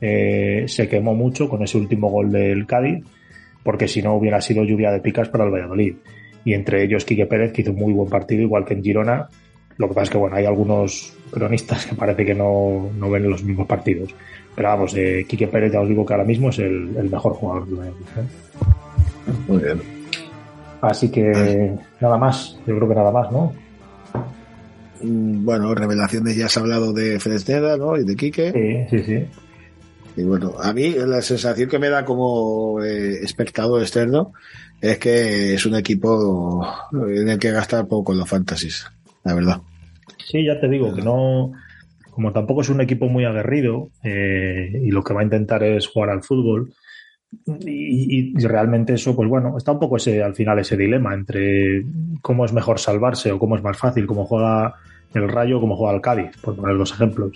eh, 0.00 0.64
se 0.66 0.88
quemó 0.88 1.14
mucho 1.14 1.48
con 1.48 1.62
ese 1.62 1.78
último 1.78 2.10
gol 2.10 2.30
del 2.30 2.66
Cádiz, 2.66 3.04
porque 3.62 3.88
si 3.88 4.02
no 4.02 4.14
hubiera 4.14 4.40
sido 4.40 4.64
lluvia 4.64 4.90
de 4.90 5.00
picas 5.00 5.28
para 5.28 5.44
el 5.44 5.50
Valladolid. 5.50 5.96
Y 6.44 6.54
entre 6.54 6.84
ellos 6.84 7.04
Quique 7.04 7.26
Pérez, 7.26 7.52
que 7.52 7.62
hizo 7.62 7.70
un 7.70 7.78
muy 7.78 7.92
buen 7.92 8.08
partido, 8.08 8.42
igual 8.42 8.64
que 8.64 8.74
en 8.74 8.82
Girona. 8.82 9.28
Lo 9.78 9.88
que 9.88 9.94
pasa 9.94 10.04
es 10.04 10.10
que 10.10 10.18
bueno, 10.18 10.36
hay 10.36 10.44
algunos 10.44 11.16
cronistas 11.30 11.86
que 11.86 11.94
parece 11.94 12.24
que 12.24 12.34
no, 12.34 12.90
no 12.98 13.10
ven 13.10 13.28
los 13.28 13.42
mismos 13.44 13.66
partidos. 13.66 14.14
Pero 14.54 14.68
vamos, 14.68 14.94
eh, 14.96 15.24
Quique 15.26 15.46
Pérez 15.46 15.72
ya 15.72 15.80
os 15.80 15.88
digo 15.88 16.04
que 16.04 16.12
ahora 16.12 16.26
mismo 16.26 16.50
es 16.50 16.58
el, 16.58 17.08
mejor 17.10 17.32
jugador 17.34 17.66
de 17.66 17.88
¿eh? 17.88 17.92
Muy 19.48 19.62
bien. 19.62 19.80
Así 20.82 21.10
que 21.10 21.76
nada 22.00 22.18
más, 22.18 22.58
yo 22.66 22.76
creo 22.76 22.88
que 22.88 22.94
nada 22.94 23.12
más, 23.12 23.30
¿no? 23.30 23.52
Mm, 25.02 25.44
bueno, 25.44 25.74
revelaciones 25.74 26.36
ya 26.36 26.46
has 26.46 26.56
hablado 26.56 26.92
de 26.92 27.18
Fresneda, 27.18 27.76
¿no? 27.76 27.96
Y 27.96 28.04
de 28.04 28.16
Quique. 28.16 28.52
Sí, 28.52 28.98
sí, 28.98 29.04
sí. 29.04 29.26
Y 30.16 30.24
bueno, 30.24 30.54
a 30.60 30.72
mí 30.72 30.90
la 30.90 31.22
sensación 31.22 31.68
que 31.68 31.78
me 31.78 31.88
da 31.88 32.04
como 32.04 32.82
eh, 32.82 33.20
espectador 33.22 33.80
externo 33.80 34.32
es 34.80 34.98
que 34.98 35.54
es 35.54 35.64
un 35.64 35.74
equipo 35.74 36.66
en 36.92 37.28
el 37.28 37.38
que 37.38 37.50
gastar 37.50 37.86
poco 37.86 38.12
en 38.12 38.18
los 38.18 38.28
fantasies, 38.28 38.86
la 39.24 39.34
verdad. 39.34 39.60
Sí, 40.18 40.44
ya 40.44 40.60
te 40.60 40.68
digo 40.68 40.94
que 40.94 41.02
no, 41.02 41.52
como 42.10 42.32
tampoco 42.32 42.60
es 42.62 42.68
un 42.68 42.80
equipo 42.80 43.08
muy 43.08 43.24
aguerrido 43.24 43.90
eh, 44.02 44.70
y 44.82 44.90
lo 44.90 45.02
que 45.02 45.14
va 45.14 45.20
a 45.20 45.24
intentar 45.24 45.62
es 45.62 45.86
jugar 45.86 46.10
al 46.10 46.22
fútbol, 46.22 46.72
y, 47.64 48.34
realmente 48.46 48.94
eso, 48.94 49.16
pues 49.16 49.28
bueno, 49.28 49.56
está 49.56 49.72
un 49.72 49.80
poco 49.80 49.96
ese, 49.96 50.22
al 50.22 50.34
final 50.34 50.58
ese 50.58 50.76
dilema 50.76 51.14
entre 51.14 51.84
cómo 52.20 52.44
es 52.44 52.52
mejor 52.52 52.78
salvarse 52.78 53.32
o 53.32 53.38
cómo 53.38 53.56
es 53.56 53.62
más 53.62 53.78
fácil, 53.78 54.06
cómo 54.06 54.26
juega 54.26 54.74
el 55.14 55.28
Rayo 55.28 55.58
o 55.58 55.60
cómo 55.60 55.76
juega 55.76 55.94
el 55.94 56.02
Cádiz, 56.02 56.36
por 56.42 56.56
poner 56.56 56.76
dos 56.76 56.92
ejemplos. 56.92 57.32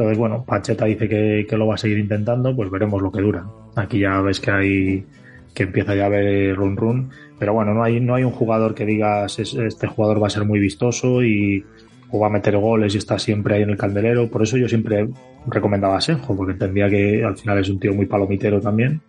Entonces, 0.00 0.16
bueno, 0.16 0.42
Pacheta 0.46 0.86
dice 0.86 1.10
que, 1.10 1.56
lo 1.58 1.66
va 1.66 1.74
a 1.74 1.76
seguir 1.76 1.98
intentando, 1.98 2.56
pues 2.56 2.70
veremos 2.70 3.02
lo 3.02 3.12
que 3.12 3.20
dura. 3.20 3.44
Aquí 3.76 3.98
ya 3.98 4.18
ves 4.22 4.40
que 4.40 4.50
hay 4.50 5.04
que 5.52 5.64
empieza 5.64 5.94
ya 5.94 6.06
a 6.06 6.08
ver 6.08 6.56
run 6.56 6.74
run, 6.74 7.10
pero 7.38 7.52
bueno, 7.52 7.74
no 7.74 7.82
hay, 7.82 8.00
no 8.00 8.14
hay 8.14 8.24
un 8.24 8.30
jugador 8.30 8.74
que 8.74 8.86
digas 8.86 9.38
este 9.38 9.86
jugador 9.88 10.22
va 10.22 10.28
a 10.28 10.30
ser 10.30 10.46
muy 10.46 10.58
vistoso 10.58 11.22
y, 11.22 11.62
o 12.10 12.18
va 12.18 12.28
a 12.28 12.30
meter 12.30 12.56
goles 12.56 12.94
y 12.94 12.98
está 12.98 13.18
siempre 13.18 13.56
ahí 13.56 13.62
en 13.62 13.68
el 13.68 13.76
candelero. 13.76 14.30
Por 14.30 14.42
eso 14.42 14.56
yo 14.56 14.70
siempre 14.70 15.06
recomendaba 15.46 15.98
a 15.98 16.00
Senjo, 16.00 16.34
porque 16.34 16.52
entendía 16.52 16.88
que 16.88 17.22
al 17.22 17.36
final 17.36 17.58
es 17.58 17.68
un 17.68 17.78
tío 17.78 17.92
muy 17.92 18.06
palomitero 18.06 18.58
también, 18.58 19.02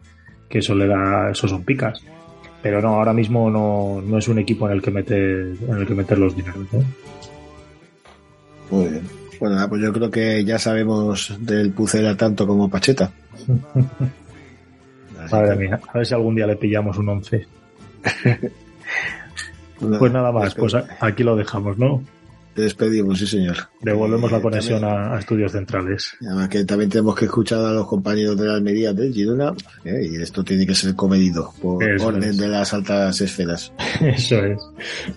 que 0.49 0.57
eso 0.57 0.75
le 0.75 0.87
da, 0.87 1.31
eso 1.31 1.47
son 1.47 1.63
picas. 1.63 2.03
pero 2.61 2.81
no, 2.81 2.95
ahora 2.95 3.13
mismo 3.13 3.49
no, 3.49 4.01
no 4.01 4.17
es 4.17 4.27
un 4.27 4.39
equipo 4.39 4.67
en 4.67 4.73
el 4.73 4.81
que 4.81 4.91
meter, 4.91 5.53
en 5.69 5.77
el 5.77 5.87
que 5.87 5.95
meter 5.95 6.19
los 6.19 6.35
dineros. 6.35 6.67
Muy 8.69 8.89
bien. 8.89 9.20
Bueno, 9.41 9.55
nada, 9.55 9.67
pues 9.67 9.81
yo 9.81 9.91
creo 9.91 10.09
que 10.11 10.45
ya 10.45 10.57
sabemos 10.59 11.35
del 11.39 11.71
Pucera 11.71 12.15
tanto 12.15 12.45
como 12.47 12.69
Pacheta. 12.69 13.11
Madre 15.31 15.55
mía, 15.55 15.79
a 15.91 15.97
ver 15.97 16.05
si 16.05 16.13
algún 16.13 16.35
día 16.35 16.47
le 16.47 16.55
pillamos 16.55 16.97
un 16.97 17.09
11. 17.09 17.45
pues 19.99 20.11
nada 20.11 20.31
más, 20.31 20.53
pues 20.55 20.73
aquí 20.99 21.23
lo 21.23 21.35
dejamos, 21.35 21.77
¿no? 21.77 22.03
Te 22.55 22.63
despedimos, 22.63 23.17
sí, 23.17 23.25
señor. 23.27 23.55
Devolvemos 23.81 24.29
Eh, 24.29 24.35
la 24.35 24.41
conexión 24.41 24.81
también- 24.81 25.01
a, 25.03 25.15
a 25.15 25.19
estudios 25.19 25.51
centrales. 25.53 26.13
Además 26.21 26.49
que 26.49 26.65
también 26.65 26.89
tenemos 26.89 27.15
que 27.15 27.25
escuchar 27.25 27.59
a 27.65 27.71
los 27.71 27.87
compañeros 27.87 28.37
de 28.37 28.45
la 28.47 28.55
Almería 28.55 28.91
del 28.93 29.13
Girona 29.13 29.53
¿eh? 29.85 30.07
y 30.11 30.21
esto 30.21 30.43
tiene 30.43 30.67
que 30.67 30.75
ser 30.75 30.93
comedido 30.95 31.51
por 31.61 31.81
Eso 31.83 32.07
orden 32.07 32.23
es. 32.23 32.37
de 32.37 32.47
las 32.49 32.73
altas 32.73 33.21
esferas. 33.21 33.71
Eso 34.01 34.35
es. 34.43 34.61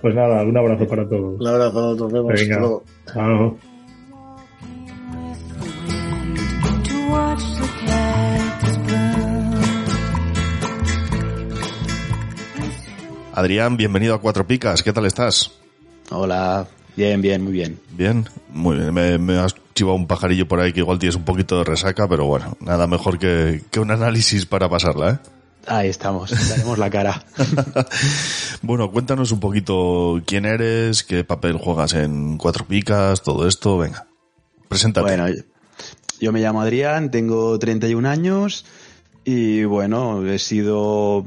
Pues 0.01 0.14
nada, 0.14 0.43
un 0.45 0.57
abrazo 0.57 0.87
para 0.87 1.09
todos. 1.09 1.41
Un 1.41 1.47
abrazo, 1.47 1.95
nos 1.97 2.12
vemos. 2.12 2.33
Venga. 2.35 2.43
Hasta 2.55 2.59
luego. 2.61 2.85
Chao. 3.12 3.59
Adrián, 13.37 13.76
bienvenido 13.76 14.14
a 14.14 14.20
Cuatro 14.20 14.47
Picas. 14.47 14.85
¿Qué 14.85 14.93
tal 14.93 15.07
estás? 15.07 15.51
Hola, 16.11 16.68
bien, 16.97 17.20
bien, 17.20 17.43
muy 17.43 17.53
bien. 17.53 17.80
Bien, 17.91 18.28
muy 18.51 18.76
bien. 18.76 18.95
Me, 18.95 19.18
me 19.18 19.41
has 19.41 19.57
chivado 19.74 19.97
un 19.97 20.07
pajarillo 20.07 20.47
por 20.47 20.61
ahí 20.61 20.72
que 20.72 20.78
igual 20.78 21.01
tienes 21.01 21.16
un 21.16 21.24
poquito 21.24 21.59
de 21.59 21.64
resaca, 21.64 22.07
pero 22.07 22.26
bueno, 22.26 22.57
nada 22.61 22.87
mejor 22.87 23.18
que, 23.18 23.61
que 23.72 23.80
un 23.80 23.91
análisis 23.91 24.47
para 24.47 24.68
pasarla, 24.68 25.11
¿eh? 25.11 25.18
Ahí 25.66 25.89
estamos, 25.89 26.30
daremos 26.49 26.78
la 26.78 26.91
cara. 26.91 27.24
Bueno, 28.62 28.93
cuéntanos 28.93 29.32
un 29.32 29.41
poquito 29.41 30.22
quién 30.24 30.47
eres, 30.47 31.03
qué 31.03 31.24
papel 31.24 31.59
juegas 31.59 31.95
en 31.95 32.39
Cuatro 32.39 32.64
Picas, 32.66 33.20
todo 33.22 33.49
esto. 33.49 33.78
Venga, 33.78 34.07
preséntate. 34.68 35.05
Bueno, 35.05 35.26
yo 36.20 36.32
me 36.32 36.41
llamo 36.41 36.62
Adrián, 36.62 37.11
tengo 37.11 37.59
31 37.59 38.09
años 38.09 38.64
y 39.24 39.64
bueno, 39.64 40.24
he 40.24 40.39
sido 40.39 41.24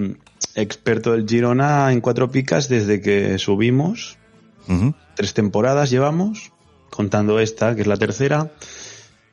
experto 0.58 1.12
del 1.12 1.28
Girona 1.28 1.94
en 1.94 2.02
cuatro 2.02 2.32
picas 2.32 2.68
desde 2.68 3.00
que 3.00 3.38
subimos. 3.38 4.18
Tres 5.16 5.34
temporadas 5.34 5.90
llevamos, 5.90 6.52
contando 6.90 7.40
esta, 7.40 7.76
que 7.76 7.82
es 7.82 7.88
la 7.88 7.98
tercera. 7.98 8.52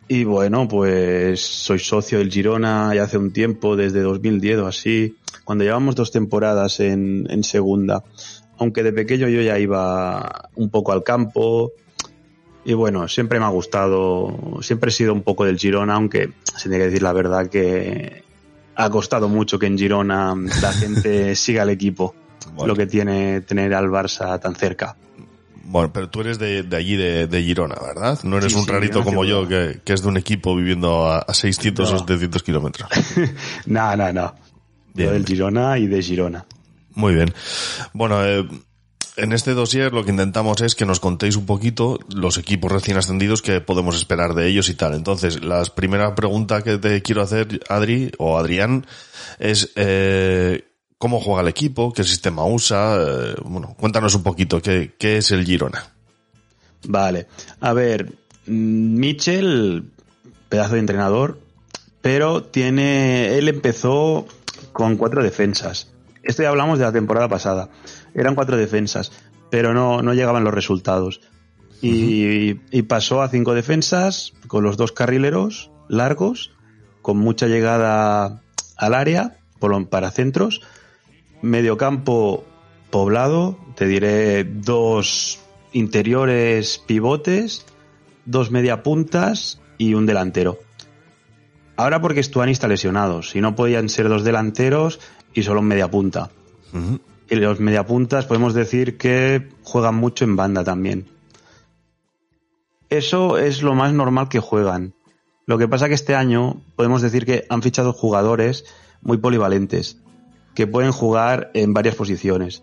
Y 0.06 0.24
bueno, 0.24 0.68
pues 0.68 1.40
soy 1.40 1.78
socio 1.78 2.18
del 2.18 2.30
Girona 2.30 2.94
ya 2.94 3.04
hace 3.04 3.18
un 3.18 3.32
tiempo, 3.32 3.74
desde 3.74 4.02
2010 4.02 4.58
o 4.58 4.66
así, 4.66 5.16
cuando 5.44 5.64
llevamos 5.64 5.96
dos 5.96 6.12
temporadas 6.12 6.78
en, 6.80 7.26
en 7.30 7.42
segunda. 7.42 8.04
Aunque 8.58 8.82
de 8.82 8.92
pequeño 8.92 9.28
yo 9.28 9.40
ya 9.40 9.58
iba 9.58 10.50
un 10.54 10.68
poco 10.68 10.92
al 10.92 11.02
campo, 11.02 11.72
y 12.66 12.74
bueno, 12.74 13.08
siempre 13.08 13.40
me 13.40 13.46
ha 13.46 13.50
gustado, 13.50 14.58
siempre 14.60 14.90
he 14.90 14.92
sido 14.92 15.12
un 15.14 15.22
poco 15.22 15.44
del 15.44 15.58
Girona, 15.58 15.94
aunque 15.94 16.32
se 16.56 16.68
tiene 16.68 16.78
que 16.78 16.90
decir 16.90 17.02
la 17.02 17.12
verdad 17.12 17.48
que 17.48 18.23
ha 18.76 18.90
costado 18.90 19.28
mucho 19.28 19.58
que 19.58 19.66
en 19.66 19.78
Girona 19.78 20.34
la 20.62 20.72
gente 20.72 21.34
siga 21.36 21.62
el 21.62 21.70
equipo, 21.70 22.14
lo 22.64 22.74
que 22.74 22.86
tiene 22.86 23.40
tener 23.42 23.74
al 23.74 23.88
Barça 23.88 24.38
tan 24.40 24.54
cerca. 24.54 24.96
Bueno, 25.66 25.90
pero 25.92 26.10
tú 26.10 26.20
eres 26.20 26.38
de, 26.38 26.62
de 26.62 26.76
allí, 26.76 26.94
de, 26.94 27.26
de 27.26 27.42
Girona, 27.42 27.76
¿verdad? 27.80 28.18
No 28.22 28.36
eres 28.36 28.52
Sí, 28.52 28.58
un 28.58 28.66
sí, 28.66 28.70
rarito 28.70 29.02
como 29.02 29.24
yo, 29.24 29.48
que, 29.48 29.80
que 29.82 29.94
es 29.94 30.02
de 30.02 30.08
un 30.08 30.18
equipo 30.18 30.54
viviendo 30.54 31.06
a, 31.08 31.20
a 31.20 31.32
600 31.32 31.88
o 31.88 31.92
No. 31.92 31.98
700 32.00 32.42
kilómetros. 32.42 32.88
No, 33.66 33.96
no, 33.96 34.12
no. 34.12 34.34
Yo 34.92 35.10
del 35.10 35.24
Girona 35.26 35.78
y 35.78 35.86
de 35.86 36.02
Girona. 36.02 36.44
Muy 36.94 37.14
bien. 37.14 37.32
Bueno, 37.94 38.24
eh, 38.24 38.46
en 39.16 39.32
este 39.32 39.54
dossier 39.54 39.92
lo 39.92 40.04
que 40.04 40.10
intentamos 40.10 40.60
es 40.60 40.74
que 40.74 40.86
nos 40.86 41.00
contéis 41.00 41.36
un 41.36 41.46
poquito 41.46 41.98
los 42.14 42.36
equipos 42.36 42.72
recién 42.72 42.96
ascendidos 42.96 43.42
que 43.42 43.60
podemos 43.60 43.96
esperar 43.96 44.34
de 44.34 44.48
ellos 44.48 44.68
y 44.68 44.74
tal. 44.74 44.94
Entonces, 44.94 45.44
la 45.44 45.62
primera 45.64 46.14
pregunta 46.14 46.62
que 46.62 46.78
te 46.78 47.02
quiero 47.02 47.22
hacer, 47.22 47.60
Adri 47.68 48.10
o 48.18 48.38
Adrián, 48.38 48.86
es 49.38 49.72
eh, 49.76 50.64
cómo 50.98 51.20
juega 51.20 51.42
el 51.42 51.48
equipo, 51.48 51.92
qué 51.92 52.04
sistema 52.04 52.44
usa. 52.44 52.96
eh, 52.98 53.34
bueno, 53.44 53.74
cuéntanos 53.78 54.14
un 54.14 54.22
poquito 54.22 54.60
qué, 54.60 54.94
qué 54.98 55.18
es 55.18 55.30
el 55.30 55.44
Girona. 55.44 55.86
Vale. 56.86 57.26
A 57.60 57.72
ver, 57.72 58.12
mm, 58.46 58.98
Mitchell, 58.98 59.84
pedazo 60.48 60.74
de 60.74 60.80
entrenador, 60.80 61.38
pero 62.02 62.42
tiene. 62.42 63.38
Él 63.38 63.48
empezó 63.48 64.26
con 64.72 64.96
cuatro 64.96 65.22
defensas. 65.22 65.88
Esto 66.22 66.42
ya 66.42 66.48
hablamos 66.48 66.78
de 66.78 66.84
la 66.84 66.92
temporada 66.92 67.28
pasada. 67.28 67.68
Eran 68.14 68.34
cuatro 68.34 68.56
defensas, 68.56 69.12
pero 69.50 69.74
no, 69.74 70.02
no 70.02 70.14
llegaban 70.14 70.44
los 70.44 70.54
resultados. 70.54 71.20
Y, 71.82 72.60
y 72.70 72.82
pasó 72.82 73.20
a 73.20 73.28
cinco 73.28 73.52
defensas 73.52 74.32
con 74.46 74.64
los 74.64 74.76
dos 74.76 74.92
carrileros 74.92 75.70
largos, 75.88 76.52
con 77.02 77.18
mucha 77.18 77.46
llegada 77.46 78.40
al 78.76 78.94
área 78.94 79.36
para 79.90 80.10
centros. 80.10 80.60
Medio 81.42 81.76
campo 81.76 82.44
poblado, 82.90 83.58
te 83.76 83.86
diré 83.86 84.44
dos 84.44 85.40
interiores 85.72 86.82
pivotes, 86.86 87.66
dos 88.24 88.50
media 88.50 88.82
puntas 88.82 89.60
y 89.78 89.94
un 89.94 90.06
delantero. 90.06 90.58
Ahora 91.76 92.00
porque 92.00 92.22
Stuani 92.22 92.52
está 92.52 92.68
lesionado, 92.68 93.22
si 93.22 93.40
no 93.40 93.56
podían 93.56 93.88
ser 93.88 94.08
dos 94.08 94.22
delanteros 94.22 95.00
y 95.32 95.42
solo 95.42 95.60
un 95.60 95.66
media 95.66 95.90
punta. 95.90 96.30
Y 97.34 97.36
los 97.38 97.58
mediapuntas 97.58 98.26
podemos 98.26 98.54
decir 98.54 98.96
que 98.96 99.48
juegan 99.64 99.96
mucho 99.96 100.24
en 100.24 100.36
banda 100.36 100.62
también. 100.62 101.08
Eso 102.90 103.38
es 103.38 103.60
lo 103.60 103.74
más 103.74 103.92
normal 103.92 104.28
que 104.28 104.38
juegan. 104.38 104.94
Lo 105.44 105.58
que 105.58 105.66
pasa 105.66 105.88
que 105.88 105.94
este 105.94 106.14
año 106.14 106.62
podemos 106.76 107.02
decir 107.02 107.26
que 107.26 107.44
han 107.48 107.60
fichado 107.60 107.92
jugadores 107.92 108.66
muy 109.02 109.16
polivalentes, 109.16 109.98
que 110.54 110.68
pueden 110.68 110.92
jugar 110.92 111.50
en 111.54 111.74
varias 111.74 111.96
posiciones. 111.96 112.62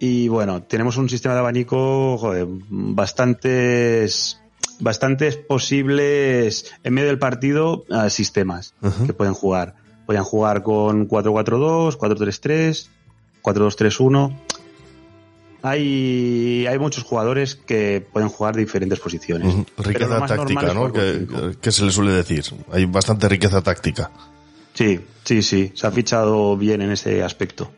Y 0.00 0.26
bueno, 0.26 0.64
tenemos 0.64 0.96
un 0.96 1.08
sistema 1.08 1.34
de 1.34 1.40
abanico, 1.40 2.18
joder, 2.18 2.48
bastantes, 2.48 4.40
bastantes 4.80 5.36
posibles 5.36 6.74
en 6.82 6.92
medio 6.92 7.06
del 7.06 7.20
partido 7.20 7.84
eh, 7.88 8.10
sistemas 8.10 8.74
que 9.06 9.12
pueden 9.12 9.34
jugar. 9.34 9.76
Pueden 10.06 10.24
jugar 10.24 10.64
con 10.64 11.08
4-4-2, 11.08 11.96
4-3-3, 11.96 12.88
4-2-3-1. 13.46 14.36
Hay, 15.62 16.66
hay 16.68 16.78
muchos 16.78 17.02
jugadores 17.04 17.56
que 17.56 18.04
pueden 18.12 18.28
jugar 18.28 18.54
diferentes 18.56 19.00
posiciones. 19.00 19.54
Riqueza 19.78 20.24
táctica, 20.26 20.74
¿no? 20.74 20.92
Que, 20.92 21.56
que 21.60 21.72
se 21.72 21.84
le 21.84 21.90
suele 21.90 22.12
decir. 22.12 22.44
Hay 22.72 22.84
bastante 22.86 23.28
riqueza 23.28 23.62
táctica. 23.62 24.10
Sí, 24.74 25.00
sí, 25.24 25.42
sí. 25.42 25.72
Se 25.74 25.86
ha 25.86 25.90
fichado 25.90 26.56
bien 26.56 26.82
en 26.82 26.92
ese 26.92 27.22
aspecto. 27.24 27.72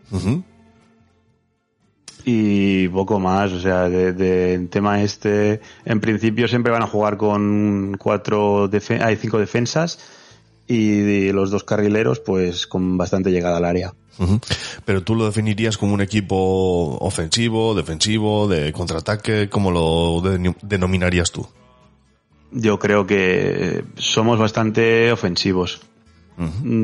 Y 2.24 2.88
poco 2.88 3.18
más, 3.20 3.52
o 3.52 3.60
sea, 3.60 3.88
de, 3.88 4.58
tema 4.70 5.02
este, 5.02 5.60
en 5.86 6.00
principio 6.00 6.46
siempre 6.48 6.72
van 6.72 6.82
a 6.82 6.86
jugar 6.86 7.16
con 7.16 7.96
cuatro, 7.98 8.68
defe- 8.68 9.00
hay 9.02 9.16
cinco 9.16 9.38
defensas 9.38 9.98
y 10.66 11.32
los 11.32 11.50
dos 11.50 11.64
carrileros, 11.64 12.20
pues 12.20 12.66
con 12.66 12.98
bastante 12.98 13.30
llegada 13.30 13.56
al 13.58 13.64
área. 13.64 13.94
Pero 14.84 15.02
tú 15.02 15.14
lo 15.14 15.26
definirías 15.26 15.78
como 15.78 15.94
un 15.94 16.00
equipo 16.00 16.96
ofensivo, 17.00 17.74
defensivo, 17.74 18.48
de 18.48 18.72
contraataque, 18.72 19.48
¿cómo 19.48 19.70
lo 19.70 20.20
de- 20.20 20.54
denominarías 20.62 21.30
tú? 21.30 21.46
Yo 22.50 22.78
creo 22.78 23.06
que 23.06 23.84
somos 23.96 24.38
bastante 24.38 25.12
ofensivos. 25.12 25.80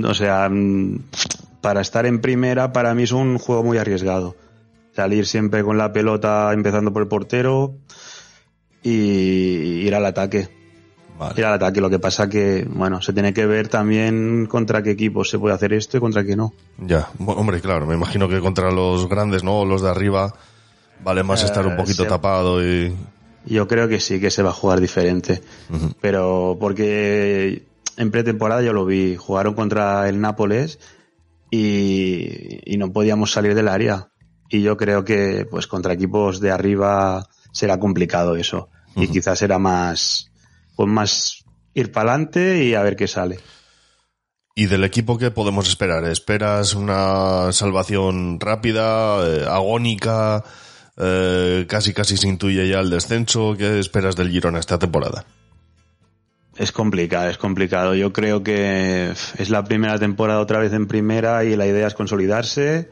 O 0.05 0.15
sea, 0.15 0.51
para 1.61 1.81
estar 1.81 2.06
en 2.06 2.20
primera, 2.20 2.73
para 2.73 2.94
mí 2.94 3.05
es 3.05 3.12
un 3.12 3.39
juego 3.39 3.62
muy 3.62 3.78
arriesgado. 3.78 4.36
Salir 4.94 5.27
siempre 5.27 5.62
con 5.65 5.78
la 5.78 5.93
pelota 5.93 6.52
empezando 6.52 6.93
por 6.93 7.02
el 7.02 7.09
portero 7.09 7.74
y 8.82 8.90
ir 8.90 9.94
al 9.94 10.06
ataque. 10.06 10.48
Ir 11.36 11.45
al 11.45 11.55
ataque. 11.55 11.81
Lo 11.81 11.89
que 11.91 11.99
pasa 11.99 12.28
que, 12.28 12.66
bueno, 12.69 13.01
se 13.01 13.12
tiene 13.12 13.32
que 13.32 13.47
ver 13.47 13.69
también 13.69 14.47
contra 14.47 14.82
qué 14.82 14.91
equipos 14.91 15.31
se 15.31 15.39
puede 15.39 15.55
hacer 15.55 15.73
esto 15.73 15.97
y 15.97 16.01
contra 16.01 16.24
qué 16.24 16.35
no. 16.36 16.53
Ya, 16.78 17.09
Bueno, 17.19 17.41
hombre, 17.41 17.61
claro, 17.61 17.86
me 17.86 17.95
imagino 17.95 18.28
que 18.28 18.41
contra 18.41 18.70
los 18.73 19.09
grandes, 19.09 19.45
¿no? 19.45 19.65
Los 19.65 19.82
de 19.82 19.91
arriba, 19.91 20.35
vale 21.03 21.23
más 21.23 21.43
Eh, 21.43 21.47
estar 21.47 21.66
un 21.66 21.77
poquito 21.77 22.03
se- 22.03 22.09
tapado 22.09 22.65
y... 22.65 22.95
Yo 23.47 23.69
creo 23.69 23.89
que 23.89 24.01
sí 24.01 24.20
que 24.20 24.31
se 24.31 24.43
va 24.43 24.51
a 24.51 24.55
jugar 24.55 24.81
diferente. 24.81 25.43
Pero 26.01 26.57
porque 26.59 27.66
en 27.99 28.11
pretemporada 28.11 28.62
yo 28.62 28.73
lo 28.73 28.86
vi, 28.86 29.16
jugaron 29.16 29.53
contra 29.55 30.09
el 30.09 30.19
Nápoles 30.20 30.78
y, 31.51 32.61
y 32.65 32.77
no 32.78 32.93
podíamos 32.93 33.32
salir 33.32 33.55
del 33.55 33.69
área. 33.69 34.09
Y 34.49 34.62
yo 34.62 34.77
creo 34.77 35.05
que 35.05 35.47
pues 35.51 35.66
contra 35.66 35.93
equipos 35.93 36.41
de 36.41 36.51
arriba 36.51 37.28
será 37.53 37.78
complicado 37.78 38.36
eso. 38.36 38.69
Y 38.97 39.09
quizás 39.09 39.39
será 39.41 39.59
más, 39.59 40.31
pues 40.76 40.88
más 40.88 41.44
ir 41.74 41.92
para 41.92 42.12
adelante 42.12 42.64
y 42.64 42.74
a 42.74 42.82
ver 42.82 42.96
qué 42.96 43.09
sale. 43.09 43.38
¿Y 44.55 44.66
del 44.66 44.84
equipo 44.84 45.18
qué 45.18 45.30
podemos 45.30 45.68
esperar? 45.68 46.05
¿Esperas 46.05 46.74
una 46.74 47.51
salvación 47.52 48.38
rápida, 48.38 49.26
eh, 49.26 49.46
agónica? 49.48 50.44
eh, 50.96 51.66
casi 51.68 51.92
casi 51.92 52.16
se 52.16 52.28
intuye 52.28 52.68
ya 52.68 52.80
el 52.80 52.90
descenso. 52.90 53.55
¿Qué 53.56 53.78
esperas 53.78 54.16
del 54.16 54.30
Girona 54.30 54.59
esta 54.59 54.78
temporada? 54.78 55.24
Es 56.56 56.70
complicado, 56.70 57.28
es 57.28 57.38
complicado. 57.38 57.94
Yo 57.94 58.12
creo 58.12 58.42
que 58.44 59.10
es 59.10 59.51
la 59.51 59.64
primera 59.64 59.98
temporada 59.98 60.40
otra 60.40 60.60
vez 60.60 60.72
en 60.72 60.86
primera 60.86 61.44
y 61.44 61.56
la 61.56 61.66
idea 61.66 61.88
es 61.88 61.94
consolidarse 61.94 62.88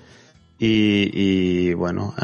y, 0.58 1.10
y, 1.12 1.74
bueno, 1.74 2.14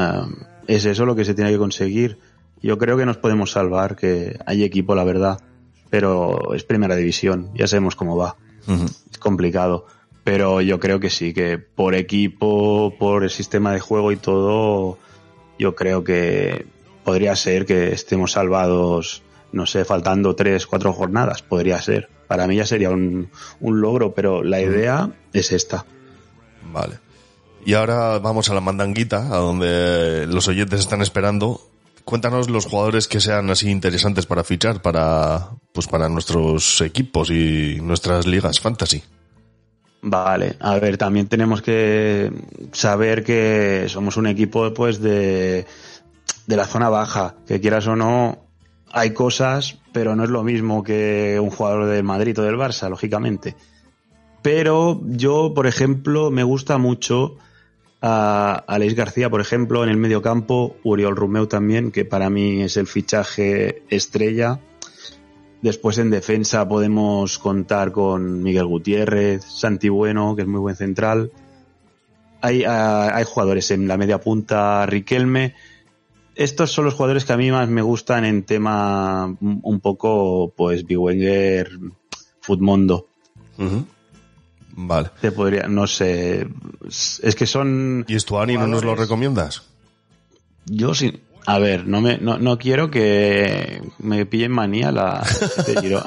es 0.67 0.85
eso 0.85 1.07
lo 1.07 1.15
que 1.15 1.25
se 1.25 1.35
tiene 1.35 1.53
que 1.53 1.59
conseguir. 1.59 2.19
Yo 2.61 2.77
creo 2.77 2.97
que 2.97 3.07
nos 3.07 3.19
podemos 3.19 3.53
salvar, 3.53 3.95
que 3.95 4.37
hay 4.47 4.65
equipo, 4.65 4.97
la 4.97 5.05
verdad, 5.05 5.39
pero 5.91 6.55
es 6.55 6.65
primera 6.65 6.97
división, 6.97 7.51
ya 7.55 7.67
sabemos 7.67 7.97
cómo 7.97 8.17
va. 8.17 8.37
Es 9.11 9.19
complicado, 9.19 9.87
pero 10.25 10.61
yo 10.61 10.79
creo 10.79 11.01
que 11.01 11.09
sí, 11.09 11.33
que 11.33 11.59
por 11.59 11.95
equipo, 11.95 12.95
por 12.99 13.25
el 13.25 13.31
sistema 13.31 13.73
de 13.73 13.81
juego 13.81 14.13
y 14.13 14.17
todo, 14.17 14.99
yo 15.59 15.75
creo 15.75 16.05
que 16.05 16.67
podría 17.05 17.35
ser 17.35 17.65
que 17.65 17.93
estemos 17.93 18.33
salvados, 18.33 19.23
no 19.53 19.65
sé, 19.65 19.87
faltando 19.87 20.37
tres, 20.37 20.67
cuatro 20.67 20.93
jornadas, 20.93 21.43
podría 21.43 21.81
ser. 21.81 22.11
Para 22.27 22.47
mí 22.47 22.57
ya 22.57 22.67
sería 22.67 22.91
un, 22.91 23.31
un 23.61 23.81
logro, 23.81 24.13
pero 24.13 24.43
la 24.45 24.61
idea 24.61 25.11
es 25.33 25.53
esta. 25.53 25.87
Vale. 26.71 26.99
Y 27.65 27.75
ahora 27.75 28.19
vamos 28.19 28.51
a 28.51 28.55
la 28.55 28.61
mandanguita, 28.61 29.35
a 29.35 29.39
donde 29.39 30.27
los 30.27 30.49
oyentes 30.49 30.81
están 30.81 31.01
esperando. 31.01 31.61
Cuéntanos 32.09 32.49
los 32.49 32.65
jugadores 32.65 33.07
que 33.07 33.21
sean 33.21 33.51
así 33.51 33.69
interesantes 33.69 34.25
para 34.25 34.43
fichar 34.43 34.81
para, 34.81 35.51
pues 35.75 35.87
para 35.89 36.09
nuestros 36.09 36.81
equipos 36.81 37.29
y 37.29 37.81
nuestras 37.83 38.27
ligas 38.27 38.61
fantasy. 38.61 39.03
Vale, 40.01 40.57
a 40.59 40.79
ver, 40.79 40.97
también 40.97 41.29
tenemos 41.29 41.61
que 41.61 42.33
saber 42.73 43.23
que 43.23 43.85
somos 43.91 44.17
un 44.17 44.27
equipo 44.27 44.73
pues 44.73 45.03
de, 45.03 45.67
de 46.47 46.57
la 46.57 46.65
zona 46.65 46.89
baja, 46.89 47.35
que 47.47 47.61
quieras 47.61 47.87
o 47.89 47.95
no, 47.95 48.39
hay 48.91 49.11
cosas, 49.11 49.77
pero 49.93 50.17
no 50.17 50.25
es 50.25 50.31
lo 50.31 50.43
mismo 50.43 50.83
que 50.83 51.39
un 51.39 51.51
jugador 51.51 51.85
del 51.91 52.05
Madrid 52.05 52.39
o 52.39 52.43
del 52.43 52.57
Barça, 52.57 52.89
lógicamente. 52.89 53.55
Pero 54.41 55.03
yo, 55.05 55.53
por 55.55 55.67
ejemplo, 55.67 56.31
me 56.31 56.43
gusta 56.43 56.79
mucho 56.79 57.37
a 58.01 58.65
Alex 58.67 58.95
García, 58.95 59.31
por 59.31 59.41
ejemplo, 59.41 59.83
en 59.83 59.91
el 59.91 59.97
medio 59.97 60.23
campo, 60.23 60.77
Uriol 60.85 61.17
Rumeu 61.17 61.47
también, 61.47 61.91
que 61.91 62.05
para 62.05 62.31
mí 62.31 62.63
es 62.63 62.77
el 62.77 62.87
fichaje 62.87 63.83
estrella. 63.89 64.61
Después 65.63 65.99
en 65.99 66.11
defensa 66.11 66.69
podemos 66.69 67.39
contar 67.39 67.91
con 67.91 68.43
Miguel 68.43 68.67
Gutiérrez, 68.67 69.45
Santi 69.45 69.89
Bueno, 69.89 70.37
que 70.37 70.43
es 70.43 70.49
muy 70.49 70.61
buen 70.61 70.77
central. 70.77 71.33
Hay, 72.41 72.63
hay 72.65 73.25
jugadores 73.25 73.73
en 73.73 73.89
la 73.89 73.97
media 73.97 74.21
punta, 74.21 74.87
Riquelme. 74.87 75.55
Estos 76.37 76.71
son 76.71 76.85
los 76.85 76.95
jugadores 76.95 77.25
que 77.25 77.33
a 77.33 77.37
mí 77.37 77.51
más 77.51 77.69
me 77.69 77.83
gustan 77.83 78.25
en 78.25 78.45
tema 78.45 79.37
un 79.41 79.81
poco, 79.81 80.53
pues, 80.57 80.87
Biwenger, 80.87 81.69
Futmundo. 82.41 83.09
Vale. 84.81 85.11
Te 85.21 85.33
podría, 85.33 85.67
no 85.67 85.89
sé, 85.89 86.47
es 86.87 87.35
que 87.35 87.47
son... 87.47 88.05
¿Y 88.07 88.15
Estuani 88.15 88.57
no 88.57 88.69
nos 88.69 88.85
lo 88.85 88.95
recomiendas? 88.95 89.65
Yo 90.67 90.95
sí. 90.95 91.21
A 91.47 91.59
ver, 91.59 91.89
no 91.89 92.01
me, 92.01 92.19
no, 92.19 92.39
no 92.39 92.59
quiero 92.59 92.89
que 92.89 93.83
me 93.99 94.25
pillen 94.25 94.53
manía 94.53 94.93
la 94.93 95.27
este 95.57 95.81
Giro. 95.81 96.05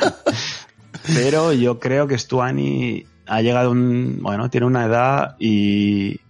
Pero 1.14 1.52
yo 1.52 1.81
creo 1.81 2.07
que 2.07 2.18
Stuani 2.18 3.06
ha 3.27 3.41
llegado 3.41 3.68
a 3.68 3.72
un, 3.72 4.19
bueno, 4.22 4.49
tiene 4.49 4.68
una 4.68 4.85
edad 4.85 5.35
y, 5.38 6.22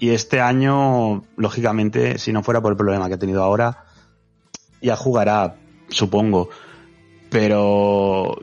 y 0.00 0.10
este 0.10 0.40
año, 0.40 1.22
lógicamente, 1.36 2.18
si 2.18 2.32
no 2.32 2.42
fuera 2.42 2.60
por 2.60 2.72
el 2.72 2.76
problema 2.76 3.06
que 3.06 3.14
ha 3.14 3.18
tenido 3.18 3.44
ahora, 3.44 3.84
ya 4.82 4.96
jugará, 4.96 5.54
supongo. 5.88 6.48
Pero, 7.30 8.42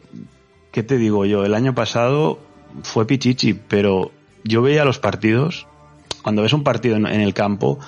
¿qué 0.71 0.81
te 0.81 0.97
digo 0.97 1.25
yo? 1.25 1.43
El 1.43 1.55
año 1.55 1.75
pasado 1.75 2.44
fue 2.83 3.07
Pichichi, 3.07 3.53
pero 3.53 4.11
yo 4.43 4.61
veía 4.61 4.85
los 4.85 4.99
partidos, 4.99 5.67
cuando 6.21 6.41
ves 6.41 6.53
un 6.53 6.63
partido 6.63 6.95
en, 6.95 7.05
en 7.05 7.21
el 7.21 7.33
campo, 7.33 7.79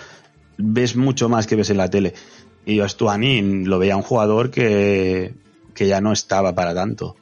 ves 0.58 0.96
mucho 0.96 1.30
más 1.30 1.48
que 1.48 1.56
ves 1.56 1.70
en 1.70 1.78
la 1.78 1.90
tele. 1.90 2.14
Y 2.66 2.76
yo 2.76 2.84
a 2.84 2.90
Stuani 2.90 3.64
lo 3.64 3.80
veía 3.80 3.96
un 3.96 4.04
jugador 4.04 4.52
que, 4.52 5.34
que 5.74 5.88
ya 5.88 6.02
no 6.02 6.12
estaba 6.12 6.54
para 6.54 6.74
tanto. 6.74 7.16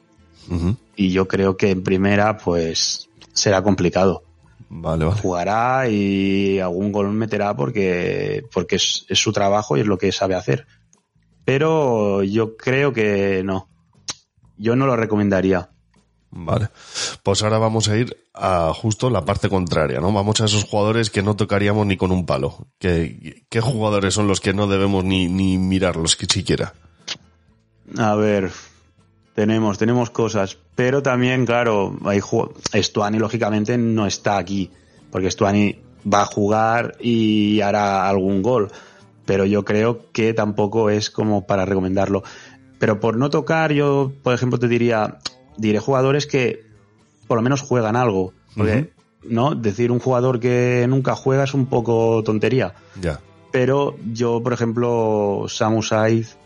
Y 0.96 1.10
yo 1.10 1.28
creo 1.28 1.56
que 1.56 1.70
en 1.70 1.82
primera, 1.82 2.38
pues, 2.38 3.08
será 3.32 3.62
complicado. 3.62 4.22
Vale, 4.68 5.04
vale. 5.04 5.20
Jugará 5.20 5.88
y 5.88 6.58
algún 6.58 6.90
gol 6.90 7.12
meterá 7.12 7.54
porque, 7.54 8.44
porque 8.52 8.76
es, 8.76 9.04
es 9.08 9.18
su 9.18 9.32
trabajo 9.32 9.76
y 9.76 9.80
es 9.80 9.86
lo 9.86 9.98
que 9.98 10.10
sabe 10.10 10.34
hacer. 10.34 10.66
Pero 11.44 12.22
yo 12.22 12.56
creo 12.56 12.92
que 12.92 13.42
no. 13.44 13.68
Yo 14.56 14.74
no 14.74 14.86
lo 14.86 14.96
recomendaría. 14.96 15.70
Vale. 16.38 16.68
Pues 17.22 17.42
ahora 17.42 17.56
vamos 17.56 17.88
a 17.88 17.96
ir 17.96 18.14
a 18.34 18.72
justo 18.74 19.08
la 19.08 19.24
parte 19.24 19.48
contraria, 19.48 20.00
¿no? 20.00 20.12
Vamos 20.12 20.40
a 20.40 20.44
esos 20.44 20.64
jugadores 20.64 21.08
que 21.08 21.22
no 21.22 21.34
tocaríamos 21.34 21.86
ni 21.86 21.96
con 21.96 22.12
un 22.12 22.26
palo. 22.26 22.66
¿Qué, 22.78 23.44
qué 23.48 23.60
jugadores 23.62 24.12
son 24.12 24.28
los 24.28 24.40
que 24.40 24.52
no 24.52 24.66
debemos 24.66 25.02
ni, 25.02 25.28
ni 25.28 25.56
mirarlos 25.56 26.14
que 26.14 26.26
siquiera? 26.26 26.74
A 27.96 28.14
ver, 28.16 28.50
tenemos, 29.34 29.78
tenemos 29.78 30.10
cosas, 30.10 30.58
pero 30.74 31.02
también, 31.02 31.46
claro, 31.46 31.96
hay 32.04 32.20
Stuani 32.82 33.18
lógicamente 33.18 33.78
no 33.78 34.06
está 34.06 34.36
aquí, 34.36 34.70
porque 35.10 35.30
Stuani 35.30 35.78
va 36.12 36.22
a 36.22 36.26
jugar 36.26 36.96
y 37.00 37.62
hará 37.62 38.08
algún 38.08 38.42
gol, 38.42 38.70
pero 39.24 39.46
yo 39.46 39.64
creo 39.64 40.12
que 40.12 40.34
tampoco 40.34 40.90
es 40.90 41.10
como 41.10 41.46
para 41.46 41.64
recomendarlo. 41.64 42.22
Pero 42.78 43.00
por 43.00 43.16
no 43.16 43.30
tocar, 43.30 43.72
yo, 43.72 44.12
por 44.22 44.34
ejemplo, 44.34 44.58
te 44.58 44.68
diría, 44.68 45.18
diré 45.56 45.78
jugadores 45.78 46.26
que 46.26 46.64
por 47.26 47.36
lo 47.36 47.42
menos 47.42 47.60
juegan 47.62 47.96
algo, 47.96 48.32
porque, 48.56 48.90
¿no? 49.24 49.54
Decir 49.54 49.90
un 49.90 49.98
jugador 49.98 50.40
que 50.40 50.86
nunca 50.88 51.14
juega 51.16 51.44
es 51.44 51.54
un 51.54 51.66
poco 51.66 52.22
tontería. 52.24 52.74
Ya. 53.00 53.20
Pero 53.52 53.96
yo, 54.12 54.42
por 54.42 54.52
ejemplo, 54.52 55.46
Samu 55.48 55.82
Saiz 55.82 56.36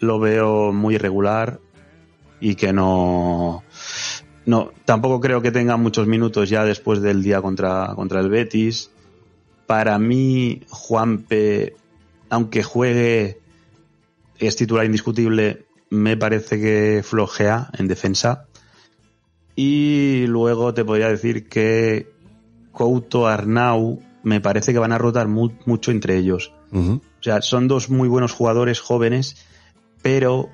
lo 0.00 0.18
veo 0.18 0.72
muy 0.72 0.96
irregular 0.96 1.60
y 2.40 2.56
que 2.56 2.72
no. 2.72 3.62
No, 4.44 4.72
tampoco 4.84 5.20
creo 5.20 5.40
que 5.40 5.52
tenga 5.52 5.76
muchos 5.76 6.08
minutos 6.08 6.50
ya 6.50 6.64
después 6.64 7.00
del 7.00 7.22
día 7.22 7.40
contra, 7.40 7.92
contra 7.94 8.20
el 8.20 8.28
Betis. 8.28 8.90
Para 9.66 9.98
mí, 10.00 10.62
Juanpe, 10.68 11.76
aunque 12.28 12.64
juegue, 12.64 13.38
es 14.38 14.56
titular 14.56 14.84
indiscutible, 14.84 15.66
me 15.92 16.16
parece 16.16 16.58
que 16.58 17.02
flojea 17.04 17.68
en 17.78 17.86
defensa. 17.86 18.46
Y 19.54 20.24
luego 20.26 20.72
te 20.72 20.84
podría 20.86 21.08
decir 21.08 21.48
que 21.50 22.10
Couto, 22.72 23.26
Arnau, 23.26 24.00
me 24.22 24.40
parece 24.40 24.72
que 24.72 24.78
van 24.78 24.92
a 24.92 24.98
rotar 24.98 25.28
mu- 25.28 25.50
mucho 25.66 25.90
entre 25.90 26.16
ellos. 26.16 26.50
O 27.20 27.22
sea, 27.22 27.42
son 27.42 27.68
dos 27.68 27.90
muy 27.90 28.08
buenos 28.08 28.32
jugadores 28.32 28.80
jóvenes, 28.80 29.36
pero 30.00 30.48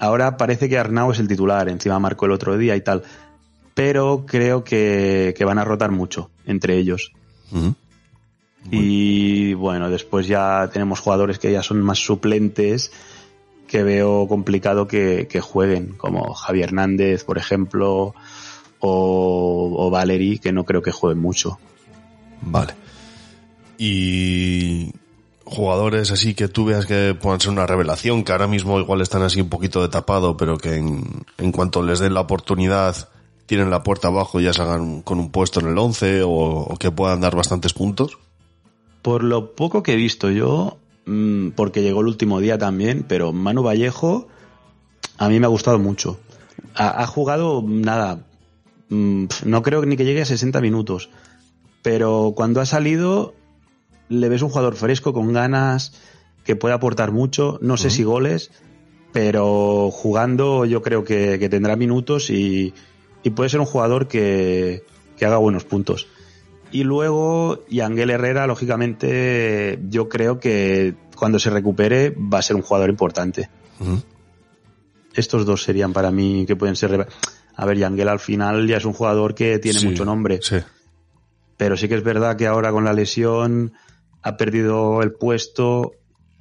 ahora 0.00 0.36
parece 0.36 0.68
que 0.68 0.76
Arnau 0.78 1.12
es 1.12 1.20
el 1.20 1.28
titular, 1.28 1.68
encima 1.68 2.00
marcó 2.00 2.26
el 2.26 2.32
otro 2.32 2.58
día 2.58 2.74
y 2.74 2.80
tal. 2.80 3.04
Pero 3.74 4.24
creo 4.26 4.64
que, 4.64 5.32
que 5.38 5.44
van 5.44 5.58
a 5.58 5.64
rotar 5.64 5.92
mucho 5.92 6.30
entre 6.44 6.76
ellos. 6.76 7.12
Y 8.72 9.54
bueno, 9.54 9.90
después 9.90 10.26
ya 10.26 10.68
tenemos 10.72 10.98
jugadores 10.98 11.38
que 11.38 11.52
ya 11.52 11.62
son 11.62 11.80
más 11.82 11.98
suplentes, 12.04 12.90
que 13.72 13.82
veo 13.82 14.28
complicado 14.28 14.86
que, 14.86 15.26
que 15.30 15.40
jueguen, 15.40 15.94
como 15.96 16.34
Javier 16.34 16.68
Hernández, 16.68 17.24
por 17.24 17.38
ejemplo, 17.38 18.14
o, 18.80 19.74
o 19.78 19.90
Valery, 19.90 20.38
que 20.38 20.52
no 20.52 20.64
creo 20.64 20.82
que 20.82 20.92
jueguen 20.92 21.22
mucho. 21.22 21.58
Vale. 22.42 22.74
Y 23.78 24.92
jugadores 25.46 26.10
así 26.10 26.34
que 26.34 26.48
tú 26.48 26.66
veas 26.66 26.84
que 26.84 27.16
puedan 27.18 27.40
ser 27.40 27.50
una 27.50 27.66
revelación, 27.66 28.24
que 28.24 28.32
ahora 28.32 28.46
mismo 28.46 28.78
igual 28.78 29.00
están 29.00 29.22
así 29.22 29.40
un 29.40 29.48
poquito 29.48 29.80
de 29.80 29.88
tapado, 29.88 30.36
pero 30.36 30.58
que 30.58 30.74
en, 30.74 31.24
en 31.38 31.50
cuanto 31.50 31.82
les 31.82 31.98
den 31.98 32.12
la 32.12 32.20
oportunidad 32.20 33.08
tienen 33.46 33.70
la 33.70 33.82
puerta 33.82 34.08
abajo 34.08 34.38
y 34.38 34.44
ya 34.44 34.52
salgan 34.52 35.00
con 35.00 35.18
un 35.18 35.30
puesto 35.30 35.60
en 35.60 35.68
el 35.68 35.78
11 35.78 36.24
o, 36.24 36.30
o 36.30 36.76
que 36.76 36.90
puedan 36.90 37.22
dar 37.22 37.34
bastantes 37.34 37.72
puntos. 37.72 38.18
Por 39.00 39.24
lo 39.24 39.54
poco 39.54 39.82
que 39.82 39.94
he 39.94 39.96
visto 39.96 40.30
yo, 40.30 40.76
mm, 41.06 41.50
porque 41.50 41.82
llegó 41.82 42.00
el 42.00 42.08
último 42.08 42.40
día 42.40 42.58
también, 42.58 43.04
pero 43.06 43.32
Manu 43.32 43.62
Vallejo 43.62 44.28
a 45.18 45.28
mí 45.28 45.40
me 45.40 45.46
ha 45.46 45.50
gustado 45.50 45.78
mucho. 45.78 46.18
Ha, 46.74 47.02
ha 47.02 47.06
jugado 47.06 47.62
nada, 47.66 48.26
mm, 48.88 49.24
no 49.44 49.62
creo 49.62 49.84
ni 49.84 49.96
que 49.96 50.04
llegue 50.04 50.22
a 50.22 50.26
60 50.26 50.60
minutos, 50.60 51.10
pero 51.82 52.32
cuando 52.36 52.60
ha 52.60 52.66
salido 52.66 53.34
le 54.08 54.28
ves 54.28 54.42
un 54.42 54.50
jugador 54.50 54.76
fresco, 54.76 55.12
con 55.12 55.32
ganas, 55.32 55.92
que 56.44 56.56
puede 56.56 56.74
aportar 56.74 57.12
mucho, 57.12 57.58
no 57.62 57.76
sé 57.76 57.90
si 57.90 58.02
goles, 58.02 58.50
pero 59.12 59.90
jugando 59.90 60.64
yo 60.64 60.82
creo 60.82 61.04
que, 61.04 61.38
que 61.38 61.48
tendrá 61.48 61.76
minutos 61.76 62.30
y, 62.30 62.74
y 63.22 63.30
puede 63.30 63.50
ser 63.50 63.60
un 63.60 63.66
jugador 63.66 64.08
que, 64.08 64.84
que 65.16 65.24
haga 65.24 65.38
buenos 65.38 65.64
puntos. 65.64 66.08
Y 66.72 66.84
luego, 66.84 67.64
Yangel 67.68 68.10
Herrera, 68.10 68.46
lógicamente, 68.46 69.78
yo 69.88 70.08
creo 70.08 70.40
que 70.40 70.94
cuando 71.16 71.38
se 71.38 71.50
recupere 71.50 72.10
va 72.10 72.38
a 72.38 72.42
ser 72.42 72.56
un 72.56 72.62
jugador 72.62 72.88
importante. 72.90 73.50
Estos 75.14 75.44
dos 75.44 75.62
serían 75.62 75.92
para 75.92 76.10
mí 76.10 76.44
que 76.46 76.56
pueden 76.56 76.76
ser. 76.76 77.06
A 77.54 77.66
ver, 77.66 77.76
Yangel 77.76 78.08
al 78.08 78.18
final 78.20 78.66
ya 78.66 78.78
es 78.78 78.84
un 78.86 78.94
jugador 78.94 79.34
que 79.34 79.58
tiene 79.58 79.78
Sí, 79.78 79.86
mucho 79.86 80.04
nombre. 80.04 80.40
Sí. 80.42 80.56
Pero 81.58 81.76
sí 81.76 81.88
que 81.88 81.96
es 81.96 82.02
verdad 82.02 82.36
que 82.36 82.46
ahora 82.46 82.72
con 82.72 82.84
la 82.84 82.94
lesión 82.94 83.72
ha 84.22 84.36
perdido 84.38 85.02
el 85.02 85.12
puesto. 85.12 85.92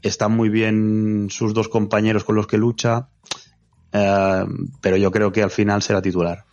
Están 0.02 0.32
muy 0.32 0.50
bien 0.50 1.28
sus 1.30 1.54
dos 1.54 1.68
compañeros 1.68 2.24
con 2.24 2.36
los 2.36 2.48
que 2.48 2.58
lucha. 2.58 3.10
eh, 3.92 4.46
pero 4.82 4.96
yo 4.96 5.12
creo 5.12 5.32
que 5.34 5.44
al 5.44 5.52
final 5.52 5.82
será 5.82 6.02
titular. 6.02 6.46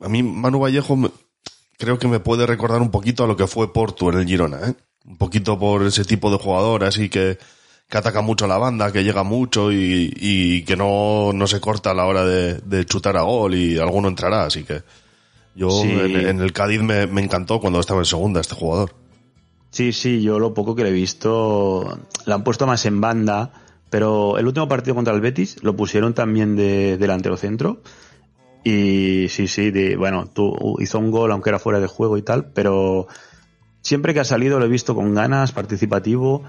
A 0.00 0.08
mí 0.08 0.22
Manu 0.24 0.58
Vallejo 0.58 0.98
creo 1.78 1.98
que 1.98 2.08
me 2.08 2.20
puede 2.20 2.46
recordar 2.46 2.80
un 2.82 2.90
poquito 2.90 3.24
a 3.24 3.26
lo 3.26 3.36
que 3.36 3.46
fue 3.46 3.72
Porto 3.72 4.10
en 4.10 4.18
el 4.18 4.26
Girona, 4.26 4.58
¿eh? 4.68 4.74
Un 5.06 5.16
poquito 5.18 5.58
por 5.58 5.82
ese 5.82 6.04
tipo 6.04 6.30
de 6.30 6.38
jugador, 6.38 6.84
así 6.84 7.08
que, 7.10 7.38
que 7.88 7.98
ataca 7.98 8.22
mucho 8.22 8.46
a 8.46 8.48
la 8.48 8.56
banda, 8.58 8.90
que 8.90 9.04
llega 9.04 9.22
mucho 9.22 9.70
y, 9.70 10.12
y 10.16 10.62
que 10.62 10.76
no, 10.76 11.32
no 11.34 11.46
se 11.46 11.60
corta 11.60 11.90
a 11.90 11.94
la 11.94 12.06
hora 12.06 12.24
de, 12.24 12.54
de 12.60 12.86
chutar 12.86 13.16
a 13.16 13.22
gol 13.22 13.54
y 13.54 13.78
alguno 13.78 14.08
entrará, 14.08 14.44
así 14.44 14.64
que 14.64 14.82
yo 15.54 15.70
Sí. 15.70 15.90
en, 15.90 16.16
en 16.28 16.40
el 16.40 16.52
Cádiz 16.52 16.80
me, 16.82 17.06
me 17.06 17.22
encantó 17.22 17.60
cuando 17.60 17.80
estaba 17.80 18.00
en 18.00 18.06
segunda 18.06 18.40
este 18.40 18.54
jugador. 18.54 18.94
Sí, 19.70 19.92
sí, 19.92 20.22
yo 20.22 20.38
lo 20.38 20.54
poco 20.54 20.74
que 20.74 20.84
le 20.84 20.88
he 20.90 20.92
visto 20.92 21.98
la 22.26 22.36
han 22.36 22.44
puesto 22.44 22.66
más 22.66 22.86
en 22.86 23.00
banda, 23.00 23.52
pero 23.90 24.38
el 24.38 24.46
último 24.46 24.68
partido 24.68 24.94
contra 24.94 25.12
el 25.14 25.20
Betis 25.20 25.62
lo 25.62 25.76
pusieron 25.76 26.14
también 26.14 26.56
de 26.56 26.96
delantero 26.96 27.36
centro. 27.36 27.82
Y 28.64 29.26
sí, 29.28 29.46
sí, 29.46 29.70
de, 29.70 29.96
bueno, 29.96 30.26
tú, 30.32 30.76
hizo 30.80 30.98
un 30.98 31.10
gol 31.10 31.30
aunque 31.32 31.50
era 31.50 31.58
fuera 31.58 31.80
de 31.80 31.86
juego 31.86 32.16
y 32.16 32.22
tal, 32.22 32.46
pero 32.46 33.06
siempre 33.82 34.14
que 34.14 34.20
ha 34.20 34.24
salido 34.24 34.58
lo 34.58 34.64
he 34.64 34.68
visto 34.68 34.94
con 34.94 35.14
ganas, 35.14 35.52
participativo. 35.52 36.42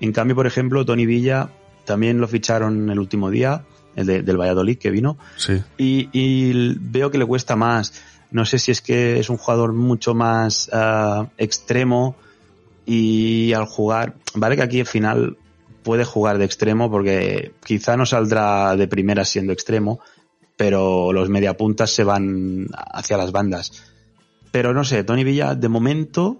En 0.00 0.12
cambio, 0.12 0.36
por 0.36 0.46
ejemplo, 0.46 0.84
Tony 0.84 1.06
Villa 1.06 1.48
también 1.86 2.20
lo 2.20 2.28
ficharon 2.28 2.90
el 2.90 2.98
último 2.98 3.30
día, 3.30 3.64
el 3.96 4.06
de- 4.06 4.22
del 4.22 4.36
Valladolid 4.38 4.78
que 4.78 4.90
vino, 4.90 5.16
Sí. 5.36 5.62
y, 5.78 6.08
y 6.12 6.76
veo 6.78 7.10
que 7.10 7.18
le 7.18 7.24
cuesta 7.26 7.56
más. 7.56 7.94
No 8.30 8.44
sé 8.44 8.58
si 8.58 8.70
es 8.70 8.80
que 8.82 9.18
es 9.18 9.30
un 9.30 9.36
jugador 9.38 9.72
mucho 9.72 10.14
más 10.14 10.68
ah, 10.72 11.28
extremo 11.38 12.16
y 12.86 13.52
al 13.52 13.64
jugar, 13.66 14.14
vale 14.34 14.56
que 14.56 14.62
aquí 14.62 14.80
al 14.80 14.86
final 14.86 15.36
puede 15.82 16.04
jugar 16.04 16.38
de 16.38 16.44
extremo 16.44 16.90
porque 16.90 17.52
quizá 17.64 17.96
no 17.96 18.06
saldrá 18.06 18.76
de 18.76 18.88
primera 18.88 19.24
siendo 19.24 19.52
extremo, 19.52 20.00
pero 20.62 21.12
los 21.12 21.28
mediapuntas 21.28 21.90
se 21.90 22.04
van 22.04 22.68
hacia 22.72 23.16
las 23.16 23.32
bandas. 23.32 23.82
Pero 24.52 24.72
no 24.72 24.84
sé, 24.84 25.02
Tony 25.02 25.24
Villa 25.24 25.56
de 25.56 25.68
momento 25.68 26.38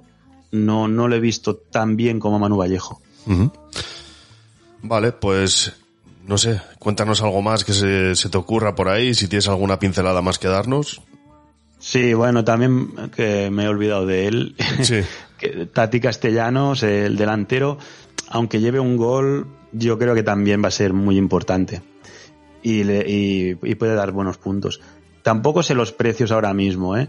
no, 0.53 0.87
no 0.87 1.09
lo 1.09 1.17
he 1.17 1.19
visto 1.19 1.57
tan 1.57 1.97
bien 1.97 2.21
como 2.21 2.39
Manu 2.39 2.57
Vallejo. 2.57 3.03
Vale, 4.81 5.11
pues 5.11 5.73
no 6.25 6.39
sé, 6.39 6.61
cuéntanos 6.79 7.21
algo 7.21 7.43
más 7.43 7.65
que 7.65 7.73
se, 7.73 8.15
se 8.15 8.29
te 8.29 8.39
ocurra 8.39 8.77
por 8.77 8.89
ahí, 8.89 9.13
si 9.13 9.27
tienes 9.27 9.49
alguna 9.49 9.81
pincelada 9.81 10.23
más 10.23 10.39
que 10.39 10.47
darnos. 10.47 11.03
Sí, 11.81 12.15
bueno, 12.15 12.45
también 12.45 13.11
que 13.17 13.51
me 13.51 13.65
he 13.65 13.69
olvidado 13.69 14.07
de 14.07 14.29
él. 14.29 14.55
Sí. 14.83 15.01
Tati 15.73 15.99
Castellanos, 15.99 16.85
el 16.85 17.17
delantero, 17.17 17.77
aunque 18.29 18.61
lleve 18.61 18.79
un 18.79 18.97
gol, 18.97 19.49
yo 19.73 19.99
creo 19.99 20.15
que 20.15 20.23
también 20.23 20.63
va 20.63 20.69
a 20.69 20.71
ser 20.71 20.93
muy 20.93 21.17
importante. 21.19 21.83
Y, 22.63 22.85
le- 22.85 23.05
y- 23.09 23.59
y 23.63 23.75
puede 23.75 23.95
dar 23.95 24.13
buenos 24.13 24.39
puntos. 24.39 24.81
Tampoco 25.23 25.63
sé 25.63 25.75
los 25.75 25.93
precios 25.93 26.31
ahora 26.33 26.55
mismo, 26.55 26.97
¿eh? 26.97 27.09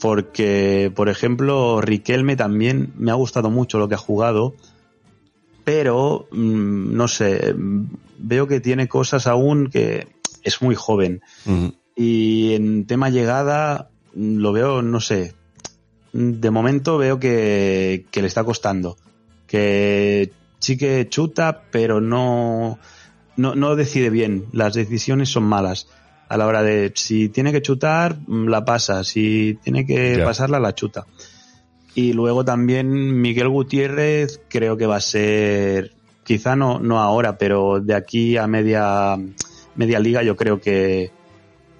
Porque, 0.00 0.92
por 0.94 1.08
ejemplo, 1.08 1.80
Riquelme 1.80 2.36
también 2.36 2.92
me 2.96 3.10
ha 3.10 3.14
gustado 3.14 3.50
mucho 3.50 3.78
lo 3.78 3.88
que 3.88 3.94
ha 3.96 3.98
jugado, 3.98 4.54
pero 5.64 6.26
mm, 6.30 6.94
no 6.96 7.08
sé, 7.08 7.54
veo 8.18 8.46
que 8.46 8.60
tiene 8.60 8.88
cosas 8.88 9.26
aún 9.26 9.68
que 9.70 10.06
es 10.42 10.62
muy 10.62 10.74
joven. 10.74 11.20
Y 11.96 12.54
en 12.54 12.86
tema 12.86 13.10
llegada, 13.10 13.90
mm, 14.14 14.36
lo 14.38 14.52
veo, 14.52 14.82
no 14.82 15.00
sé. 15.00 15.34
De 16.12 16.50
momento 16.50 16.96
veo 16.96 17.18
que, 17.18 18.06
que 18.10 18.22
le 18.22 18.28
está 18.28 18.44
costando. 18.44 18.96
Que 19.46 20.30
sí 20.58 20.76
que 20.78 21.08
chuta, 21.08 21.62
pero 21.70 22.00
no, 22.00 22.78
no, 23.38 23.54
no 23.54 23.76
decide 23.76 24.10
bien. 24.10 24.46
Las 24.52 24.74
decisiones 24.74 25.30
son 25.30 25.44
malas. 25.44 25.88
A 26.28 26.36
la 26.36 26.46
hora 26.46 26.62
de, 26.62 26.92
si 26.94 27.30
tiene 27.30 27.52
que 27.52 27.62
chutar, 27.62 28.18
mm, 28.26 28.48
la 28.48 28.64
pasa. 28.64 29.04
Si 29.04 29.58
tiene 29.62 29.86
que 29.86 30.20
pasarla, 30.24 30.60
la 30.60 30.74
chuta. 30.74 31.06
Y 31.94 32.12
luego 32.12 32.44
también 32.44 33.20
Miguel 33.20 33.48
Gutiérrez 33.48 34.40
creo 34.48 34.76
que 34.76 34.86
va 34.86 34.96
a 34.96 35.00
ser, 35.00 35.92
quizá 36.24 36.54
no, 36.54 36.78
no 36.80 37.00
ahora, 37.00 37.38
pero 37.38 37.80
de 37.80 37.94
aquí 37.94 38.36
a 38.36 38.46
media, 38.46 39.16
media 39.74 39.98
liga 39.98 40.22
yo 40.22 40.36
creo 40.36 40.60
que, 40.60 41.10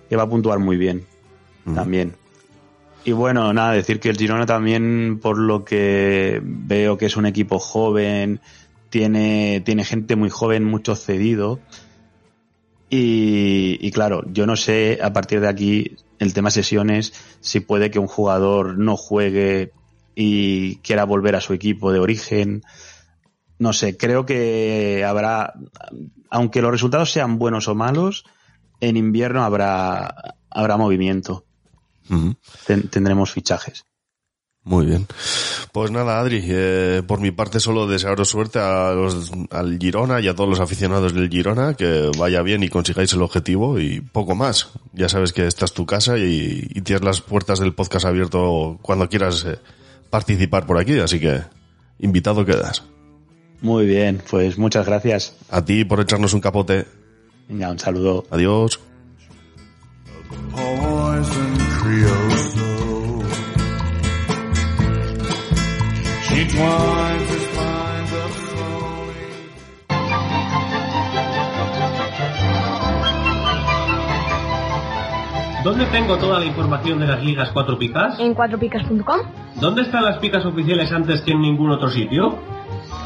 que 0.08 0.16
va 0.16 0.22
a 0.22 0.28
puntuar 0.28 0.58
muy 0.60 0.76
bien 0.76 1.04
también. 1.74 2.14
Y 3.04 3.12
bueno, 3.12 3.52
nada, 3.52 3.72
decir 3.72 4.00
que 4.00 4.08
el 4.08 4.16
Girona 4.16 4.46
también, 4.46 5.20
por 5.20 5.38
lo 5.38 5.64
que 5.64 6.40
veo 6.42 6.96
que 6.98 7.06
es 7.06 7.16
un 7.16 7.26
equipo 7.26 7.58
joven, 7.58 8.40
tiene, 8.90 9.62
tiene 9.64 9.84
gente 9.84 10.16
muy 10.16 10.30
joven, 10.30 10.64
mucho 10.64 10.94
cedido. 10.96 11.60
Y, 12.90 13.78
y 13.86 13.90
claro, 13.90 14.22
yo 14.32 14.46
no 14.46 14.56
sé 14.56 14.98
a 15.02 15.12
partir 15.12 15.40
de 15.40 15.48
aquí 15.48 15.96
el 16.18 16.32
tema 16.32 16.50
sesiones 16.50 17.12
si 17.40 17.60
puede 17.60 17.90
que 17.90 17.98
un 17.98 18.06
jugador 18.06 18.78
no 18.78 18.96
juegue 18.96 19.72
y 20.14 20.76
quiera 20.76 21.04
volver 21.04 21.36
a 21.36 21.40
su 21.40 21.52
equipo 21.52 21.92
de 21.92 22.00
origen. 22.00 22.62
No 23.58 23.72
sé, 23.72 23.96
creo 23.96 24.24
que 24.24 25.04
habrá, 25.06 25.52
aunque 26.30 26.62
los 26.62 26.70
resultados 26.70 27.10
sean 27.12 27.38
buenos 27.38 27.68
o 27.68 27.74
malos, 27.74 28.24
en 28.80 28.96
invierno 28.96 29.44
habrá, 29.44 30.36
habrá 30.48 30.76
movimiento. 30.76 31.44
Ten- 32.66 32.88
tendremos 32.88 33.32
fichajes. 33.32 33.84
Muy 34.68 34.84
bien. 34.84 35.06
Pues 35.72 35.90
nada, 35.90 36.20
Adri, 36.20 36.44
eh, 36.46 37.02
por 37.06 37.20
mi 37.20 37.30
parte 37.30 37.58
solo 37.58 37.86
desearos 37.86 38.28
suerte 38.28 38.58
a 38.58 38.92
los, 38.92 39.32
al 39.50 39.78
Girona 39.78 40.20
y 40.20 40.28
a 40.28 40.34
todos 40.34 40.50
los 40.50 40.60
aficionados 40.60 41.14
del 41.14 41.30
Girona, 41.30 41.72
que 41.72 42.10
vaya 42.18 42.42
bien 42.42 42.62
y 42.62 42.68
consigáis 42.68 43.14
el 43.14 43.22
objetivo 43.22 43.80
y 43.80 44.02
poco 44.02 44.34
más. 44.34 44.68
Ya 44.92 45.08
sabes 45.08 45.32
que 45.32 45.46
esta 45.46 45.64
es 45.64 45.72
tu 45.72 45.86
casa 45.86 46.18
y, 46.18 46.68
y 46.68 46.82
tienes 46.82 47.02
las 47.02 47.22
puertas 47.22 47.60
del 47.60 47.72
podcast 47.72 48.04
abierto 48.04 48.78
cuando 48.82 49.08
quieras 49.08 49.46
eh, 49.46 49.56
participar 50.10 50.66
por 50.66 50.76
aquí, 50.76 50.98
así 50.98 51.18
que 51.18 51.40
invitado 51.98 52.44
quedas. 52.44 52.84
Muy 53.62 53.86
bien, 53.86 54.20
pues 54.30 54.58
muchas 54.58 54.84
gracias. 54.84 55.34
A 55.50 55.64
ti 55.64 55.86
por 55.86 56.00
echarnos 56.00 56.34
un 56.34 56.42
capote. 56.42 56.84
Venga, 57.48 57.70
un 57.70 57.78
saludo. 57.78 58.26
Adiós. 58.30 58.78
¿Dónde 75.64 75.86
tengo 75.86 76.16
toda 76.16 76.38
la 76.38 76.44
información 76.44 77.00
de 77.00 77.08
las 77.08 77.24
ligas 77.24 77.50
4 77.52 77.76
picas? 77.76 78.20
En 78.20 78.34
cuatropicas.com. 78.34 79.20
¿Dónde 79.60 79.82
están 79.82 80.04
las 80.04 80.18
picas 80.18 80.46
oficiales 80.46 80.92
antes 80.92 81.22
que 81.22 81.32
en 81.32 81.40
ningún 81.42 81.72
otro 81.72 81.90
sitio? 81.90 82.38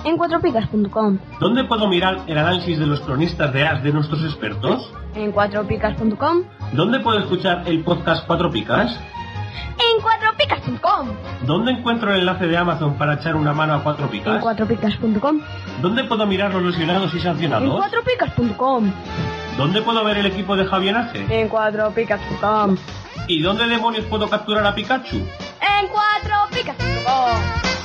En 0.04 0.18
cuatropicas.com. 0.18 1.18
¿Dónde 1.40 1.64
puedo 1.64 1.88
mirar 1.88 2.18
el 2.26 2.36
análisis 2.36 2.78
de 2.78 2.86
los 2.86 3.00
cronistas 3.00 3.50
de 3.54 3.66
as 3.66 3.82
de 3.82 3.92
nuestros 3.92 4.22
expertos? 4.24 4.92
En 5.14 5.32
cuatropicas.com. 5.32 6.42
¿Dónde 6.74 7.00
puedo 7.00 7.18
escuchar 7.18 7.62
el 7.66 7.82
podcast 7.82 8.26
4 8.26 8.50
picas? 8.50 9.00
En 9.52 10.00
cuatropicas.com. 10.02 11.08
¿Dónde 11.42 11.72
encuentro 11.72 12.12
el 12.12 12.20
enlace 12.20 12.46
de 12.46 12.56
Amazon 12.56 12.94
para 12.94 13.14
echar 13.14 13.36
una 13.36 13.52
mano 13.52 13.74
a 13.74 13.82
4 13.82 14.04
En 14.04 14.10
picas? 14.10 14.40
cuatropicas.com. 14.42 15.40
¿Dónde 15.80 16.04
puedo 16.04 16.26
mirar 16.26 16.52
los 16.54 16.62
lesionados 16.62 17.12
y 17.14 17.16
En 17.18 17.22
sancionados? 17.22 17.76
cuatropicas.com. 17.76 18.92
¿Dónde 19.56 19.82
puedo 19.82 20.02
ver 20.04 20.18
el 20.18 20.26
equipo 20.26 20.56
de 20.56 20.64
Javier 20.66 20.96
Ace? 20.96 21.26
En 21.28 21.48
cuatropicas.com. 21.48 22.76
¿Y 23.28 23.40
dónde 23.42 23.66
demonios 23.66 24.04
puedo 24.06 24.28
capturar 24.28 24.66
a 24.66 24.74
Pikachu? 24.74 25.16
En 25.16 25.88
cuatropicas.com. 25.88 27.81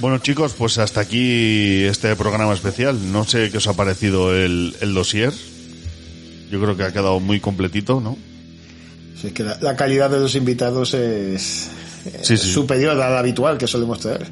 Bueno 0.00 0.18
chicos, 0.18 0.54
pues 0.56 0.78
hasta 0.78 1.00
aquí 1.00 1.82
este 1.84 2.14
programa 2.14 2.54
especial. 2.54 3.10
No 3.12 3.24
sé 3.24 3.50
qué 3.50 3.56
os 3.58 3.66
ha 3.66 3.74
parecido 3.74 4.34
el, 4.36 4.76
el 4.80 4.94
dossier. 4.94 5.32
Yo 6.50 6.60
creo 6.60 6.76
que 6.76 6.84
ha 6.84 6.92
quedado 6.92 7.18
muy 7.20 7.40
completito, 7.40 8.00
¿no? 8.00 8.16
Sí, 9.20 9.28
es 9.28 9.32
que 9.32 9.42
la, 9.42 9.58
la 9.60 9.74
calidad 9.76 10.08
de 10.08 10.20
los 10.20 10.34
invitados 10.36 10.94
es, 10.94 11.68
Sí, 12.22 12.34
es 12.34 12.40
sí. 12.42 12.52
superior 12.52 12.92
a 13.00 13.10
la 13.10 13.18
habitual 13.18 13.58
que 13.58 13.66
solemos 13.66 13.98
traer. 13.98 14.30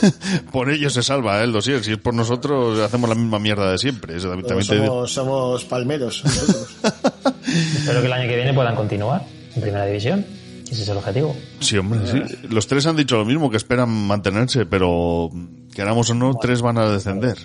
Por 0.52 0.70
ello 0.70 0.90
se 0.90 1.02
salva 1.02 1.40
¿eh? 1.40 1.44
el 1.44 1.52
dossier. 1.52 1.82
Si 1.82 1.92
es 1.92 1.98
por 1.98 2.14
nosotros, 2.14 2.78
hacemos 2.78 3.08
la 3.08 3.14
misma 3.14 3.38
mierda 3.38 3.70
de 3.72 3.78
siempre. 3.78 4.20
Somos, 4.20 5.12
somos 5.12 5.64
palmeros. 5.64 6.22
nosotros. 6.24 6.68
Espero 7.78 8.00
que 8.00 8.06
el 8.06 8.12
año 8.12 8.28
que 8.28 8.36
viene 8.36 8.52
puedan 8.52 8.76
continuar 8.76 9.24
en 9.54 9.62
primera 9.62 9.86
división. 9.86 10.24
Ese 10.70 10.82
es 10.82 10.88
el 10.88 10.96
objetivo. 10.96 11.36
Sí, 11.60 11.76
hombre, 11.76 12.00
sí. 12.10 12.36
Los 12.48 12.66
tres 12.66 12.86
han 12.86 12.96
dicho 12.96 13.16
lo 13.16 13.24
mismo, 13.24 13.50
que 13.50 13.56
esperan 13.56 13.88
mantenerse, 13.88 14.66
pero 14.66 15.30
queramos 15.72 16.10
o 16.10 16.14
no, 16.14 16.34
tres 16.34 16.60
van 16.60 16.78
a 16.78 16.90
descender. 16.90 17.36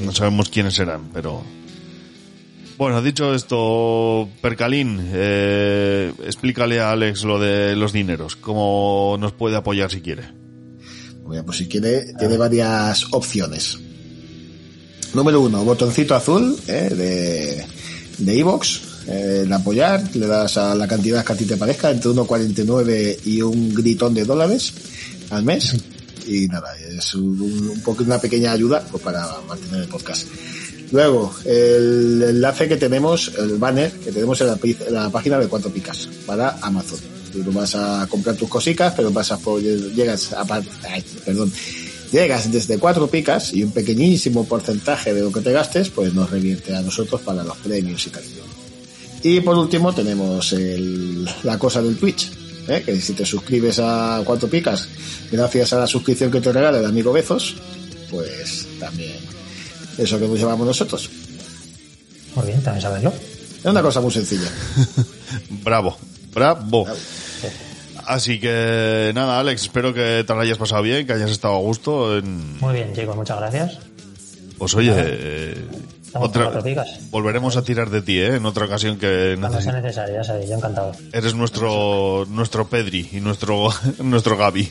No 0.00 0.12
sabemos 0.12 0.48
quiénes 0.48 0.74
serán, 0.74 1.10
pero... 1.12 1.42
Bueno, 2.76 3.00
dicho 3.02 3.34
esto, 3.34 4.28
Percalín, 4.40 5.10
eh, 5.12 6.12
explícale 6.24 6.80
a 6.80 6.90
Alex 6.90 7.22
lo 7.22 7.38
de 7.38 7.76
los 7.76 7.92
dineros, 7.92 8.34
cómo 8.34 9.16
nos 9.20 9.32
puede 9.32 9.56
apoyar 9.56 9.92
si 9.92 10.00
quiere. 10.00 10.24
Bueno, 11.22 11.44
pues 11.44 11.58
si 11.58 11.68
quiere, 11.68 12.14
tiene 12.18 12.36
varias 12.36 13.06
opciones. 13.12 13.78
Número 15.14 15.40
uno, 15.40 15.64
botoncito 15.64 16.16
azul 16.16 16.58
eh, 16.66 16.88
de 16.90 17.64
de 18.18 18.36
iVox, 18.36 18.76
eh, 18.76 18.93
en 19.06 19.52
apoyar, 19.52 20.02
le 20.14 20.26
das 20.26 20.56
a 20.56 20.74
la 20.74 20.86
cantidad 20.86 21.24
que 21.24 21.32
a 21.32 21.36
ti 21.36 21.44
te 21.44 21.56
parezca, 21.56 21.90
entre 21.90 22.10
1,49 22.10 23.18
y 23.24 23.42
un 23.42 23.74
gritón 23.74 24.14
de 24.14 24.24
dólares 24.24 24.72
al 25.30 25.44
mes. 25.44 25.74
Y 26.26 26.46
nada, 26.46 26.74
es 26.78 27.14
un, 27.14 27.82
poco 27.84 28.02
una 28.02 28.18
pequeña 28.18 28.52
ayuda 28.52 28.82
pues, 28.90 29.02
para 29.02 29.26
mantener 29.46 29.82
el 29.82 29.88
podcast. 29.88 30.26
Luego, 30.90 31.34
el 31.44 32.22
enlace 32.28 32.68
que 32.68 32.76
tenemos, 32.76 33.32
el 33.38 33.58
banner 33.58 33.92
que 33.92 34.12
tenemos 34.12 34.40
en 34.40 34.46
la, 34.90 35.10
página 35.10 35.38
de 35.38 35.48
Cuatro 35.48 35.70
Picas 35.70 36.08
para 36.26 36.56
Amazon. 36.62 37.00
Tú 37.32 37.42
vas 37.52 37.74
a 37.74 38.06
comprar 38.08 38.36
tus 38.36 38.48
cositas, 38.48 38.94
pero 38.94 39.10
vas 39.10 39.32
a 39.32 39.38
llegas 39.94 40.32
a 40.32 40.46
ay, 40.88 41.04
perdón, 41.24 41.52
llegas 42.12 42.52
desde 42.52 42.78
cuatro 42.78 43.08
picas 43.08 43.52
y 43.52 43.64
un 43.64 43.72
pequeñísimo 43.72 44.46
porcentaje 44.46 45.12
de 45.12 45.20
lo 45.20 45.32
que 45.32 45.40
te 45.40 45.50
gastes, 45.50 45.90
pues 45.90 46.14
nos 46.14 46.30
revierte 46.30 46.74
a 46.76 46.80
nosotros 46.80 47.20
para 47.22 47.42
los 47.42 47.56
premios 47.56 48.06
y 48.06 48.10
tal. 48.10 48.22
Y 49.24 49.40
por 49.40 49.56
último 49.56 49.92
tenemos 49.94 50.52
el- 50.52 51.24
la 51.42 51.58
cosa 51.58 51.80
del 51.82 51.96
Twitch, 51.96 52.30
¿eh? 52.68 52.82
que 52.84 53.00
si 53.00 53.14
te 53.14 53.24
suscribes 53.24 53.78
a 53.82 54.20
cuatro 54.24 54.48
picas, 54.48 54.86
gracias 55.32 55.72
a 55.72 55.78
la 55.80 55.86
suscripción 55.86 56.30
que 56.30 56.40
te 56.40 56.52
regala 56.52 56.78
el 56.78 56.84
amigo 56.84 57.12
Bezos, 57.12 57.56
pues 58.10 58.66
también 58.78 59.16
eso 59.98 60.18
que 60.18 60.28
nos 60.28 60.38
llevamos 60.38 60.66
nosotros. 60.66 61.08
Muy 62.36 62.46
bien, 62.46 62.62
también 62.62 62.82
saberlo. 62.82 63.12
Es 63.58 63.64
una 63.64 63.80
cosa 63.82 64.00
muy 64.00 64.10
sencilla. 64.12 64.48
Bravo, 65.64 65.96
bravo. 66.34 66.86
Así 68.06 68.38
que 68.38 69.12
nada, 69.14 69.40
Alex, 69.40 69.62
espero 69.62 69.94
que 69.94 70.22
te 70.26 70.34
lo 70.34 70.40
hayas 70.40 70.58
pasado 70.58 70.82
bien, 70.82 71.06
que 71.06 71.14
hayas 71.14 71.30
estado 71.30 71.54
a 71.54 71.58
gusto. 71.60 72.18
En... 72.18 72.58
Muy 72.60 72.74
bien, 72.74 72.92
chicos, 72.94 73.16
muchas 73.16 73.38
gracias. 73.38 73.78
Pues 74.58 74.74
oye, 74.74 74.92
eh, 74.94 75.54
Estamos 76.14 76.62
picas. 76.64 77.10
volveremos 77.10 77.56
a 77.56 77.62
tirar 77.62 77.90
de 77.90 78.02
ti, 78.02 78.18
¿eh? 78.18 78.36
En 78.36 78.46
otra 78.46 78.66
ocasión 78.66 78.98
que 78.98 79.36
Cuando 79.40 79.60
sea 79.60 79.72
necesario, 79.72 80.14
ya 80.16 80.24
sabéis, 80.24 80.48
yo 80.50 80.56
encantado. 80.56 80.92
Eres 81.12 81.34
nuestro, 81.34 82.24
nuestro 82.28 82.68
Pedri 82.68 83.08
y 83.12 83.20
nuestro, 83.20 83.68
nuestro 83.98 84.36
Gaby. 84.36 84.70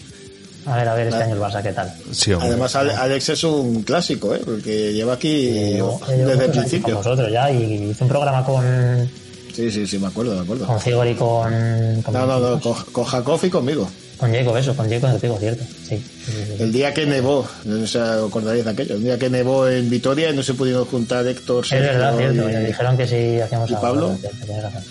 A 0.65 0.77
ver, 0.77 0.87
a 0.87 0.93
ver 0.95 1.07
este 1.07 1.23
año 1.23 1.35
el 1.35 1.41
Barça, 1.41 1.61
¿qué 1.61 1.73
tal? 1.73 1.93
Sí. 2.11 2.31
Además, 2.31 2.73
Ale- 2.77 2.93
Alex 2.93 3.29
es 3.29 3.43
un 3.43 3.83
clásico, 3.83 4.33
¿eh? 4.33 4.41
porque 4.45 4.93
lleva 4.93 5.13
aquí 5.13 5.49
Llevo- 5.51 5.99
llevo 6.07 6.29
desde 6.29 6.31
el 6.33 6.39
años 6.41 6.55
principio. 6.57 6.95
Con 6.95 7.03
vosotros 7.03 7.31
ya, 7.31 7.51
y 7.51 7.89
hice 7.91 8.03
un 8.03 8.09
programa 8.09 8.45
con, 8.45 9.09
Sí, 9.53 9.69
sí, 9.69 9.85
sí, 9.85 9.99
me 9.99 10.07
acuerdo, 10.07 10.33
me 10.35 10.41
acuerdo. 10.41 10.65
con 10.65 10.79
Cigor 10.79 11.07
y 11.07 11.15
con. 11.15 12.01
con 12.01 12.13
No, 12.13 12.25
no, 12.25 12.39
no, 12.39 12.59
con, 12.61 12.73
con 12.91 13.03
Jacob 13.03 13.39
y 13.43 13.49
conmigo. 13.49 13.87
Con 14.17 14.31
Jacob, 14.33 14.55
eso, 14.57 14.75
con 14.75 14.89
Jacob 14.89 15.11
contigo, 15.11 15.37
cierto. 15.39 15.63
Sí. 15.87 16.01
El 16.59 16.71
día 16.71 16.93
que 16.93 17.05
nevó, 17.05 17.45
no 17.65 17.79
sé 17.79 17.87
si 17.87 17.97
acordaréis 17.97 18.63
de 18.63 18.71
aquello, 18.71 18.95
el 18.95 19.03
día 19.03 19.17
que 19.19 19.29
nevó 19.29 19.67
en 19.67 19.89
Vitoria 19.89 20.29
y 20.29 20.35
no 20.35 20.43
se 20.43 20.53
pudieron 20.53 20.85
juntar 20.85 21.27
Héctor, 21.27 21.65
Es 21.65 21.71
verdad, 21.71 22.15
cierto. 22.17 22.49
y- 22.49 22.65
dijeron 22.67 22.95
que 22.97 23.07
sí 23.07 23.39
hacíamos 23.41 23.69
¿Y 23.69 23.73
algo, 23.73 23.81
Pablo? 23.81 24.17
razón. 24.61 24.83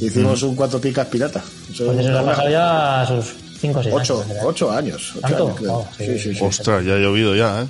hicimos 0.00 0.42
un 0.42 0.56
cuatro 0.56 0.80
picas 0.80 1.06
pirata. 1.06 1.42
Eso 1.72 1.86
Pues 1.86 1.98
eso 2.00 2.10
le 2.12 2.18
ha 2.18 2.24
pasado 2.24 2.48
ya 2.50 3.02
a 3.02 3.06
sus 3.06 3.26
5 3.60 3.78
o 3.78 3.82
6 3.82 3.94
ocho, 3.94 4.14
años. 4.16 4.28
¿verdad? 4.28 4.46
ocho 4.46 4.70
años. 4.72 5.12
ocho 5.16 5.20
¿Tanto? 5.20 5.44
años, 5.46 5.56
creo. 5.60 5.72
Oh, 5.74 5.88
sí, 5.96 6.04
sí, 6.06 6.18
sí, 6.18 6.34
sí. 6.34 6.44
Ostras, 6.44 6.84
ya 6.84 6.94
ha 6.94 6.98
llovido 6.98 7.36
ya, 7.36 7.62
¿eh? 7.62 7.66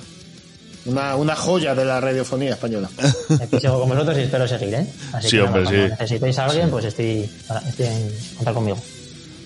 Una, 0.85 1.15
una 1.15 1.35
joya 1.35 1.75
de 1.75 1.85
la 1.85 2.01
radiofonía 2.01 2.51
española. 2.51 2.89
Aquí 3.41 3.59
sigo 3.59 3.79
con 3.79 3.89
vosotros 3.89 4.17
y 4.17 4.21
espero 4.21 4.47
seguir, 4.47 4.73
¿eh? 4.73 4.87
Así 5.13 5.29
Sí, 5.29 5.35
que 5.37 5.41
hombre, 5.43 5.63
cuando 5.63 5.83
sí. 5.85 5.89
necesitéis 5.91 6.39
a 6.39 6.45
alguien, 6.45 6.69
pues 6.69 6.85
estoy, 6.85 7.29
estoy 7.69 7.85
en 7.85 8.11
contar 8.37 8.53
conmigo. 8.53 8.77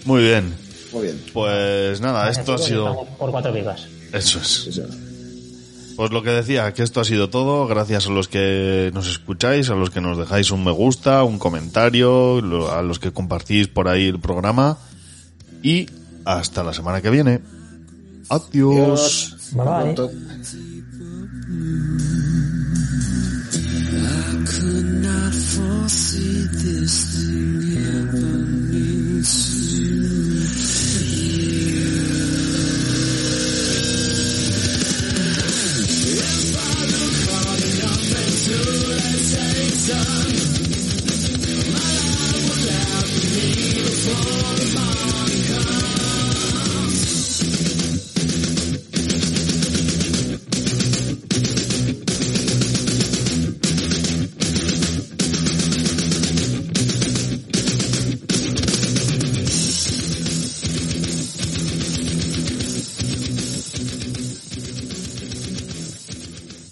Muy 0.05 0.21
bien. 0.23 0.53
Muy 0.93 1.03
bien. 1.03 1.21
Pues 1.33 2.01
nada, 2.01 2.23
Gracias, 2.25 2.39
esto 2.39 2.53
ha 2.53 2.57
sido... 2.57 3.05
Por 3.17 3.31
cuatro 3.31 3.53
picas. 3.53 3.87
Eso 4.13 4.39
es. 4.39 4.81
Pues 5.97 6.11
lo 6.11 6.21
que 6.21 6.29
decía, 6.29 6.71
que 6.73 6.83
esto 6.83 7.01
ha 7.01 7.05
sido 7.05 7.29
todo. 7.31 7.65
Gracias 7.67 8.05
a 8.05 8.11
los 8.11 8.27
que 8.27 8.91
nos 8.93 9.07
escucháis, 9.07 9.71
a 9.71 9.75
los 9.75 9.89
que 9.89 9.99
nos 9.99 10.17
dejáis 10.17 10.51
un 10.51 10.63
me 10.63 10.71
gusta, 10.71 11.23
un 11.23 11.39
comentario, 11.39 12.37
a 12.71 12.83
los 12.83 12.99
que 12.99 13.11
compartís 13.11 13.67
por 13.67 13.87
ahí 13.87 14.05
el 14.07 14.19
programa. 14.19 14.77
Y 15.63 15.87
hasta 16.23 16.63
la 16.63 16.73
semana 16.73 17.01
que 17.01 17.09
viene. 17.09 17.41
Adiós. 18.29 19.35
Bye 19.53 19.95
bye. 28.35 28.46